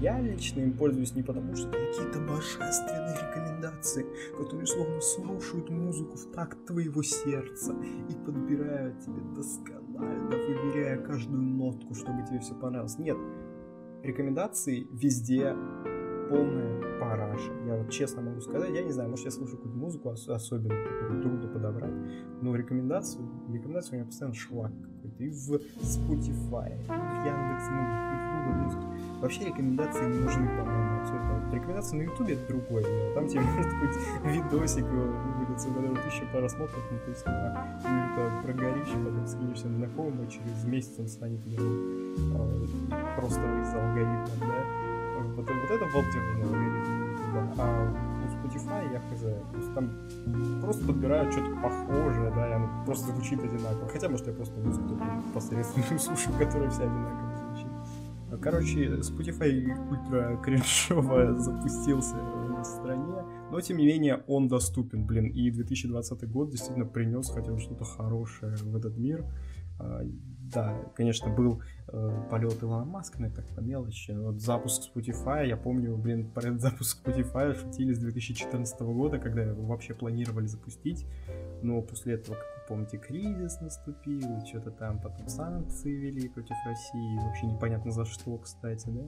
я 0.00 0.20
лично 0.20 0.60
им 0.60 0.72
пользуюсь 0.72 1.14
не 1.14 1.22
потому, 1.22 1.56
что 1.56 1.68
какие-то 1.68 2.20
божественные 2.20 3.16
рекомендации, 3.16 4.06
которые 4.36 4.66
словно 4.66 5.00
слушают 5.00 5.68
музыку 5.70 6.16
в 6.16 6.32
такт 6.32 6.64
твоего 6.66 7.02
сердца 7.02 7.74
и 8.08 8.14
подбирают 8.24 9.00
тебе 9.00 9.20
досконально, 9.34 10.30
выверяя 10.30 10.98
каждую 10.98 11.42
нотку, 11.42 11.94
чтобы 11.94 12.24
тебе 12.26 12.38
все 12.40 12.54
понравилось. 12.54 12.98
Нет, 12.98 13.16
рекомендации 14.02 14.86
везде 14.92 15.54
полная 16.30 17.00
параша. 17.00 17.52
Я 17.66 17.76
вот 17.76 17.90
честно 17.90 18.22
могу 18.22 18.40
сказать, 18.40 18.70
я 18.70 18.82
не 18.82 18.92
знаю, 18.92 19.10
может 19.10 19.24
я 19.24 19.30
слушаю 19.32 19.56
какую-то 19.56 19.78
музыку 19.78 20.10
особенную, 20.10 20.88
которую 20.88 21.22
трудно 21.22 21.48
подобрать, 21.48 21.94
но 22.40 22.54
рекомендацию, 22.54 23.28
рекомендацию 23.52 23.92
у 23.92 23.96
меня 23.96 24.06
постоянно 24.06 24.34
шлак 24.34 24.72
какой-то 24.94 25.24
и 25.24 25.28
в 25.28 25.52
Spotify, 25.82 26.72
и 26.72 26.86
в 26.86 27.26
Яндекс.Музыке, 27.26 28.10
и 28.10 28.16
в 28.16 28.44
Google 28.44 28.64
Музыке. 28.64 28.86
Вообще 29.20 29.44
рекомендации 29.46 30.06
не 30.06 30.18
нужны, 30.20 30.46
по-моему, 30.46 31.00
абсолютно. 31.00 31.50
Рекомендации 31.52 31.96
на 31.96 32.02
Ютубе 32.02 32.34
это 32.34 32.46
другое 32.48 32.84
дело. 32.84 33.14
Там 33.14 33.26
тебе 33.26 33.40
может 33.56 33.72
быть 33.80 33.96
видосик 34.24 34.84
будет 34.84 35.60
с 35.60 35.64
которым 35.64 35.96
тысяча 35.96 36.24
просмотров, 36.32 36.82
ну 36.92 36.98
то 37.04 37.10
есть 37.10 37.26
на 37.26 37.80
какую-то 37.82 38.42
прогоришь, 38.44 38.88
потом 38.88 39.26
скинешься 39.26 39.68
на 39.68 39.76
знакомого, 39.78 40.26
через 40.30 40.64
месяц 40.64 40.98
он 40.98 41.08
станет 41.08 41.44
ему 41.44 42.14
э, 42.34 43.16
просто 43.16 43.40
из 43.40 43.74
алгоритма, 43.74 44.28
да 44.40 44.79
вот, 45.36 45.48
вот 45.48 45.70
это 45.70 45.84
балдежный 45.92 46.42
алгоритм. 46.42 47.00
А 47.58 48.10
у 48.24 48.46
Spotify 48.48 48.92
я 48.92 49.00
хз. 49.00 49.20
То 49.20 49.56
есть 49.56 49.74
там 49.74 49.90
просто 50.60 50.86
подбирают 50.86 51.32
что-то 51.32 51.50
похожее, 51.62 52.32
да, 52.34 52.48
и 52.48 52.52
оно 52.52 52.84
просто 52.84 53.12
звучит 53.12 53.38
одинаково. 53.42 53.88
Хотя, 53.88 54.08
может, 54.08 54.26
я 54.26 54.32
просто 54.32 54.58
музыку 54.60 54.98
посредственно 55.34 55.98
слушаю, 55.98 56.36
которая 56.38 56.70
вся 56.70 56.82
одинаково 56.82 57.36
звучит. 57.36 58.40
Короче, 58.42 58.86
Spotify 59.00 59.90
ультра 59.90 60.36
кринжово 60.42 61.38
запустился 61.38 62.16
в 62.16 62.64
стране, 62.64 63.24
но 63.50 63.60
тем 63.60 63.78
не 63.78 63.86
менее 63.86 64.22
он 64.26 64.48
доступен, 64.48 65.04
блин, 65.04 65.26
и 65.26 65.50
2020 65.50 66.30
год 66.30 66.50
действительно 66.50 66.86
принес 66.86 67.28
хотя 67.30 67.52
бы 67.52 67.58
что-то 67.58 67.84
хорошее 67.84 68.54
в 68.56 68.76
этот 68.76 68.96
мир. 68.96 69.24
Да, 70.52 70.74
конечно, 70.96 71.30
был 71.30 71.62
э, 71.88 72.26
полет 72.30 72.62
Илона 72.62 72.84
Маска, 72.84 73.20
но 73.20 73.26
это 73.26 73.36
так 73.36 73.46
по 73.54 73.60
мелочи. 73.60 74.10
Вот 74.12 74.40
запуск 74.40 74.90
Spotify, 74.94 75.46
я 75.46 75.56
помню, 75.56 75.96
блин, 75.96 76.30
про 76.30 76.56
запуск 76.58 77.06
Spotify 77.06 77.54
шутили 77.54 77.92
с 77.92 77.98
2014 77.98 78.80
года, 78.80 79.18
когда 79.18 79.42
его 79.42 79.62
вообще 79.62 79.94
планировали 79.94 80.46
запустить. 80.46 81.06
Но 81.62 81.82
после 81.82 82.14
этого, 82.14 82.36
как 82.36 82.44
вы 82.44 82.68
помните, 82.68 82.98
кризис 82.98 83.60
наступил, 83.60 84.44
что-то 84.46 84.70
там 84.70 85.00
потом 85.00 85.28
санкции 85.28 85.92
вели 85.92 86.28
против 86.28 86.56
России, 86.64 87.18
вообще 87.18 87.46
непонятно 87.46 87.92
за 87.92 88.04
что, 88.04 88.36
кстати, 88.38 88.88
да. 88.88 89.04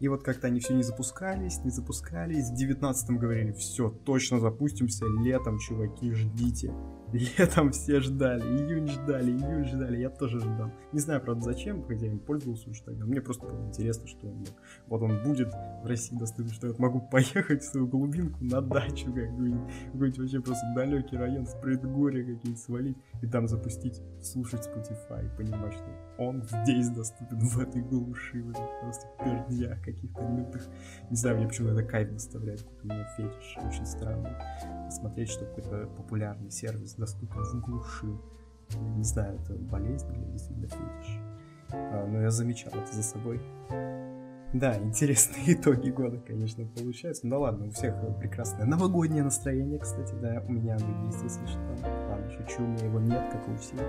И 0.00 0.08
вот 0.08 0.22
как-то 0.22 0.48
они 0.48 0.60
все 0.60 0.74
не 0.74 0.82
запускались, 0.82 1.64
не 1.64 1.70
запускались. 1.70 2.50
В 2.50 2.54
19 2.54 3.10
говорили, 3.18 3.52
все, 3.52 3.90
точно 3.90 4.40
запустимся 4.40 5.06
летом, 5.22 5.58
чуваки, 5.58 6.12
ждите. 6.12 6.72
Летом 7.12 7.70
все 7.70 8.00
ждали, 8.00 8.42
июнь 8.42 8.88
ждали, 8.88 9.30
июль 9.30 9.64
ждали, 9.66 9.98
я 9.98 10.10
тоже 10.10 10.40
ждал. 10.40 10.72
Не 10.92 10.98
знаю, 10.98 11.20
правда, 11.20 11.42
зачем, 11.42 11.84
хотя 11.84 12.06
я 12.06 12.12
им 12.12 12.18
пользовался 12.18 12.68
уже 12.70 12.82
тогда. 12.82 13.04
Мне 13.04 13.20
просто 13.20 13.46
было 13.46 13.68
интересно, 13.68 14.08
что 14.08 14.26
он, 14.26 14.44
вот 14.88 15.02
он 15.02 15.22
будет 15.22 15.52
в 15.52 15.86
России 15.86 16.16
доступен, 16.16 16.50
что 16.50 16.66
я 16.66 16.74
могу 16.78 17.00
поехать 17.00 17.62
в 17.62 17.66
свою 17.66 17.86
глубинку 17.86 18.42
на 18.42 18.60
дачу 18.60 19.06
какую-нибудь, 19.06 19.72
какой-нибудь 19.92 20.18
вообще 20.18 20.40
просто 20.40 20.66
далекий 20.74 21.16
район 21.16 21.46
с 21.46 21.54
предгорья 21.54 22.24
какие-нибудь 22.24 22.58
свалить 22.58 22.96
и 23.22 23.26
там 23.28 23.46
запустить, 23.46 24.02
слушать 24.20 24.66
Spotify 24.66 25.36
понимать, 25.36 25.74
что 25.74 25.84
он 26.18 26.42
здесь 26.42 26.88
доступен, 26.90 27.38
в 27.40 27.58
этой 27.58 27.82
глуши, 27.82 28.42
в 28.42 28.50
этих 28.50 28.80
просто 28.80 29.06
перднях 29.18 29.82
каких-то 29.82 30.22
лютых. 30.22 30.66
Не 31.10 31.16
знаю, 31.16 31.38
мне 31.38 31.48
почему 31.48 31.70
это 31.70 31.82
кайф 31.82 32.12
доставляет, 32.12 32.62
какой-то 32.62 32.84
у 32.84 32.86
меня 32.86 33.04
фетиш 33.16 33.56
очень 33.64 33.86
странный. 33.86 34.32
Смотреть, 34.90 35.30
что 35.30 35.44
какой-то 35.46 35.86
популярный 35.96 36.50
сервис 36.50 36.94
доступен 36.94 37.42
в 37.42 37.60
глуши. 37.60 38.18
Не 38.96 39.04
знаю, 39.04 39.38
это 39.40 39.54
болезнь 39.54 40.10
или 40.12 40.32
действительно 40.32 40.68
фетиш. 40.68 41.20
А, 41.70 42.06
но 42.06 42.20
я 42.20 42.30
замечал 42.30 42.72
это 42.72 42.92
за 42.94 43.02
собой. 43.02 43.40
Да, 44.54 44.78
интересные 44.78 45.44
итоги 45.54 45.90
года, 45.90 46.20
конечно, 46.24 46.64
получаются. 46.64 47.26
Ну 47.26 47.40
ладно, 47.40 47.66
у 47.66 47.70
всех 47.70 47.96
прекрасное 48.20 48.66
новогоднее 48.66 49.24
настроение, 49.24 49.80
кстати, 49.80 50.14
да, 50.22 50.44
у 50.46 50.52
меня 50.52 50.76
оно 50.76 51.06
есть, 51.06 51.22
если 51.24 51.44
что. 51.46 51.58
Ладно, 52.08 52.30
шучу, 52.30 52.62
у 52.62 52.66
меня 52.66 52.84
его 52.84 53.00
нет, 53.00 53.22
как 53.32 53.48
у 53.48 53.56
всех. 53.56 53.80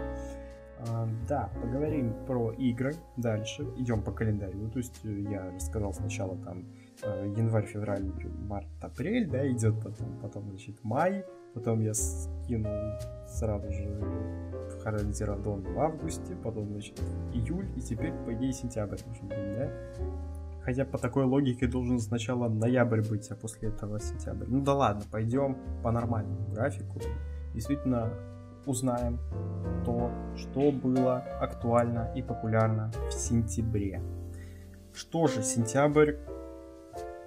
А, 0.79 1.07
да, 1.27 1.49
поговорим 1.61 2.13
про 2.25 2.51
игры 2.51 2.95
дальше. 3.17 3.63
Идем 3.77 4.03
по 4.03 4.11
календарю. 4.11 4.69
То 4.69 4.79
есть 4.79 4.99
э, 5.03 5.19
я 5.21 5.51
рассказал 5.51 5.93
сначала 5.93 6.37
там 6.37 6.65
э, 7.01 7.33
январь, 7.37 7.65
февраль, 7.65 8.11
март, 8.47 8.67
апрель, 8.81 9.29
да, 9.29 9.49
идет 9.49 9.75
потом, 9.81 10.19
потом, 10.21 10.49
значит, 10.49 10.83
май, 10.83 11.25
потом 11.53 11.79
я 11.79 11.93
скинул 11.93 12.99
сразу 13.27 13.71
же 13.71 13.85
Dawn 14.85 15.73
в 15.73 15.79
августе, 15.79 16.35
потом, 16.43 16.69
значит, 16.69 16.99
июль, 17.33 17.67
и 17.75 17.81
теперь, 17.81 18.13
по 18.25 18.33
идее, 18.33 18.53
сентябрь 18.53 18.97
должен 19.03 19.29
да? 19.29 19.71
Хотя 20.61 20.83
по 20.83 20.97
такой 20.97 21.25
логике 21.25 21.67
должен 21.67 21.99
сначала 21.99 22.49
ноябрь 22.49 23.01
быть, 23.01 23.29
а 23.29 23.35
после 23.35 23.69
этого 23.69 23.99
сентябрь. 23.99 24.45
Ну 24.47 24.61
да 24.61 24.73
ладно, 24.73 25.03
пойдем 25.11 25.57
по 25.83 25.91
нормальному 25.91 26.47
графику. 26.51 26.99
Действительно 27.53 28.11
узнаем 28.65 29.19
то, 29.85 30.11
что 30.35 30.71
было 30.71 31.17
актуально 31.39 32.11
и 32.15 32.21
популярно 32.21 32.91
в 33.09 33.13
сентябре. 33.13 34.01
Что 34.93 35.27
же, 35.27 35.43
сентябрь 35.43 36.15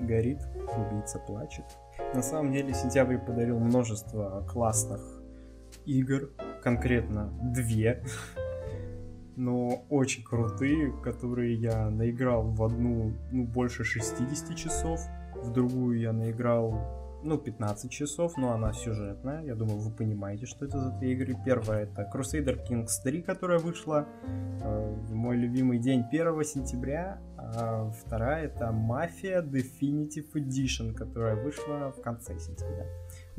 горит, 0.01 0.41
убийца 0.77 1.19
плачет. 1.19 1.65
На 2.15 2.23
самом 2.23 2.53
деле 2.53 2.73
сентябрь 2.73 3.19
подарил 3.19 3.59
множество 3.59 4.45
классных 4.49 5.01
игр, 5.85 6.31
конкретно 6.63 7.33
две, 7.43 8.03
но 9.37 9.85
очень 9.89 10.25
крутые, 10.25 10.93
которые 11.03 11.55
я 11.55 11.91
наиграл 11.91 12.43
в 12.43 12.63
одну 12.63 13.13
ну, 13.31 13.45
больше 13.45 13.85
60 13.85 14.57
часов, 14.57 15.01
в 15.37 15.53
другую 15.53 16.01
я 16.01 16.13
наиграл 16.13 17.08
ну, 17.23 17.39
15 17.39 17.91
часов, 17.91 18.37
но 18.37 18.53
она 18.53 18.73
сюжетная. 18.73 19.45
Я 19.45 19.55
думаю, 19.55 19.79
вы 19.79 19.91
понимаете, 19.91 20.47
что 20.47 20.65
это 20.65 20.79
за 20.79 20.91
две 20.91 21.13
игры. 21.13 21.37
Первая 21.45 21.85
это 21.85 22.09
Crusader 22.13 22.59
Kings 22.69 23.03
3, 23.03 23.23
которая 23.23 23.59
вышла 23.59 24.07
э, 24.61 24.95
в 25.09 25.15
мой 25.15 25.37
любимый 25.37 25.79
день 25.79 26.05
1 26.11 26.45
сентября. 26.45 27.21
А 27.37 27.91
вторая 27.91 28.45
это 28.45 28.67
Mafia 28.67 29.43
Definitive 29.43 30.33
Edition, 30.35 30.95
которая 30.95 31.37
вышла 31.37 31.93
в 31.97 32.01
конце 32.03 32.39
сентября. 32.39 32.87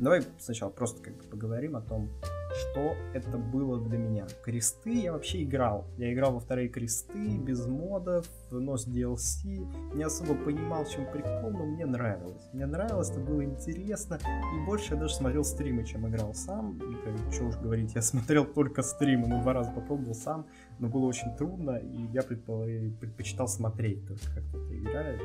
Давай 0.00 0.22
сначала 0.38 0.70
просто 0.70 1.02
как 1.02 1.14
бы 1.14 1.24
поговорим 1.24 1.76
о 1.76 1.82
том, 1.82 2.08
что 2.54 2.96
это 3.12 3.36
было 3.36 3.78
для 3.78 3.98
меня. 3.98 4.26
Кресты 4.42 5.02
я 5.02 5.12
вообще 5.12 5.42
играл. 5.42 5.86
Я 5.98 6.10
играл 6.14 6.32
во 6.32 6.40
вторые 6.40 6.70
кресты, 6.70 7.36
без 7.36 7.66
модов, 7.66 8.26
но 8.50 8.78
с 8.78 8.88
DLC. 8.88 9.94
Не 9.94 10.04
особо 10.04 10.34
понимал, 10.34 10.84
в 10.84 10.90
чем 10.90 11.04
прикол, 11.12 11.50
но 11.50 11.66
мне 11.66 11.84
нравилось. 11.84 12.48
Мне 12.54 12.64
нравилось, 12.64 13.10
это 13.10 13.20
было 13.20 13.44
интересно. 13.44 14.18
И 14.56 14.64
больше 14.64 14.94
я 14.94 15.00
даже 15.00 15.14
смотрел 15.14 15.44
стримы, 15.44 15.84
чем 15.84 16.08
играл 16.08 16.32
сам. 16.32 16.78
И, 16.78 17.32
что 17.34 17.44
уж 17.44 17.56
говорить, 17.56 17.92
я 17.94 18.00
смотрел 18.00 18.46
только 18.46 18.80
стримы, 18.80 19.28
ну 19.28 19.42
два 19.42 19.52
раза 19.52 19.70
попробовал 19.70 20.14
сам, 20.14 20.46
но 20.78 20.88
было 20.88 21.04
очень 21.04 21.36
трудно, 21.36 21.76
и 21.76 22.06
я 22.14 22.22
предпочитал 22.22 23.48
смотреть, 23.48 24.06
то 24.06 24.14
есть 24.14 24.24
как 24.34 24.44
кто-то 24.48 24.78
играет 24.78 25.20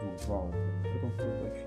думаю, 0.00 0.18
вау. 0.28 0.52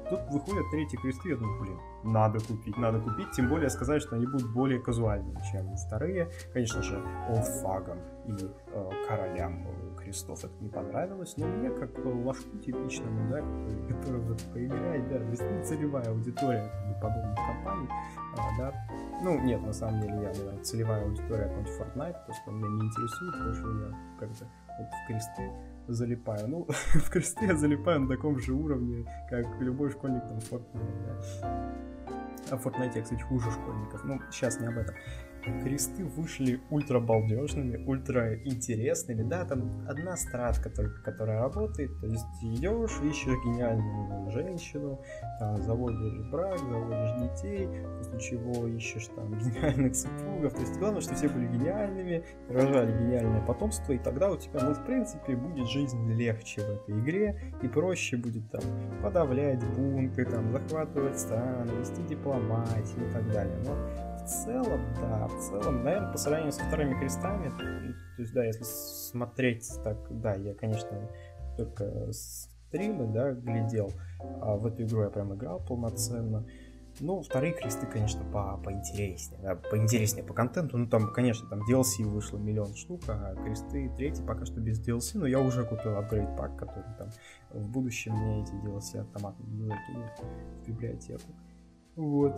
Тут 0.10 0.20
выходят 0.32 0.70
третьи 0.72 0.98
кресты, 0.98 1.30
я 1.30 1.36
думаю, 1.36 1.62
блин, 1.62 1.80
надо 2.04 2.40
купить, 2.40 2.78
надо 2.78 3.00
купить, 3.00 3.32
тем 3.32 3.50
более 3.50 3.70
сказать, 3.70 4.02
что 4.02 4.16
они 4.16 4.26
будут 4.26 4.54
более 4.54 4.80
казуальными, 4.80 5.40
чем 5.52 5.76
вторые. 5.76 6.30
Конечно 6.54 6.82
же, 6.82 7.02
олдфагам 7.30 7.98
и 8.26 8.32
э, 8.32 8.90
королям 9.08 9.68
крестов 9.98 10.44
это 10.44 10.54
не 10.62 10.70
понравилось, 10.70 11.36
но 11.38 11.48
мне, 11.48 11.70
как 11.70 11.90
ложку 12.06 12.58
типичному, 12.58 13.30
да, 13.30 13.42
который, 13.94 14.22
вот 14.22 14.42
поиграет, 14.54 15.10
да, 15.10 15.20
ну, 15.20 15.64
целевая 15.64 16.10
аудитория 16.10 16.72
подобных 17.02 17.36
компаний, 17.36 17.90
а, 18.38 18.58
да, 18.58 18.74
ну, 19.22 19.40
нет, 19.42 19.62
на 19.62 19.74
самом 19.74 20.02
деле, 20.02 20.14
я, 20.14 20.30
наверное, 20.30 20.64
целевая 20.64 21.04
аудитория 21.04 21.44
какой-нибудь 21.44 21.74
Fortnite, 21.74 22.26
просто 22.26 22.52
меня 22.52 22.70
не 22.70 22.88
интересует, 22.88 23.34
потому 23.34 23.54
что 23.54 23.68
я 23.68 24.18
как-то 24.20 24.46
вот 24.80 24.88
в 24.88 25.08
кресты 25.08 25.52
залипаю. 25.88 26.48
Ну, 26.48 26.68
в 26.94 27.10
кресты 27.10 27.46
я 27.46 27.56
залипаю 27.56 28.02
на 28.02 28.08
таком 28.08 28.40
же 28.40 28.54
уровне, 28.54 29.06
как 29.30 29.46
любой 29.62 29.90
школьник 29.92 30.24
там 30.28 30.40
в 30.40 30.52
Fortnite, 30.52 31.06
да. 31.06 31.74
А 32.50 32.58
в 32.58 32.66
Fortnite 32.66 32.96
я, 32.96 33.02
кстати, 33.02 33.22
хуже 33.22 33.52
школьников. 33.52 34.04
Ну, 34.06 34.22
сейчас 34.32 34.60
не 34.60 34.68
об 34.68 34.78
этом 34.78 34.96
кресты 35.64 36.06
вышли 36.06 36.62
ультра 36.70 37.00
балдежными, 37.00 37.84
ультра 37.86 38.36
интересными. 38.44 39.24
Да, 39.24 39.46
там 39.46 39.86
одна 39.88 40.16
стратка 40.16 40.70
только, 40.70 41.02
которая 41.02 41.40
работает. 41.40 41.92
То 42.00 42.08
есть 42.08 42.26
идешь, 42.42 43.00
ищешь 43.04 43.38
гениальную 43.46 44.32
женщину, 44.32 45.02
там, 45.40 45.58
заводишь 45.58 46.30
брак, 46.32 46.60
заводишь 46.60 47.32
детей, 47.32 47.70
после 47.98 48.20
чего 48.20 48.68
ищешь 48.68 49.08
там 49.16 49.34
гениальных 49.40 49.96
супругов. 49.96 50.54
То 50.54 50.62
есть 50.62 50.78
главное, 50.78 51.02
что 51.02 51.16
все 51.16 51.30
были 51.30 51.48
гениальными, 51.48 52.24
рожали 52.50 52.92
гениальное 52.92 53.42
потомство, 53.42 53.94
и 53.94 53.98
тогда 53.98 54.32
у 54.32 54.38
тебя, 54.38 54.62
ну, 54.62 54.74
в 54.74 54.86
принципе, 54.86 55.36
будет 55.36 55.68
жизнь 55.68 56.12
легче 56.14 56.62
в 56.62 56.70
этой 56.70 57.00
игре, 57.00 57.54
и 57.62 57.68
проще 57.68 58.18
будет 58.18 58.50
там 58.52 58.62
подавлять 59.02 59.64
бунты, 59.76 60.26
там, 60.26 60.52
захватывать 60.52 61.20
страны, 61.20 61.72
вести 61.80 62.02
дипломатию 62.04 63.08
и 63.08 63.12
так 63.12 63.32
далее. 63.32 63.58
Но 63.66 64.07
целом, 64.28 64.82
да, 64.96 65.28
в 65.28 65.40
целом, 65.40 65.84
наверное, 65.84 66.12
по 66.12 66.18
сравнению 66.18 66.52
со 66.52 66.64
вторыми 66.64 67.00
крестами, 67.00 67.50
то 67.50 68.22
есть, 68.22 68.34
да, 68.34 68.44
если 68.44 68.64
смотреть 68.64 69.70
так, 69.84 69.98
да, 70.22 70.34
я, 70.34 70.54
конечно, 70.54 71.10
только 71.56 72.12
стримы, 72.12 73.08
да, 73.08 73.32
глядел, 73.32 73.92
а 74.42 74.56
в 74.56 74.66
эту 74.68 74.84
игру 74.84 75.04
я 75.04 75.10
прям 75.10 75.34
играл 75.34 75.60
полноценно, 75.60 76.46
ну, 77.00 77.22
вторые 77.22 77.54
кресты, 77.54 77.86
конечно, 77.86 78.24
по 78.32 78.58
поинтереснее, 78.58 79.40
да, 79.42 79.56
поинтереснее 79.56 80.26
по 80.26 80.34
контенту. 80.34 80.78
Ну, 80.78 80.88
там, 80.88 81.14
конечно, 81.14 81.48
там 81.48 81.62
DLC 81.70 82.04
вышло 82.06 82.38
миллион 82.38 82.74
штук, 82.74 83.02
а 83.08 83.36
кресты 83.36 83.92
третий 83.96 84.24
пока 84.24 84.46
что 84.46 84.60
без 84.60 84.80
DLC, 84.86 85.20
но 85.20 85.28
я 85.28 85.40
уже 85.40 85.64
купил 85.64 85.96
апгрейд 85.96 86.36
пак, 86.36 86.58
который 86.58 86.92
там 86.98 87.10
в 87.52 87.70
будущем 87.70 88.14
мне 88.14 88.42
эти 88.42 88.52
DLC 88.54 89.02
автоматно 89.02 89.46
закинут 89.46 90.12
в 90.20 90.68
библиотеку. 90.68 91.32
Вот. 91.96 92.34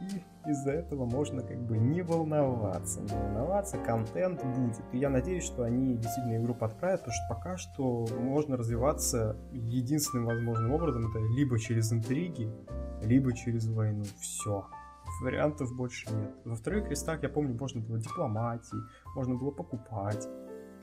И 0.00 0.50
из-за 0.50 0.70
этого 0.70 1.04
можно 1.04 1.42
как 1.42 1.58
бы 1.58 1.76
не 1.76 2.02
волноваться. 2.02 3.00
Не 3.00 3.12
волноваться, 3.12 3.78
контент 3.78 4.44
будет. 4.44 4.80
И 4.92 4.98
я 4.98 5.10
надеюсь, 5.10 5.44
что 5.44 5.64
они 5.64 5.96
действительно 5.96 6.42
игру 6.42 6.54
подправят, 6.54 7.00
потому 7.00 7.14
что 7.14 7.34
пока 7.34 7.56
что 7.56 8.06
можно 8.18 8.56
развиваться 8.56 9.36
единственным 9.52 10.26
возможным 10.26 10.72
образом, 10.72 11.10
это 11.10 11.18
либо 11.36 11.58
через 11.58 11.92
интриги, 11.92 12.50
либо 13.02 13.32
через 13.32 13.68
войну. 13.68 14.04
Все. 14.20 14.66
Вариантов 15.22 15.74
больше 15.74 16.08
нет. 16.14 16.30
Во 16.44 16.54
вторых 16.54 16.86
крестах, 16.86 17.22
я 17.22 17.28
помню, 17.28 17.56
можно 17.58 17.80
было 17.80 17.98
дипломатии, 17.98 18.78
можно 19.16 19.34
было 19.34 19.50
покупать, 19.50 20.28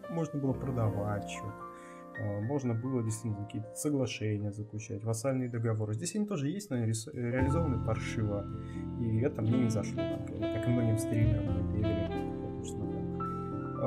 можно 0.09 0.39
было 0.39 0.53
продавать 0.53 1.29
что-то. 1.29 1.64
А, 2.19 2.41
можно 2.41 2.73
было 2.73 3.03
действительно 3.03 3.45
какие-то 3.45 3.73
соглашения 3.75 4.51
заключать, 4.51 5.03
вассальные 5.03 5.49
договоры. 5.49 5.93
Здесь 5.93 6.15
они 6.15 6.25
тоже 6.25 6.49
есть, 6.49 6.69
но 6.69 6.77
реализованы 6.77 7.85
паршиво. 7.85 8.45
И 8.99 9.19
это 9.19 9.41
мне 9.41 9.57
не 9.63 9.69
зашло, 9.69 10.01
как 10.27 10.67
и 10.67 10.69
многим 10.69 10.97
стримерам 10.97 11.69
этой 11.69 11.79
игры. 11.79 12.25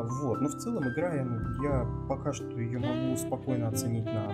Вот, 0.04 0.40
но 0.40 0.48
в 0.48 0.54
целом 0.56 0.84
игра, 0.88 1.12
ну, 1.24 1.64
я 1.64 1.86
пока 2.08 2.32
что 2.32 2.60
ее 2.60 2.78
могу 2.78 3.16
спокойно 3.16 3.68
оценить 3.68 4.04
на 4.04 4.32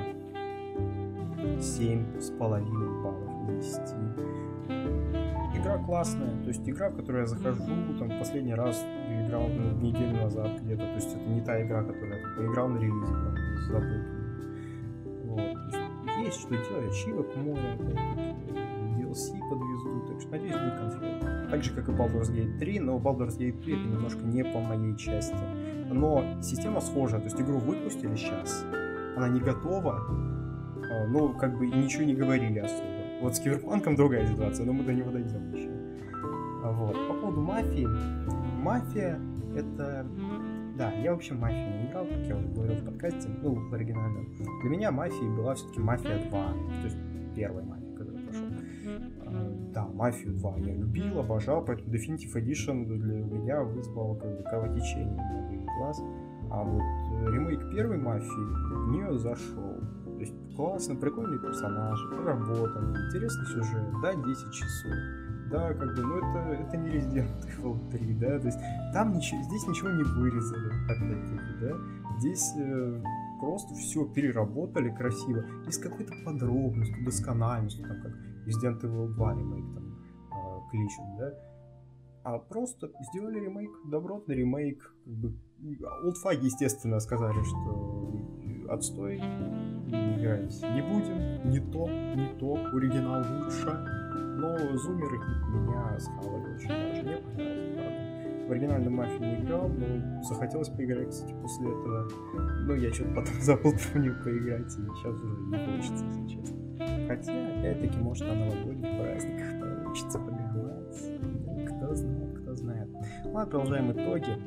7,5 1.59 3.03
баллов 3.03 3.59
из 3.59 3.79
10. 3.79 3.95
Игра 5.57 5.79
классная, 5.79 6.43
то 6.43 6.49
есть 6.49 6.69
игра, 6.69 6.91
в 6.91 6.97
которую 6.97 7.23
я 7.23 7.27
захожу, 7.27 7.65
там, 7.99 8.11
последний 8.19 8.55
раз 8.55 8.85
играл 9.27 9.49
ну, 9.49 9.81
неделю 9.81 10.16
назад 10.23 10.61
где-то, 10.61 10.83
то 10.83 10.95
есть 10.95 11.15
это 11.15 11.25
не 11.31 11.41
та 11.41 11.62
игра, 11.65 11.83
которую 11.83 12.21
я 12.21 12.37
поиграл 12.37 12.69
на 12.69 12.79
релизе, 12.79 13.15
забыл. 13.66 14.03
Вот. 15.24 15.41
Есть 16.19 16.41
что 16.41 16.51
делать, 16.51 16.91
ачивок 16.91 17.36
море, 17.36 17.78
DLC 18.97 19.39
подвезу, 19.51 20.07
так 20.09 20.20
что 20.20 20.31
надеюсь 20.31 20.55
будет 20.55 20.78
конфликт. 20.78 21.51
Так 21.51 21.62
же, 21.62 21.74
как 21.74 21.89
и 21.89 21.93
Baldur's 21.93 22.32
Gate 22.32 22.59
3, 22.59 22.81
но 22.81 22.99
Baldur's 22.99 23.39
Gate 23.39 23.62
3 23.62 23.74
это 23.74 23.89
немножко 23.89 24.20
не 24.20 24.45
по 24.45 24.61
моей 24.61 24.97
части. 24.97 25.36
Но 25.93 26.41
система 26.43 26.81
схожая, 26.81 27.20
то 27.20 27.27
есть 27.27 27.41
игру 27.41 27.59
выпустили 27.59 28.15
сейчас, 28.16 28.65
она 29.16 29.28
не 29.28 29.41
готова, 29.41 30.01
а, 30.01 31.07
но 31.09 31.28
как 31.35 31.59
бы 31.59 31.66
ничего 31.66 32.05
не 32.05 32.15
говорили 32.15 32.59
особо. 32.59 32.95
Вот 33.20 33.36
с 33.36 33.41
Киберпанком 33.41 33.97
другая 33.97 34.27
ситуация, 34.27 34.66
но 34.66 34.73
мы 34.73 34.85
до 34.85 34.93
него 34.93 35.11
дойдем 35.11 35.53
еще. 35.55 35.70
А 36.65 36.73
вот. 36.73 36.95
По 37.09 37.15
поводу 37.15 37.41
мафии. 37.41 37.86
Мафия 38.62 39.20
это 39.55 40.07
да, 40.76 40.90
я 40.92 41.12
вообще 41.12 41.34
мафию 41.34 41.76
не 41.76 41.88
играл, 41.88 42.06
как 42.06 42.18
я 42.26 42.36
уже 42.36 42.48
говорил 42.48 42.76
в 42.76 42.84
подкасте, 42.84 43.28
ну, 43.42 43.55
в 43.55 43.74
оригинальном. 43.74 44.26
Для 44.62 44.70
меня 44.70 44.90
мафией 44.90 45.30
была 45.36 45.55
все-таки 45.55 45.80
мафия 45.80 46.28
2, 46.28 46.30
то 46.30 46.84
есть 46.84 46.96
первая 47.36 47.64
мафия, 47.64 47.92
которую 47.96 48.24
прошел. 48.24 48.46
А, 49.26 49.70
да, 49.72 49.86
мафию 49.86 50.34
2 50.34 50.59
я 50.59 50.74
любил, 50.74 51.18
обожал, 51.20 51.64
поэтому 51.64 51.94
Definitive 51.94 52.34
Edition 52.34 52.84
для 52.86 53.24
меня 53.24 53.62
вызвал 53.62 54.16
как 54.16 54.36
бы 54.36 54.42
кровотечение 54.42 55.60
в 55.60 55.78
глаз. 55.78 56.01
А 56.51 56.62
вот 56.62 56.82
ремейк 57.32 57.70
первой 57.70 57.98
мафии 57.98 58.26
в 58.26 58.90
нее 58.90 59.18
зашел. 59.18 59.80
То 60.05 60.20
есть 60.20 60.34
классно, 60.56 60.94
прикольные 60.94 61.40
персонажи, 61.40 62.09
проработанный, 62.09 63.06
интересный 63.06 63.46
сюжет, 63.46 63.82
да, 64.02 64.14
10 64.14 64.52
часов 64.52 64.92
да, 65.55 65.72
как 65.72 65.94
бы, 65.94 66.02
ну 66.02 66.16
это, 66.16 66.62
это 66.62 66.76
не 66.76 66.90
Resident 66.90 67.47
Evil 67.47 67.90
3, 67.90 68.14
да, 68.14 68.39
то 68.40 68.47
есть 68.47 68.59
там 68.93 69.12
ничего, 69.12 69.40
здесь 69.43 69.66
ничего 69.68 69.90
не 69.90 70.02
вырезали, 70.02 70.66
опять-таки, 70.85 71.60
да, 71.60 72.18
здесь 72.18 72.52
э, 72.59 73.02
просто 73.40 73.74
все 73.74 74.05
переработали 74.05 74.90
красиво 74.90 75.44
и 75.66 75.70
с 75.70 75.78
какой-то 75.78 76.12
подробностью, 76.24 77.05
доскональностью, 77.05 77.86
там, 77.86 78.02
как 78.02 78.12
Resident 78.47 78.81
Evil 78.82 79.09
2 79.14 79.35
ремейк 79.35 79.74
там 79.74 79.85
э, 80.32 80.70
кличут, 80.70 81.05
да, 81.18 81.35
а 82.24 82.39
просто 82.39 82.90
сделали 83.12 83.39
ремейк, 83.39 83.70
добротный 83.90 84.35
ремейк. 84.35 84.82
Как 85.05 85.14
бы, 85.14 85.35
олдфаги, 86.02 86.47
естественно, 86.47 86.98
сказали, 86.98 87.43
что 87.44 88.66
отстой, 88.70 89.18
играть 89.18 90.62
не 90.62 90.81
будем, 90.81 91.51
не 91.51 91.60
то, 91.60 91.86
не 91.86 92.39
то, 92.39 92.55
оригинал 92.74 93.20
лучше. 93.20 94.03
Но 94.36 94.77
зумеры 94.77 95.19
меня 95.48 95.98
схавали 95.98 96.55
очень 96.55 96.69
даже, 96.69 97.02
мне 97.02 97.16
понравилось, 97.16 97.74
правда. 97.74 98.15
В 98.47 98.51
оригинальную 98.51 98.93
мафию 98.93 99.20
не 99.20 99.43
играл, 99.43 99.69
но 99.69 100.23
захотелось 100.23 100.69
поиграть, 100.69 101.09
кстати, 101.09 101.35
после 101.40 101.69
этого. 101.69 102.09
Но 102.66 102.74
я 102.74 102.93
что-то 102.93 103.15
потом 103.15 103.35
забыл 103.40 103.73
про 103.73 103.98
нее 103.98 104.12
поиграть, 104.12 104.66
и 104.66 104.70
сейчас 104.70 105.20
уже 105.23 105.36
не 105.40 105.77
хочется, 105.77 106.05
если 106.05 106.28
честно. 106.28 106.65
Хотя, 107.09 107.32
опять-таки, 107.32 107.98
может, 107.98 108.27
на 108.27 108.35
новогодних 108.35 109.01
праздниках 109.01 109.61
получится 109.61 110.19
поиграть. 110.19 111.77
Кто 111.77 111.94
знает, 111.94 112.39
кто 112.39 112.55
знает. 112.55 112.89
Ладно, 113.24 113.51
продолжаем 113.51 113.93
итоги. 113.93 114.39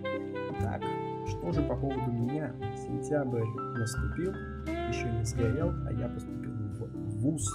Так, 0.62 0.82
что 1.28 1.52
же 1.52 1.62
по 1.64 1.76
поводу 1.76 2.12
меня? 2.12 2.54
Сентябрь 2.76 3.44
наступил, 3.78 4.32
еще 4.90 5.12
не 5.12 5.24
сгорел, 5.24 5.74
а 5.88 5.94
я 5.94 6.08
поступил 6.08 6.52
в 6.52 7.20
ВУЗ 7.20 7.48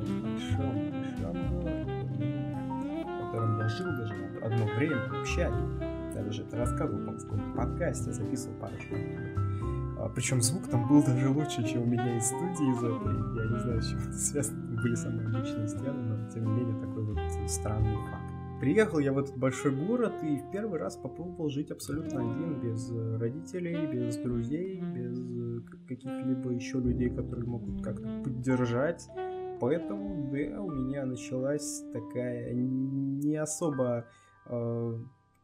в 0.00 0.22
большом, 0.22 0.99
в 1.32 3.26
котором 3.26 3.58
я 3.58 3.68
жил 3.68 3.86
даже 3.86 4.14
одно 4.42 4.66
время 4.76 5.08
в 5.08 5.20
общаге. 5.20 5.56
Я 6.14 6.24
даже 6.24 6.42
это 6.42 6.56
рассказывал, 6.56 7.04
по 7.06 7.12
в 7.12 7.56
подкасте, 7.56 8.12
записывал 8.12 8.56
парочку. 8.56 8.94
А, 9.98 10.08
причем 10.08 10.40
звук 10.40 10.66
там 10.68 10.88
был 10.88 11.02
даже 11.02 11.28
лучше, 11.28 11.62
чем 11.64 11.82
у 11.82 11.86
меня 11.86 12.16
из 12.16 12.26
студии 12.26 12.72
из 12.72 12.78
этой. 12.78 13.44
Я 13.44 13.52
не 13.52 13.60
знаю, 13.60 13.82
с 13.82 13.88
чем 13.88 13.98
это 13.98 14.12
связано. 14.12 14.82
Были 14.82 14.94
самые 14.94 15.28
обычные 15.28 15.68
стены, 15.68 15.92
но 15.92 16.30
тем 16.30 16.44
не 16.44 16.52
менее 16.52 16.80
такой 16.80 17.04
вот 17.04 17.18
странный 17.50 17.96
факт. 17.96 18.30
Приехал 18.60 18.98
я 18.98 19.12
в 19.14 19.18
этот 19.18 19.38
большой 19.38 19.74
город 19.74 20.12
и 20.22 20.36
в 20.36 20.50
первый 20.50 20.78
раз 20.78 20.96
попробовал 20.96 21.48
жить 21.48 21.70
абсолютно 21.70 22.20
один, 22.20 22.60
без 22.60 22.90
э, 22.90 23.16
родителей, 23.16 23.86
без 23.86 24.16
друзей, 24.16 24.80
без 24.80 25.18
э, 25.18 25.60
каких-либо 25.88 26.50
еще 26.50 26.78
людей, 26.78 27.08
которые 27.08 27.46
могут 27.46 27.82
как-то 27.82 28.22
поддержать. 28.22 29.08
Поэтому, 29.60 30.30
да, 30.32 30.62
у 30.62 30.70
меня 30.70 31.04
началась 31.04 31.84
такая 31.92 32.52
не 32.54 33.36
особо, 33.36 34.06
э, 34.46 34.98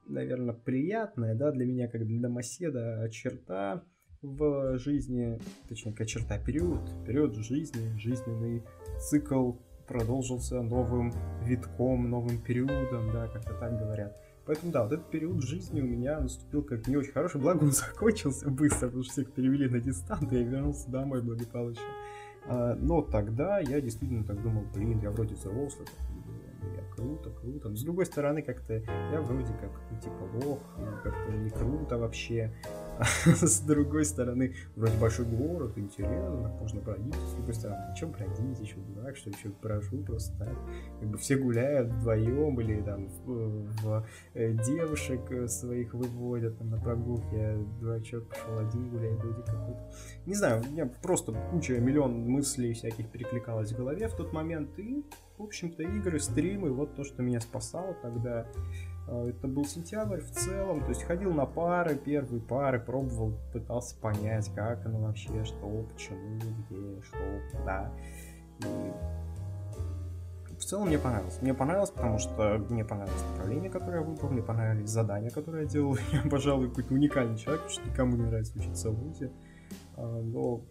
наверное, 0.07 0.55
приятная, 0.55 1.35
да, 1.35 1.53
для 1.53 1.67
меня, 1.67 1.87
как 1.89 2.07
для 2.07 2.21
домоседа, 2.21 3.09
черта 3.13 3.85
в 4.23 4.79
жизни, 4.79 5.39
точнее, 5.69 5.93
какая 5.93 6.07
черта, 6.07 6.39
период, 6.39 6.81
период 7.07 7.37
жизни, 7.37 7.97
жизненный 7.99 8.63
цикл 8.99 9.53
продолжился 9.87 10.63
новым 10.63 11.13
витком, 11.45 12.09
новым 12.11 12.39
периодом, 12.39 13.13
да, 13.13 13.29
как-то 13.29 13.55
так 13.55 13.79
говорят. 13.79 14.17
Поэтому, 14.47 14.73
да, 14.73 14.85
вот 14.85 14.93
этот 14.93 15.11
период 15.11 15.43
жизни 15.43 15.81
у 15.81 15.87
меня 15.87 16.21
наступил 16.21 16.63
как 16.63 16.87
не 16.87 16.97
очень 16.97 17.13
хороший, 17.13 17.41
благо 17.41 17.65
он 17.65 17.73
закончился 17.73 18.49
быстро, 18.49 18.87
потому 18.87 19.03
что 19.03 19.13
всех 19.13 19.33
перевели 19.33 19.69
на 19.69 19.81
дистант, 19.81 20.33
и 20.33 20.37
я 20.37 20.43
вернулся 20.43 20.91
домой 20.91 21.23
благополучно. 21.23 21.85
А, 22.49 22.75
но 22.75 23.03
тогда 23.03 23.59
я 23.59 23.81
действительно 23.81 24.25
так 24.25 24.41
думал, 24.43 24.65
блин, 24.75 25.01
я 25.01 25.11
вроде 25.11 25.35
взрослый, 25.35 25.89
я 26.77 26.83
круто, 26.95 27.31
круто. 27.31 27.69
Но 27.69 27.77
с 27.77 27.83
другой 27.83 28.07
стороны, 28.07 28.43
как-то 28.43 28.75
я 28.75 29.21
вроде 29.21 29.53
как, 29.55 29.71
ну, 29.91 30.01
типа, 30.01 30.47
лох, 30.47 30.61
как-то 31.03 31.33
не 31.33 31.51
круто 31.51 31.99
вообще. 31.99 32.53
с 33.27 33.61
другой 33.61 34.05
стороны, 34.05 34.55
вроде 34.75 34.97
большой 34.99 35.27
город, 35.27 35.73
интересно, 35.77 36.53
можно 36.61 36.81
бродить. 36.81 37.15
С 37.15 37.35
другой 37.35 37.55
стороны, 37.55 37.95
чем 37.97 38.13
бродить, 38.13 38.61
еще 38.61 38.77
дурак, 38.77 39.17
что 39.17 39.31
еще 39.31 39.51
брожу 39.63 39.99
просто 39.99 40.37
так. 40.39 40.55
Как 41.01 41.09
бы 41.09 41.19
все 41.19 41.37
гуляют 41.37 41.93
вдвоем 41.93 42.61
или 42.61 42.81
там 42.81 43.09
в, 43.09 43.67
в 43.83 44.07
э, 44.35 44.53
девушек 44.65 45.21
э, 45.31 45.49
своих 45.49 45.93
выводят 45.95 46.59
там, 46.59 46.71
на 46.71 46.79
прогулки, 46.79 47.35
я 47.35 47.57
дурачок 47.81 48.29
пошел 48.29 48.59
один 48.59 48.91
гулять, 48.91 49.23
люди 49.23 49.43
какой-то. 49.45 49.91
Не 50.25 50.35
знаю, 50.35 50.63
у 50.63 50.71
меня 50.71 50.87
просто 50.87 51.33
куча, 51.51 51.79
миллион 51.79 52.29
мыслей 52.29 52.73
всяких 52.73 53.11
перекликалась 53.11 53.73
в 53.73 53.77
голове 53.77 54.09
в 54.09 54.15
тот 54.15 54.33
момент, 54.33 54.79
и, 54.79 55.05
в 55.39 55.43
общем-то, 55.43 55.83
игры, 55.83 56.19
стримы, 56.19 56.73
вот 56.73 56.95
то, 56.95 57.05
что 57.05 57.23
меня 57.23 57.41
спасало 57.41 57.95
тогда. 58.03 58.47
А, 59.09 59.29
это 59.29 59.49
был 59.49 59.65
сентябрь 59.65 60.21
в 60.21 60.31
целом, 60.31 60.81
то 60.81 60.89
есть 60.89 61.05
ходил 61.05 61.33
на 61.33 61.47
пары, 61.47 61.97
первые 61.97 62.41
пары, 62.41 62.81
пробовал, 62.81 63.39
пытался 63.53 63.97
понять, 63.97 64.51
как 64.55 64.85
оно 64.87 65.01
вообще, 65.01 65.45
что, 65.45 65.87
почему, 65.93 66.39
где, 66.39 67.03
что, 67.03 67.19
да. 67.65 67.93
И 68.61 68.93
в 70.59 70.65
целом 70.65 70.89
мне 70.89 70.99
понравилось. 70.99 71.39
Мне 71.43 71.55
понравилось, 71.55 71.91
потому 71.91 72.19
что 72.19 72.59
мне 72.71 72.85
понравилось 72.85 73.23
направление, 73.31 73.71
которое 73.71 74.01
я 74.01 74.07
выбрал, 74.07 74.31
мне 74.31 74.43
понравились 74.43 74.89
задания, 74.89 75.31
которые 75.31 75.65
я 75.65 75.71
делал. 75.71 75.97
Я, 76.13 76.29
пожалуй, 76.29 76.69
какой-то 76.69 76.95
уникальный 76.95 77.37
человек, 77.37 77.63
потому 77.63 77.81
что 77.81 77.91
никому 77.91 78.17
не 78.17 78.23
нравится 78.25 78.59
учиться 78.59 78.91
в 78.91 78.95
ВУЗе. 78.95 79.33
А, 79.97 80.21
но 80.23 80.63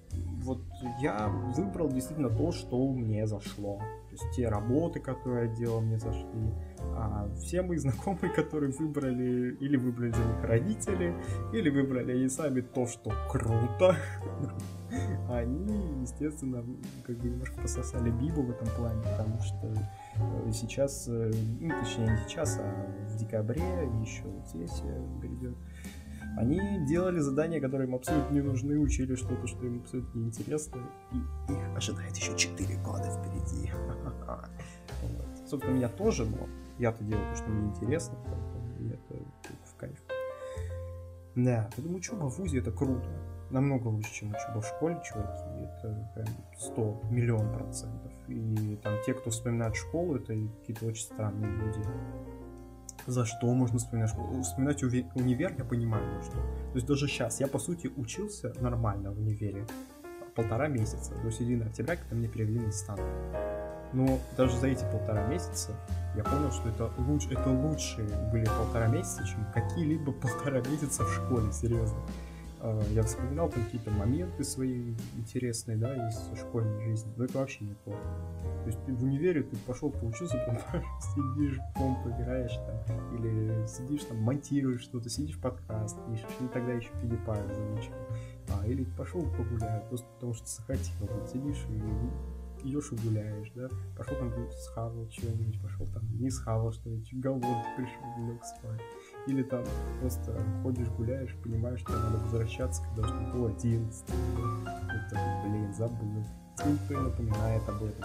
вот 0.43 0.61
я 1.01 1.27
выбрал 1.55 1.89
действительно 1.89 2.29
то, 2.29 2.51
что 2.51 2.91
мне 2.91 3.25
зашло. 3.27 3.77
То 3.77 4.11
есть 4.11 4.35
те 4.35 4.47
работы, 4.47 4.99
которые 4.99 5.49
я 5.49 5.55
делал, 5.55 5.81
мне 5.81 5.97
зашли. 5.97 6.53
А 6.97 7.29
все 7.35 7.61
мои 7.61 7.77
знакомые, 7.77 8.33
которые 8.33 8.71
выбрали, 8.71 9.55
или 9.59 9.77
выбрали 9.77 10.11
за 10.11 10.23
них 10.23 10.43
родители, 10.43 11.15
или 11.53 11.69
выбрали 11.69 12.11
они 12.13 12.29
сами 12.29 12.61
то, 12.61 12.87
что 12.87 13.11
круто, 13.29 13.95
они, 15.29 16.01
естественно, 16.01 16.63
как 17.03 17.17
бы 17.17 17.29
немножко 17.29 17.61
пососали 17.61 18.09
Бибу 18.11 18.43
в 18.43 18.51
этом 18.51 18.67
плане, 18.75 19.01
потому 19.01 19.39
что 19.41 19.73
э, 20.15 20.51
сейчас, 20.51 21.07
э, 21.07 21.31
ну, 21.59 21.69
точнее, 21.81 22.07
не 22.07 22.29
сейчас, 22.29 22.57
а 22.59 23.07
в 23.09 23.17
декабре, 23.17 23.63
еще 24.01 24.23
сессия 24.51 25.01
грядет, 25.19 25.55
они 26.37 26.85
делали 26.85 27.19
задания, 27.19 27.61
которые 27.61 27.87
им 27.87 27.95
абсолютно 27.95 28.33
не 28.33 28.41
нужны, 28.41 28.77
учили 28.77 29.15
что-то, 29.15 29.47
что 29.47 29.65
им 29.65 29.81
абсолютно 29.81 30.19
не 30.19 30.25
интересно, 30.27 30.81
и 31.11 31.17
их 31.51 31.77
ожидает 31.77 32.15
еще 32.17 32.35
4 32.35 32.77
года 32.77 33.09
впереди. 33.09 33.71
Собственно, 35.49 35.75
меня 35.75 35.89
тоже, 35.89 36.25
но 36.25 36.47
я-то 36.77 37.03
делаю 37.03 37.29
то, 37.31 37.35
что 37.37 37.49
мне 37.49 37.69
интересно, 37.69 38.17
поэтому 38.23 38.93
это 38.93 39.23
в 39.65 39.75
кайф. 39.75 40.01
Да, 41.35 41.69
поэтому 41.75 41.97
учеба 41.97 42.25
в 42.29 42.37
ВУЗе 42.37 42.59
это 42.59 42.71
круто. 42.71 43.09
Намного 43.49 43.87
лучше, 43.89 44.13
чем 44.13 44.29
учеба 44.29 44.61
в 44.61 44.65
школе, 44.65 44.99
чуваки. 45.05 45.43
Это 45.61 46.11
прям 46.15 46.27
100 46.57 47.01
миллион 47.11 47.53
процентов. 47.53 48.11
И 48.27 48.79
там 48.81 48.95
те, 49.05 49.13
кто 49.13 49.29
вспоминает 49.29 49.75
школу, 49.75 50.15
это 50.15 50.33
какие-то 50.59 50.85
очень 50.85 51.03
странные 51.03 51.51
люди 51.51 51.81
за 53.07 53.25
что 53.25 53.53
можно 53.53 53.77
вспоминать 53.77 54.09
школу. 54.09 54.41
Вспоминать 54.41 54.81
универ 54.83 55.53
я 55.57 55.63
понимаю, 55.63 56.21
что. 56.23 56.33
То 56.33 56.75
есть 56.75 56.87
даже 56.87 57.07
сейчас 57.07 57.39
я, 57.39 57.47
по 57.47 57.59
сути, 57.59 57.91
учился 57.95 58.53
нормально 58.59 59.11
в 59.11 59.19
универе 59.19 59.65
полтора 60.35 60.67
месяца, 60.67 61.13
до 61.23 61.31
середины 61.31 61.63
октября, 61.63 61.97
когда 61.97 62.15
меня 62.15 62.29
перевели 62.29 62.59
на 62.59 62.67
дистант. 62.67 63.01
Но 63.93 64.19
даже 64.37 64.57
за 64.57 64.67
эти 64.67 64.83
полтора 64.91 65.25
месяца 65.27 65.71
я 66.15 66.23
понял, 66.23 66.51
что 66.51 66.69
это, 66.69 66.89
луч, 66.97 67.27
это 67.29 67.49
лучшие 67.49 68.07
были 68.31 68.45
полтора 68.45 68.87
месяца, 68.87 69.25
чем 69.25 69.45
какие-либо 69.53 70.11
полтора 70.21 70.61
месяца 70.61 71.03
в 71.03 71.13
школе, 71.13 71.51
серьезно. 71.51 71.97
А, 72.61 72.81
я 72.91 73.03
вспоминал 73.03 73.49
какие-то 73.49 73.91
моменты 73.91 74.43
свои 74.43 74.95
интересные, 75.17 75.77
да, 75.77 75.93
из 76.07 76.39
школьной 76.39 76.81
жизни, 76.83 77.11
но 77.15 77.25
это 77.25 77.37
вообще 77.37 77.65
не 77.65 77.75
то. 77.85 77.91
То 77.91 78.67
есть 78.67 78.79
в 78.87 79.03
универе 79.03 79.43
ты 79.43 79.55
пошел 79.57 79.91
поучился, 79.91 80.37
потом 80.47 80.83
сидишь, 80.99 81.59
в 81.59 81.77
комп 81.77 82.07
играешь 82.07 82.57
там, 82.87 83.15
или 83.15 83.67
сидишь 83.67 84.05
там, 84.05 84.17
монтируешь 84.17 84.81
что-то, 84.81 85.09
сидишь 85.09 85.37
подкаст 85.39 85.97
пишешь, 86.07 86.25
и 86.39 86.47
тогда 86.47 86.73
еще 86.73 86.89
PewDiePie 87.03 87.53
замечал. 87.53 87.95
А, 88.49 88.65
или 88.65 88.83
пошел 88.97 89.21
погулять, 89.21 89.87
просто 89.89 90.07
потому 90.15 90.33
что 90.33 90.47
захотел, 90.47 91.27
сидишь 91.31 91.65
и 91.69 91.81
идешь 92.65 92.91
и 92.91 92.95
гуляешь, 92.95 93.51
да, 93.55 93.69
пошел 93.97 94.17
там 94.17 94.33
схавал 94.51 95.09
что-нибудь, 95.09 95.61
пошел 95.61 95.87
там 95.87 96.03
не 96.17 96.29
схавал 96.29 96.71
что-нибудь, 96.71 97.13
голодный 97.13 97.49
пришел, 97.77 98.27
лег 98.27 98.43
спать. 98.43 98.81
Или 99.27 99.43
там 99.43 99.63
просто 100.01 100.37
ходишь, 100.63 100.89
гуляешь, 100.89 101.35
понимаешь, 101.43 101.79
что 101.79 101.93
надо 101.93 102.17
возвращаться, 102.17 102.83
когда 102.83 103.03
уже 103.03 103.31
было 103.31 103.49
11. 103.49 104.03
Это, 104.09 105.43
блин, 105.45 105.73
забыл. 105.73 106.25
Никто 106.65 106.93
не 106.93 107.01
напоминает 107.01 107.69
об 107.69 107.83
этом. 107.83 108.03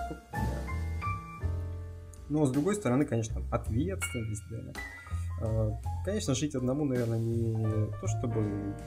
Но 2.29 2.47
с 2.47 2.53
другой 2.53 2.77
стороны, 2.77 3.05
конечно, 3.05 3.43
ответственность, 3.51 4.45
да. 4.51 4.73
А, 5.43 5.71
конечно, 6.05 6.35
жить 6.35 6.55
одному, 6.55 6.85
наверное, 6.85 7.19
не 7.19 7.91
то, 8.01 8.07
чтобы 8.07 8.41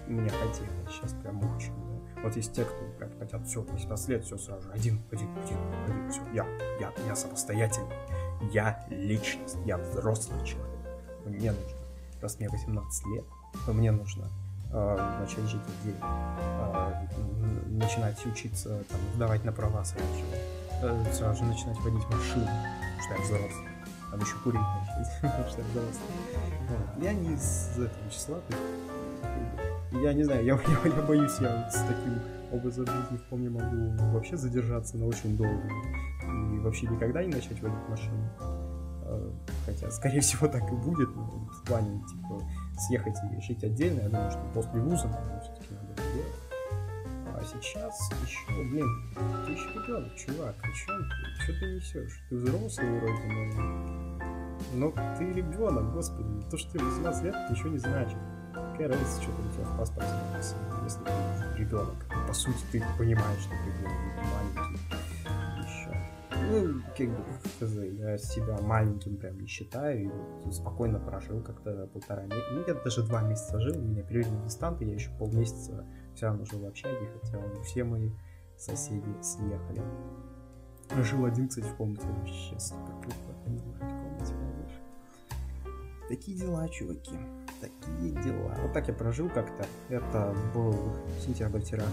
мне 0.07 0.29
хотелось 0.29 0.95
сейчас 0.95 1.13
прям 1.21 1.39
очень. 1.55 1.92
Вот 2.23 2.35
есть 2.35 2.53
те, 2.53 2.63
кто 2.63 2.75
прям 2.97 3.11
хотят 3.19 3.45
все, 3.45 3.61
18 3.61 4.09
лет, 4.09 4.23
все 4.23 4.37
сразу, 4.37 4.69
один, 4.71 5.01
один, 5.11 5.27
один, 5.43 5.57
один, 5.85 6.11
все, 6.11 6.21
я, 6.33 6.47
я, 6.79 6.93
я 7.05 7.15
самостоятельный, 7.15 7.95
я 8.51 8.85
личность, 8.89 9.57
я 9.65 9.77
взрослый 9.77 10.43
человек. 10.45 10.69
Мне 11.25 11.51
нужно 11.51 11.83
раз 12.23 12.39
мне 12.39 12.49
18 12.49 13.05
лет, 13.07 13.25
то 13.65 13.73
мне 13.73 13.91
нужно 13.91 14.29
э, 14.71 15.17
начать 15.19 15.43
жить 15.43 15.61
отдельно, 15.81 16.37
э, 16.39 17.67
начинать 17.67 18.25
учиться, 18.25 18.83
там, 18.89 18.99
сдавать 19.15 19.43
на 19.43 19.51
права 19.51 19.83
сразу 19.83 20.05
же, 20.15 20.25
э, 20.81 21.13
сразу 21.13 21.43
же 21.43 21.49
начинать 21.49 21.77
водить 21.79 22.05
машину, 22.09 22.47
потому 22.47 23.01
что 23.01 23.13
я 23.13 23.21
взрослый. 23.21 23.69
Надо 24.11 24.25
еще 24.25 24.35
курить 24.37 24.61
начать, 24.61 25.21
потому 25.21 25.49
что 25.49 25.61
я 25.61 25.67
взрослый. 25.67 27.01
Я 27.01 27.13
не 27.13 27.33
из 27.33 27.71
этого 27.77 28.09
числа, 28.09 28.39
я 30.01 30.13
не 30.13 30.23
знаю, 30.23 30.45
я, 30.45 30.53
я, 30.83 30.89
я 30.89 31.01
боюсь, 31.01 31.37
я 31.39 31.69
с 31.69 31.81
таким 31.81 32.19
образом 32.51 32.85
жизни 32.85 33.17
вполне 33.17 33.49
могу 33.49 34.13
вообще 34.13 34.37
задержаться 34.37 34.97
на 34.97 35.05
очень 35.07 35.35
долго 35.35 35.69
и 36.23 36.59
вообще 36.59 36.87
никогда 36.87 37.23
не 37.23 37.33
начать 37.33 37.61
водить 37.61 37.89
машину. 37.89 38.29
А, 38.39 39.33
хотя, 39.65 39.91
скорее 39.91 40.21
всего, 40.21 40.47
так 40.47 40.63
и 40.71 40.75
будет, 40.75 41.15
но 41.15 41.23
в 41.25 41.63
плане, 41.65 42.01
типа, 42.07 42.41
съехать 42.79 43.15
и 43.31 43.41
жить 43.41 43.63
отдельно, 43.63 44.01
я 44.01 44.09
думаю, 44.09 44.31
что 44.31 44.41
после 44.53 44.79
вуза, 44.79 45.07
все-таки 45.43 45.73
надо 45.73 45.93
это 45.93 46.03
делать. 46.13 46.43
А 47.25 47.43
сейчас 47.43 48.09
еще, 48.23 48.63
блин, 48.69 48.87
ты 49.45 49.51
еще 49.51 49.69
ребенок, 49.73 50.15
чувак, 50.15 50.55
о 50.61 50.71
чем 50.71 51.03
ты? 51.09 51.43
Что 51.43 51.59
ты 51.59 51.75
несешь? 51.75 52.23
Ты 52.29 52.35
взрослый 52.37 52.99
вроде, 52.99 53.23
но... 53.55 54.03
Но 54.75 54.91
ты 55.17 55.33
ребенок, 55.33 55.93
господи, 55.93 56.41
то, 56.49 56.57
что 56.57 56.71
ты 56.71 56.79
18 56.83 57.23
лет, 57.23 57.35
ничего 57.49 57.69
не 57.69 57.79
значит. 57.79 58.17
Какая 58.53 58.87
разница, 58.87 59.21
что 59.21 59.31
там 59.31 59.47
у 59.47 59.51
тебя 59.51 59.63
в 59.63 59.77
паспорте 59.77 60.11
написано, 60.31 60.81
если 60.83 61.03
ты 61.03 61.57
ребенок. 61.57 62.05
По 62.27 62.33
сути, 62.33 62.57
ты 62.71 62.83
понимаешь, 62.97 63.41
что 63.41 63.49
ты 63.49 63.65
ребенок 63.71 63.97
маленький 64.33 64.79
еще. 65.63 65.93
Ну, 66.51 66.81
как 66.95 67.07
бы, 67.09 67.23
хз, 67.59 67.99
я 67.99 68.17
себя 68.17 68.61
маленьким 68.61 69.17
прям 69.17 69.39
не 69.39 69.47
считаю, 69.47 70.11
и 70.45 70.51
спокойно 70.51 70.99
прожил 70.99 71.41
как-то 71.41 71.87
полтора 71.87 72.23
месяца. 72.23 72.51
Ну, 72.51 72.63
я 72.67 72.73
даже 72.75 73.03
два 73.03 73.23
месяца 73.23 73.59
жил, 73.59 73.75
меня 73.75 74.03
перевели 74.03 74.29
в 74.29 74.43
дистанты, 74.43 74.85
я 74.85 74.93
еще 74.93 75.09
полмесяца 75.17 75.85
все 76.13 76.27
равно 76.27 76.45
жил 76.45 76.59
в 76.59 76.65
общаге, 76.67 77.09
хотя 77.21 77.39
все 77.63 77.83
мои 77.83 78.11
соседи 78.57 79.15
съехали. 79.21 79.81
Жил 81.01 81.25
один, 81.25 81.47
кстати, 81.47 81.65
в 81.65 81.75
комнате, 81.75 82.05
вообще 82.07 82.59
супер 82.59 82.93
круто, 83.01 83.17
Такие 86.07 86.37
дела, 86.37 86.67
чуваки 86.69 87.17
такие 87.63 88.11
дела. 88.23 88.55
Вот 88.61 88.73
так 88.73 88.87
я 88.87 88.93
прожил 88.93 89.29
как-то. 89.29 89.65
Это 89.89 90.35
был 90.53 90.75
сентябрь-октябрь. 91.25 91.83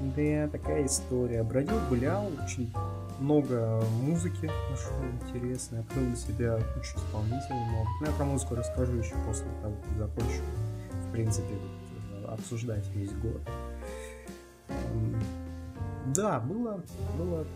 Да, 0.00 0.48
такая 0.48 0.86
история. 0.86 1.42
Бродил, 1.42 1.78
гулял, 1.88 2.26
очень 2.44 2.72
много 3.18 3.82
музыки 4.02 4.50
нашел 4.70 4.92
интересной, 5.20 5.80
открыл 5.80 6.04
для 6.06 6.16
себя 6.16 6.58
кучу 6.74 6.96
исполнителей 6.96 7.58
много. 7.70 7.88
Ну, 8.00 8.06
я 8.06 8.12
про 8.12 8.24
музыку 8.24 8.54
расскажу 8.54 8.92
еще 8.92 9.14
после 9.26 9.46
того, 9.62 9.74
как 9.82 9.96
закончу, 9.98 10.42
в 11.08 11.12
принципе, 11.12 11.54
обсуждать 12.28 12.86
весь 12.94 13.12
год. 13.12 13.40
Да, 16.14 16.40
было, 16.40 16.80
было 17.18 17.46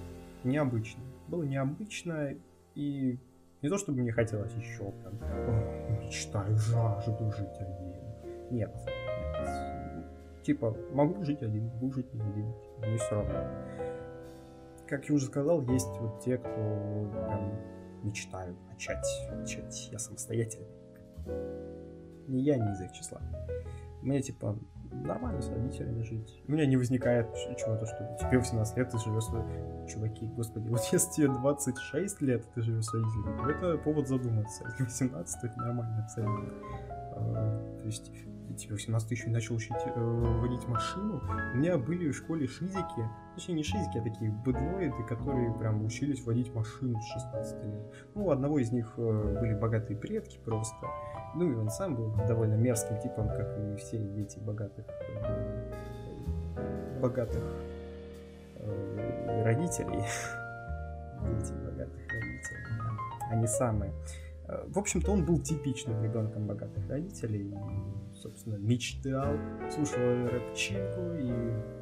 необычно. 0.44 1.02
Было 1.28 1.44
необычно, 1.44 2.34
и 2.74 3.18
не 3.62 3.68
то, 3.68 3.76
чтобы 3.78 4.00
мне 4.00 4.12
хотелось 4.12 4.52
еще 4.54 4.92
там, 5.02 5.18
мечтаю, 6.00 6.56
жажду 6.56 7.30
жить 7.32 7.58
один. 7.58 7.94
Нет. 8.50 8.74
Типа, 10.42 10.74
могу 10.92 11.22
жить 11.24 11.42
один, 11.42 11.66
могу 11.66 11.92
жить 11.92 12.12
не 12.14 12.22
один. 12.22 12.54
Мне 12.78 12.96
все 12.96 13.14
равно. 13.14 13.48
Как 14.88 15.08
я 15.08 15.14
уже 15.14 15.26
сказал, 15.26 15.60
есть 15.62 15.88
вот 16.00 16.20
те, 16.20 16.38
кто 16.38 16.48
прям 16.48 17.52
мечтают 18.02 18.56
начать, 18.68 19.06
начать. 19.30 19.88
Я 19.92 19.98
самостоятельный. 19.98 20.66
Не 22.26 22.42
я, 22.42 22.56
не 22.56 22.72
из 22.72 22.80
их 22.80 22.92
числа. 22.92 23.20
Мне, 24.02 24.22
типа, 24.22 24.58
нормально 24.92 25.40
с 25.40 25.48
родителями 25.48 26.02
жить. 26.02 26.42
У 26.46 26.52
меня 26.52 26.66
не 26.66 26.76
возникает 26.76 27.26
чего-то, 27.58 27.86
что 27.86 28.16
тебе 28.20 28.38
18 28.38 28.76
лет, 28.76 28.90
ты 28.90 28.98
живешь 28.98 29.24
с 29.24 29.92
чуваки, 29.92 30.26
господи, 30.26 30.68
вот 30.68 30.80
если 30.92 31.10
тебе 31.12 31.28
26 31.28 32.22
лет, 32.22 32.44
ты 32.54 32.62
живешь 32.62 32.84
с 32.84 32.94
родителями, 32.94 33.52
это 33.52 33.78
повод 33.78 34.08
задуматься. 34.08 34.64
Если 34.66 34.84
18, 34.84 35.40
то 35.40 35.46
это 35.46 35.58
нормально 35.58 36.02
абсолютно. 36.02 36.50
А, 37.16 37.78
то 37.80 37.86
есть 37.86 38.12
18 38.68 39.10
еще 39.10 39.30
начал 39.30 39.54
учить 39.54 39.76
э, 39.84 40.00
водить 40.40 40.66
машину. 40.66 41.20
У 41.54 41.56
меня 41.56 41.78
были 41.78 42.10
в 42.10 42.16
школе 42.16 42.46
шизики, 42.46 43.08
точнее 43.34 43.54
не 43.54 43.62
шизики, 43.62 43.98
а 43.98 44.02
такие 44.02 44.30
бэдлоиды, 44.30 45.02
которые 45.08 45.52
прям 45.54 45.84
учились 45.84 46.24
водить 46.24 46.52
машину 46.54 47.00
с 47.00 47.04
16 47.12 47.64
лет. 47.64 47.94
Ну, 48.14 48.26
у 48.26 48.30
одного 48.30 48.58
из 48.58 48.72
них 48.72 48.94
э, 48.96 49.38
были 49.40 49.54
богатые 49.54 49.96
предки 49.96 50.38
просто. 50.44 50.86
Ну 51.34 51.50
и 51.50 51.54
он 51.54 51.70
сам 51.70 51.94
был 51.94 52.12
довольно 52.26 52.54
мерзким 52.54 52.98
типом, 53.00 53.28
как 53.28 53.56
и 53.58 53.76
все 53.76 53.98
дети 53.98 54.38
богатых 54.40 54.84
э, 54.88 55.72
богатых 57.00 57.42
э, 58.56 59.42
родителей. 59.44 60.02
Дети 61.20 61.52
богатых 61.52 62.00
родителей. 62.08 62.60
Они 63.30 63.46
самые. 63.46 63.92
Э, 64.48 64.64
в 64.66 64.78
общем-то, 64.78 65.12
он 65.12 65.24
был 65.24 65.38
типичным 65.38 66.02
ребенком 66.02 66.46
богатых 66.46 66.88
родителей. 66.88 67.54
Собственно, 68.20 68.56
мечтал, 68.56 69.34
слушал 69.70 70.28
рэпчинку 70.28 71.14
и 71.14 71.80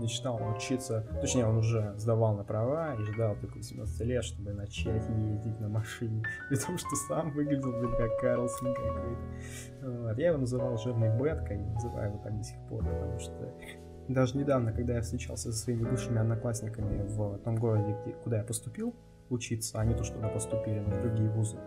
мечтал 0.00 0.40
учиться, 0.56 1.06
точнее, 1.20 1.46
он 1.46 1.58
уже 1.58 1.94
сдавал 1.96 2.34
на 2.34 2.44
права 2.44 2.94
и 2.94 3.02
ждал 3.12 3.36
только 3.36 3.58
18 3.58 4.00
лет, 4.00 4.24
чтобы 4.24 4.52
начать 4.52 5.04
ездить 5.08 5.60
на 5.60 5.68
машине, 5.68 6.24
при 6.48 6.56
том, 6.56 6.78
что 6.78 6.88
сам 7.08 7.30
выглядел, 7.30 7.70
блин, 7.72 7.92
как 7.96 8.20
Карлсон 8.20 8.74
какой-то. 8.74 10.00
Вот. 10.02 10.18
Я 10.18 10.28
его 10.28 10.38
называл 10.38 10.76
жирной 10.78 11.16
беткой, 11.16 11.58
называю 11.58 12.10
его 12.10 12.22
так 12.22 12.36
до 12.36 12.44
сих 12.44 12.58
пор, 12.68 12.84
потому 12.84 13.18
что 13.18 13.54
даже 14.08 14.36
недавно, 14.36 14.72
когда 14.72 14.94
я 14.94 15.02
встречался 15.02 15.52
со 15.52 15.58
своими 15.58 15.84
бывшими 15.84 16.18
одноклассниками 16.18 17.02
в 17.06 17.38
том 17.38 17.56
городе, 17.56 17.96
где, 18.02 18.14
куда 18.14 18.38
я 18.38 18.44
поступил 18.44 18.94
учиться, 19.30 19.78
а 19.78 19.84
не 19.84 19.94
то, 19.94 20.04
что 20.04 20.18
мы 20.18 20.28
поступили 20.28 20.80
на 20.80 21.00
другие 21.02 21.28
вузы, 21.30 21.58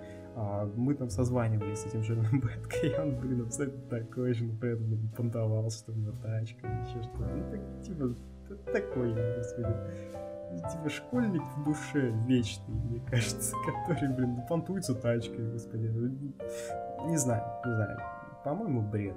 мы 0.76 0.95
там 0.95 1.10
созванивались 1.10 1.80
с 1.80 1.86
этим 1.88 2.03
жирным 2.03 2.40
бэткой, 2.41 2.90
и 2.90 2.99
он, 2.99 3.20
блин, 3.20 3.41
абсолютно 3.41 3.82
такой 3.90 4.34
же, 4.34 4.45
но 4.45 4.58
при 4.58 4.74
этом 4.74 5.10
понтовался, 5.16 5.80
что 5.80 5.91
у 5.91 5.95
него 5.95 6.14
тачка, 6.22 6.68
еще 6.68 7.02
что-то. 7.03 7.30
Ну, 7.36 7.52
так, 7.52 7.82
типа, 7.84 8.16
такой, 8.72 9.14
господи. 9.38 9.76
Типа 10.70 10.90
школьник 10.90 11.41
в 11.56 11.64
душе 11.64 12.12
вечный, 12.28 12.76
мне 12.76 12.99
кажется, 13.10 13.56
который, 13.66 14.14
блин, 14.14 14.41
понтуется 14.48 14.95
тачкой, 14.95 15.52
господи. 15.52 15.88
Ну, 15.88 17.08
не 17.08 17.18
знаю, 17.18 17.44
не 17.66 17.76
знаю. 17.76 17.99
По-моему, 18.44 18.82
бред. 18.82 19.16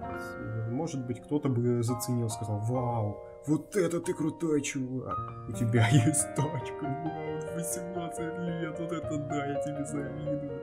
Может 0.70 1.06
быть, 1.06 1.20
кто-то 1.22 1.48
бы 1.48 1.82
заценил, 1.82 2.28
сказал, 2.28 2.58
вау, 2.60 3.18
вот 3.46 3.74
это 3.74 4.00
ты 4.00 4.12
крутой 4.12 4.60
чувак, 4.62 5.18
у 5.48 5.52
тебя 5.52 5.86
есть 5.92 6.34
тачка, 6.34 6.82
вау, 6.82 7.54
18 7.54 8.38
лет, 8.38 8.78
вот 8.78 8.92
это 8.92 9.16
да, 9.16 9.46
я 9.46 9.54
тебе 9.62 9.84
завидую. 9.84 10.60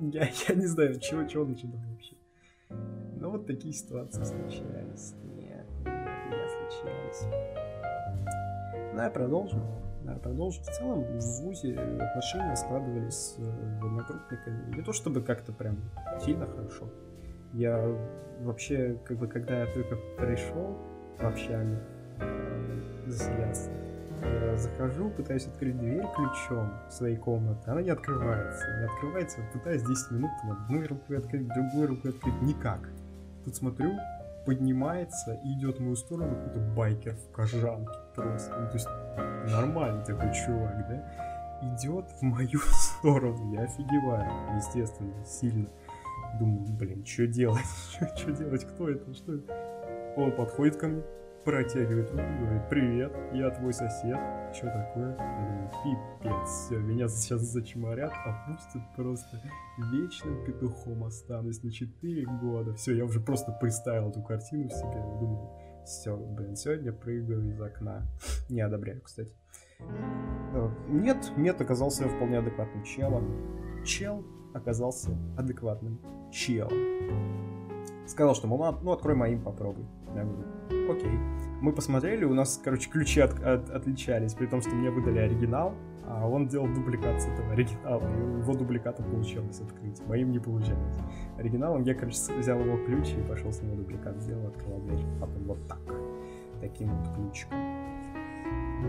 Я, 0.00 0.28
я 0.48 0.54
не 0.54 0.66
знаю, 0.66 0.98
чего, 1.00 1.24
чего 1.24 1.44
начинал 1.44 1.80
вообще. 1.90 2.16
Но 3.16 3.30
вот 3.30 3.46
такие 3.46 3.74
ситуации 3.74 4.22
случались. 4.22 5.14
Нет, 5.24 5.66
не 5.84 6.48
случились. 6.48 7.26
Ну, 8.94 9.00
я 9.02 9.10
продолжу. 9.10 9.60
Да, 10.04 10.14
продолжу. 10.14 10.62
В 10.62 10.66
целом, 10.66 11.02
в 11.02 11.42
ВУЗе 11.42 11.78
отношения 11.78 12.56
складывались 12.56 13.14
с 13.14 13.38
э, 13.38 13.78
одногруппниками. 13.82 14.76
Не 14.76 14.82
то 14.82 14.92
чтобы 14.92 15.20
как-то 15.20 15.52
прям 15.52 15.78
сильно 16.24 16.46
хорошо. 16.46 16.88
Я 17.52 17.78
вообще, 18.40 18.98
как 19.04 19.18
бы, 19.18 19.26
когда 19.26 19.64
я 19.64 19.66
только 19.72 19.96
пришел 20.16 20.78
в 21.18 21.24
общагу 21.24 21.76
э, 22.20 22.80
заселяться, 23.06 23.70
я 24.22 24.56
захожу, 24.56 25.10
пытаюсь 25.10 25.46
открыть 25.46 25.78
дверь 25.78 26.04
ключом 26.14 26.72
своей 26.90 27.16
комнаты, 27.16 27.70
она 27.70 27.82
не 27.82 27.90
открывается. 27.90 28.64
Не 28.80 28.86
открывается, 28.86 29.38
пытаюсь 29.52 29.82
10 29.82 30.10
минут 30.12 30.30
там, 30.42 30.52
одной 30.52 30.86
рукой 30.86 31.18
открыть, 31.18 31.48
другой 31.48 31.86
рукой 31.86 32.10
открыть. 32.10 32.42
Никак. 32.42 32.80
Тут 33.44 33.56
смотрю, 33.56 33.92
поднимается 34.46 35.38
и 35.44 35.52
идет 35.58 35.78
в 35.78 35.80
мою 35.80 35.96
сторону 35.96 36.34
какой-то 36.34 36.60
байкер 36.74 37.14
в 37.14 37.32
кожанке 37.32 37.98
просто. 38.14 38.58
Ну, 38.58 38.66
то 38.68 38.74
есть 38.74 38.88
нормальный 39.52 40.04
такой 40.04 40.32
чувак, 40.32 40.88
да? 40.88 41.04
Идет 41.62 42.06
в 42.12 42.22
мою 42.22 42.58
сторону. 42.64 43.52
Я 43.52 43.64
офигеваю, 43.64 44.56
естественно, 44.56 45.12
сильно. 45.24 45.68
Думаю, 46.38 46.66
блин, 46.78 47.04
что 47.04 47.26
делать? 47.26 47.60
Что 48.16 48.32
делать? 48.32 48.64
Кто 48.64 48.88
это? 48.88 49.12
Что 49.14 49.34
это? 49.34 50.14
Он 50.16 50.32
подходит 50.32 50.76
ко 50.76 50.88
мне, 50.88 51.02
протягивает 51.48 52.10
руку, 52.10 52.22
говорит, 52.42 52.68
привет, 52.68 53.12
я 53.32 53.48
твой 53.48 53.72
сосед. 53.72 54.18
Что 54.52 54.66
такое? 54.66 55.16
Пипец, 55.82 56.46
все, 56.46 56.78
меня 56.78 57.08
сейчас 57.08 57.40
зачморят, 57.40 58.12
опустят 58.26 58.82
просто. 58.94 59.40
Вечным 59.90 60.44
петухом 60.44 61.04
останусь 61.04 61.62
на 61.62 61.72
4 61.72 62.26
года. 62.42 62.74
Все, 62.74 62.94
я 62.94 63.06
уже 63.06 63.20
просто 63.20 63.52
представил 63.52 64.10
эту 64.10 64.22
картину 64.22 64.68
в 64.68 64.72
себе. 64.72 65.02
Думаю, 65.20 65.48
все, 65.86 66.18
блин, 66.18 66.54
сегодня 66.54 66.92
прыгаю 66.92 67.48
из 67.48 67.58
окна. 67.58 68.02
Не 68.50 68.60
одобряю, 68.60 69.00
кстати. 69.00 69.32
Э, 69.78 70.68
нет, 70.90 71.32
нет 71.38 71.58
оказался 71.62 72.10
вполне 72.10 72.40
адекватным 72.40 72.84
челом. 72.84 73.84
Чел 73.86 74.22
оказался 74.52 75.16
адекватным 75.38 75.98
челом. 76.30 77.57
Сказал, 78.08 78.34
что, 78.34 78.46
мол, 78.46 78.78
ну, 78.82 78.92
открой 78.92 79.14
моим, 79.14 79.42
попробуй. 79.42 79.84
Я 80.14 80.24
говорю, 80.24 80.92
окей. 80.92 81.18
Мы 81.60 81.72
посмотрели, 81.72 82.24
у 82.24 82.32
нас, 82.32 82.58
короче, 82.62 82.88
ключи 82.88 83.20
от, 83.20 83.38
от, 83.42 83.68
отличались, 83.68 84.32
при 84.32 84.46
том, 84.46 84.62
что 84.62 84.70
мне 84.70 84.90
выдали 84.90 85.18
оригинал, 85.18 85.74
а 86.06 86.26
он 86.26 86.48
делал 86.48 86.68
дубликат 86.68 87.20
с 87.20 87.26
этого 87.26 87.52
оригинала, 87.52 88.00
и 88.00 88.40
его 88.40 88.54
дубликатом 88.54 89.04
получилось 89.10 89.60
открыть, 89.60 90.00
моим 90.06 90.32
не 90.32 90.38
получалось. 90.38 90.96
Оригиналом 91.36 91.82
я, 91.82 91.94
короче, 91.94 92.16
взял 92.38 92.58
его 92.58 92.78
ключ 92.86 93.08
и 93.08 93.20
пошел 93.28 93.52
с 93.52 93.60
него 93.60 93.76
дубликат, 93.76 94.16
сделал, 94.22 94.46
открыл 94.46 94.78
дверь, 94.78 95.04
потом 95.20 95.44
вот 95.44 95.58
так, 95.68 95.80
таким 96.62 96.88
вот 96.96 97.14
ключиком. 97.14 97.58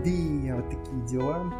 Да, 0.02 0.56
вот 0.56 0.70
такие 0.70 1.06
дела. 1.06 1.52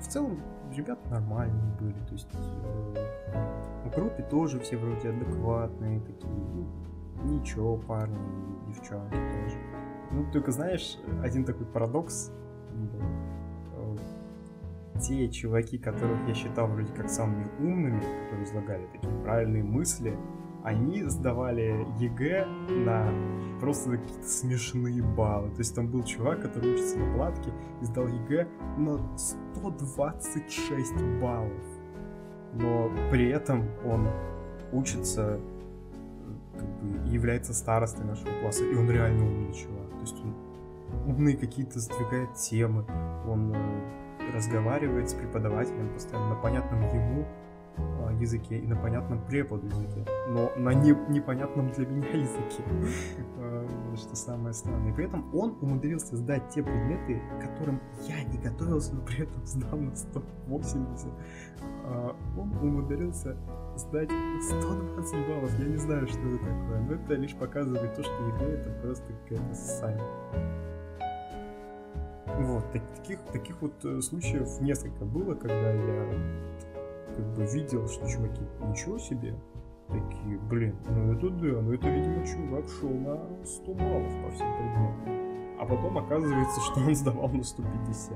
В 0.00 0.08
целом, 0.08 0.40
ребята 0.76 1.08
нормальные 1.10 1.74
были, 1.80 1.98
то 2.06 2.12
есть 2.12 2.28
э, 2.34 3.86
в 3.86 3.94
группе 3.94 4.22
тоже 4.24 4.60
все 4.60 4.76
вроде 4.76 5.10
адекватные 5.10 6.00
такие, 6.00 6.32
ничего, 7.24 7.76
парни 7.76 8.16
и 8.16 8.72
девчонки 8.72 9.14
тоже. 9.14 9.58
Ну, 10.12 10.30
только 10.32 10.52
знаешь, 10.52 10.98
один 11.22 11.44
такой 11.44 11.66
парадокс 11.66 12.30
был 12.72 13.02
те 15.00 15.28
чуваки, 15.28 15.78
которых 15.78 16.26
я 16.28 16.34
считал 16.34 16.68
вроде 16.68 16.92
как 16.92 17.10
самыми 17.10 17.48
умными, 17.58 18.00
которые 18.00 18.44
излагали 18.44 18.86
такие 18.92 19.12
правильные 19.22 19.62
мысли, 19.62 20.16
они 20.64 21.02
сдавали 21.02 21.86
ЕГЭ 22.00 22.46
на 22.46 23.12
просто 23.60 23.98
какие-то 23.98 24.26
смешные 24.26 25.02
баллы. 25.02 25.50
То 25.50 25.58
есть 25.58 25.74
там 25.74 25.88
был 25.88 26.02
чувак, 26.04 26.40
который 26.40 26.72
учится 26.72 26.98
на 26.98 27.14
платке 27.14 27.52
и 27.82 27.84
сдал 27.84 28.06
ЕГЭ 28.06 28.48
на 28.78 28.98
126 29.18 30.94
баллов. 31.20 31.52
Но 32.54 32.90
при 33.10 33.28
этом 33.28 33.68
он 33.84 34.08
учится 34.72 35.38
как 36.54 36.64
бы, 36.64 37.08
является 37.10 37.52
старостой 37.52 38.06
нашего 38.06 38.30
класса, 38.40 38.64
и 38.64 38.74
он 38.74 38.90
реально 38.90 39.26
умный 39.26 39.52
чувак. 39.52 39.90
То 39.90 40.00
есть 40.00 40.16
он 40.24 40.34
умные 41.06 41.36
какие-то 41.36 41.78
сдвигает 41.78 42.34
темы, 42.36 42.86
он 43.28 43.52
э, 43.54 44.32
разговаривает 44.34 45.10
с 45.10 45.14
преподавателем 45.14 45.92
постоянно 45.92 46.30
на 46.30 46.36
понятном 46.36 46.88
ему 46.88 47.26
языке 48.20 48.58
и 48.58 48.66
на 48.66 48.76
понятном 48.76 49.24
преподу 49.26 49.66
языке, 49.66 50.04
но 50.28 50.52
на 50.56 50.74
не, 50.74 50.90
непонятном 51.08 51.70
для 51.72 51.86
меня 51.86 52.08
языке, 52.12 52.62
а, 53.38 53.66
что 53.96 54.16
самое 54.16 54.54
странное. 54.54 54.90
И 54.90 54.94
при 54.94 55.06
этом 55.06 55.34
он 55.34 55.56
умудрился 55.60 56.16
сдать 56.16 56.48
те 56.48 56.62
предметы, 56.62 57.22
которым 57.40 57.80
я 58.08 58.22
не 58.24 58.38
готовился, 58.38 58.94
но 58.94 59.02
при 59.02 59.22
этом 59.22 59.44
сдал 59.46 59.78
на 59.78 59.94
180. 59.94 61.08
А, 61.86 62.16
он 62.38 62.52
умудрился 62.58 63.36
сдать 63.76 64.10
120 64.40 65.28
баллов. 65.28 65.58
Я 65.58 65.66
не 65.66 65.76
знаю, 65.76 66.06
что 66.06 66.18
это 66.18 66.38
такое, 66.38 66.80
но 66.80 66.94
это 66.94 67.14
лишь 67.14 67.34
показывает 67.34 67.94
то, 67.94 68.02
что 68.02 68.12
ЕГЭ 68.12 68.46
это 68.46 68.70
просто 68.82 69.04
какая-то 69.24 69.54
сайт. 69.54 70.02
Вот, 72.38 72.64
таких, 72.72 73.20
таких 73.32 73.62
вот 73.62 73.72
э, 73.84 74.00
случаев 74.00 74.60
несколько 74.60 75.04
было, 75.04 75.34
когда 75.34 75.70
я 75.70 76.08
как 77.14 77.34
бы 77.34 77.44
видел, 77.44 77.86
что 77.88 78.08
чуваки, 78.08 78.42
ничего 78.68 78.98
себе, 78.98 79.34
такие, 79.88 80.38
блин, 80.38 80.76
ну 80.88 81.12
это 81.12 81.30
да, 81.30 81.60
ну 81.60 81.72
это, 81.72 81.88
видимо, 81.88 82.26
чувак 82.26 82.64
шел 82.68 82.90
на 82.90 83.44
100 83.44 83.74
баллов 83.74 84.12
по 84.24 84.30
всем 84.30 84.46
предметам. 84.56 85.24
А 85.58 85.66
потом 85.66 85.98
оказывается, 85.98 86.60
что 86.60 86.80
он 86.80 86.94
сдавал 86.94 87.28
на 87.28 87.42
150. 87.42 88.12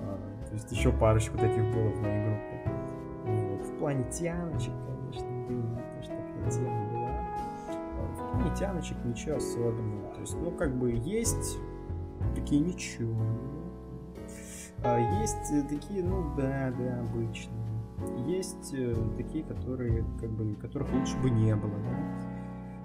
А, 0.00 0.46
то 0.48 0.54
есть 0.54 0.72
еще 0.72 0.92
парочку 0.92 1.36
таких 1.36 1.64
было 1.72 1.90
в 1.90 2.00
моей 2.00 2.24
группе. 2.24 2.62
Вот. 3.24 3.66
В 3.66 3.78
плане 3.78 4.04
тяночек, 4.10 4.72
конечно, 4.86 5.28
было 5.48 5.76
то, 5.76 6.02
что 6.02 6.50
тема 6.50 6.90
была. 6.90 7.10
А, 7.68 8.14
в 8.14 8.30
плане 8.32 8.56
тяночек 8.56 8.96
ничего 9.04 9.36
особенного. 9.36 10.14
То 10.14 10.20
есть, 10.20 10.36
ну, 10.40 10.50
как 10.52 10.76
бы 10.76 10.92
есть 10.92 11.58
такие 12.34 12.60
ничего. 12.60 13.22
А 14.84 14.98
есть 15.20 15.52
э, 15.52 15.62
такие, 15.68 16.02
ну 16.02 16.34
да, 16.36 16.72
да, 16.76 17.00
обычные. 17.00 17.61
Есть 18.26 18.72
э, 18.74 18.94
такие, 19.16 19.44
которые, 19.44 20.04
как 20.20 20.30
бы, 20.30 20.54
которых 20.56 20.92
лучше 20.92 21.16
бы 21.18 21.30
не 21.30 21.54
было, 21.54 21.72
да. 21.72 22.32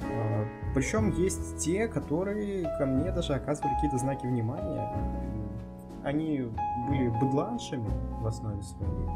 А, 0.02 0.46
причем 0.74 1.12
есть 1.12 1.58
те, 1.58 1.88
которые 1.88 2.68
ко 2.78 2.86
мне 2.86 3.12
даже 3.12 3.34
оказывали 3.34 3.74
какие-то 3.76 3.98
знаки 3.98 4.26
внимания. 4.26 4.94
Они 6.04 6.50
были 6.88 7.10
быдланшами 7.10 7.90
в 8.22 8.28
основе 8.28 8.62
своей. 8.62 9.08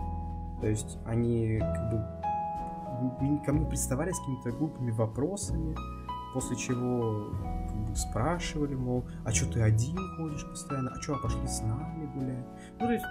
То 0.60 0.68
есть 0.68 0.98
они 1.06 1.60
как 1.60 1.92
бы 1.92 3.42
ко 3.46 3.54
мне 3.54 3.66
приставали 3.66 4.12
с 4.12 4.20
какими-то 4.20 4.52
глупыми 4.52 4.92
вопросами, 4.92 5.76
после 6.34 6.56
чего 6.56 7.30
спрашивали, 7.96 8.76
мол, 8.76 9.06
а 9.26 9.32
что 9.32 9.52
ты 9.52 9.62
один 9.62 9.98
ходишь 10.18 10.48
постоянно, 10.48 10.92
а 10.92 11.02
что, 11.02 11.16
а 11.16 11.18
пошли 11.18 11.48
с 11.48 11.62
нами 11.62 12.10
гулять? 12.14 12.46
Ну, 12.82 12.88
то 12.88 12.94
есть 12.94 13.06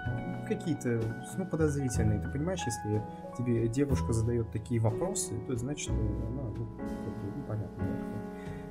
какие-то, 0.48 1.00
ну, 1.38 1.46
подозрительные. 1.46 2.20
Ты 2.20 2.28
понимаешь, 2.28 2.60
если 2.66 3.02
тебе 3.38 3.68
девушка 3.68 4.12
задает 4.12 4.50
такие 4.50 4.80
вопросы, 4.80 5.32
то 5.46 5.54
значит, 5.56 5.84
что 5.84 5.92
она, 5.92 6.42
ну, 6.56 6.66
ну, 6.66 7.44
понятно, 7.46 7.84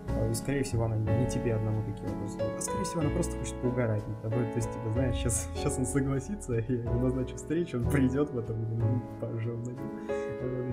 да, 0.07 0.27
и, 0.29 0.33
скорее 0.33 0.63
всего, 0.63 0.85
она 0.85 0.97
не 0.97 1.27
тебе 1.27 1.55
одному 1.55 1.83
такие 1.83 2.09
вопросы 2.09 2.33
задает, 2.33 2.57
а, 2.57 2.61
скорее 2.61 2.83
всего, 2.83 3.01
она 3.01 3.09
просто 3.11 3.37
хочет 3.37 3.55
поугарать 3.61 4.07
над 4.07 4.21
тобой. 4.21 4.45
То 4.47 4.55
есть, 4.55 4.71
типа, 4.71 4.89
знаешь, 4.91 5.15
сейчас, 5.15 5.49
сейчас 5.55 5.77
он 5.79 5.85
согласится, 5.85 6.53
я 6.53 6.59
ему 6.59 6.99
назначу 6.99 7.35
встречу, 7.35 7.77
он 7.77 7.89
придет 7.89 8.29
в 8.31 8.37
этом 8.37 8.61
ну, 8.61 8.75
на 8.75 8.83
нем. 8.83 9.03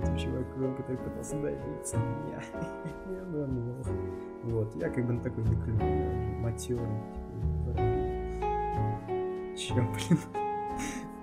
Этим 0.02 0.16
чуваком, 0.16 0.76
который 0.76 0.98
пытался 0.98 1.40
добиться 1.40 1.96
меня. 1.96 2.42
Ну, 3.28 4.60
вот, 4.60 4.74
я 4.76 4.88
как 4.88 5.04
бы 5.06 5.14
на 5.14 5.20
такой 5.20 5.42
не 5.44 5.56
клюну, 5.56 5.84
я 5.84 6.08
уже 6.08 6.40
матерый, 6.40 7.02
типа, 7.64 8.05
Чем, 9.56 9.92
блин? 9.92 10.18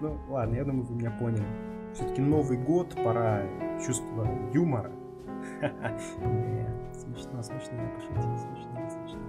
Ну, 0.01 0.17
ладно, 0.29 0.55
я 0.55 0.65
думаю, 0.65 0.85
вы 0.85 0.95
меня 0.95 1.11
поняли. 1.11 1.45
Все-таки 1.93 2.21
Новый 2.21 2.57
год, 2.57 2.95
пора 3.03 3.43
чувства 3.85 4.27
юмора. 4.53 4.91
Смешно, 6.93 7.43
смешно, 7.43 7.81
я 7.81 7.89
пошутил, 7.89 8.37
смешно, 8.37 8.89
смешно. 8.89 9.19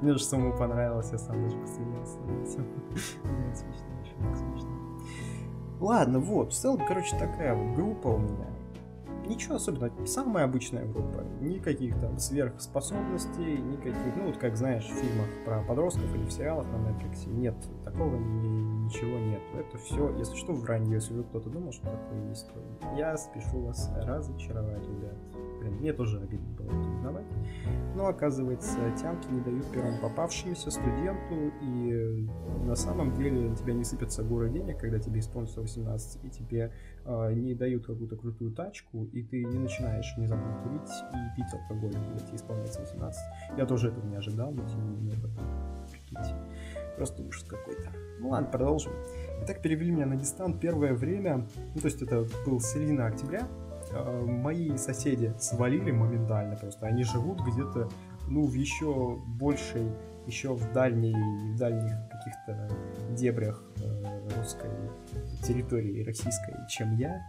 Мне 0.00 0.12
же 0.12 0.24
самому 0.24 0.56
понравилось, 0.56 1.10
я 1.12 1.18
сам 1.18 1.42
даже 1.42 1.56
посмеялся. 1.56 2.18
Смешно, 2.44 4.34
смешно. 4.34 4.70
Ладно, 5.80 6.20
вот, 6.20 6.52
в 6.52 6.56
целом, 6.56 6.80
короче, 6.86 7.16
такая 7.18 7.54
вот 7.54 7.74
группа 7.74 8.08
у 8.08 8.18
меня 8.18 8.46
ничего 9.26 9.56
особенного, 9.56 10.06
самая 10.06 10.44
обычная 10.44 10.84
группа. 10.84 11.24
Никаких 11.40 11.98
там 12.00 12.18
сверхспособностей, 12.18 13.58
никаких, 13.58 14.16
ну 14.16 14.26
вот 14.26 14.38
как 14.38 14.56
знаешь, 14.56 14.84
в 14.84 14.94
фильмах 14.94 15.28
про 15.44 15.62
подростков 15.62 16.14
или 16.14 16.24
в 16.24 16.32
сериалах 16.32 16.66
на 16.66 16.88
Netflix, 16.88 17.28
нет, 17.28 17.56
такого 17.84 18.16
ни, 18.16 18.84
ничего 18.84 19.18
нет. 19.18 19.42
Это 19.54 19.78
все, 19.78 20.14
если 20.16 20.36
что, 20.36 20.52
вранье, 20.52 20.94
если 20.94 21.22
кто-то 21.22 21.50
думал, 21.50 21.72
что 21.72 21.84
такое 21.84 22.28
есть, 22.28 22.48
то 22.52 22.96
я 22.96 23.16
спешу 23.16 23.60
вас 23.62 23.90
разочаровать, 23.96 24.82
ребят. 24.82 25.16
Мне 25.70 25.92
тоже 25.92 26.20
обидно 26.20 26.50
было 26.56 26.66
это 26.66 26.90
узнавать. 26.90 27.26
Но 27.94 28.06
оказывается, 28.06 28.78
тямки 29.00 29.28
не 29.28 29.40
дают 29.40 29.70
первому 29.70 30.00
попавшемуся 30.00 30.70
студенту, 30.70 31.52
и 31.60 32.28
на 32.64 32.74
самом 32.74 33.12
деле 33.14 33.48
на 33.48 33.56
тебя 33.56 33.74
не 33.74 33.84
сыпятся 33.84 34.22
горы 34.22 34.50
денег, 34.50 34.78
когда 34.78 34.98
тебе 34.98 35.20
исполнится 35.20 35.60
18, 35.60 36.24
и 36.24 36.30
тебе 36.30 36.72
э, 37.04 37.32
не 37.34 37.54
дают 37.54 37.86
какую-то 37.86 38.16
крутую 38.16 38.52
тачку, 38.52 39.04
и 39.12 39.22
ты 39.22 39.44
не 39.44 39.58
начинаешь 39.58 40.14
внезапно 40.16 40.62
курить 40.62 40.90
и 41.12 41.36
пить 41.36 41.52
алкоголь, 41.52 41.92
когда 41.92 42.18
тебе 42.18 42.36
исполняется 42.36 42.80
18. 42.80 43.20
Я 43.58 43.66
тоже 43.66 43.88
этого 43.88 44.06
не 44.06 44.16
ожидал, 44.16 44.52
но 44.52 44.66
тем 44.66 44.90
не 44.90 44.96
менее. 44.96 45.18
Просто 46.96 47.22
ужас 47.22 47.44
какой-то. 47.44 47.90
Ну 48.20 48.30
ладно, 48.30 48.48
продолжим. 48.48 48.92
Итак, 49.42 49.60
перевели 49.60 49.90
меня 49.90 50.06
на 50.06 50.16
дистант 50.16 50.60
первое 50.60 50.94
время, 50.94 51.46
ну 51.74 51.80
то 51.80 51.86
есть 51.86 52.00
это 52.00 52.24
был 52.46 52.60
середина 52.60 53.06
октября, 53.06 53.48
мои 53.92 54.76
соседи 54.76 55.34
свалили 55.38 55.90
моментально 55.90 56.56
просто. 56.56 56.86
Они 56.86 57.04
живут 57.04 57.40
где-то, 57.40 57.88
ну, 58.28 58.46
в 58.46 58.54
еще 58.54 59.16
большей, 59.38 59.92
еще 60.26 60.54
в 60.54 60.72
дальней, 60.72 61.14
в 61.54 61.58
дальних 61.58 61.92
каких-то 62.10 62.68
дебрях 63.14 63.62
э, 63.82 64.28
русской 64.36 64.70
территории 65.42 66.04
российской, 66.04 66.54
чем 66.68 66.96
я. 66.96 67.22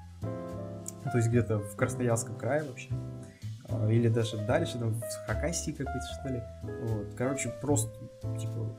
То 1.11 1.17
есть 1.17 1.29
где-то 1.29 1.59
в 1.59 1.75
Красноярском 1.75 2.35
крае 2.35 2.63
вообще. 2.63 2.89
Э, 3.69 3.91
или 3.91 4.07
даже 4.07 4.37
дальше, 4.45 4.77
там, 4.77 4.93
в 4.93 5.27
Хакасии 5.27 5.71
какой-то, 5.71 6.07
что 6.21 6.29
ли. 6.29 6.41
Вот. 6.63 7.15
Короче, 7.17 7.49
просто, 7.61 7.91
типа, 8.39 8.75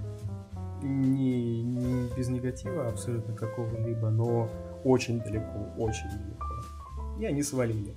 не, 0.83 1.63
не 1.63 2.09
без 2.17 2.29
негатива 2.29 2.89
абсолютно 2.89 3.35
какого-либо, 3.35 4.11
но 4.11 4.49
очень 4.85 5.21
далеко, 5.21 5.73
очень 5.79 6.09
далеко 6.09 6.54
и 7.19 7.27
они 7.27 7.43
свалили. 7.43 7.95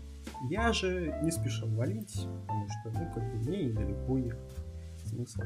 Я 0.50 0.72
же 0.74 1.20
не 1.24 1.32
спешил 1.32 1.68
валить, 1.70 2.28
потому 2.48 2.68
что, 2.68 3.00
ну, 3.00 3.12
как 3.14 3.24
бы 3.24 3.38
мне 3.40 3.66
недалеко 3.66 4.18
ехать. 4.18 4.58
Смысл. 5.06 5.42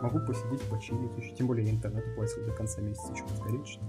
Могу 0.00 0.20
посидеть, 0.20 0.62
почилить 0.70 1.16
еще. 1.18 1.34
Тем 1.34 1.48
более 1.48 1.66
я 1.66 1.72
интернет 1.72 2.04
платил 2.14 2.46
до 2.46 2.52
конца 2.52 2.80
месяца, 2.80 3.14
что 3.16 3.28
сгореть, 3.34 3.66
что 3.66 3.82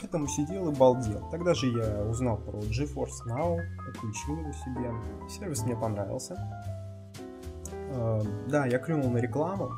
Поэтому 0.00 0.26
сидел 0.28 0.70
и 0.70 0.74
балдел. 0.74 1.26
Тогда 1.30 1.54
же 1.54 1.68
я 1.68 2.02
узнал 2.02 2.36
про 2.36 2.58
GeForce 2.58 3.26
Now, 3.28 3.58
отключил 3.88 4.38
его 4.38 4.52
себе. 4.52 4.92
Сервис 5.28 5.64
мне 5.64 5.74
понравился. 5.74 6.36
Э, 7.90 8.20
да, 8.48 8.66
я 8.66 8.78
клюнул 8.78 9.10
на 9.10 9.18
рекламу. 9.18 9.72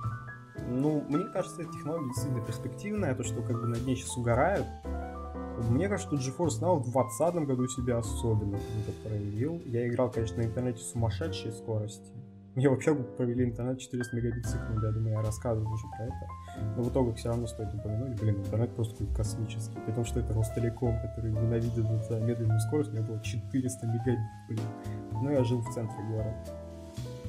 Ну, 0.68 1.04
мне 1.08 1.24
кажется, 1.26 1.62
эта 1.62 1.72
технология 1.72 2.08
действительно 2.08 2.44
перспективная, 2.44 3.14
то, 3.14 3.22
что 3.22 3.42
как 3.42 3.60
бы 3.60 3.68
над 3.68 3.86
ней 3.86 3.96
сейчас 3.96 4.16
угорают. 4.16 4.66
Мне 5.70 5.88
кажется, 5.88 6.16
что 6.16 6.30
GeForce 6.30 6.60
Now 6.60 6.78
в 6.78 6.90
2020 6.90 7.34
году 7.46 7.68
себя 7.68 7.98
особенно 7.98 8.58
круто 8.58 8.92
проявил. 9.04 9.60
Я 9.66 9.88
играл, 9.88 10.10
конечно, 10.10 10.38
на 10.38 10.46
интернете 10.46 10.82
сумасшедшей 10.82 11.52
скорости. 11.52 12.12
Мне 12.54 12.68
вообще 12.68 12.92
провели 12.94 13.44
интернет 13.44 13.78
400 13.78 14.16
мегабит 14.16 14.44
в 14.44 14.48
секунду, 14.48 14.86
я 14.86 14.92
думаю, 14.92 15.12
я 15.12 15.22
рассказывал 15.22 15.72
уже 15.72 15.86
про 15.96 16.06
это. 16.06 16.74
Но 16.76 16.82
в 16.82 16.90
итоге 16.90 17.14
все 17.14 17.28
равно 17.28 17.46
стоит 17.46 17.72
упомянуть, 17.72 18.20
блин, 18.20 18.36
интернет 18.36 18.74
просто 18.74 18.94
какой-то 18.94 19.14
космический. 19.14 19.78
При 19.86 19.92
том, 19.92 20.04
что 20.04 20.18
это 20.18 20.34
Ростелеком, 20.34 20.98
который 21.00 21.30
ненавидит 21.30 21.86
за 22.08 22.18
медленную 22.18 22.58
скорость, 22.60 22.90
у 22.90 22.94
меня 22.94 23.02
было 23.06 23.20
400 23.22 23.86
мегабит, 23.86 24.18
блин. 24.48 24.60
Ну, 25.22 25.30
я 25.30 25.44
жил 25.44 25.60
в 25.60 25.72
центре 25.72 26.02
города. 26.10 26.34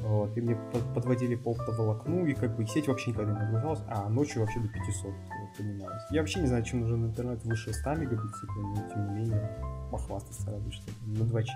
Вот, 0.01 0.35
и 0.35 0.41
мне 0.41 0.57
подводили 0.95 1.35
по 1.35 1.51
оптоволокну, 1.51 2.25
и 2.25 2.33
как 2.33 2.55
бы 2.55 2.65
сеть 2.65 2.87
вообще 2.87 3.11
никогда 3.11 3.33
не 3.33 3.39
нагружалась, 3.39 3.81
а 3.87 4.09
ночью 4.09 4.41
вообще 4.41 4.59
до 4.61 4.67
500 4.69 5.13
поднималась. 5.59 6.03
Я 6.09 6.21
вообще 6.21 6.39
не 6.39 6.47
знаю, 6.47 6.63
чем 6.63 6.81
нужен 6.81 7.05
интернет 7.05 7.43
выше 7.43 7.73
100 7.73 7.95
мегабит 7.95 8.31
но 8.55 8.89
тем 8.89 9.07
не 9.07 9.21
менее 9.21 9.51
похвастаться 9.91 10.51
радует, 10.51 10.73
что 10.73 10.91
на 11.05 11.25
2 11.25 11.43
ч 11.43 11.51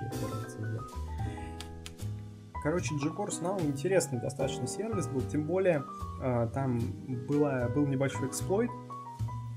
Короче, 2.64 2.96
GeForce 2.96 3.42
Now 3.42 3.62
интересный 3.66 4.22
достаточно 4.22 4.68
сервис 4.68 5.08
был, 5.08 5.22
тем 5.22 5.44
более 5.44 5.84
э, 6.22 6.48
там 6.54 6.80
была, 7.28 7.68
был 7.68 7.86
небольшой 7.86 8.30
эксплойт, 8.30 8.72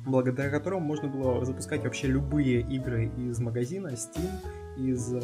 благодаря 0.04 0.50
которому 0.50 0.84
можно 0.84 1.08
было 1.08 1.44
запускать 1.44 1.84
вообще 1.84 2.08
любые 2.08 2.62
игры 2.62 3.06
из 3.16 3.38
магазина 3.38 3.88
Steam 3.88 4.30
из 4.76 5.12
э, 5.12 5.20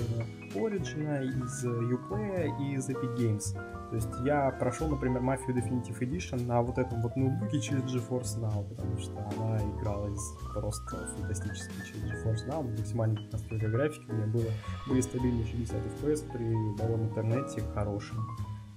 Origin, 0.55 1.25
из 1.25 1.65
э, 1.65 1.69
Uplay 1.69 2.73
из 2.73 2.89
Epic 2.89 3.17
Games. 3.17 3.59
То 3.93 3.97
есть 3.97 4.09
я 4.25 4.51
прошел, 4.53 4.89
например, 4.89 5.21
Mafia 5.21 5.49
Definitive 5.49 5.99
Edition 6.01 6.47
на 6.47 6.63
вот 6.63 6.79
этом 6.79 7.03
вот 7.03 7.15
ноутбуке 7.15 7.61
через 7.61 7.83
GeForce 7.83 8.41
Now, 8.41 8.67
потому 8.67 8.97
что 8.97 9.13
она 9.19 9.59
игралась 9.59 10.33
просто 10.55 11.15
фантастически 11.15 11.75
через 11.87 12.05
GeForce 12.05 12.49
Now, 12.49 12.63
максимальной 12.63 13.29
настройка 13.31 13.69
графики 13.69 14.07
у 14.09 14.15
меня 14.15 14.27
было, 14.29 14.47
были 14.89 15.03
стабильные 15.03 15.45
60 15.45 15.77
FPS 15.77 16.33
при 16.33 16.55
новом 16.83 17.11
интернете 17.11 17.61
хорошем. 17.75 18.17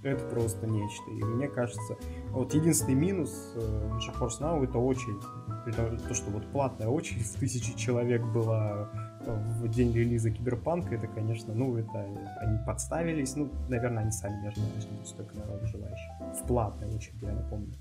Это 0.04 0.22
просто 0.26 0.68
нечто. 0.68 1.10
И 1.10 1.24
мне 1.24 1.48
кажется, 1.48 1.96
вот 2.32 2.54
единственный 2.54 2.96
минус 2.96 3.54
э, 3.56 3.92
GeForce 4.00 4.42
Now 4.42 4.66
это 4.66 4.80
очередь. 4.80 5.24
Это 5.66 5.98
то, 5.98 6.14
что 6.14 6.30
вот 6.30 6.46
платная 6.52 6.90
очередь 6.90 7.26
в 7.26 7.40
тысячи 7.40 7.74
человек 7.78 8.22
была 8.22 8.90
в 9.34 9.68
день 9.70 9.94
релиза 9.94 10.32
Киберпанка, 10.32 10.96
это, 10.96 11.08
конечно, 11.08 11.54
ну, 11.54 11.78
это 11.78 12.06
они 12.42 12.58
подставились, 12.66 13.36
ну, 13.36 13.50
наверное, 13.70 14.04
они 14.04 14.12
сами 14.12 14.42
не 14.42 14.48
ожидали, 14.48 14.80
что 14.80 14.94
будет 14.94 15.08
столько 15.08 15.38
народу 15.38 15.66
желающих. 15.68 16.12
В 16.42 16.48
платной 16.48 16.96
очереди, 16.96 17.26
я 17.26 17.34
напомню. 17.34 17.74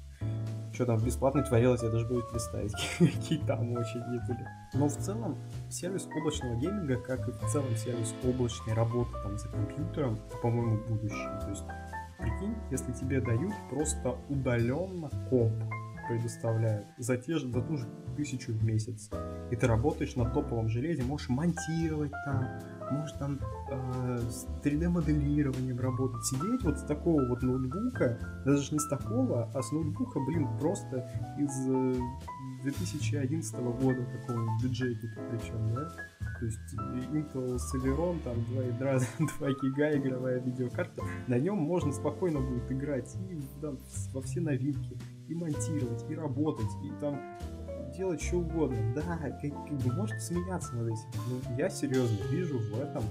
Что 0.72 0.86
там 0.86 0.96
в 0.96 1.06
бесплатной 1.06 1.44
творилось, 1.44 1.82
я 1.82 1.90
даже 1.90 2.06
буду 2.06 2.22
представить, 2.30 2.74
какие 2.98 3.38
там 3.46 3.72
очереди 3.72 4.26
были. 4.26 4.46
Но 4.74 4.88
в 4.88 4.96
целом 4.96 5.38
сервис 5.70 6.08
облачного 6.16 6.56
гейминга, 6.56 6.96
как 6.96 7.28
и 7.28 7.32
в 7.32 7.52
целом 7.52 7.76
сервис 7.76 8.14
облачной 8.24 8.74
работы 8.74 9.12
там 9.22 9.38
за 9.38 9.48
компьютером, 9.48 10.18
по-моему, 10.42 10.80
будущее. 10.88 11.40
То 11.42 11.50
есть, 11.50 11.64
прикинь, 12.18 12.54
если 12.70 12.92
тебе 12.92 13.20
дают 13.20 13.52
просто 13.70 14.16
удаленно 14.28 15.10
комп, 15.30 15.54
предоставляют 16.08 16.86
за, 16.98 17.16
те 17.16 17.38
же, 17.38 17.50
за 17.50 17.62
ту 17.62 17.76
же 17.76 17.86
тысячу 18.16 18.52
в 18.52 18.64
месяц. 18.64 19.10
И 19.50 19.56
ты 19.56 19.66
работаешь 19.66 20.16
на 20.16 20.28
топовом 20.28 20.68
железе, 20.68 21.02
можешь 21.02 21.28
монтировать 21.28 22.12
там, 22.24 22.46
можешь 22.90 23.12
там 23.18 23.40
э, 23.70 24.18
с 24.18 24.46
3D-моделированием 24.62 25.78
работать. 25.78 26.24
Сидеть 26.24 26.62
вот 26.62 26.78
с 26.78 26.84
такого 26.84 27.26
вот 27.26 27.42
ноутбука, 27.42 28.18
даже 28.44 28.72
не 28.72 28.78
с 28.78 28.88
такого, 28.88 29.50
а 29.52 29.62
с 29.62 29.72
ноутбука, 29.72 30.20
блин, 30.20 30.48
просто 30.58 31.08
из 31.38 31.68
э, 31.68 31.94
2011 32.62 33.54
года 33.54 34.04
какого-нибудь 34.04 34.62
бюджете 34.62 35.08
причем, 35.30 35.74
да? 35.74 35.88
То 36.38 36.46
есть 36.46 36.58
Intel 37.12 37.56
Celeron, 37.56 38.18
там 38.24 38.42
2 38.44 38.62
ядра, 38.62 38.98
2 39.38 39.48
гига 39.62 39.96
игровая 39.96 40.40
видеокарта, 40.40 41.02
на 41.26 41.38
нем 41.38 41.58
можно 41.58 41.92
спокойно 41.92 42.40
будет 42.40 42.70
играть 42.72 43.14
и 43.30 43.40
там, 43.60 43.78
во 44.12 44.22
все 44.22 44.40
новинки 44.40 44.98
и 45.28 45.34
монтировать, 45.34 46.04
и 46.10 46.14
работать, 46.14 46.70
и 46.84 46.90
там 47.00 47.20
делать 47.96 48.20
что 48.20 48.38
угодно. 48.38 48.76
Да, 48.94 49.02
как, 49.02 49.40
как 49.40 49.78
бы 49.78 49.92
можете 49.92 50.20
смеяться 50.20 50.74
над 50.74 50.88
этим, 50.88 51.08
но 51.28 51.56
я 51.56 51.70
серьезно 51.70 52.16
вижу 52.30 52.58
в 52.58 52.80
этом 52.80 53.04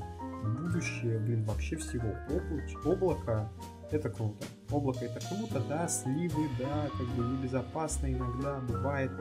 будущее, 0.44 1.20
блин, 1.20 1.44
вообще 1.44 1.78
всего. 1.78 2.10
Облач, 2.30 2.76
облако 2.86 3.50
это 3.92 4.10
круто. 4.10 4.46
Облако 4.72 5.06
это 5.06 5.20
круто, 5.28 5.62
да, 5.70 5.88
сливы, 5.88 6.50
да, 6.60 6.90
как 6.98 7.08
бы 7.16 7.24
небезопасно 7.24 8.12
иногда 8.12 8.60
бывает. 8.60 9.12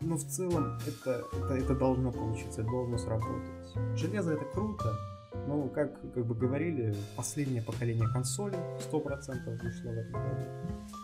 Но 0.00 0.16
в 0.16 0.24
целом 0.24 0.78
это, 0.86 1.24
это, 1.32 1.54
это 1.54 1.74
должно 1.74 2.12
получиться, 2.12 2.60
это 2.60 2.70
должно 2.70 2.98
сработать. 2.98 3.50
Железо 3.96 4.34
это 4.34 4.44
круто, 4.44 4.92
но, 5.46 5.68
как, 5.68 6.00
как 6.12 6.26
бы 6.26 6.34
говорили, 6.34 6.94
последнее 7.16 7.62
поколение 7.62 8.06
консолей 8.12 8.58
100% 8.92 9.62
вышло 9.62 9.90
в 9.90 9.98
этом 9.98 10.12
году. 10.12 11.03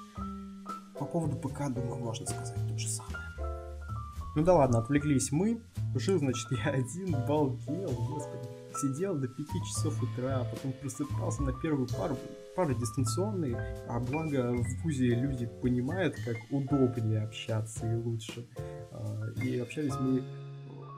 По 1.00 1.06
поводу 1.06 1.34
ПК, 1.34 1.70
думаю, 1.70 1.96
можно 1.96 2.26
сказать 2.26 2.54
то 2.68 2.78
же 2.78 2.86
самое. 2.86 3.16
Ну 4.36 4.44
да 4.44 4.54
ладно, 4.54 4.80
отвлеклись 4.80 5.32
мы. 5.32 5.62
Жил, 5.94 6.18
значит, 6.18 6.46
я 6.64 6.72
один, 6.72 7.12
балдел, 7.26 7.90
господи. 7.90 8.48
Сидел 8.80 9.16
до 9.16 9.26
5 9.26 9.46
часов 9.66 10.00
утра, 10.02 10.44
потом 10.50 10.72
просыпался 10.74 11.42
на 11.42 11.52
первую 11.54 11.88
пару, 11.88 12.16
пару 12.54 12.74
дистанционные, 12.74 13.56
а 13.88 13.98
благо 13.98 14.52
в 14.52 14.82
ВУЗе 14.82 15.14
люди 15.14 15.46
понимают, 15.46 16.14
как 16.24 16.36
удобнее 16.50 17.22
общаться 17.22 17.90
и 17.90 17.96
лучше. 17.96 18.46
А, 18.92 19.30
и 19.42 19.58
общались 19.58 19.94
мы 20.00 20.22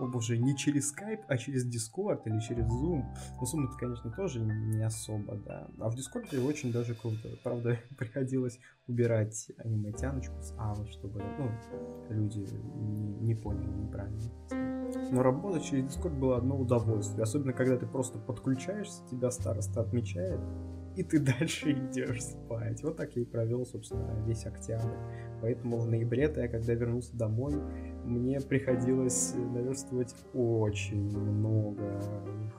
о 0.02 0.06
боже, 0.06 0.38
не 0.38 0.56
через 0.56 0.92
Skype, 0.92 1.22
а 1.28 1.36
через 1.36 1.66
Discord 1.66 2.22
или 2.24 2.40
через 2.40 2.64
Zoom. 2.64 3.04
Ну, 3.40 3.42
Zoom 3.42 3.68
это, 3.68 3.76
конечно, 3.78 4.10
тоже 4.10 4.40
не 4.40 4.82
особо, 4.82 5.36
да. 5.36 5.68
А 5.78 5.90
в 5.90 5.94
Discord 5.94 6.38
очень 6.46 6.72
даже 6.72 6.94
круто. 6.94 7.28
Правда, 7.42 7.78
приходилось 7.98 8.58
убирать 8.86 9.50
аниме-тяночку 9.58 10.40
с 10.42 10.54
Авы, 10.58 10.88
чтобы, 10.88 11.22
ну, 11.38 11.50
люди 12.10 12.40
не, 12.40 13.14
не 13.20 13.34
поняли 13.34 13.70
неправильно. 13.70 14.20
Но 15.10 15.22
работать 15.22 15.64
через 15.64 15.84
Discord 15.84 16.18
было 16.18 16.38
одно 16.38 16.58
удовольствие. 16.58 17.22
Особенно, 17.22 17.52
когда 17.52 17.76
ты 17.76 17.86
просто 17.86 18.18
подключаешься, 18.18 19.06
тебя 19.10 19.30
староста 19.30 19.80
отмечает, 19.80 20.40
и 20.96 21.02
ты 21.02 21.18
дальше 21.38 21.72
идешь 21.72 22.22
спать. 22.22 22.82
Вот 22.82 22.96
так 22.96 23.14
я 23.16 23.22
и 23.22 23.24
провел, 23.24 23.64
собственно, 23.64 24.22
весь 24.26 24.44
октябрь. 24.46 24.96
Поэтому 25.40 25.78
в 25.78 25.86
ноябре-то 25.86 26.40
я, 26.40 26.48
когда 26.48 26.74
вернулся 26.74 27.16
домой, 27.16 27.54
мне 28.04 28.40
приходилось 28.40 29.34
наверстывать 29.34 30.14
очень 30.34 31.10
много 31.16 32.00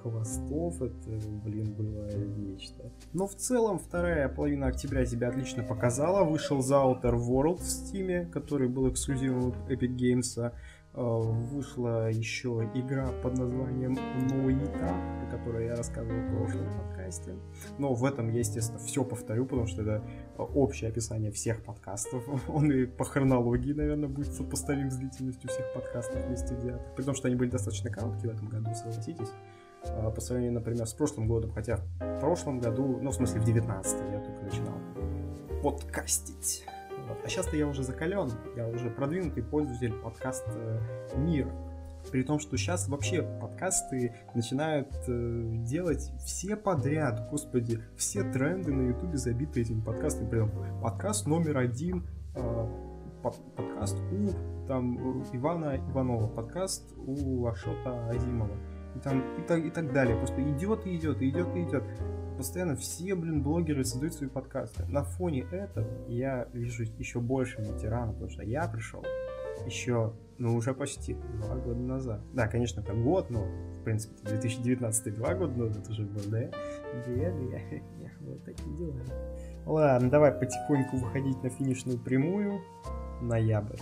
хвостов. 0.01 0.81
Это, 0.81 1.09
блин, 1.43 1.73
было 1.73 2.07
нечто. 2.37 2.91
Но 3.13 3.27
в 3.27 3.35
целом 3.35 3.79
вторая 3.79 4.29
половина 4.29 4.67
октября 4.67 5.05
себя 5.05 5.29
отлично 5.29 5.63
показала. 5.63 6.23
Вышел 6.23 6.59
The 6.59 7.01
Outer 7.01 7.15
World 7.15 7.57
в 7.57 7.67
Steam, 7.67 8.29
который 8.29 8.67
был 8.67 8.89
эксклюзивом 8.89 9.53
Epic 9.69 9.95
Games. 9.95 10.51
Э, 10.95 11.01
вышла 11.01 12.11
еще 12.11 12.69
игра 12.75 13.07
под 13.23 13.35
названием 13.37 13.97
Ноита, 14.29 14.95
о 15.23 15.31
которой 15.31 15.65
я 15.65 15.75
рассказывал 15.75 16.19
в 16.19 16.37
прошлом 16.37 16.67
подкасте. 16.77 17.35
Но 17.79 17.95
в 17.95 18.05
этом 18.05 18.29
я, 18.29 18.39
естественно, 18.39 18.77
все 18.77 19.03
повторю, 19.03 19.45
потому 19.45 19.65
что 19.65 19.81
это 19.81 20.03
общее 20.37 20.89
описание 20.89 21.31
всех 21.31 21.63
подкастов. 21.63 22.23
Он 22.47 22.71
и 22.71 22.85
по 22.85 23.05
хронологии, 23.05 23.73
наверное, 23.73 24.09
будет 24.09 24.33
сопоставим 24.33 24.89
с 24.89 24.95
длительностью 24.95 25.49
всех 25.49 25.73
подкастов 25.73 26.25
вместе 26.25 26.55
взятых. 26.55 26.95
При 26.95 27.03
том, 27.03 27.15
что 27.15 27.27
они 27.27 27.35
были 27.35 27.49
достаточно 27.49 27.89
короткие 27.89 28.31
в 28.31 28.35
этом 28.35 28.49
году, 28.49 28.73
согласитесь. 28.75 29.29
Э, 29.85 30.11
по 30.13 30.21
сравнению, 30.21 30.53
например, 30.53 30.87
с 30.87 30.93
прошлым 30.93 31.27
годом, 31.27 31.51
хотя 31.51 31.77
в 31.99 32.19
прошлом 32.19 32.59
году, 32.59 32.99
ну, 33.01 33.11
в 33.11 33.13
смысле, 33.13 33.41
в 33.41 33.45
19 33.45 34.11
я 34.11 34.19
только 34.19 34.43
начинал 34.43 34.77
подкастить. 35.61 36.65
Вот. 37.07 37.17
А 37.23 37.29
сейчас-то 37.29 37.55
я 37.57 37.67
уже 37.67 37.83
закален, 37.83 38.31
я 38.55 38.67
уже 38.67 38.89
продвинутый 38.89 39.43
пользователь 39.43 39.93
подкаста 39.93 40.51
э, 40.55 41.17
«Мир». 41.17 41.47
При 42.11 42.23
том, 42.23 42.39
что 42.39 42.57
сейчас 42.57 42.87
вообще 42.87 43.23
подкасты 43.41 44.15
начинают 44.35 44.89
э, 45.07 45.43
делать 45.65 46.11
все 46.23 46.55
подряд. 46.55 47.29
Господи, 47.31 47.79
все 47.97 48.23
тренды 48.31 48.71
на 48.71 48.89
ютубе 48.89 49.17
забиты 49.17 49.61
этими 49.61 49.81
подкастами. 49.81 50.29
Прям 50.29 50.51
подкаст 50.81 51.27
номер 51.27 51.57
один, 51.57 52.07
э, 52.35 52.67
под, 53.23 53.35
подкаст 53.55 53.97
у 54.11 54.65
там, 54.67 55.23
Ивана 55.33 55.77
Иванова, 55.77 56.27
подкаст 56.27 56.83
у 56.97 57.47
Ашота 57.47 58.09
Азимова. 58.09 58.55
И, 58.95 58.99
там, 58.99 59.23
и, 59.37 59.41
так, 59.47 59.65
и 59.65 59.69
так 59.69 59.91
далее. 59.91 60.15
Просто 60.17 60.41
идет 60.51 60.85
и 60.85 60.95
идет, 60.95 61.21
и 61.21 61.29
идет 61.29 61.55
и 61.55 61.63
идет 61.63 61.83
постоянно 62.37 62.75
все, 62.75 63.15
блин, 63.15 63.41
блогеры 63.41 63.85
создают 63.85 64.13
свои 64.13 64.29
подкасты. 64.29 64.85
На 64.85 65.03
фоне 65.03 65.45
этого 65.51 65.87
я 66.07 66.47
вижу 66.53 66.83
еще 66.97 67.19
больше 67.19 67.61
ветеранов, 67.61 68.15
потому 68.15 68.31
что 68.31 68.43
я 68.43 68.67
пришел 68.67 69.03
еще, 69.65 70.13
ну, 70.37 70.55
уже 70.55 70.73
почти 70.73 71.13
два 71.13 71.55
года 71.55 71.79
назад. 71.79 72.21
Да, 72.33 72.47
конечно, 72.47 72.81
это 72.81 72.93
год, 72.93 73.29
но, 73.29 73.45
в 73.79 73.83
принципе, 73.83 74.15
2019 74.23 75.15
два 75.15 75.33
года 75.35 75.57
назад 75.57 75.87
уже 75.89 76.03
был, 76.03 76.21
да? 76.27 76.49
Да, 76.49 77.31
да, 77.31 77.79
вот 78.21 78.43
такие 78.43 78.75
дела. 78.75 79.01
Ладно, 79.65 80.09
давай 80.09 80.31
потихоньку 80.31 80.97
выходить 80.97 81.41
на 81.43 81.49
финишную 81.49 81.99
прямую. 81.99 82.61
Ноябрь. 83.21 83.79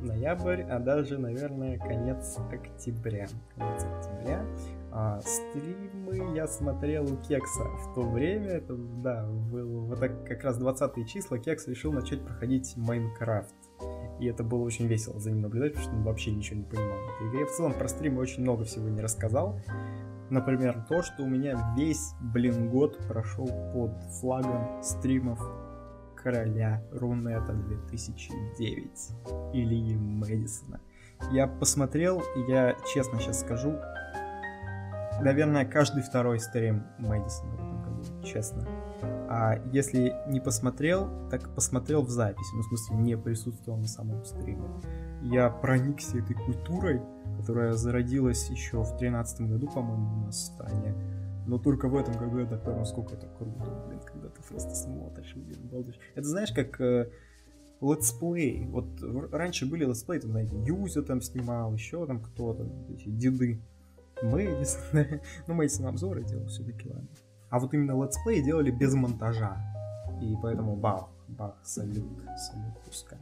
Ноябрь, 0.00 0.62
а 0.62 0.78
даже, 0.78 1.18
наверное, 1.18 1.78
конец 1.78 2.36
октября. 2.50 3.26
Конец 3.56 3.84
октября. 3.84 4.44
А, 4.92 5.20
стримы 5.20 6.34
я 6.34 6.46
смотрел 6.46 7.04
у 7.04 7.16
Кекса 7.16 7.64
в 7.64 7.94
то 7.94 8.00
время, 8.00 8.52
это, 8.52 8.74
да, 8.76 9.26
был 9.26 9.86
вот 9.86 10.00
так, 10.00 10.26
как 10.26 10.42
раз 10.42 10.56
20 10.56 11.06
числа, 11.06 11.38
Кекс 11.38 11.68
решил 11.68 11.92
начать 11.92 12.24
проходить 12.24 12.74
Майнкрафт. 12.76 13.54
И 14.20 14.26
это 14.26 14.42
было 14.42 14.62
очень 14.62 14.86
весело 14.86 15.20
за 15.20 15.30
ним 15.30 15.42
наблюдать, 15.42 15.72
потому 15.72 15.88
что 15.88 15.96
он 15.96 16.04
вообще 16.04 16.30
ничего 16.32 16.60
не 16.60 16.64
понимал 16.64 16.98
в 17.20 17.28
игре. 17.28 17.46
В 17.46 17.50
целом 17.50 17.74
про 17.74 17.88
стримы 17.88 18.20
очень 18.20 18.42
много 18.42 18.64
всего 18.64 18.88
не 18.88 19.00
рассказал. 19.00 19.60
Например, 20.30 20.84
то, 20.88 21.02
что 21.02 21.22
у 21.22 21.26
меня 21.26 21.74
весь, 21.76 22.14
блин, 22.20 22.68
год 22.68 22.98
прошел 23.06 23.46
под 23.72 23.92
флагом 24.20 24.82
стримов 24.82 25.40
короля 26.16 26.82
Рунета 26.92 27.52
2009 27.52 29.10
Ильи 29.52 29.96
Мэдисона. 29.96 30.80
Я 31.30 31.46
посмотрел, 31.46 32.20
и 32.20 32.50
я 32.50 32.76
честно 32.92 33.20
сейчас 33.20 33.40
скажу, 33.40 33.78
наверное, 35.20 35.64
каждый 35.64 36.02
второй 36.02 36.40
стрим 36.40 36.82
Мэдисона 36.98 37.52
в 37.52 37.54
этом 37.54 37.82
году, 37.82 38.22
честно. 38.24 38.66
А 39.38 39.60
если 39.70 40.14
не 40.28 40.40
посмотрел, 40.40 41.10
так 41.30 41.54
посмотрел 41.54 42.00
в 42.00 42.08
записи, 42.08 42.54
ну, 42.54 42.62
в 42.62 42.64
смысле, 42.68 42.96
не 42.96 43.18
присутствовал 43.18 43.78
на 43.78 43.86
самом 43.86 44.24
стриме. 44.24 44.66
Я 45.20 45.50
проникся 45.50 46.16
этой 46.16 46.34
культурой, 46.34 47.02
которая 47.38 47.74
зародилась 47.74 48.48
еще 48.48 48.78
в 48.78 48.96
2013 48.96 49.42
году, 49.42 49.68
по-моему, 49.68 50.22
у 50.22 50.24
нас 50.24 50.36
в 50.36 50.54
стране. 50.54 50.94
Но 51.46 51.58
только 51.58 51.88
в 51.88 51.96
этом 51.96 52.14
году 52.14 52.38
я 52.38 52.46
понял, 52.46 52.78
насколько 52.78 53.14
это 53.14 53.26
круто, 53.26 53.84
блин, 53.86 54.00
когда 54.06 54.30
ты 54.30 54.42
просто 54.42 54.74
смотришь, 54.74 55.34
блин, 55.34 55.68
балдеешь. 55.70 56.00
Это 56.14 56.26
знаешь, 56.26 56.52
как 56.52 56.80
э, 56.80 57.10
летсплей. 57.82 58.64
Вот 58.68 58.86
раньше 59.32 59.66
были 59.66 59.84
летсплей, 59.84 60.18
там, 60.18 60.30
знаете, 60.30 60.56
Юзя 60.64 61.02
там 61.02 61.20
снимал, 61.20 61.74
еще 61.74 62.06
там 62.06 62.22
кто-то, 62.22 62.66
эти 62.88 63.10
деды. 63.10 63.60
Мэдисон, 64.22 65.20
ну, 65.46 65.52
Мэдисон 65.52 65.86
обзоры 65.88 66.24
делал 66.24 66.46
все-таки, 66.46 66.88
ладно. 66.88 67.06
А 67.50 67.58
вот 67.58 67.72
именно 67.74 68.02
летсплей 68.02 68.42
делали 68.42 68.70
без 68.70 68.94
монтажа. 68.94 69.56
И 70.20 70.34
поэтому 70.42 70.76
бах, 70.76 71.08
бах, 71.28 71.54
салют, 71.62 72.06
салют 72.36 72.74
пускай 72.84 73.18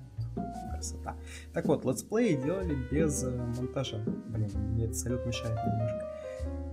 красота. 0.84 1.16
Так 1.52 1.66
вот, 1.66 1.84
летсплеи 1.84 2.34
делали 2.34 2.76
без 2.90 3.24
э, 3.24 3.30
монтажа. 3.30 3.98
Блин, 4.28 4.51
мне 4.72 4.84
этот 4.84 4.96
салют 4.96 5.26
мешает 5.26 5.59
немножко. 5.66 6.06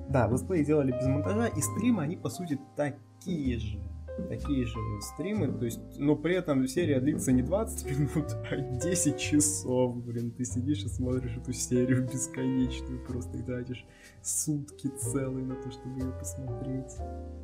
Да, 0.10 0.28
летсплеи 0.28 0.64
делали 0.64 0.92
без 0.92 1.06
монтажа, 1.08 1.48
и 1.48 1.62
стримы, 1.62 2.04
они, 2.04 2.18
по 2.18 2.30
сути, 2.30 2.60
такие 2.76 3.60
же. 3.60 3.80
Такие 4.28 4.66
же 4.66 4.78
стримы, 5.14 5.48
то 5.48 5.66
есть, 5.66 5.80
но 5.98 6.16
при 6.18 6.36
этом 6.36 6.68
серия 6.68 7.00
длится 7.00 7.32
не 7.32 7.42
20 7.42 7.98
минут, 7.98 8.26
а 8.52 8.58
10 8.58 9.18
часов, 9.18 9.96
блин. 10.04 10.32
Ты 10.32 10.44
сидишь 10.44 10.84
и 10.84 10.90
смотришь 10.90 11.38
эту 11.38 11.54
серию 11.54 12.04
бесконечную, 12.04 13.04
просто 13.06 13.38
и 13.38 13.42
тратишь 13.42 13.86
сутки 14.24 14.88
целые 14.88 15.46
на 15.46 15.56
то, 15.56 15.72
чтобы 15.72 16.00
ее 16.00 16.12
посмотреть. 16.12 16.96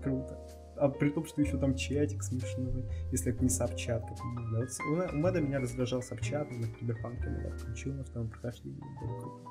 Круто 0.03 0.37
а 0.79 0.89
при 0.89 1.09
том, 1.09 1.25
что 1.25 1.41
еще 1.41 1.57
там 1.57 1.75
чатик 1.75 2.23
смешной, 2.23 2.85
если 3.11 3.33
это 3.33 3.43
не 3.43 3.49
сабчат, 3.49 4.03
как 4.07 4.23
у 4.23 4.27
Мэда. 4.27 4.67
Вот 4.89 5.13
у 5.13 5.17
Мэда 5.17 5.41
меня 5.41 5.59
раздражал 5.59 6.01
сабчат, 6.01 6.49
на 6.51 6.67
Киберпанк 6.67 7.19
я 7.23 7.51
включил 7.51 7.93
на 7.93 8.03
втором 8.03 8.29
прохождении, 8.29 8.79
было 9.01 9.19
круто. 9.19 9.49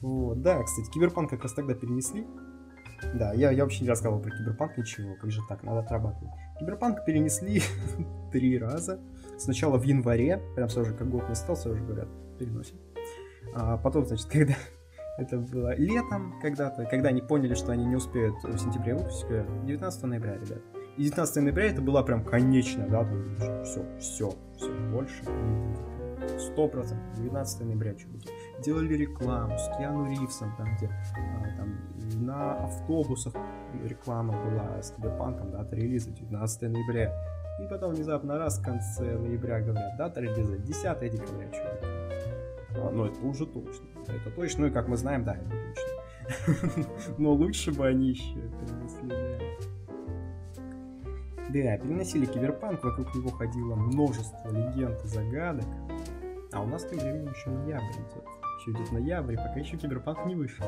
Вот, 0.00 0.42
да, 0.42 0.62
кстати, 0.62 0.90
Киберпанк 0.90 1.30
как 1.30 1.42
раз 1.42 1.52
тогда 1.52 1.74
перенесли. 1.74 2.26
Да, 3.14 3.32
я, 3.32 3.50
я 3.50 3.64
вообще 3.64 3.82
не 3.82 3.88
рассказывал 3.88 4.20
про 4.20 4.30
Киберпанк 4.30 4.76
ничего, 4.78 5.14
как 5.20 5.30
же 5.30 5.40
так, 5.48 5.62
надо 5.62 5.80
отрабатывать. 5.80 6.32
Киберпанк 6.58 7.04
перенесли 7.04 7.62
три 8.32 8.58
раза. 8.58 9.00
Сначала 9.38 9.78
в 9.78 9.82
январе, 9.82 10.40
прям 10.54 10.68
сразу 10.68 10.90
же 10.90 10.96
как 10.96 11.10
год 11.10 11.28
настал, 11.28 11.56
сразу 11.56 11.76
же 11.76 11.84
говорят, 11.84 12.08
переносим. 12.38 12.76
А 13.54 13.76
потом, 13.76 14.06
значит, 14.06 14.26
когда 14.26 14.54
это 15.18 15.38
было 15.38 15.74
летом 15.76 16.34
когда-то, 16.40 16.84
когда 16.86 17.10
они 17.10 17.20
поняли, 17.20 17.54
что 17.54 17.72
они 17.72 17.84
не 17.84 17.96
успеют 17.96 18.34
в 18.42 18.58
сентябре 18.58 18.94
выпустить, 18.94 19.26
19 19.66 20.02
ноября, 20.04 20.34
ребят. 20.34 20.62
И 20.96 21.02
19 21.04 21.36
ноября 21.36 21.66
это 21.66 21.82
была 21.82 22.02
прям 22.02 22.24
конечная 22.24 22.88
дата, 22.88 23.12
все, 23.64 23.84
все, 23.98 24.34
все, 24.56 24.72
больше 24.90 25.22
сто 26.38 26.68
процентов 26.68 27.14
19 27.16 27.66
ноября 27.66 27.98
что-то. 27.98 28.30
Делали 28.62 28.94
рекламу 28.94 29.56
с 29.58 29.68
Киану 29.76 30.08
Ривзом, 30.08 30.54
там 30.56 30.68
где 30.76 30.86
а, 30.86 31.56
там, 31.56 32.24
на 32.24 32.64
автобусах 32.64 33.34
реклама 33.84 34.34
была 34.44 34.82
с 34.82 34.90
Киберпанком, 34.92 35.50
дата 35.50 35.74
релиза 35.76 36.10
19 36.10 36.62
ноября. 36.62 37.12
И 37.60 37.68
потом 37.68 37.94
внезапно 37.94 38.38
раз 38.38 38.58
в 38.58 38.62
конце 38.62 39.16
ноября 39.18 39.60
говорят, 39.60 39.96
дата 39.96 40.20
релиза 40.20 40.58
10 40.58 40.82
декабря, 41.10 41.50
чуваки. 41.50 41.86
А, 42.76 42.90
но 42.90 43.06
это 43.06 43.20
уже 43.20 43.46
точно. 43.46 43.86
Это 44.06 44.30
точно, 44.30 44.62
ну 44.62 44.66
и 44.68 44.70
как 44.70 44.88
мы 44.88 44.96
знаем, 44.96 45.24
да, 45.24 45.34
это 45.34 45.50
точно. 45.50 45.92
Но 47.18 47.32
лучше 47.32 47.72
бы 47.72 47.86
они 47.86 48.10
еще 48.10 48.34
перенесли, 48.34 49.08
да. 51.48 51.76
переносили 51.78 52.26
киберпанк, 52.26 52.82
вокруг 52.82 53.14
него 53.14 53.30
ходило 53.30 53.74
множество 53.74 54.48
легенд 54.48 55.02
и 55.04 55.08
загадок. 55.08 55.66
А 56.52 56.60
у 56.62 56.66
нас 56.66 56.84
тем 56.84 56.98
временем 56.98 57.32
еще 57.32 57.50
ноябрь 57.50 57.82
идет. 57.82 58.24
Еще 58.60 58.70
идет 58.72 58.92
ноябрь, 58.92 59.36
пока 59.36 59.58
еще 59.58 59.76
киберпанк 59.76 60.26
не 60.26 60.34
вышел. 60.34 60.64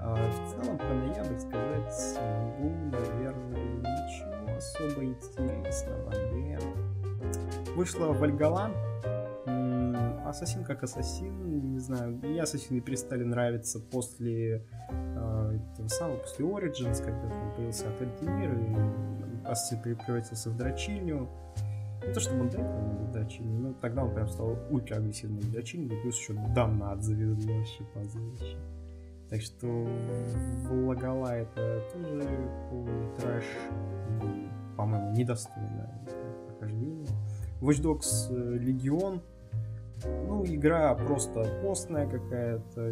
А, 0.00 0.14
в 0.14 0.50
целом 0.50 0.78
про 0.78 0.94
ноябрь 0.94 1.38
сказать 1.38 2.18
могу, 2.20 2.70
наверное, 2.90 3.64
ничего 3.78 4.56
особо 4.56 5.04
интересного. 5.04 6.10
Да. 6.10 7.72
Вышла 7.74 8.06
Вальгала, 8.12 8.70
Ассасин 10.28 10.64
как 10.64 10.82
Ассасин, 10.82 11.72
не 11.72 11.78
знаю, 11.78 12.16
мне 12.16 12.42
Ассасины 12.42 12.80
перестали 12.80 13.24
нравиться 13.24 13.80
после 13.80 14.62
э, 14.90 15.58
этого 15.72 15.88
самого, 15.88 16.18
после 16.18 16.44
Origins, 16.44 17.02
когда 17.02 17.28
там 17.28 17.54
появился 17.54 17.88
Отель 17.88 18.10
и 18.20 19.46
Ассасин 19.46 19.80
превратился 19.80 20.50
в 20.50 20.56
дрочильню. 20.56 21.28
Не 22.06 22.12
то, 22.12 22.20
чтобы 22.20 22.42
он 22.42 22.50
до 22.50 22.58
этого 22.58 22.94
был 22.94 23.12
дрочильней, 23.12 23.58
но 23.58 23.72
тогда 23.74 24.04
он 24.04 24.14
прям 24.14 24.28
стал 24.28 24.56
ультра 24.70 24.96
агрессивным 24.96 25.40
дрочильней, 25.50 25.96
плюс 26.02 26.18
еще 26.18 26.34
донат 26.54 27.02
завезли 27.02 27.58
вообще 27.58 27.84
позорище. 27.94 28.58
Так 29.28 29.42
что 29.42 29.86
Лагала 30.70 31.28
это 31.28 31.82
тоже 31.92 32.28
трэш, 33.18 33.44
по-моему, 34.76 35.12
недостойное 35.12 36.00
прохождение. 36.46 37.06
Watch 37.60 37.82
Dogs 37.82 38.30
э, 38.30 38.58
Legion 38.58 39.20
ну, 40.04 40.44
игра 40.46 40.94
просто 40.94 41.60
постная 41.62 42.08
какая-то. 42.08 42.90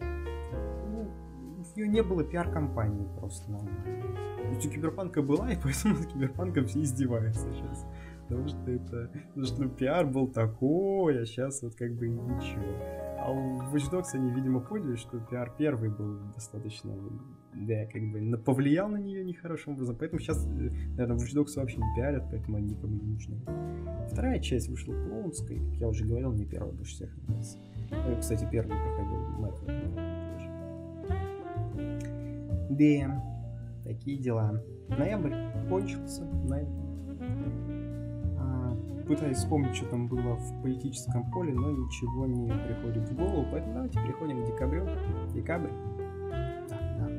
Ну, 0.00 1.10
ее 1.76 1.88
не 1.88 2.02
было 2.02 2.24
пиар-компании 2.24 3.08
просто 3.18 3.50
нормально. 3.50 4.28
Ведь 4.50 4.66
у 4.66 4.70
Киберпанка 4.70 5.22
была, 5.22 5.52
и 5.52 5.56
поэтому 5.62 5.98
над 5.98 6.06
Киберпанком 6.06 6.66
все 6.66 6.82
издеваются 6.82 7.52
сейчас. 7.52 7.86
Потому 8.28 8.48
что 8.48 8.70
это... 8.70 9.10
Потому 9.28 9.46
что 9.46 9.62
ну, 9.62 9.68
пиар 9.70 10.06
был 10.06 10.28
такой, 10.28 11.22
а 11.22 11.26
сейчас 11.26 11.62
вот 11.62 11.74
как 11.74 11.92
бы 11.94 12.08
ничего. 12.08 12.74
А 13.18 13.30
у 13.30 13.60
Watch 13.72 13.90
Dogs 13.90 14.14
они, 14.14 14.30
видимо, 14.30 14.60
поняли, 14.60 14.96
что 14.96 15.18
пиар 15.18 15.52
первый 15.56 15.90
был 15.90 16.18
достаточно, 16.34 16.94
да, 17.54 17.86
как 17.86 18.02
бы 18.10 18.38
повлиял 18.38 18.88
на 18.88 18.96
нее 18.96 19.24
нехорошим 19.24 19.74
образом. 19.74 19.96
Поэтому 19.98 20.20
сейчас, 20.20 20.46
э, 20.46 20.70
наверное, 20.96 21.16
Watch 21.16 21.34
Dogs 21.34 21.56
вообще 21.56 21.78
не 21.78 21.94
пиарят, 21.96 22.24
поэтому 22.30 22.56
они 22.58 22.70
никому 22.70 22.94
не 22.96 23.12
нужны. 23.12 23.36
Вторая 24.10 24.38
часть 24.40 24.68
вышла 24.68 24.92
клоунской, 24.92 25.58
как 25.58 25.74
я 25.74 25.88
уже 25.88 26.04
говорил, 26.04 26.32
мне 26.32 26.44
первая 26.44 26.72
больше 26.72 26.94
всех 26.94 27.10
нравится. 27.26 27.58
Ну, 27.90 28.18
кстати, 28.20 28.46
первый 28.50 28.76
проходил 28.76 29.18
Мэтт 29.38 29.64
Да, 32.70 33.24
такие 33.84 34.18
дела. 34.18 34.62
Ноябрь 34.88 35.34
кончился, 35.68 36.24
ноябрь 36.24 36.88
пытаюсь 39.08 39.38
вспомнить, 39.38 39.74
что 39.74 39.86
там 39.86 40.06
было 40.06 40.34
в 40.34 40.62
политическом 40.62 41.30
поле, 41.30 41.52
но 41.52 41.70
ничего 41.70 42.26
не 42.26 42.50
приходит 42.50 43.08
в 43.08 43.16
голову, 43.16 43.46
поэтому 43.50 43.74
давайте 43.74 43.98
переходим 44.00 44.44
к 44.44 44.46
декабрю. 44.46 44.86
Декабрь. 45.32 45.70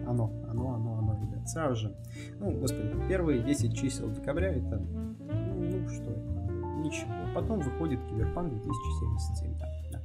Оно, 0.10 0.32
оно, 0.50 0.74
оно, 0.74 0.98
оно, 0.98 1.20
ребят, 1.22 1.48
сразу 1.48 1.76
же. 1.76 1.96
Ну, 2.40 2.52
господи, 2.60 2.96
первые 3.08 3.44
10 3.44 3.78
чисел 3.78 4.10
декабря 4.10 4.50
это, 4.50 4.80
ну, 4.80 5.88
что 5.88 6.10
это, 6.10 6.50
ничего. 6.80 7.12
Потом 7.36 7.60
выходит 7.60 8.00
Киберпанк 8.10 8.52
2077, 8.52 9.58
да, 9.60 9.68
да. 9.92 10.02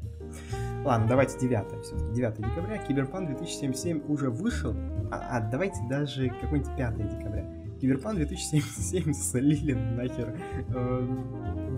Ладно, 0.84 1.08
давайте 1.08 1.38
9 1.38 1.84
все-таки, 1.84 2.12
9 2.12 2.36
декабря. 2.36 2.78
Киберпанк 2.86 3.28
2077 3.28 4.02
уже 4.08 4.28
вышел, 4.28 4.74
а, 5.10 5.38
а 5.38 5.40
давайте 5.40 5.80
даже 5.88 6.28
какой-нибудь 6.28 6.76
5 6.76 6.96
декабря. 7.08 7.50
Киберпанк 7.80 8.16
2077 8.16 9.14
слили 9.14 9.72
нахер 9.72 10.38
э, 10.68 11.08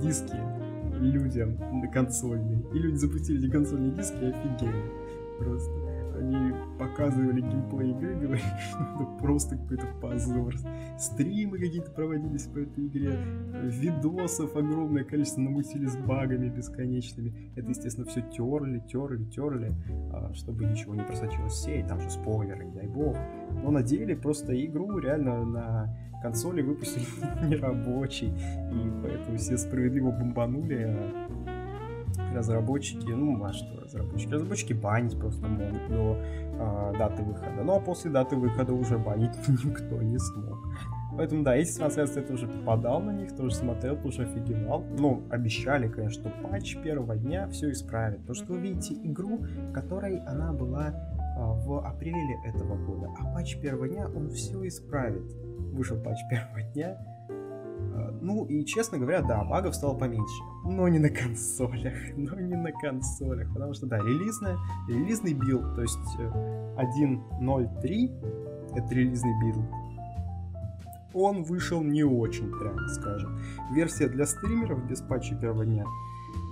диски 0.02 0.36
людям 0.98 1.58
на 1.80 1.86
консольные. 1.86 2.60
И 2.74 2.78
люди 2.78 2.96
запустили 2.96 3.38
эти 3.38 3.52
консольные 3.52 3.92
диски 3.92 4.16
офигели. 4.16 4.82
Просто 5.38 5.85
показывали 6.86 7.40
геймплей 7.40 7.90
игры, 7.90 8.14
говорили, 8.20 8.60
что 8.70 8.78
это 8.82 9.04
просто 9.20 9.56
какой-то 9.56 9.86
позор. 10.00 10.54
Стримы 10.98 11.58
какие-то 11.58 11.90
проводились 11.90 12.46
по 12.46 12.58
этой 12.58 12.86
игре, 12.86 13.18
видосов 13.64 14.56
огромное 14.56 15.04
количество 15.04 15.40
намутили 15.40 15.86
с 15.86 15.96
багами 15.96 16.48
бесконечными. 16.48 17.52
Это, 17.56 17.68
естественно, 17.68 18.06
все 18.06 18.22
терли, 18.22 18.80
терли, 18.80 19.24
терли, 19.24 19.74
а, 20.12 20.32
чтобы 20.34 20.64
ничего 20.64 20.94
не 20.94 21.02
просочилось 21.02 21.52
в 21.52 21.56
сеть, 21.56 21.86
там 21.86 22.00
же 22.00 22.10
спойлеры, 22.10 22.64
не 22.64 22.72
дай 22.72 22.86
бог. 22.86 23.16
Но 23.62 23.70
на 23.70 23.82
деле 23.82 24.16
просто 24.16 24.52
игру 24.64 24.98
реально 24.98 25.44
на 25.44 25.96
консоли 26.22 26.62
выпустили 26.62 27.04
нерабочий, 27.48 28.28
и 28.28 29.02
поэтому 29.02 29.36
все 29.36 29.56
справедливо 29.56 30.10
бомбанули 30.10 30.84
а 30.84 31.55
разработчики, 32.34 33.10
ну, 33.10 33.42
а 33.44 33.52
что 33.52 33.80
разработчики? 33.80 34.32
Разработчики 34.32 34.72
банить 34.72 35.18
просто 35.18 35.46
могут 35.46 35.88
до 35.88 36.16
э, 36.18 36.92
даты 36.98 37.22
выхода. 37.22 37.62
Ну, 37.64 37.76
а 37.76 37.80
после 37.80 38.10
даты 38.10 38.36
выхода 38.36 38.72
уже 38.72 38.98
банить 38.98 39.36
никто 39.48 40.02
не 40.02 40.18
смог. 40.18 40.58
Поэтому, 41.16 41.44
да, 41.44 41.54
если 41.54 41.78
трансляция 41.78 42.22
это 42.22 42.34
уже 42.34 42.46
попадал 42.46 43.00
на 43.00 43.10
них, 43.10 43.34
тоже 43.34 43.54
смотрел, 43.54 43.96
тоже 43.96 44.24
офигевал. 44.24 44.84
Ну, 44.98 45.22
обещали, 45.30 45.88
конечно, 45.88 46.30
что 46.30 46.42
патч 46.42 46.76
первого 46.82 47.16
дня 47.16 47.48
все 47.48 47.70
исправит. 47.70 48.20
Потому 48.20 48.34
что 48.34 48.52
вы 48.52 48.58
видите 48.58 48.94
игру, 48.94 49.40
которой 49.72 50.18
она 50.26 50.52
была 50.52 50.92
а, 51.36 51.52
в 51.52 51.86
апреле 51.86 52.36
этого 52.44 52.76
года. 52.76 53.08
А 53.18 53.34
патч 53.34 53.56
первого 53.58 53.88
дня, 53.88 54.08
он 54.14 54.28
все 54.28 54.66
исправит. 54.66 55.24
Вышел 55.72 55.98
патч 56.02 56.18
первого 56.30 56.62
дня, 56.74 56.98
ну 58.20 58.44
и, 58.46 58.64
честно 58.64 58.98
говоря, 58.98 59.22
да, 59.22 59.44
багов 59.44 59.74
стало 59.74 59.96
поменьше. 59.96 60.42
Но 60.64 60.88
не 60.88 60.98
на 60.98 61.10
консолях. 61.10 61.94
Но 62.16 62.40
не 62.40 62.56
на 62.56 62.72
консолях. 62.72 63.52
Потому 63.52 63.74
что, 63.74 63.86
да, 63.86 63.98
релизная, 63.98 64.56
релизный 64.88 65.34
билд, 65.34 65.74
то 65.74 65.82
есть 65.82 65.98
1.03, 66.18 68.20
э, 68.22 68.68
это 68.76 68.94
релизный 68.94 69.34
билд, 69.40 69.64
он 71.14 71.44
вышел 71.44 71.82
не 71.82 72.04
очень, 72.04 72.50
прямо 72.50 72.88
скажем. 72.88 73.38
Версия 73.72 74.08
для 74.08 74.26
стримеров 74.26 74.86
без 74.86 75.00
патча 75.00 75.34
первого 75.34 75.64
дня 75.64 75.86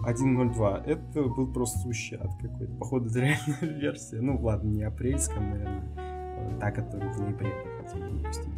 1.02, 0.07 0.85
это 0.87 1.23
был 1.23 1.53
просто 1.53 1.79
сущий 1.81 2.17
какой-то. 2.17 2.73
Походу, 2.79 3.11
это 3.11 3.19
реальная 3.21 3.81
версия. 3.81 4.21
Ну, 4.21 4.39
ладно, 4.41 4.69
не 4.69 4.83
апрельская, 4.83 5.41
наверное. 5.41 5.93
Э, 5.97 6.59
та, 6.61 6.71
которую 6.71 7.13
в 7.13 7.21
ноябре 7.21 7.53
хотели 7.83 8.09
выпустить. 8.09 8.49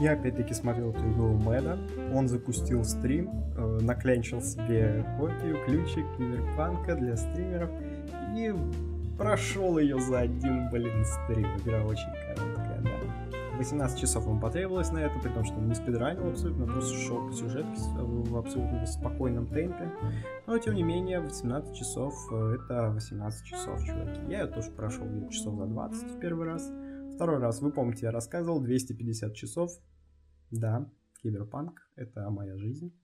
Я 0.00 0.12
опять-таки 0.12 0.54
смотрел 0.54 0.90
эту 0.90 1.10
игру 1.10 1.34
Мэда. 1.34 1.78
Он 2.14 2.28
запустил 2.28 2.84
стрим, 2.84 3.30
э, 3.56 3.78
наклянчил 3.82 4.40
себе 4.40 5.04
копию, 5.18 5.64
ключик 5.66 6.06
киберпанка 6.16 6.94
для 6.94 7.16
стримеров 7.16 7.70
и 8.36 8.54
прошел 9.18 9.78
ее 9.78 9.98
за 9.98 10.20
один, 10.20 10.70
блин, 10.70 11.04
стрим. 11.04 11.46
Игра 11.56 11.82
очень 11.84 12.12
короткая, 12.26 12.80
да. 12.82 13.58
18 13.58 13.98
часов 13.98 14.24
ему 14.24 14.38
потребовалось 14.38 14.92
на 14.92 14.98
это, 14.98 15.18
при 15.18 15.30
том, 15.30 15.44
что 15.44 15.56
он 15.56 15.66
не 15.66 15.74
спидранил 15.74 16.28
абсолютно, 16.28 16.66
просто 16.66 16.96
шел 16.96 17.26
по 17.26 17.32
сюжетке 17.32 17.80
в 17.96 18.36
абсолютно 18.36 18.86
спокойном 18.86 19.48
темпе. 19.48 19.90
Но, 20.46 20.56
тем 20.58 20.74
не 20.74 20.84
менее, 20.84 21.18
18 21.18 21.74
часов 21.74 22.14
э,— 22.32 22.58
это 22.64 22.90
18 22.90 23.44
часов, 23.44 23.84
чуваки. 23.84 24.20
Я 24.28 24.42
ее 24.42 24.46
тоже 24.46 24.70
прошел 24.70 25.06
где 25.06 25.28
часов 25.28 25.56
за 25.56 25.66
20 25.66 26.10
в 26.12 26.18
первый 26.20 26.46
раз. 26.46 26.70
Второй 27.18 27.38
раз, 27.38 27.60
вы 27.60 27.72
помните, 27.72 28.06
я 28.06 28.12
рассказывал, 28.12 28.60
250 28.60 29.34
часов. 29.34 29.72
Да, 30.52 30.88
киберпанк— 31.20 31.80
это 31.96 32.30
моя 32.30 32.56
жизнь. 32.56 32.96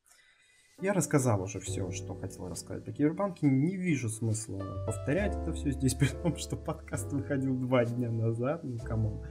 Я 0.81 0.93
рассказал 0.93 1.43
уже 1.43 1.59
все, 1.59 1.91
что 1.91 2.15
хотел 2.15 2.49
рассказать 2.49 2.85
по 2.85 2.93
киберпанке. 2.93 3.49
Не 3.49 3.77
вижу 3.77 4.09
смысла 4.09 4.85
повторять 4.86 5.35
это 5.35 5.53
все 5.53 5.73
здесь, 5.73 5.95
при 5.99 6.07
том, 6.07 6.36
что 6.36 6.57
подкаст 6.57 7.12
выходил 7.12 7.59
два 7.59 7.85
дня 7.85 8.09
назад. 8.09 8.62
Ну, 8.62 8.78
кому. 8.78 9.24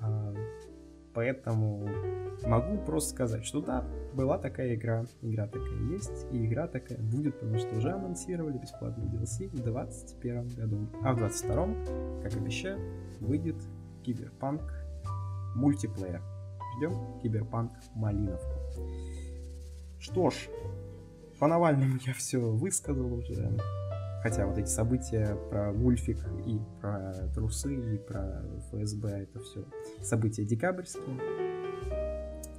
А, 0.00 0.34
поэтому 1.14 1.88
могу 2.44 2.76
просто 2.84 3.10
сказать, 3.10 3.44
что 3.44 3.60
да, 3.60 3.86
была 4.14 4.36
такая 4.36 4.74
игра, 4.74 5.04
игра 5.22 5.46
такая 5.46 5.80
есть, 5.92 6.26
и 6.32 6.44
игра 6.44 6.66
такая 6.66 6.98
будет, 6.98 7.38
потому 7.38 7.56
что 7.60 7.76
уже 7.76 7.92
анонсировали 7.92 8.58
бесплатный 8.58 9.06
DLC 9.06 9.46
в 9.46 9.62
2021 9.62 10.48
году. 10.56 10.88
А 11.04 11.12
в 11.12 11.18
2022, 11.18 12.22
как 12.24 12.36
обещают, 12.36 12.82
выйдет 13.20 13.54
Киберпанк 14.08 14.62
мультиплеер. 15.54 16.22
Ждем 16.76 17.20
Киберпанк 17.20 17.72
Малиновку. 17.94 18.54
Что 19.98 20.30
ж, 20.30 20.48
по 21.38 21.46
Навальному 21.46 21.98
я 22.06 22.14
все 22.14 22.38
высказал 22.38 23.12
уже. 23.12 23.54
Хотя 24.22 24.46
вот 24.46 24.56
эти 24.56 24.68
события 24.68 25.36
про 25.50 25.72
Вульфик 25.72 26.26
и 26.46 26.58
про 26.80 27.12
трусы 27.34 27.96
и 27.96 27.98
про 27.98 28.42
ФСБ, 28.70 29.08
это 29.10 29.40
все 29.40 29.66
события 30.00 30.46
декабрьские. 30.46 31.20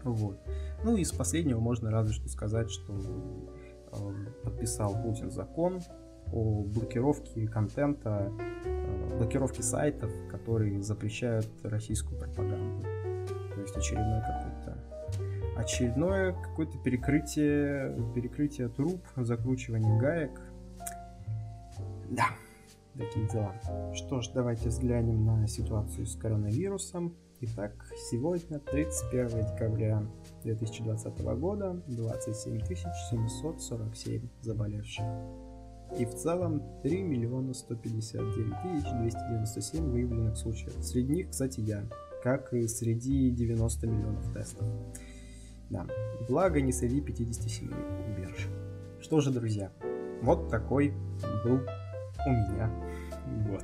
Вот. 0.03 0.39
Ну 0.83 0.97
и 0.97 1.01
из 1.01 1.11
последнего 1.11 1.59
можно 1.59 1.89
разве 1.89 2.13
что 2.13 2.29
сказать, 2.29 2.69
что 2.69 2.93
э, 3.91 4.43
подписал 4.43 5.01
Путин 5.01 5.31
закон 5.31 5.81
о 6.33 6.63
блокировке 6.63 7.47
контента, 7.47 8.31
э, 8.65 9.17
блокировке 9.17 9.63
сайтов, 9.63 10.11
которые 10.29 10.81
запрещают 10.81 11.47
российскую 11.63 12.19
пропаганду. 12.19 12.83
То 13.55 13.61
есть 13.61 13.75
очередное 13.75 14.21
какое-то 14.21 14.59
очередное 15.59 16.33
какое-то 16.33 16.77
перекрытие, 16.77 17.95
перекрытие 18.15 18.69
труб, 18.69 19.01
закручивание 19.17 19.99
гаек. 19.99 20.31
Да, 22.09 22.27
такие 22.97 23.27
дела. 23.27 23.53
Что 23.93 24.21
ж, 24.21 24.29
давайте 24.33 24.69
взглянем 24.69 25.25
на 25.25 25.47
ситуацию 25.47 26.05
с 26.05 26.15
коронавирусом. 26.15 27.15
Итак, 27.41 27.73
сегодня, 28.09 28.59
31 28.59 29.53
декабря 29.53 30.03
2020 30.43 31.21
года, 31.39 31.81
27 31.87 32.65
747 32.65 34.27
заболевших. 34.41 35.05
И 35.97 36.05
в 36.05 36.13
целом 36.13 36.63
3 36.83 37.01
миллиона 37.01 37.53
159 37.53 38.61
тысяч 38.61 38.89
297 38.91 39.89
выявленных 39.89 40.37
случаев. 40.37 40.73
Среди 40.81 41.13
них, 41.13 41.29
кстати, 41.29 41.61
я, 41.61 41.83
как 42.23 42.53
и 42.53 42.67
среди 42.67 43.31
90 43.31 43.87
миллионов 43.87 44.33
тестов. 44.33 44.67
Да, 45.69 45.87
благо 46.27 46.61
не 46.61 46.71
среди 46.71 47.01
57 47.01 47.71
умерших. 47.71 48.51
Что 49.01 49.21
же, 49.21 49.31
друзья, 49.31 49.71
вот 50.21 50.49
такой 50.49 50.93
был 51.43 51.59
у 52.25 52.29
меня 52.29 52.71
год. 53.47 53.63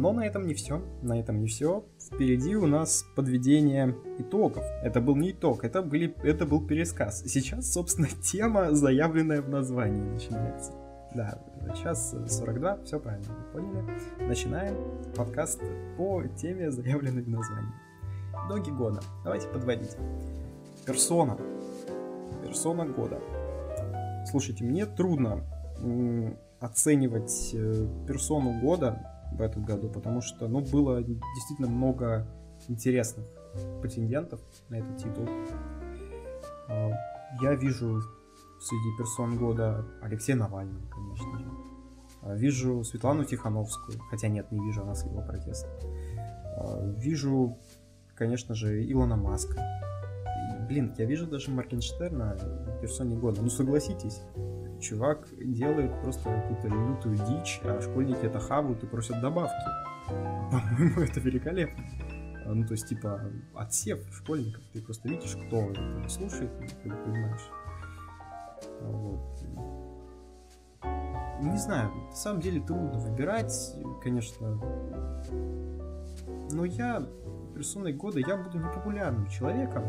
Но 0.00 0.14
на 0.14 0.26
этом 0.26 0.46
не 0.46 0.54
все. 0.54 0.82
На 1.02 1.20
этом 1.20 1.40
не 1.40 1.46
все. 1.46 1.84
Впереди 2.00 2.56
у 2.56 2.66
нас 2.66 3.04
подведение 3.16 3.94
итогов. 4.18 4.64
Это 4.82 4.98
был 5.02 5.14
не 5.14 5.32
итог, 5.32 5.62
это, 5.62 5.82
были, 5.82 6.16
это 6.22 6.46
был 6.46 6.66
пересказ. 6.66 7.22
Сейчас, 7.26 7.70
собственно, 7.70 8.08
тема, 8.22 8.74
заявленная 8.74 9.42
в 9.42 9.50
названии, 9.50 10.00
начинается. 10.00 10.72
Да, 11.14 11.38
сейчас 11.74 12.14
42, 12.28 12.78
все 12.84 12.98
правильно, 12.98 13.28
вы 13.52 13.60
поняли. 13.60 13.84
Начинаем 14.26 14.74
подкаст 15.14 15.60
по 15.98 16.22
теме, 16.28 16.70
заявленной 16.70 17.22
в 17.22 17.28
названии. 17.28 17.74
Итоги 18.46 18.70
года. 18.70 19.02
Давайте 19.22 19.48
подводить. 19.48 19.98
Персона. 20.86 21.36
Персона 22.42 22.86
года. 22.86 23.20
Слушайте, 24.30 24.64
мне 24.64 24.86
трудно 24.86 25.44
оценивать 26.58 27.50
э, 27.52 27.86
персону 28.06 28.60
года 28.60 29.09
в 29.32 29.40
этом 29.40 29.64
году, 29.64 29.88
потому 29.88 30.20
что, 30.20 30.48
ну, 30.48 30.60
было 30.60 31.02
действительно 31.02 31.68
много 31.68 32.26
интересных 32.68 33.26
претендентов 33.80 34.40
на 34.68 34.76
этот 34.76 34.96
титул. 34.98 35.28
А, 36.68 36.90
я 37.40 37.54
вижу 37.54 38.00
среди 38.60 38.96
персон 38.98 39.38
года 39.38 39.84
Алексея 40.02 40.36
Навального, 40.36 40.86
конечно 40.88 41.38
же. 41.38 41.46
А, 42.22 42.34
вижу 42.34 42.84
Светлану 42.84 43.24
Тихановскую, 43.24 43.98
хотя 44.10 44.28
нет, 44.28 44.50
не 44.52 44.60
вижу, 44.60 44.82
она 44.82 44.94
с 44.94 45.04
его 45.04 45.22
протеста. 45.22 45.68
А, 46.56 46.92
вижу, 46.96 47.58
конечно 48.14 48.54
же, 48.54 48.84
Илона 48.90 49.16
Маска. 49.16 49.60
блин, 50.68 50.94
я 50.98 51.06
вижу 51.06 51.26
даже 51.26 51.50
Моргенштерна 51.50 52.36
в 52.36 52.80
персоне 52.80 53.16
года. 53.16 53.42
Ну 53.42 53.48
согласитесь, 53.48 54.20
чувак 54.80 55.28
делает 55.38 56.00
просто 56.02 56.24
какую-то 56.24 56.68
лютую 56.68 57.16
дичь, 57.16 57.60
а 57.64 57.80
школьники 57.80 58.24
это 58.24 58.40
хавают 58.40 58.82
и 58.82 58.86
просят 58.86 59.20
добавки. 59.20 59.54
По-моему, 60.08 61.00
это 61.02 61.20
великолепно. 61.20 61.84
А, 62.46 62.54
ну, 62.54 62.66
то 62.66 62.72
есть, 62.72 62.88
типа, 62.88 63.20
отсев 63.54 64.00
школьников. 64.12 64.62
Ты 64.72 64.82
просто 64.82 65.08
видишь, 65.08 65.36
кто 65.46 65.70
это 65.70 66.08
слушает, 66.08 66.50
ты 66.82 66.90
понимаешь. 66.90 67.48
Вот. 68.80 69.40
Не 71.42 71.56
знаю, 71.56 71.90
на 71.94 72.12
самом 72.12 72.40
деле 72.40 72.60
трудно 72.60 72.98
выбирать, 72.98 73.74
конечно. 74.02 74.60
Но 76.50 76.64
я 76.64 77.06
персоной 77.54 77.92
года, 77.92 78.18
я 78.18 78.36
буду 78.36 78.58
непопулярным 78.58 79.28
человеком. 79.28 79.84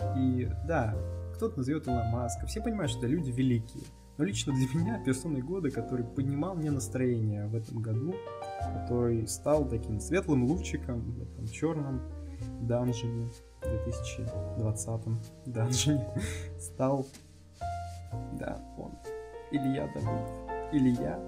И 0.16 0.48
да, 0.66 0.94
кто-то 1.40 1.56
назовет 1.56 1.88
Илона 1.88 2.04
Маска. 2.04 2.46
Все 2.46 2.60
понимают, 2.60 2.90
что 2.90 2.98
это 3.00 3.08
люди 3.08 3.30
великие. 3.30 3.84
Но 4.18 4.24
лично 4.24 4.52
для 4.52 4.66
меня 4.78 5.02
персоной 5.02 5.40
года, 5.40 5.70
который 5.70 6.04
поднимал 6.04 6.54
мне 6.54 6.70
настроение 6.70 7.46
в 7.46 7.54
этом 7.54 7.80
году, 7.80 8.14
который 8.74 9.26
стал 9.26 9.66
таким 9.66 10.00
светлым 10.00 10.44
лучиком 10.44 11.00
в 11.00 11.22
этом 11.22 11.48
черном 11.48 12.02
данжине, 12.60 13.30
2020 13.62 15.00
данжине, 15.46 16.06
стал, 16.60 17.06
да, 18.38 18.62
он, 18.76 18.92
Илья 19.50 19.86
Давыдов, 19.94 20.30
Илья 20.72 21.18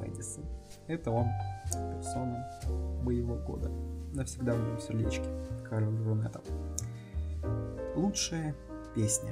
Мэдисон. 0.00 0.46
Это 0.86 1.10
он, 1.10 1.26
персона 1.70 2.48
боевого 3.04 3.38
года. 3.44 3.70
Навсегда 4.14 4.54
в 4.54 4.58
моем 4.58 4.80
сердечке. 4.80 5.28
Король 5.68 6.02
Рунета. 6.02 6.40
Лучшая 7.94 8.54
песня. 8.98 9.30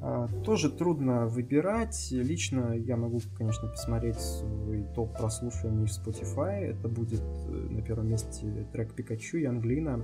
А, 0.00 0.26
тоже 0.44 0.70
трудно 0.70 1.28
выбирать. 1.28 2.08
Лично 2.10 2.74
я 2.74 2.96
могу, 2.96 3.20
конечно, 3.38 3.68
посмотреть 3.68 4.18
свой 4.18 4.84
топ 4.94 5.16
прослушиваний 5.16 5.86
в 5.86 5.90
Spotify. 5.90 6.64
Это 6.64 6.88
будет 6.88 7.22
э, 7.22 7.50
на 7.70 7.82
первом 7.82 8.08
месте 8.08 8.66
трек 8.72 8.94
Пикачу 8.94 9.38
и 9.38 9.44
Англина. 9.44 10.02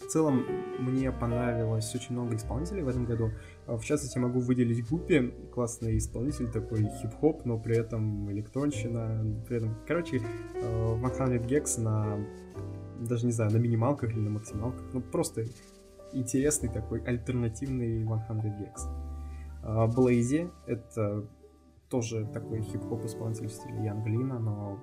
В 0.00 0.06
целом, 0.06 0.44
мне 0.78 1.10
понравилось 1.10 1.94
очень 1.94 2.12
много 2.12 2.36
исполнителей 2.36 2.82
в 2.82 2.88
этом 2.88 3.06
году. 3.06 3.30
А, 3.66 3.78
в 3.78 3.84
частности, 3.86 4.18
могу 4.18 4.40
выделить 4.40 4.86
Гуппи, 4.86 5.32
классный 5.54 5.96
исполнитель, 5.96 6.50
такой 6.50 6.84
хип-хоп, 7.00 7.46
но 7.46 7.58
при 7.58 7.78
этом 7.78 8.30
электронщина, 8.30 9.24
при 9.48 9.56
этом, 9.56 9.78
короче, 9.86 10.20
100 10.58 10.66
э, 10.66 11.38
Gex 11.38 11.80
на, 11.80 12.18
даже 13.00 13.24
не 13.24 13.32
знаю, 13.32 13.50
на 13.50 13.56
минималках 13.56 14.10
или 14.10 14.20
на 14.20 14.30
максималках, 14.30 14.84
ну 14.92 15.00
просто 15.00 15.46
интересный 16.14 16.68
такой 16.68 17.02
альтернативный 17.02 18.04
100 18.04 18.16
Gex. 18.58 19.94
Блейзи— 19.94 20.50
это 20.66 21.24
тоже 21.90 22.26
такой 22.32 22.60
хип-хоп 22.62 23.04
исполнитель 23.04 23.48
в 23.48 23.52
стиле 23.52 23.84
Янглина, 23.84 24.38
но 24.38 24.78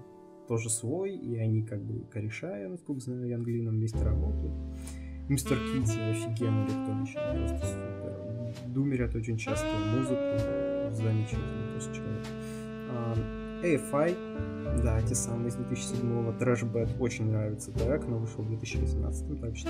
тоже 0.47 0.69
свой, 0.69 1.15
и 1.15 1.37
они 1.37 1.63
как 1.63 1.81
бы 1.81 2.05
кореша, 2.11 2.57
я 2.57 2.69
насколько 2.69 3.01
знаю, 3.01 3.27
Янглином 3.27 3.75
вместе 3.75 4.03
работают. 4.03 4.53
Мистер 5.29 5.57
Китти 5.57 5.99
офигенный 5.99 6.65
электронщина, 6.65 7.47
просто 7.47 7.67
супер. 7.67 8.71
Думерят 8.73 9.15
очень 9.15 9.37
часто 9.37 9.67
музыку, 9.95 10.93
замечательный 10.93 11.71
просто 11.71 11.93
человек. 11.95 12.25
AFI, 13.63 14.15
да, 14.83 15.01
те 15.01 15.15
самые 15.15 15.49
из 15.49 15.57
2007-го. 15.57 16.31
Трэшбэк 16.39 16.89
очень 16.99 17.29
нравится 17.31 17.71
трек, 17.71 18.07
но 18.07 18.17
вышел 18.17 18.43
в 18.43 18.47
2018 18.47 19.39
так 19.41 19.55
что 19.55 19.69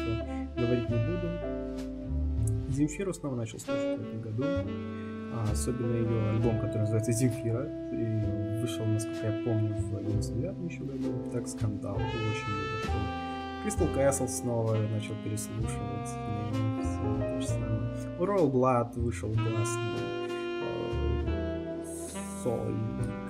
говорить 0.55 0.89
не 0.89 0.95
буду. 0.95 2.71
Земфиру 2.71 3.13
снова 3.13 3.35
начал 3.35 3.59
слушать 3.59 3.99
в 3.99 4.01
этом 4.01 4.21
году. 4.21 4.43
А, 5.33 5.45
особенно 5.51 5.95
ее 5.95 6.29
альбом, 6.31 6.59
который 6.59 6.81
называется 6.81 7.11
«Земфира». 7.13 7.65
И 7.91 8.61
вышел, 8.61 8.85
насколько 8.85 9.27
я 9.27 9.43
помню, 9.43 9.75
в 9.75 10.03
99 10.03 10.71
еще 10.71 10.83
году. 10.83 11.31
Так, 11.31 11.47
скандал. 11.47 11.95
Очень 11.95 12.07
люблю. 12.09 13.11
Crystal 13.65 13.95
Castle 13.95 14.27
снова 14.27 14.75
начал 14.75 15.13
переслушивать. 15.23 16.09
И. 16.27 16.81
Royal 18.21 18.51
Blood 18.51 18.99
вышел 18.99 19.31
классный. 19.31 19.99
Э, 21.25 21.73
Соль 22.43 23.20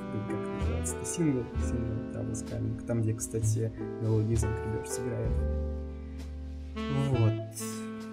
15 0.81 1.07
сингл, 1.07 1.43
сингл 1.63 1.93
Troubles 2.11 2.43
Coming, 2.49 2.85
там, 2.85 3.01
где, 3.01 3.13
кстати, 3.13 3.71
мелодии 4.01 4.35
Занкриберж 4.35 4.87
сыграет. 4.87 5.31
Вот. 7.09 7.33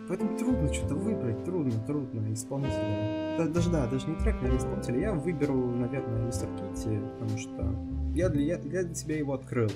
Поэтому 0.08 0.38
трудно 0.38 0.72
что-то 0.72 0.94
выбрать, 0.94 1.44
трудно, 1.44 1.72
трудно, 1.86 2.32
исполнителя. 2.32 3.36
Да, 3.38 3.46
даже, 3.46 3.70
да, 3.70 3.86
даже 3.86 4.06
не 4.08 4.16
трек, 4.16 4.36
наверное, 4.36 4.58
исполнителя. 4.58 5.00
Я 5.00 5.12
выберу, 5.12 5.54
наверное, 5.54 6.26
Мистер 6.26 6.48
Китти, 6.56 6.98
потому 7.18 7.38
что 7.38 7.74
я 8.14 8.28
для, 8.28 8.56
я, 8.56 8.58
для 8.58 8.94
себя 8.94 9.16
его 9.16 9.34
открыл. 9.34 9.70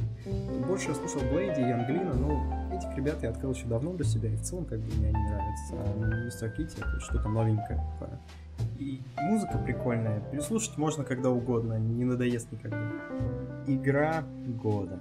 Больше 0.67 0.89
я 0.89 0.95
слушал 0.95 1.21
Блейди 1.33 1.61
и 1.61 1.71
Англина, 1.71 2.15
но 2.15 2.75
этих 2.75 2.95
ребят 2.97 3.23
я 3.23 3.31
открыл 3.31 3.53
еще 3.53 3.67
давно 3.67 3.93
для 3.95 4.05
себя, 4.05 4.31
и 4.31 4.37
в 4.37 4.43
целом 4.43 4.65
как 4.67 4.81
бы 4.81 4.95
мне 4.97 5.09
они 5.09 5.25
нравятся. 5.29 5.75
А 5.75 6.25
Мистер 6.27 6.51
Китти 6.51 6.77
это 6.79 7.01
что-то 7.01 7.29
новенькое. 7.29 7.81
И 8.79 9.01
музыка 9.21 9.59
прикольная. 9.59 10.21
Переслушать 10.31 10.77
можно 10.77 11.05
когда 11.05 11.31
угодно, 11.31 11.79
не 11.79 12.05
надоест 12.05 12.51
никогда. 12.53 12.79
Игра 13.67 14.25
года. 14.63 14.99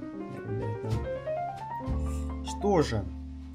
Что 2.46 2.82
же, 2.82 3.04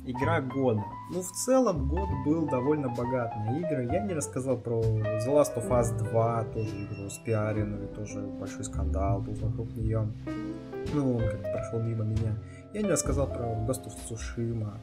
игра 0.06 0.40
года. 0.40 0.82
Ну, 1.12 1.22
в 1.22 1.30
целом, 1.30 1.88
год 1.88 2.08
был 2.24 2.48
довольно 2.48 2.88
богат 2.88 3.36
на 3.36 3.58
игры. 3.58 3.88
Я 3.92 4.00
не 4.00 4.14
рассказал 4.14 4.56
про 4.56 4.80
The 4.80 5.26
Last 5.28 5.56
of 5.56 5.68
Us 5.68 5.96
2, 5.96 6.44
тоже 6.44 6.70
игру 6.84 7.08
с 7.08 7.18
пиаренную, 7.18 7.88
тоже 7.88 8.20
большой 8.20 8.64
скандал 8.64 9.20
был 9.20 9.34
вокруг 9.34 9.74
нее. 9.76 10.08
Ну, 10.94 11.16
он 11.16 11.22
как-то 11.22 11.52
прошел 11.52 11.80
мимо 11.80 12.04
меня. 12.04 12.36
Я 12.76 12.82
не 12.82 12.90
рассказал 12.90 13.26
про 13.26 13.46
Ghost 13.66 13.86
of 13.86 13.94
Tsushima, 14.06 14.74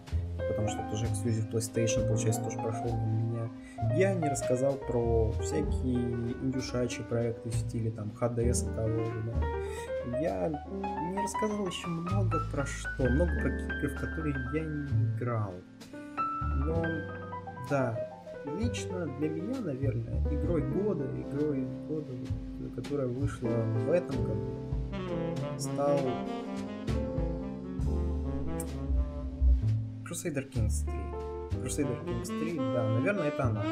потому 0.49 0.67
что 0.67 0.79
это 0.79 0.95
уже 0.95 1.05
эксклюзив 1.05 1.47
PlayStation, 1.51 2.07
получается, 2.07 2.43
тоже 2.43 2.57
прошел 2.57 2.87
мимо 2.87 3.21
меня. 3.21 3.49
Я 3.95 4.15
не 4.15 4.27
рассказал 4.27 4.73
про 4.77 5.31
всякие 5.33 6.33
индюшачьи 6.41 7.03
проекты 7.03 7.51
в 7.51 7.53
стиле 7.53 7.91
там 7.91 8.11
HDS 8.19 8.71
и 8.71 8.75
того 8.75 9.03
же, 9.03 9.23
да. 9.27 10.19
Я 10.19 10.49
не 10.49 11.21
рассказал 11.21 11.67
еще 11.67 11.87
много 11.87 12.39
про 12.51 12.65
что, 12.65 13.03
много 13.11 13.31
про 13.39 13.49
игры, 13.59 13.89
в 13.89 13.99
которые 13.99 14.35
я 14.55 14.63
не 14.65 15.15
играл. 15.15 15.53
Но, 16.65 16.83
да, 17.69 17.95
лично 18.59 19.05
для 19.19 19.29
меня, 19.29 19.61
наверное, 19.61 20.19
игрой 20.31 20.63
года, 20.63 21.05
игрой 21.05 21.67
года, 21.87 22.11
которая 22.75 23.05
вышла 23.05 23.49
в 23.49 23.91
этом 23.91 24.15
году, 24.23 25.59
стал 25.59 25.99
Crusader 30.13 30.47
Kings 30.47 30.85
3. 30.85 31.63
Crusader 31.63 32.05
Kings 32.05 32.27
3, 32.27 32.57
да, 32.57 32.87
наверное, 32.87 33.29
это 33.29 33.45
она. 33.45 33.63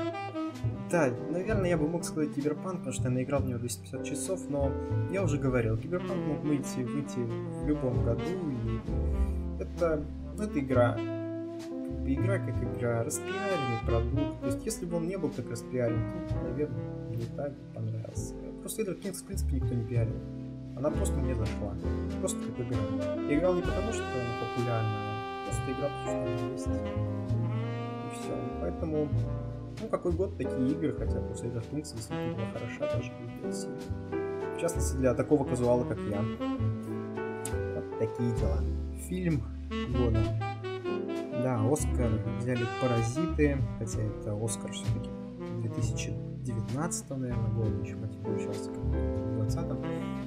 Да, 0.90 1.14
наверное, 1.30 1.70
я 1.70 1.78
бы 1.78 1.88
мог 1.88 2.04
сказать 2.04 2.34
Киберпанк, 2.34 2.78
потому 2.78 2.94
что 2.94 3.04
я 3.04 3.10
наиграл 3.12 3.42
в 3.42 3.46
него 3.46 3.60
250 3.60 4.04
часов, 4.04 4.50
но 4.50 4.72
я 5.12 5.24
уже 5.24 5.38
говорил, 5.38 5.78
Киберпанк 5.78 6.18
мог 6.26 6.40
выйти, 6.42 6.80
выйти 6.80 7.20
в 7.20 7.68
любом 7.68 8.04
году, 8.04 8.24
и 8.24 9.62
это, 9.62 10.04
ну, 10.36 10.44
это 10.44 10.60
игра. 10.60 10.94
Как 10.96 12.00
бы 12.00 12.14
игра 12.14 12.40
как 12.40 12.56
игра, 12.64 13.04
распиаренный 13.04 13.86
продукт. 13.86 14.42
То 14.42 14.48
есть, 14.48 14.66
если 14.66 14.88
бы 14.88 14.98
он 14.98 15.08
не 15.08 15.18
был 15.18 15.30
так 15.30 15.48
распиарен, 15.48 16.02
то, 16.28 16.36
наверное, 16.42 17.16
не 17.16 17.26
так 17.38 17.54
понравился. 17.76 18.34
Crusader 18.64 19.00
Kings, 19.00 19.22
в 19.22 19.26
принципе, 19.26 19.58
никто 19.58 19.76
не 19.76 19.86
пиарил. 19.86 20.20
Она 20.76 20.90
просто 20.90 21.16
мне 21.18 21.36
зашла. 21.36 21.76
Просто 22.20 22.40
как 22.40 22.66
игра. 22.66 22.80
Я 23.30 23.38
играл 23.38 23.54
не 23.54 23.62
потому, 23.62 23.94
что 23.94 24.02
она 24.02 24.56
популярна, 24.56 25.11
просто 25.52 25.72
игра, 25.72 25.90
есть 26.52 26.64
все. 26.64 28.36
Поэтому, 28.62 29.10
ну, 29.82 29.88
какой 29.90 30.12
год 30.14 30.38
такие 30.38 30.70
игры, 30.70 30.94
хотя 30.94 31.18
Crusader 31.18 31.64
Kings 31.72 31.94
действительно 31.96 32.34
была 32.36 32.48
хороша, 32.54 32.96
даже 32.96 33.12
DLC. 33.44 34.56
В 34.56 34.60
частности, 34.60 34.96
для 34.98 35.14
такого 35.14 35.44
казуала, 35.44 35.84
как 35.84 35.98
я. 36.10 36.22
Вот 37.76 38.00
такие 38.00 38.32
дела. 38.36 38.60
Фильм 39.08 39.44
года. 39.98 40.20
Да, 41.44 41.60
Оскар 41.72 42.12
взяли 42.38 42.66
«Паразиты», 42.82 43.58
хотя 43.80 44.02
это 44.02 44.38
Оскар 44.40 44.72
все-таки 44.74 45.10
2019, 45.64 47.10
наверное, 47.10 47.50
года, 47.52 47.84
еще 47.84 47.96
хотя 47.96 48.18
получался 48.20 48.70
как 48.70 48.78
в 48.78 49.38
2020. 49.38 50.22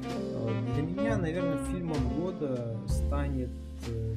Для 0.75 0.83
меня, 0.83 1.17
наверное, 1.17 1.65
фильмом 1.67 2.09
года 2.19 2.77
станет 2.89 3.51
э, 3.87 4.17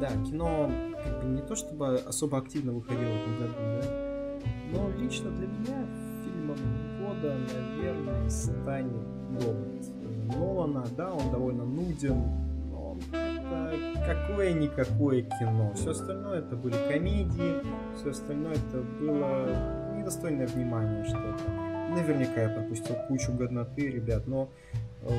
да, 0.00 0.08
кино 0.24 0.70
как 1.02 1.22
бы 1.22 1.28
не 1.28 1.42
то 1.42 1.54
чтобы 1.56 1.96
особо 1.96 2.38
активно 2.38 2.72
выходило 2.72 3.10
в 3.10 3.16
этом 3.16 3.38
году, 3.38 3.54
да, 3.58 4.08
но 4.72 4.90
лично 4.98 5.30
для 5.30 5.46
меня 5.46 5.86
фильмом 6.24 6.56
года, 7.00 7.36
наверное, 7.54 8.28
станет 8.28 9.18
Голод 9.28 9.68
Нолана. 10.26 10.84
Да, 10.96 11.12
он 11.12 11.30
довольно 11.30 11.64
нуден, 11.64 12.22
но 12.70 12.96
это 13.10 14.04
какое-никакое 14.06 15.22
кино. 15.22 15.72
Все 15.74 15.90
остальное 15.90 16.40
это 16.40 16.56
были 16.56 16.74
комедии, 16.88 17.62
все 17.96 18.10
остальное 18.10 18.54
это 18.54 18.82
было 19.00 19.96
недостойное 19.96 20.46
внимания 20.46 21.04
что-то. 21.04 21.50
Наверняка 21.90 22.42
я 22.42 22.48
пропустил 22.50 22.96
кучу 23.08 23.32
годноты, 23.32 23.88
ребят, 23.88 24.26
но 24.26 24.50
вот 25.02 25.14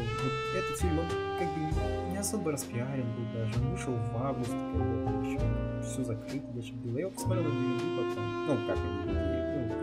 этот 0.55 0.77
фильм, 0.77 0.99
он 0.99 1.05
как 1.39 1.47
бы 1.47 2.11
не 2.11 2.17
особо 2.17 2.51
распиарен 2.51 3.05
был 3.15 3.25
даже. 3.33 3.59
Он 3.59 3.71
вышел 3.71 3.93
в 3.93 4.17
августе, 4.17 4.53
когда 4.53 5.11
еще 5.27 5.39
все 5.83 6.03
закрыто 6.03 6.47
даже 6.53 6.73
было. 6.73 6.93
Я 6.97 6.99
его 7.01 7.11
посмотрел 7.11 7.43
на 7.43 7.49
DVD 7.49 7.97
потом. 7.97 8.47
Ну, 8.47 8.67
как 8.67 8.77
на 8.77 8.83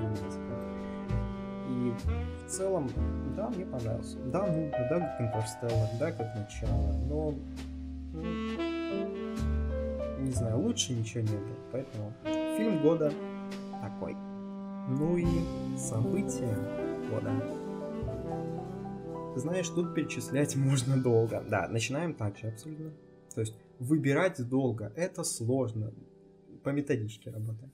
ну, 0.02 1.90
И 1.90 1.94
в 2.44 2.48
целом, 2.48 2.90
да, 3.36 3.48
мне 3.48 3.64
понравился. 3.64 4.18
Да, 4.26 4.46
ну, 4.46 4.70
да, 4.90 5.00
как 5.00 5.20
Интерстеллар, 5.20 5.88
да, 5.98 6.12
как 6.12 6.34
начало, 6.36 6.92
но 7.08 7.34
не 10.26 10.32
знаю, 10.32 10.58
лучше 10.58 10.92
ничего 10.92 11.22
не 11.22 11.36
было. 11.36 11.56
Поэтому 11.72 12.12
фильм 12.56 12.82
года 12.82 13.12
такой. 13.80 14.16
Ну 14.88 15.16
и 15.16 15.26
события 15.76 16.56
года. 17.10 17.32
Знаешь, 19.36 19.68
тут 19.68 19.94
перечислять 19.94 20.56
можно 20.56 20.96
долго. 20.96 21.44
Да, 21.48 21.68
начинаем 21.68 22.14
так 22.14 22.38
же 22.38 22.48
абсолютно. 22.48 22.92
То 23.34 23.42
есть 23.42 23.54
выбирать 23.78 24.48
долго, 24.48 24.92
это 24.96 25.24
сложно. 25.24 25.92
По 26.64 26.70
методичке 26.70 27.30
работаем. 27.30 27.70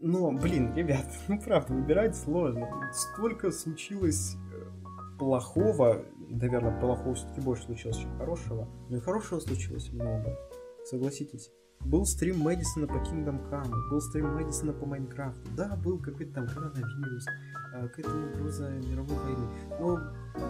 Но, 0.00 0.32
блин, 0.32 0.74
ребят, 0.74 1.06
ну 1.28 1.40
правда, 1.40 1.72
выбирать 1.72 2.16
сложно. 2.16 2.68
Столько 2.92 3.52
случилось 3.52 4.34
э, 4.52 5.18
плохого, 5.20 6.04
наверное, 6.28 6.78
плохого 6.80 7.14
все-таки 7.14 7.40
больше 7.40 7.62
случилось, 7.62 7.98
чем 7.98 8.18
хорошего. 8.18 8.68
Но 8.90 8.96
и 8.96 9.00
хорошего 9.00 9.38
случилось 9.38 9.92
много, 9.92 10.36
согласитесь. 10.84 11.52
Был 11.84 12.06
стрим 12.06 12.40
Мэдисона 12.40 12.86
по 12.86 12.94
Kingdom 12.94 13.50
Come, 13.50 13.90
был 13.90 14.00
стрим 14.00 14.34
Мэдисона 14.34 14.72
по 14.72 14.86
Майнкрафту. 14.86 15.50
Да, 15.56 15.76
был 15.76 15.98
какой-то 15.98 16.34
там 16.34 16.46
коронавирус, 16.46 17.26
э, 17.74 17.88
какая-то 17.88 18.38
угроза 18.38 18.70
мировой 18.70 19.16
войны. 19.16 19.48
Но, 19.80 19.98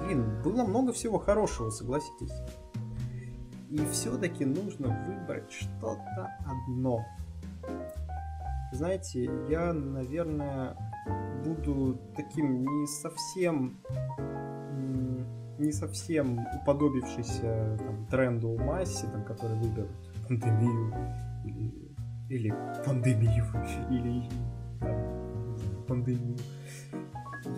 блин, 0.04 0.42
было 0.42 0.64
много 0.64 0.92
всего 0.92 1.18
хорошего, 1.18 1.70
согласитесь. 1.70 2.32
И 3.70 3.78
все-таки 3.90 4.44
нужно 4.44 4.88
выбрать 5.08 5.50
что-то 5.50 6.30
одно. 6.46 7.04
Знаете, 8.72 9.30
я, 9.48 9.72
наверное, 9.72 10.76
буду 11.44 11.98
таким 12.14 12.62
не 12.62 12.86
совсем 12.86 13.78
не 15.58 15.70
совсем 15.70 16.46
уподобившийся 16.60 17.76
там, 17.78 18.06
тренду 18.06 18.56
массе, 18.58 19.06
там, 19.06 19.22
который 19.24 19.56
выберут 19.56 19.90
пандемию 20.26 20.94
или, 21.44 21.96
или 22.28 22.54
пандемию 22.84 23.44
или 23.90 24.28
там, 24.80 25.86
пандемию. 25.86 26.38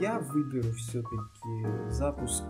Я 0.01 0.19
выберу 0.19 0.73
все-таки 0.73 1.91
запуск, 1.91 2.43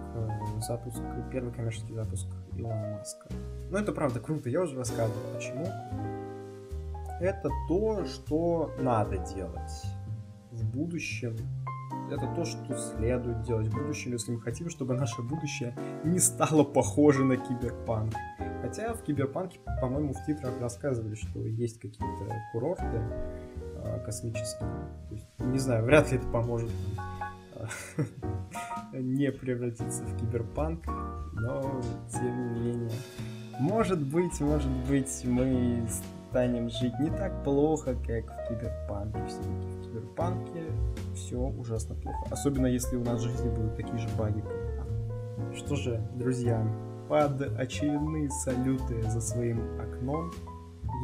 запуск, 0.60 1.02
первый 1.32 1.52
коммерческий 1.52 1.92
запуск 1.94 2.28
Илона 2.56 2.98
Маска. 2.98 3.28
Но 3.70 3.78
это 3.78 3.92
правда 3.92 4.20
круто, 4.20 4.48
я 4.48 4.62
уже 4.62 4.76
рассказывал, 4.76 5.20
почему. 5.34 5.66
Это 7.20 7.48
то, 7.68 8.04
что 8.04 8.70
надо 8.80 9.18
делать 9.18 9.82
в 10.52 10.64
будущем. 10.70 11.36
Это 12.10 12.26
то, 12.34 12.44
что 12.44 12.76
следует 12.76 13.42
делать 13.42 13.68
в 13.68 13.72
будущем, 13.72 14.12
если 14.12 14.32
мы 14.32 14.40
хотим, 14.40 14.68
чтобы 14.68 14.94
наше 14.94 15.22
будущее 15.22 15.74
не 16.04 16.18
стало 16.18 16.62
похоже 16.62 17.24
на 17.24 17.36
киберпанк. 17.36 18.14
Хотя 18.64 18.94
в 18.94 19.02
киберпанке, 19.02 19.60
по-моему, 19.78 20.14
в 20.14 20.24
титрах 20.24 20.58
рассказывали, 20.58 21.14
что 21.16 21.38
есть 21.40 21.78
какие-то 21.78 22.34
курорты 22.50 23.02
э, 23.76 24.00
космические. 24.06 24.70
То 25.10 25.14
есть, 25.14 25.26
не 25.38 25.58
знаю, 25.58 25.84
вряд 25.84 26.10
ли 26.10 26.16
это 26.16 26.26
поможет 26.28 26.70
не 28.94 29.30
превратиться 29.32 30.02
в 30.04 30.16
киберпанк, 30.18 30.86
но 31.34 31.82
тем 32.10 32.54
не 32.54 32.60
менее. 32.60 32.90
Может 33.60 34.00
быть, 34.00 34.40
может 34.40 34.72
быть, 34.88 35.20
мы 35.24 35.86
станем 36.30 36.70
жить 36.70 36.98
не 37.00 37.10
так 37.10 37.44
плохо, 37.44 37.94
как 37.94 38.24
в 38.24 38.48
киберпанке. 38.48 39.26
Все-таки 39.26 39.50
в 39.50 39.82
киберпанке 39.82 40.62
все 41.14 41.36
ужасно 41.36 41.96
плохо. 41.96 42.28
Особенно 42.30 42.66
если 42.66 42.96
у 42.96 43.04
нас 43.04 43.20
в 43.20 43.24
жизни 43.24 43.50
будут 43.50 43.76
такие 43.76 43.98
же 43.98 44.08
баги. 44.16 44.42
Что 45.54 45.76
же, 45.76 46.00
друзья, 46.14 46.66
под 47.08 47.40
очередные 47.58 48.30
салюты 48.30 49.02
за 49.10 49.20
своим 49.20 49.60
окном 49.80 50.30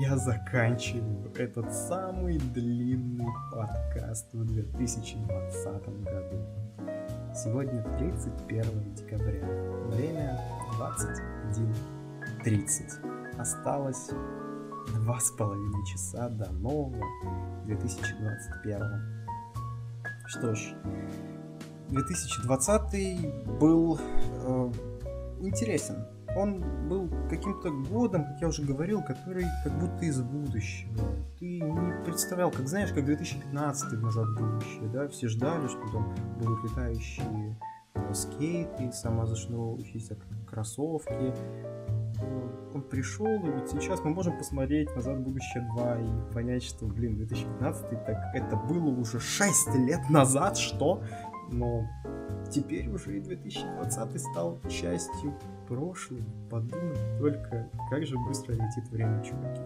я 0.00 0.16
заканчиваю 0.16 1.30
этот 1.36 1.72
самый 1.72 2.38
длинный 2.38 3.26
подкаст 3.52 4.32
в 4.32 4.46
2020 4.46 6.04
году. 6.04 6.38
Сегодня 7.34 7.82
31 7.98 8.94
декабря. 8.94 9.44
Время 9.88 10.40
21.30. 10.78 13.38
Осталось 13.38 14.10
два 14.94 15.20
с 15.20 15.30
половиной 15.32 15.84
часа 15.86 16.30
до 16.30 16.50
нового 16.52 17.04
2021. 17.66 19.20
Что 20.26 20.54
ж, 20.54 20.74
2020 21.88 23.58
был 23.60 23.98
э, 23.98 24.72
интересен. 25.46 26.06
Он 26.36 26.62
был 26.88 27.10
каким-то 27.28 27.70
годом, 27.70 28.24
как 28.24 28.40
я 28.40 28.48
уже 28.48 28.62
говорил, 28.62 29.02
который 29.02 29.44
как 29.64 29.78
будто 29.78 30.04
из 30.04 30.20
будущего. 30.20 31.04
Ты 31.38 31.60
не 31.60 32.04
представлял, 32.04 32.50
как 32.50 32.68
знаешь, 32.68 32.92
как 32.92 33.04
2015 33.04 34.00
назад 34.00 34.26
будущее, 34.38 34.88
да, 34.92 35.08
все 35.08 35.28
ждали, 35.28 35.66
что 35.66 35.80
там 35.92 36.14
будут 36.38 36.62
летающие 36.64 37.58
э, 37.94 38.14
скейты, 38.14 38.92
самозашнуровывающиеся 38.92 40.16
кроссовки. 40.48 41.34
Он 42.72 42.82
пришел, 42.82 43.26
и 43.26 43.50
вот 43.50 43.68
сейчас 43.70 44.00
мы 44.04 44.10
можем 44.10 44.38
посмотреть 44.38 44.94
«Назад 44.94 45.16
в 45.16 45.22
будущее 45.22 45.66
2» 45.76 46.04
и 46.04 46.32
понять, 46.34 46.62
что, 46.62 46.86
блин, 46.86 47.16
2015 47.16 48.04
так 48.04 48.34
это 48.34 48.56
было 48.56 48.90
уже 48.90 49.18
6 49.18 49.74
лет 49.76 50.08
назад, 50.10 50.56
что? 50.56 51.02
Но 51.50 51.86
теперь 52.50 52.88
уже 52.88 53.18
и 53.18 53.20
2020 53.20 54.20
стал 54.20 54.60
частью 54.68 55.34
прошлого. 55.68 56.22
Подумать 56.48 56.98
только, 57.18 57.68
как 57.90 58.06
же 58.06 58.16
быстро 58.18 58.52
летит 58.52 58.88
время, 58.90 59.22
чуваки. 59.24 59.60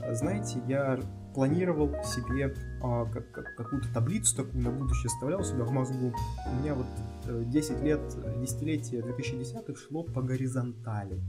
А 0.00 0.14
знаете, 0.14 0.60
я 0.68 0.98
планировал 1.34 1.90
себе 2.02 2.54
а, 2.82 3.04
как, 3.06 3.30
как, 3.30 3.54
какую-то 3.56 3.92
таблицу 3.92 4.36
такую 4.36 4.62
на 4.62 4.70
будущее, 4.70 5.06
оставлял 5.06 5.44
себя 5.44 5.64
в 5.64 5.70
мозгу. 5.70 6.14
У 6.50 6.62
меня 6.62 6.74
вот 6.74 6.86
10 7.26 7.70
э, 7.70 7.84
лет, 7.84 8.00
десятилетие 8.40 9.02
2010-х 9.02 9.74
шло 9.78 10.02
по 10.02 10.22
горизонтали 10.22 11.20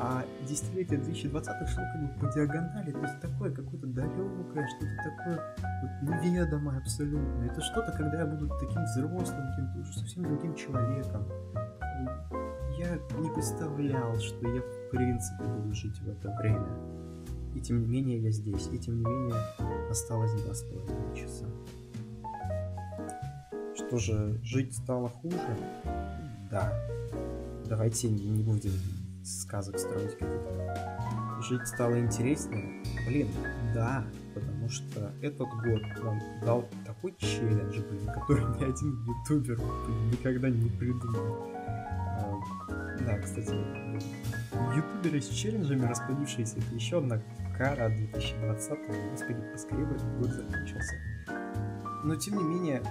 а 0.00 0.24
десятилетие 0.48 0.98
2020 0.98 1.68
шло 1.68 1.82
как 1.92 2.02
бы 2.02 2.20
по 2.20 2.32
диагонали, 2.32 2.90
то 2.90 3.00
есть 3.00 3.20
такое 3.20 3.52
какое-то 3.52 3.86
далекое, 3.86 4.66
что-то 4.68 4.96
такое 5.04 5.56
вот 5.82 6.24
неведомое 6.24 6.78
абсолютно. 6.78 7.44
Это 7.44 7.60
что-то, 7.60 7.92
когда 7.92 8.20
я 8.20 8.26
буду 8.26 8.48
таким 8.58 8.84
взрослым, 8.84 9.48
каким-то 9.50 9.80
уже 9.80 9.92
совсем 9.98 10.24
другим 10.24 10.54
человеком. 10.54 11.26
Я 12.78 12.94
не 13.18 13.30
представлял, 13.34 14.18
что 14.20 14.48
я 14.48 14.60
в 14.60 14.90
принципе 14.90 15.44
буду 15.44 15.74
жить 15.74 15.98
в 16.00 16.08
это 16.08 16.30
время. 16.40 16.68
И 17.54 17.60
тем 17.60 17.80
не 17.80 17.86
менее 17.86 18.18
я 18.18 18.30
здесь, 18.30 18.68
и 18.72 18.78
тем 18.78 18.98
не 18.98 19.04
менее 19.04 19.34
осталось 19.90 20.32
два 20.42 20.54
с 20.54 20.62
половиной 20.62 21.16
часа. 21.16 21.46
Что 23.74 23.98
же, 23.98 24.38
жить 24.44 24.76
стало 24.76 25.08
хуже? 25.08 25.38
Да. 26.50 26.72
Давайте 27.68 28.08
не 28.08 28.42
будем 28.42 28.72
сказок 29.28 29.78
строить 29.78 30.12
каких-то. 30.12 31.40
Жить 31.42 31.66
стало 31.68 31.98
интереснее? 31.98 32.82
Блин, 33.06 33.28
да, 33.74 34.04
потому 34.34 34.68
что 34.68 35.12
этот 35.22 35.48
год 35.48 35.82
вам 36.02 36.20
дал 36.44 36.68
такой 36.84 37.14
челлендж, 37.18 37.80
блин, 37.80 38.06
который 38.12 38.44
ни 38.58 38.64
один 38.64 39.04
ютубер 39.04 39.56
блин, 39.56 40.10
никогда 40.10 40.50
не 40.50 40.68
придумал. 40.70 41.46
А, 42.20 42.40
да, 43.06 43.18
кстати, 43.18 43.54
ютуберы 44.74 45.20
с 45.20 45.28
челленджами 45.28 45.86
расплодившиеся, 45.86 46.58
это 46.58 46.74
еще 46.74 46.98
одна 46.98 47.20
кара 47.56 47.88
2020 47.88 48.70
Господи, 49.12 49.52
поскорее 49.52 49.86
бы 49.86 49.94
этот 49.94 50.18
год 50.18 50.30
закончился. 50.30 50.94
Но 52.04 52.16
тем 52.16 52.38
не 52.38 52.44
менее, 52.44 52.82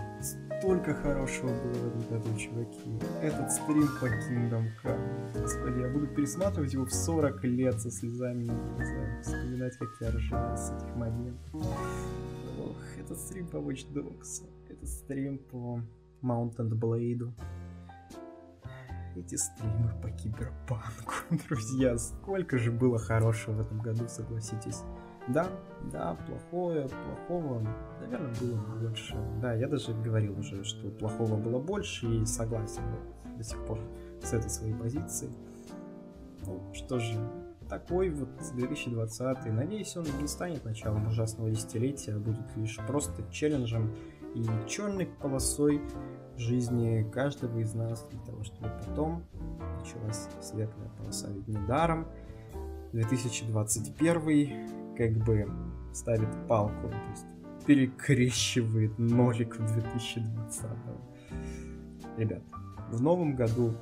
столько 0.59 0.93
хорошего 0.93 1.49
было 1.49 1.73
в 1.73 1.87
этом 1.87 2.19
году, 2.19 2.37
чуваки. 2.37 2.99
Этот 3.21 3.51
стрим 3.51 3.87
по 3.99 4.05
Kingdom 4.05 4.67
Come. 4.83 5.41
Господи, 5.41 5.79
я 5.79 5.89
буду 5.89 6.07
пересматривать 6.07 6.73
его 6.73 6.85
в 6.85 6.93
40 6.93 7.43
лет 7.43 7.79
со 7.79 7.91
слезами 7.91 8.45
на 8.45 8.75
глазах, 8.75 9.21
вспоминать, 9.21 9.77
как 9.77 9.89
я 10.01 10.11
ржал 10.11 10.57
с 10.57 10.71
этих 10.71 10.95
моментов. 10.95 11.53
Ох, 11.53 12.77
этот 12.97 13.19
стрим 13.19 13.47
по 13.47 13.57
Watch 13.57 13.91
Dogs, 13.93 14.43
этот 14.69 14.89
стрим 14.89 15.37
по 15.37 15.81
Mountain 16.21 16.71
Blade. 16.71 17.31
Эти 19.15 19.35
стримы 19.35 19.91
по 20.01 20.11
киберпанку, 20.11 21.13
друзья, 21.49 21.97
сколько 21.97 22.57
же 22.57 22.71
было 22.71 22.99
хорошего 22.99 23.55
в 23.55 23.61
этом 23.61 23.79
году, 23.79 24.07
согласитесь. 24.07 24.83
Да, 25.27 25.47
да, 25.91 26.17
плохое, 26.27 26.87
плохого, 26.87 27.61
наверное, 27.99 28.33
было 28.39 28.57
больше. 28.79 29.17
Да, 29.41 29.53
я 29.53 29.67
даже 29.67 29.93
говорил 29.93 30.39
уже, 30.39 30.63
что 30.63 30.89
плохого 30.89 31.35
было 31.35 31.59
больше 31.59 32.07
и 32.07 32.25
согласен 32.25 32.83
до 33.37 33.43
сих 33.43 33.63
пор 33.65 33.79
с 34.23 34.33
этой 34.33 34.49
своей 34.49 34.73
позиции. 34.73 35.29
Ну, 36.45 36.61
что 36.73 36.99
же, 36.99 37.19
такой 37.67 38.09
вот 38.09 38.29
2020. 38.55 39.53
Надеюсь, 39.53 39.95
он 39.97 40.05
не 40.21 40.27
станет 40.27 40.63
началом 40.65 41.07
ужасного 41.07 41.49
десятилетия, 41.49 42.13
а 42.15 42.19
будет 42.19 42.55
лишь 42.55 42.77
просто 42.87 43.23
челленджем 43.31 43.95
и 44.35 44.45
черной 44.67 45.07
полосой 45.07 45.81
жизни 46.37 47.09
каждого 47.11 47.59
из 47.59 47.73
нас 47.73 48.07
для 48.09 48.19
того, 48.21 48.43
чтобы 48.43 48.69
потом 48.85 49.23
началась 49.79 50.27
светлая 50.41 50.89
полоса. 50.97 51.27
Ведь 51.29 51.47
недаром 51.47 52.07
2021 52.93 54.86
как 54.97 55.11
бы 55.23 55.47
ставит 55.93 56.29
палку, 56.47 56.89
то 56.89 57.09
есть 57.11 57.25
перекрещивает 57.65 58.97
нолик 58.97 59.59
в 59.59 59.73
2020. 59.73 60.65
Ребят, 62.17 62.41
в 62.89 63.01
новом 63.01 63.35
году 63.35 63.73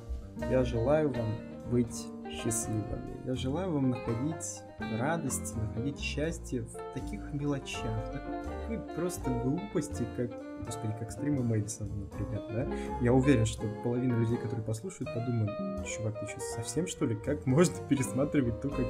я 0.50 0.64
желаю 0.64 1.12
вам 1.12 1.70
быть 1.70 2.06
счастливыми. 2.30 3.16
Я 3.24 3.34
желаю 3.34 3.72
вам 3.72 3.90
находить 3.90 4.62
радость, 4.98 5.56
находить 5.56 5.98
счастье 5.98 6.62
в 6.62 6.94
таких 6.94 7.32
мелочах, 7.32 8.12
такой 8.12 8.80
просто 8.96 9.30
глупости, 9.42 10.04
как, 10.16 10.30
господи, 10.64 10.94
как 10.98 11.10
стримы 11.10 11.42
Мэдисона, 11.42 11.94
например, 11.94 12.42
да? 12.50 12.68
Я 13.00 13.12
уверен, 13.12 13.46
что 13.46 13.66
половина 13.82 14.14
людей, 14.14 14.36
которые 14.36 14.64
послушают, 14.64 15.12
подумают, 15.12 15.86
чувак, 15.86 16.18
ты 16.20 16.26
что, 16.26 16.40
совсем 16.40 16.86
что 16.86 17.06
ли? 17.06 17.16
Как 17.16 17.46
можно 17.46 17.76
пересматривать 17.88 18.60
то, 18.60 18.70
как 18.70 18.86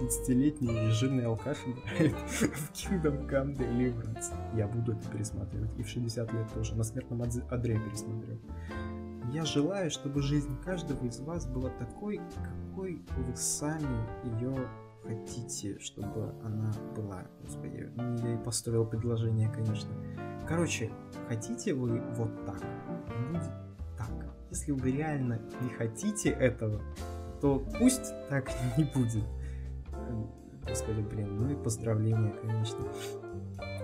30-летний 0.00 0.90
жирный 0.90 1.26
алкаш 1.26 1.58
играет 1.66 2.14
в 2.14 2.72
Kingdom 2.72 3.28
Come 3.28 3.56
Deliverance? 3.56 4.32
Я 4.54 4.66
буду 4.66 4.92
это 4.92 5.08
пересматривать, 5.08 5.70
и 5.78 5.82
в 5.82 5.88
60 5.88 6.32
лет 6.32 6.52
тоже, 6.52 6.74
на 6.74 6.84
смертном 6.84 7.22
одре 7.22 7.80
пересмотрю. 7.80 8.38
Я 9.32 9.44
желаю, 9.44 9.90
чтобы 9.90 10.22
жизнь 10.22 10.56
каждого 10.64 11.04
из 11.06 11.18
вас 11.20 11.46
была 11.46 11.70
такой, 11.70 12.20
какой 12.70 13.02
вы 13.16 13.34
сами 13.34 14.06
ее 14.40 14.68
хотите, 15.04 15.78
чтобы 15.78 16.34
она 16.42 16.72
была. 16.96 17.24
Господи, 17.42 17.90
ну, 17.96 18.16
я 18.16 18.34
и 18.34 18.44
поставил 18.44 18.86
предложение, 18.86 19.50
конечно. 19.50 19.90
Короче, 20.48 20.90
хотите 21.28 21.74
вы 21.74 22.00
вот 22.16 22.46
так, 22.46 22.60
будет 23.30 23.42
так. 23.96 24.10
Если 24.50 24.72
вы 24.72 24.92
реально 24.92 25.40
не 25.60 25.68
хотите 25.70 26.30
этого, 26.30 26.80
то 27.40 27.64
пусть 27.78 28.12
так 28.28 28.50
не 28.78 28.84
будет. 28.84 29.24
Господи, 30.66 31.00
блин, 31.02 31.36
ну 31.36 31.50
и 31.50 31.62
поздравления, 31.62 32.32
конечно. 32.40 32.84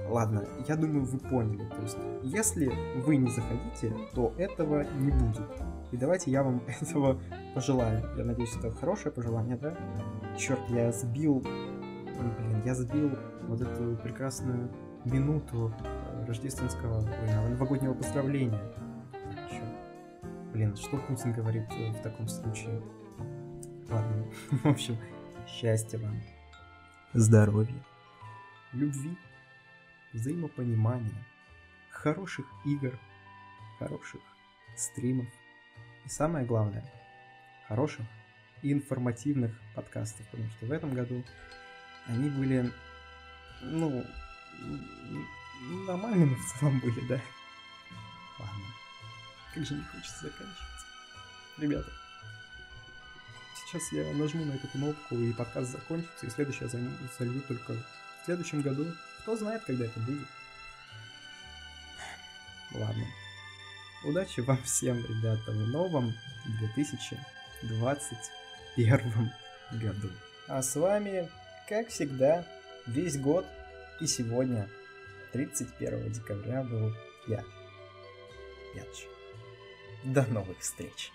Ладно, 0.09 0.45
я 0.67 0.77
думаю, 0.77 1.05
вы 1.05 1.19
поняли. 1.19 1.69
То 1.69 1.83
есть, 1.83 1.99
если 2.23 2.73
вы 3.05 3.17
не 3.17 3.31
заходите, 3.31 3.95
то 4.15 4.35
этого 4.39 4.85
не 4.95 5.11
будет. 5.13 5.49
И 5.93 5.97
давайте 5.97 6.31
я 6.31 6.43
вам 6.43 6.62
этого 6.81 7.21
пожелаю. 7.55 8.03
Я 8.17 8.25
надеюсь, 8.25 8.55
это 8.57 8.71
хорошее 8.73 9.12
пожелание, 9.12 9.57
да? 9.57 9.77
Черт, 10.37 10.61
я 10.71 10.93
сбил... 10.93 11.41
Блин, 11.41 12.62
я 12.65 12.75
сбил 12.75 13.17
вот 13.49 13.62
эту 13.62 13.97
прекрасную 13.97 14.71
минуту 15.07 15.75
э, 15.83 16.25
рождественского, 16.27 16.99
ой, 16.99 17.49
новогоднего 17.51 17.95
поздравления. 17.95 18.61
Черт. 19.51 20.31
Блин, 20.53 20.77
что 20.77 20.99
Путин 20.99 21.33
говорит 21.33 21.65
э, 21.71 21.93
в 21.93 22.03
таком 22.03 22.29
случае? 22.29 22.83
Ладно, 23.89 24.27
в 24.51 24.67
общем, 24.67 24.97
счастья 25.47 25.99
вам, 25.99 26.21
здоровья, 27.15 27.83
любви 28.73 29.17
взаимопонимания, 30.12 31.25
хороших 31.91 32.47
игр, 32.67 32.99
хороших 33.79 34.21
стримов 34.77 35.27
самое 36.11 36.45
главное, 36.45 36.85
хороших 37.69 38.05
и 38.62 38.73
информативных 38.73 39.59
подкастов, 39.74 40.27
потому 40.27 40.51
что 40.51 40.66
в 40.66 40.73
этом 40.73 40.93
году 40.93 41.24
они 42.07 42.28
были, 42.31 42.70
ну, 43.62 44.05
нормальными 45.87 46.35
в 46.35 46.59
целом 46.59 46.81
были, 46.81 47.01
да? 47.07 47.20
Ладно, 48.39 48.65
как 49.55 49.65
же 49.65 49.74
не 49.74 49.82
хочется 49.82 50.23
заканчивать. 50.23 50.57
Ребята, 51.59 51.91
сейчас 53.55 53.93
я 53.93 54.12
нажму 54.15 54.45
на 54.45 54.53
эту 54.53 54.66
кнопку 54.69 55.15
и 55.15 55.32
подкаст 55.32 55.70
закончится, 55.70 56.27
и 56.27 56.31
следующий 56.31 56.65
я 56.65 56.69
залью 56.69 57.41
только 57.43 57.74
в 57.74 58.24
следующем 58.24 58.62
году, 58.62 58.87
кто 59.20 59.37
знает, 59.37 59.62
когда 59.65 59.85
это 59.85 60.01
будет. 60.01 60.27
Ладно. 62.73 63.05
Удачи 64.03 64.41
вам 64.41 64.63
всем, 64.63 65.05
ребята, 65.05 65.53
в 65.53 65.69
новом 65.69 66.15
2021 66.59 69.31
году. 69.73 70.11
А 70.49 70.63
с 70.63 70.75
вами, 70.75 71.29
как 71.69 71.89
всегда, 71.89 72.47
весь 72.87 73.19
год 73.19 73.45
и 74.01 74.07
сегодня, 74.07 74.71
31 75.33 76.13
декабря, 76.13 76.63
был 76.63 76.95
я, 77.29 77.45
Янч. 78.75 79.07
До 80.03 80.25
новых 80.27 80.59
встреч! 80.61 81.13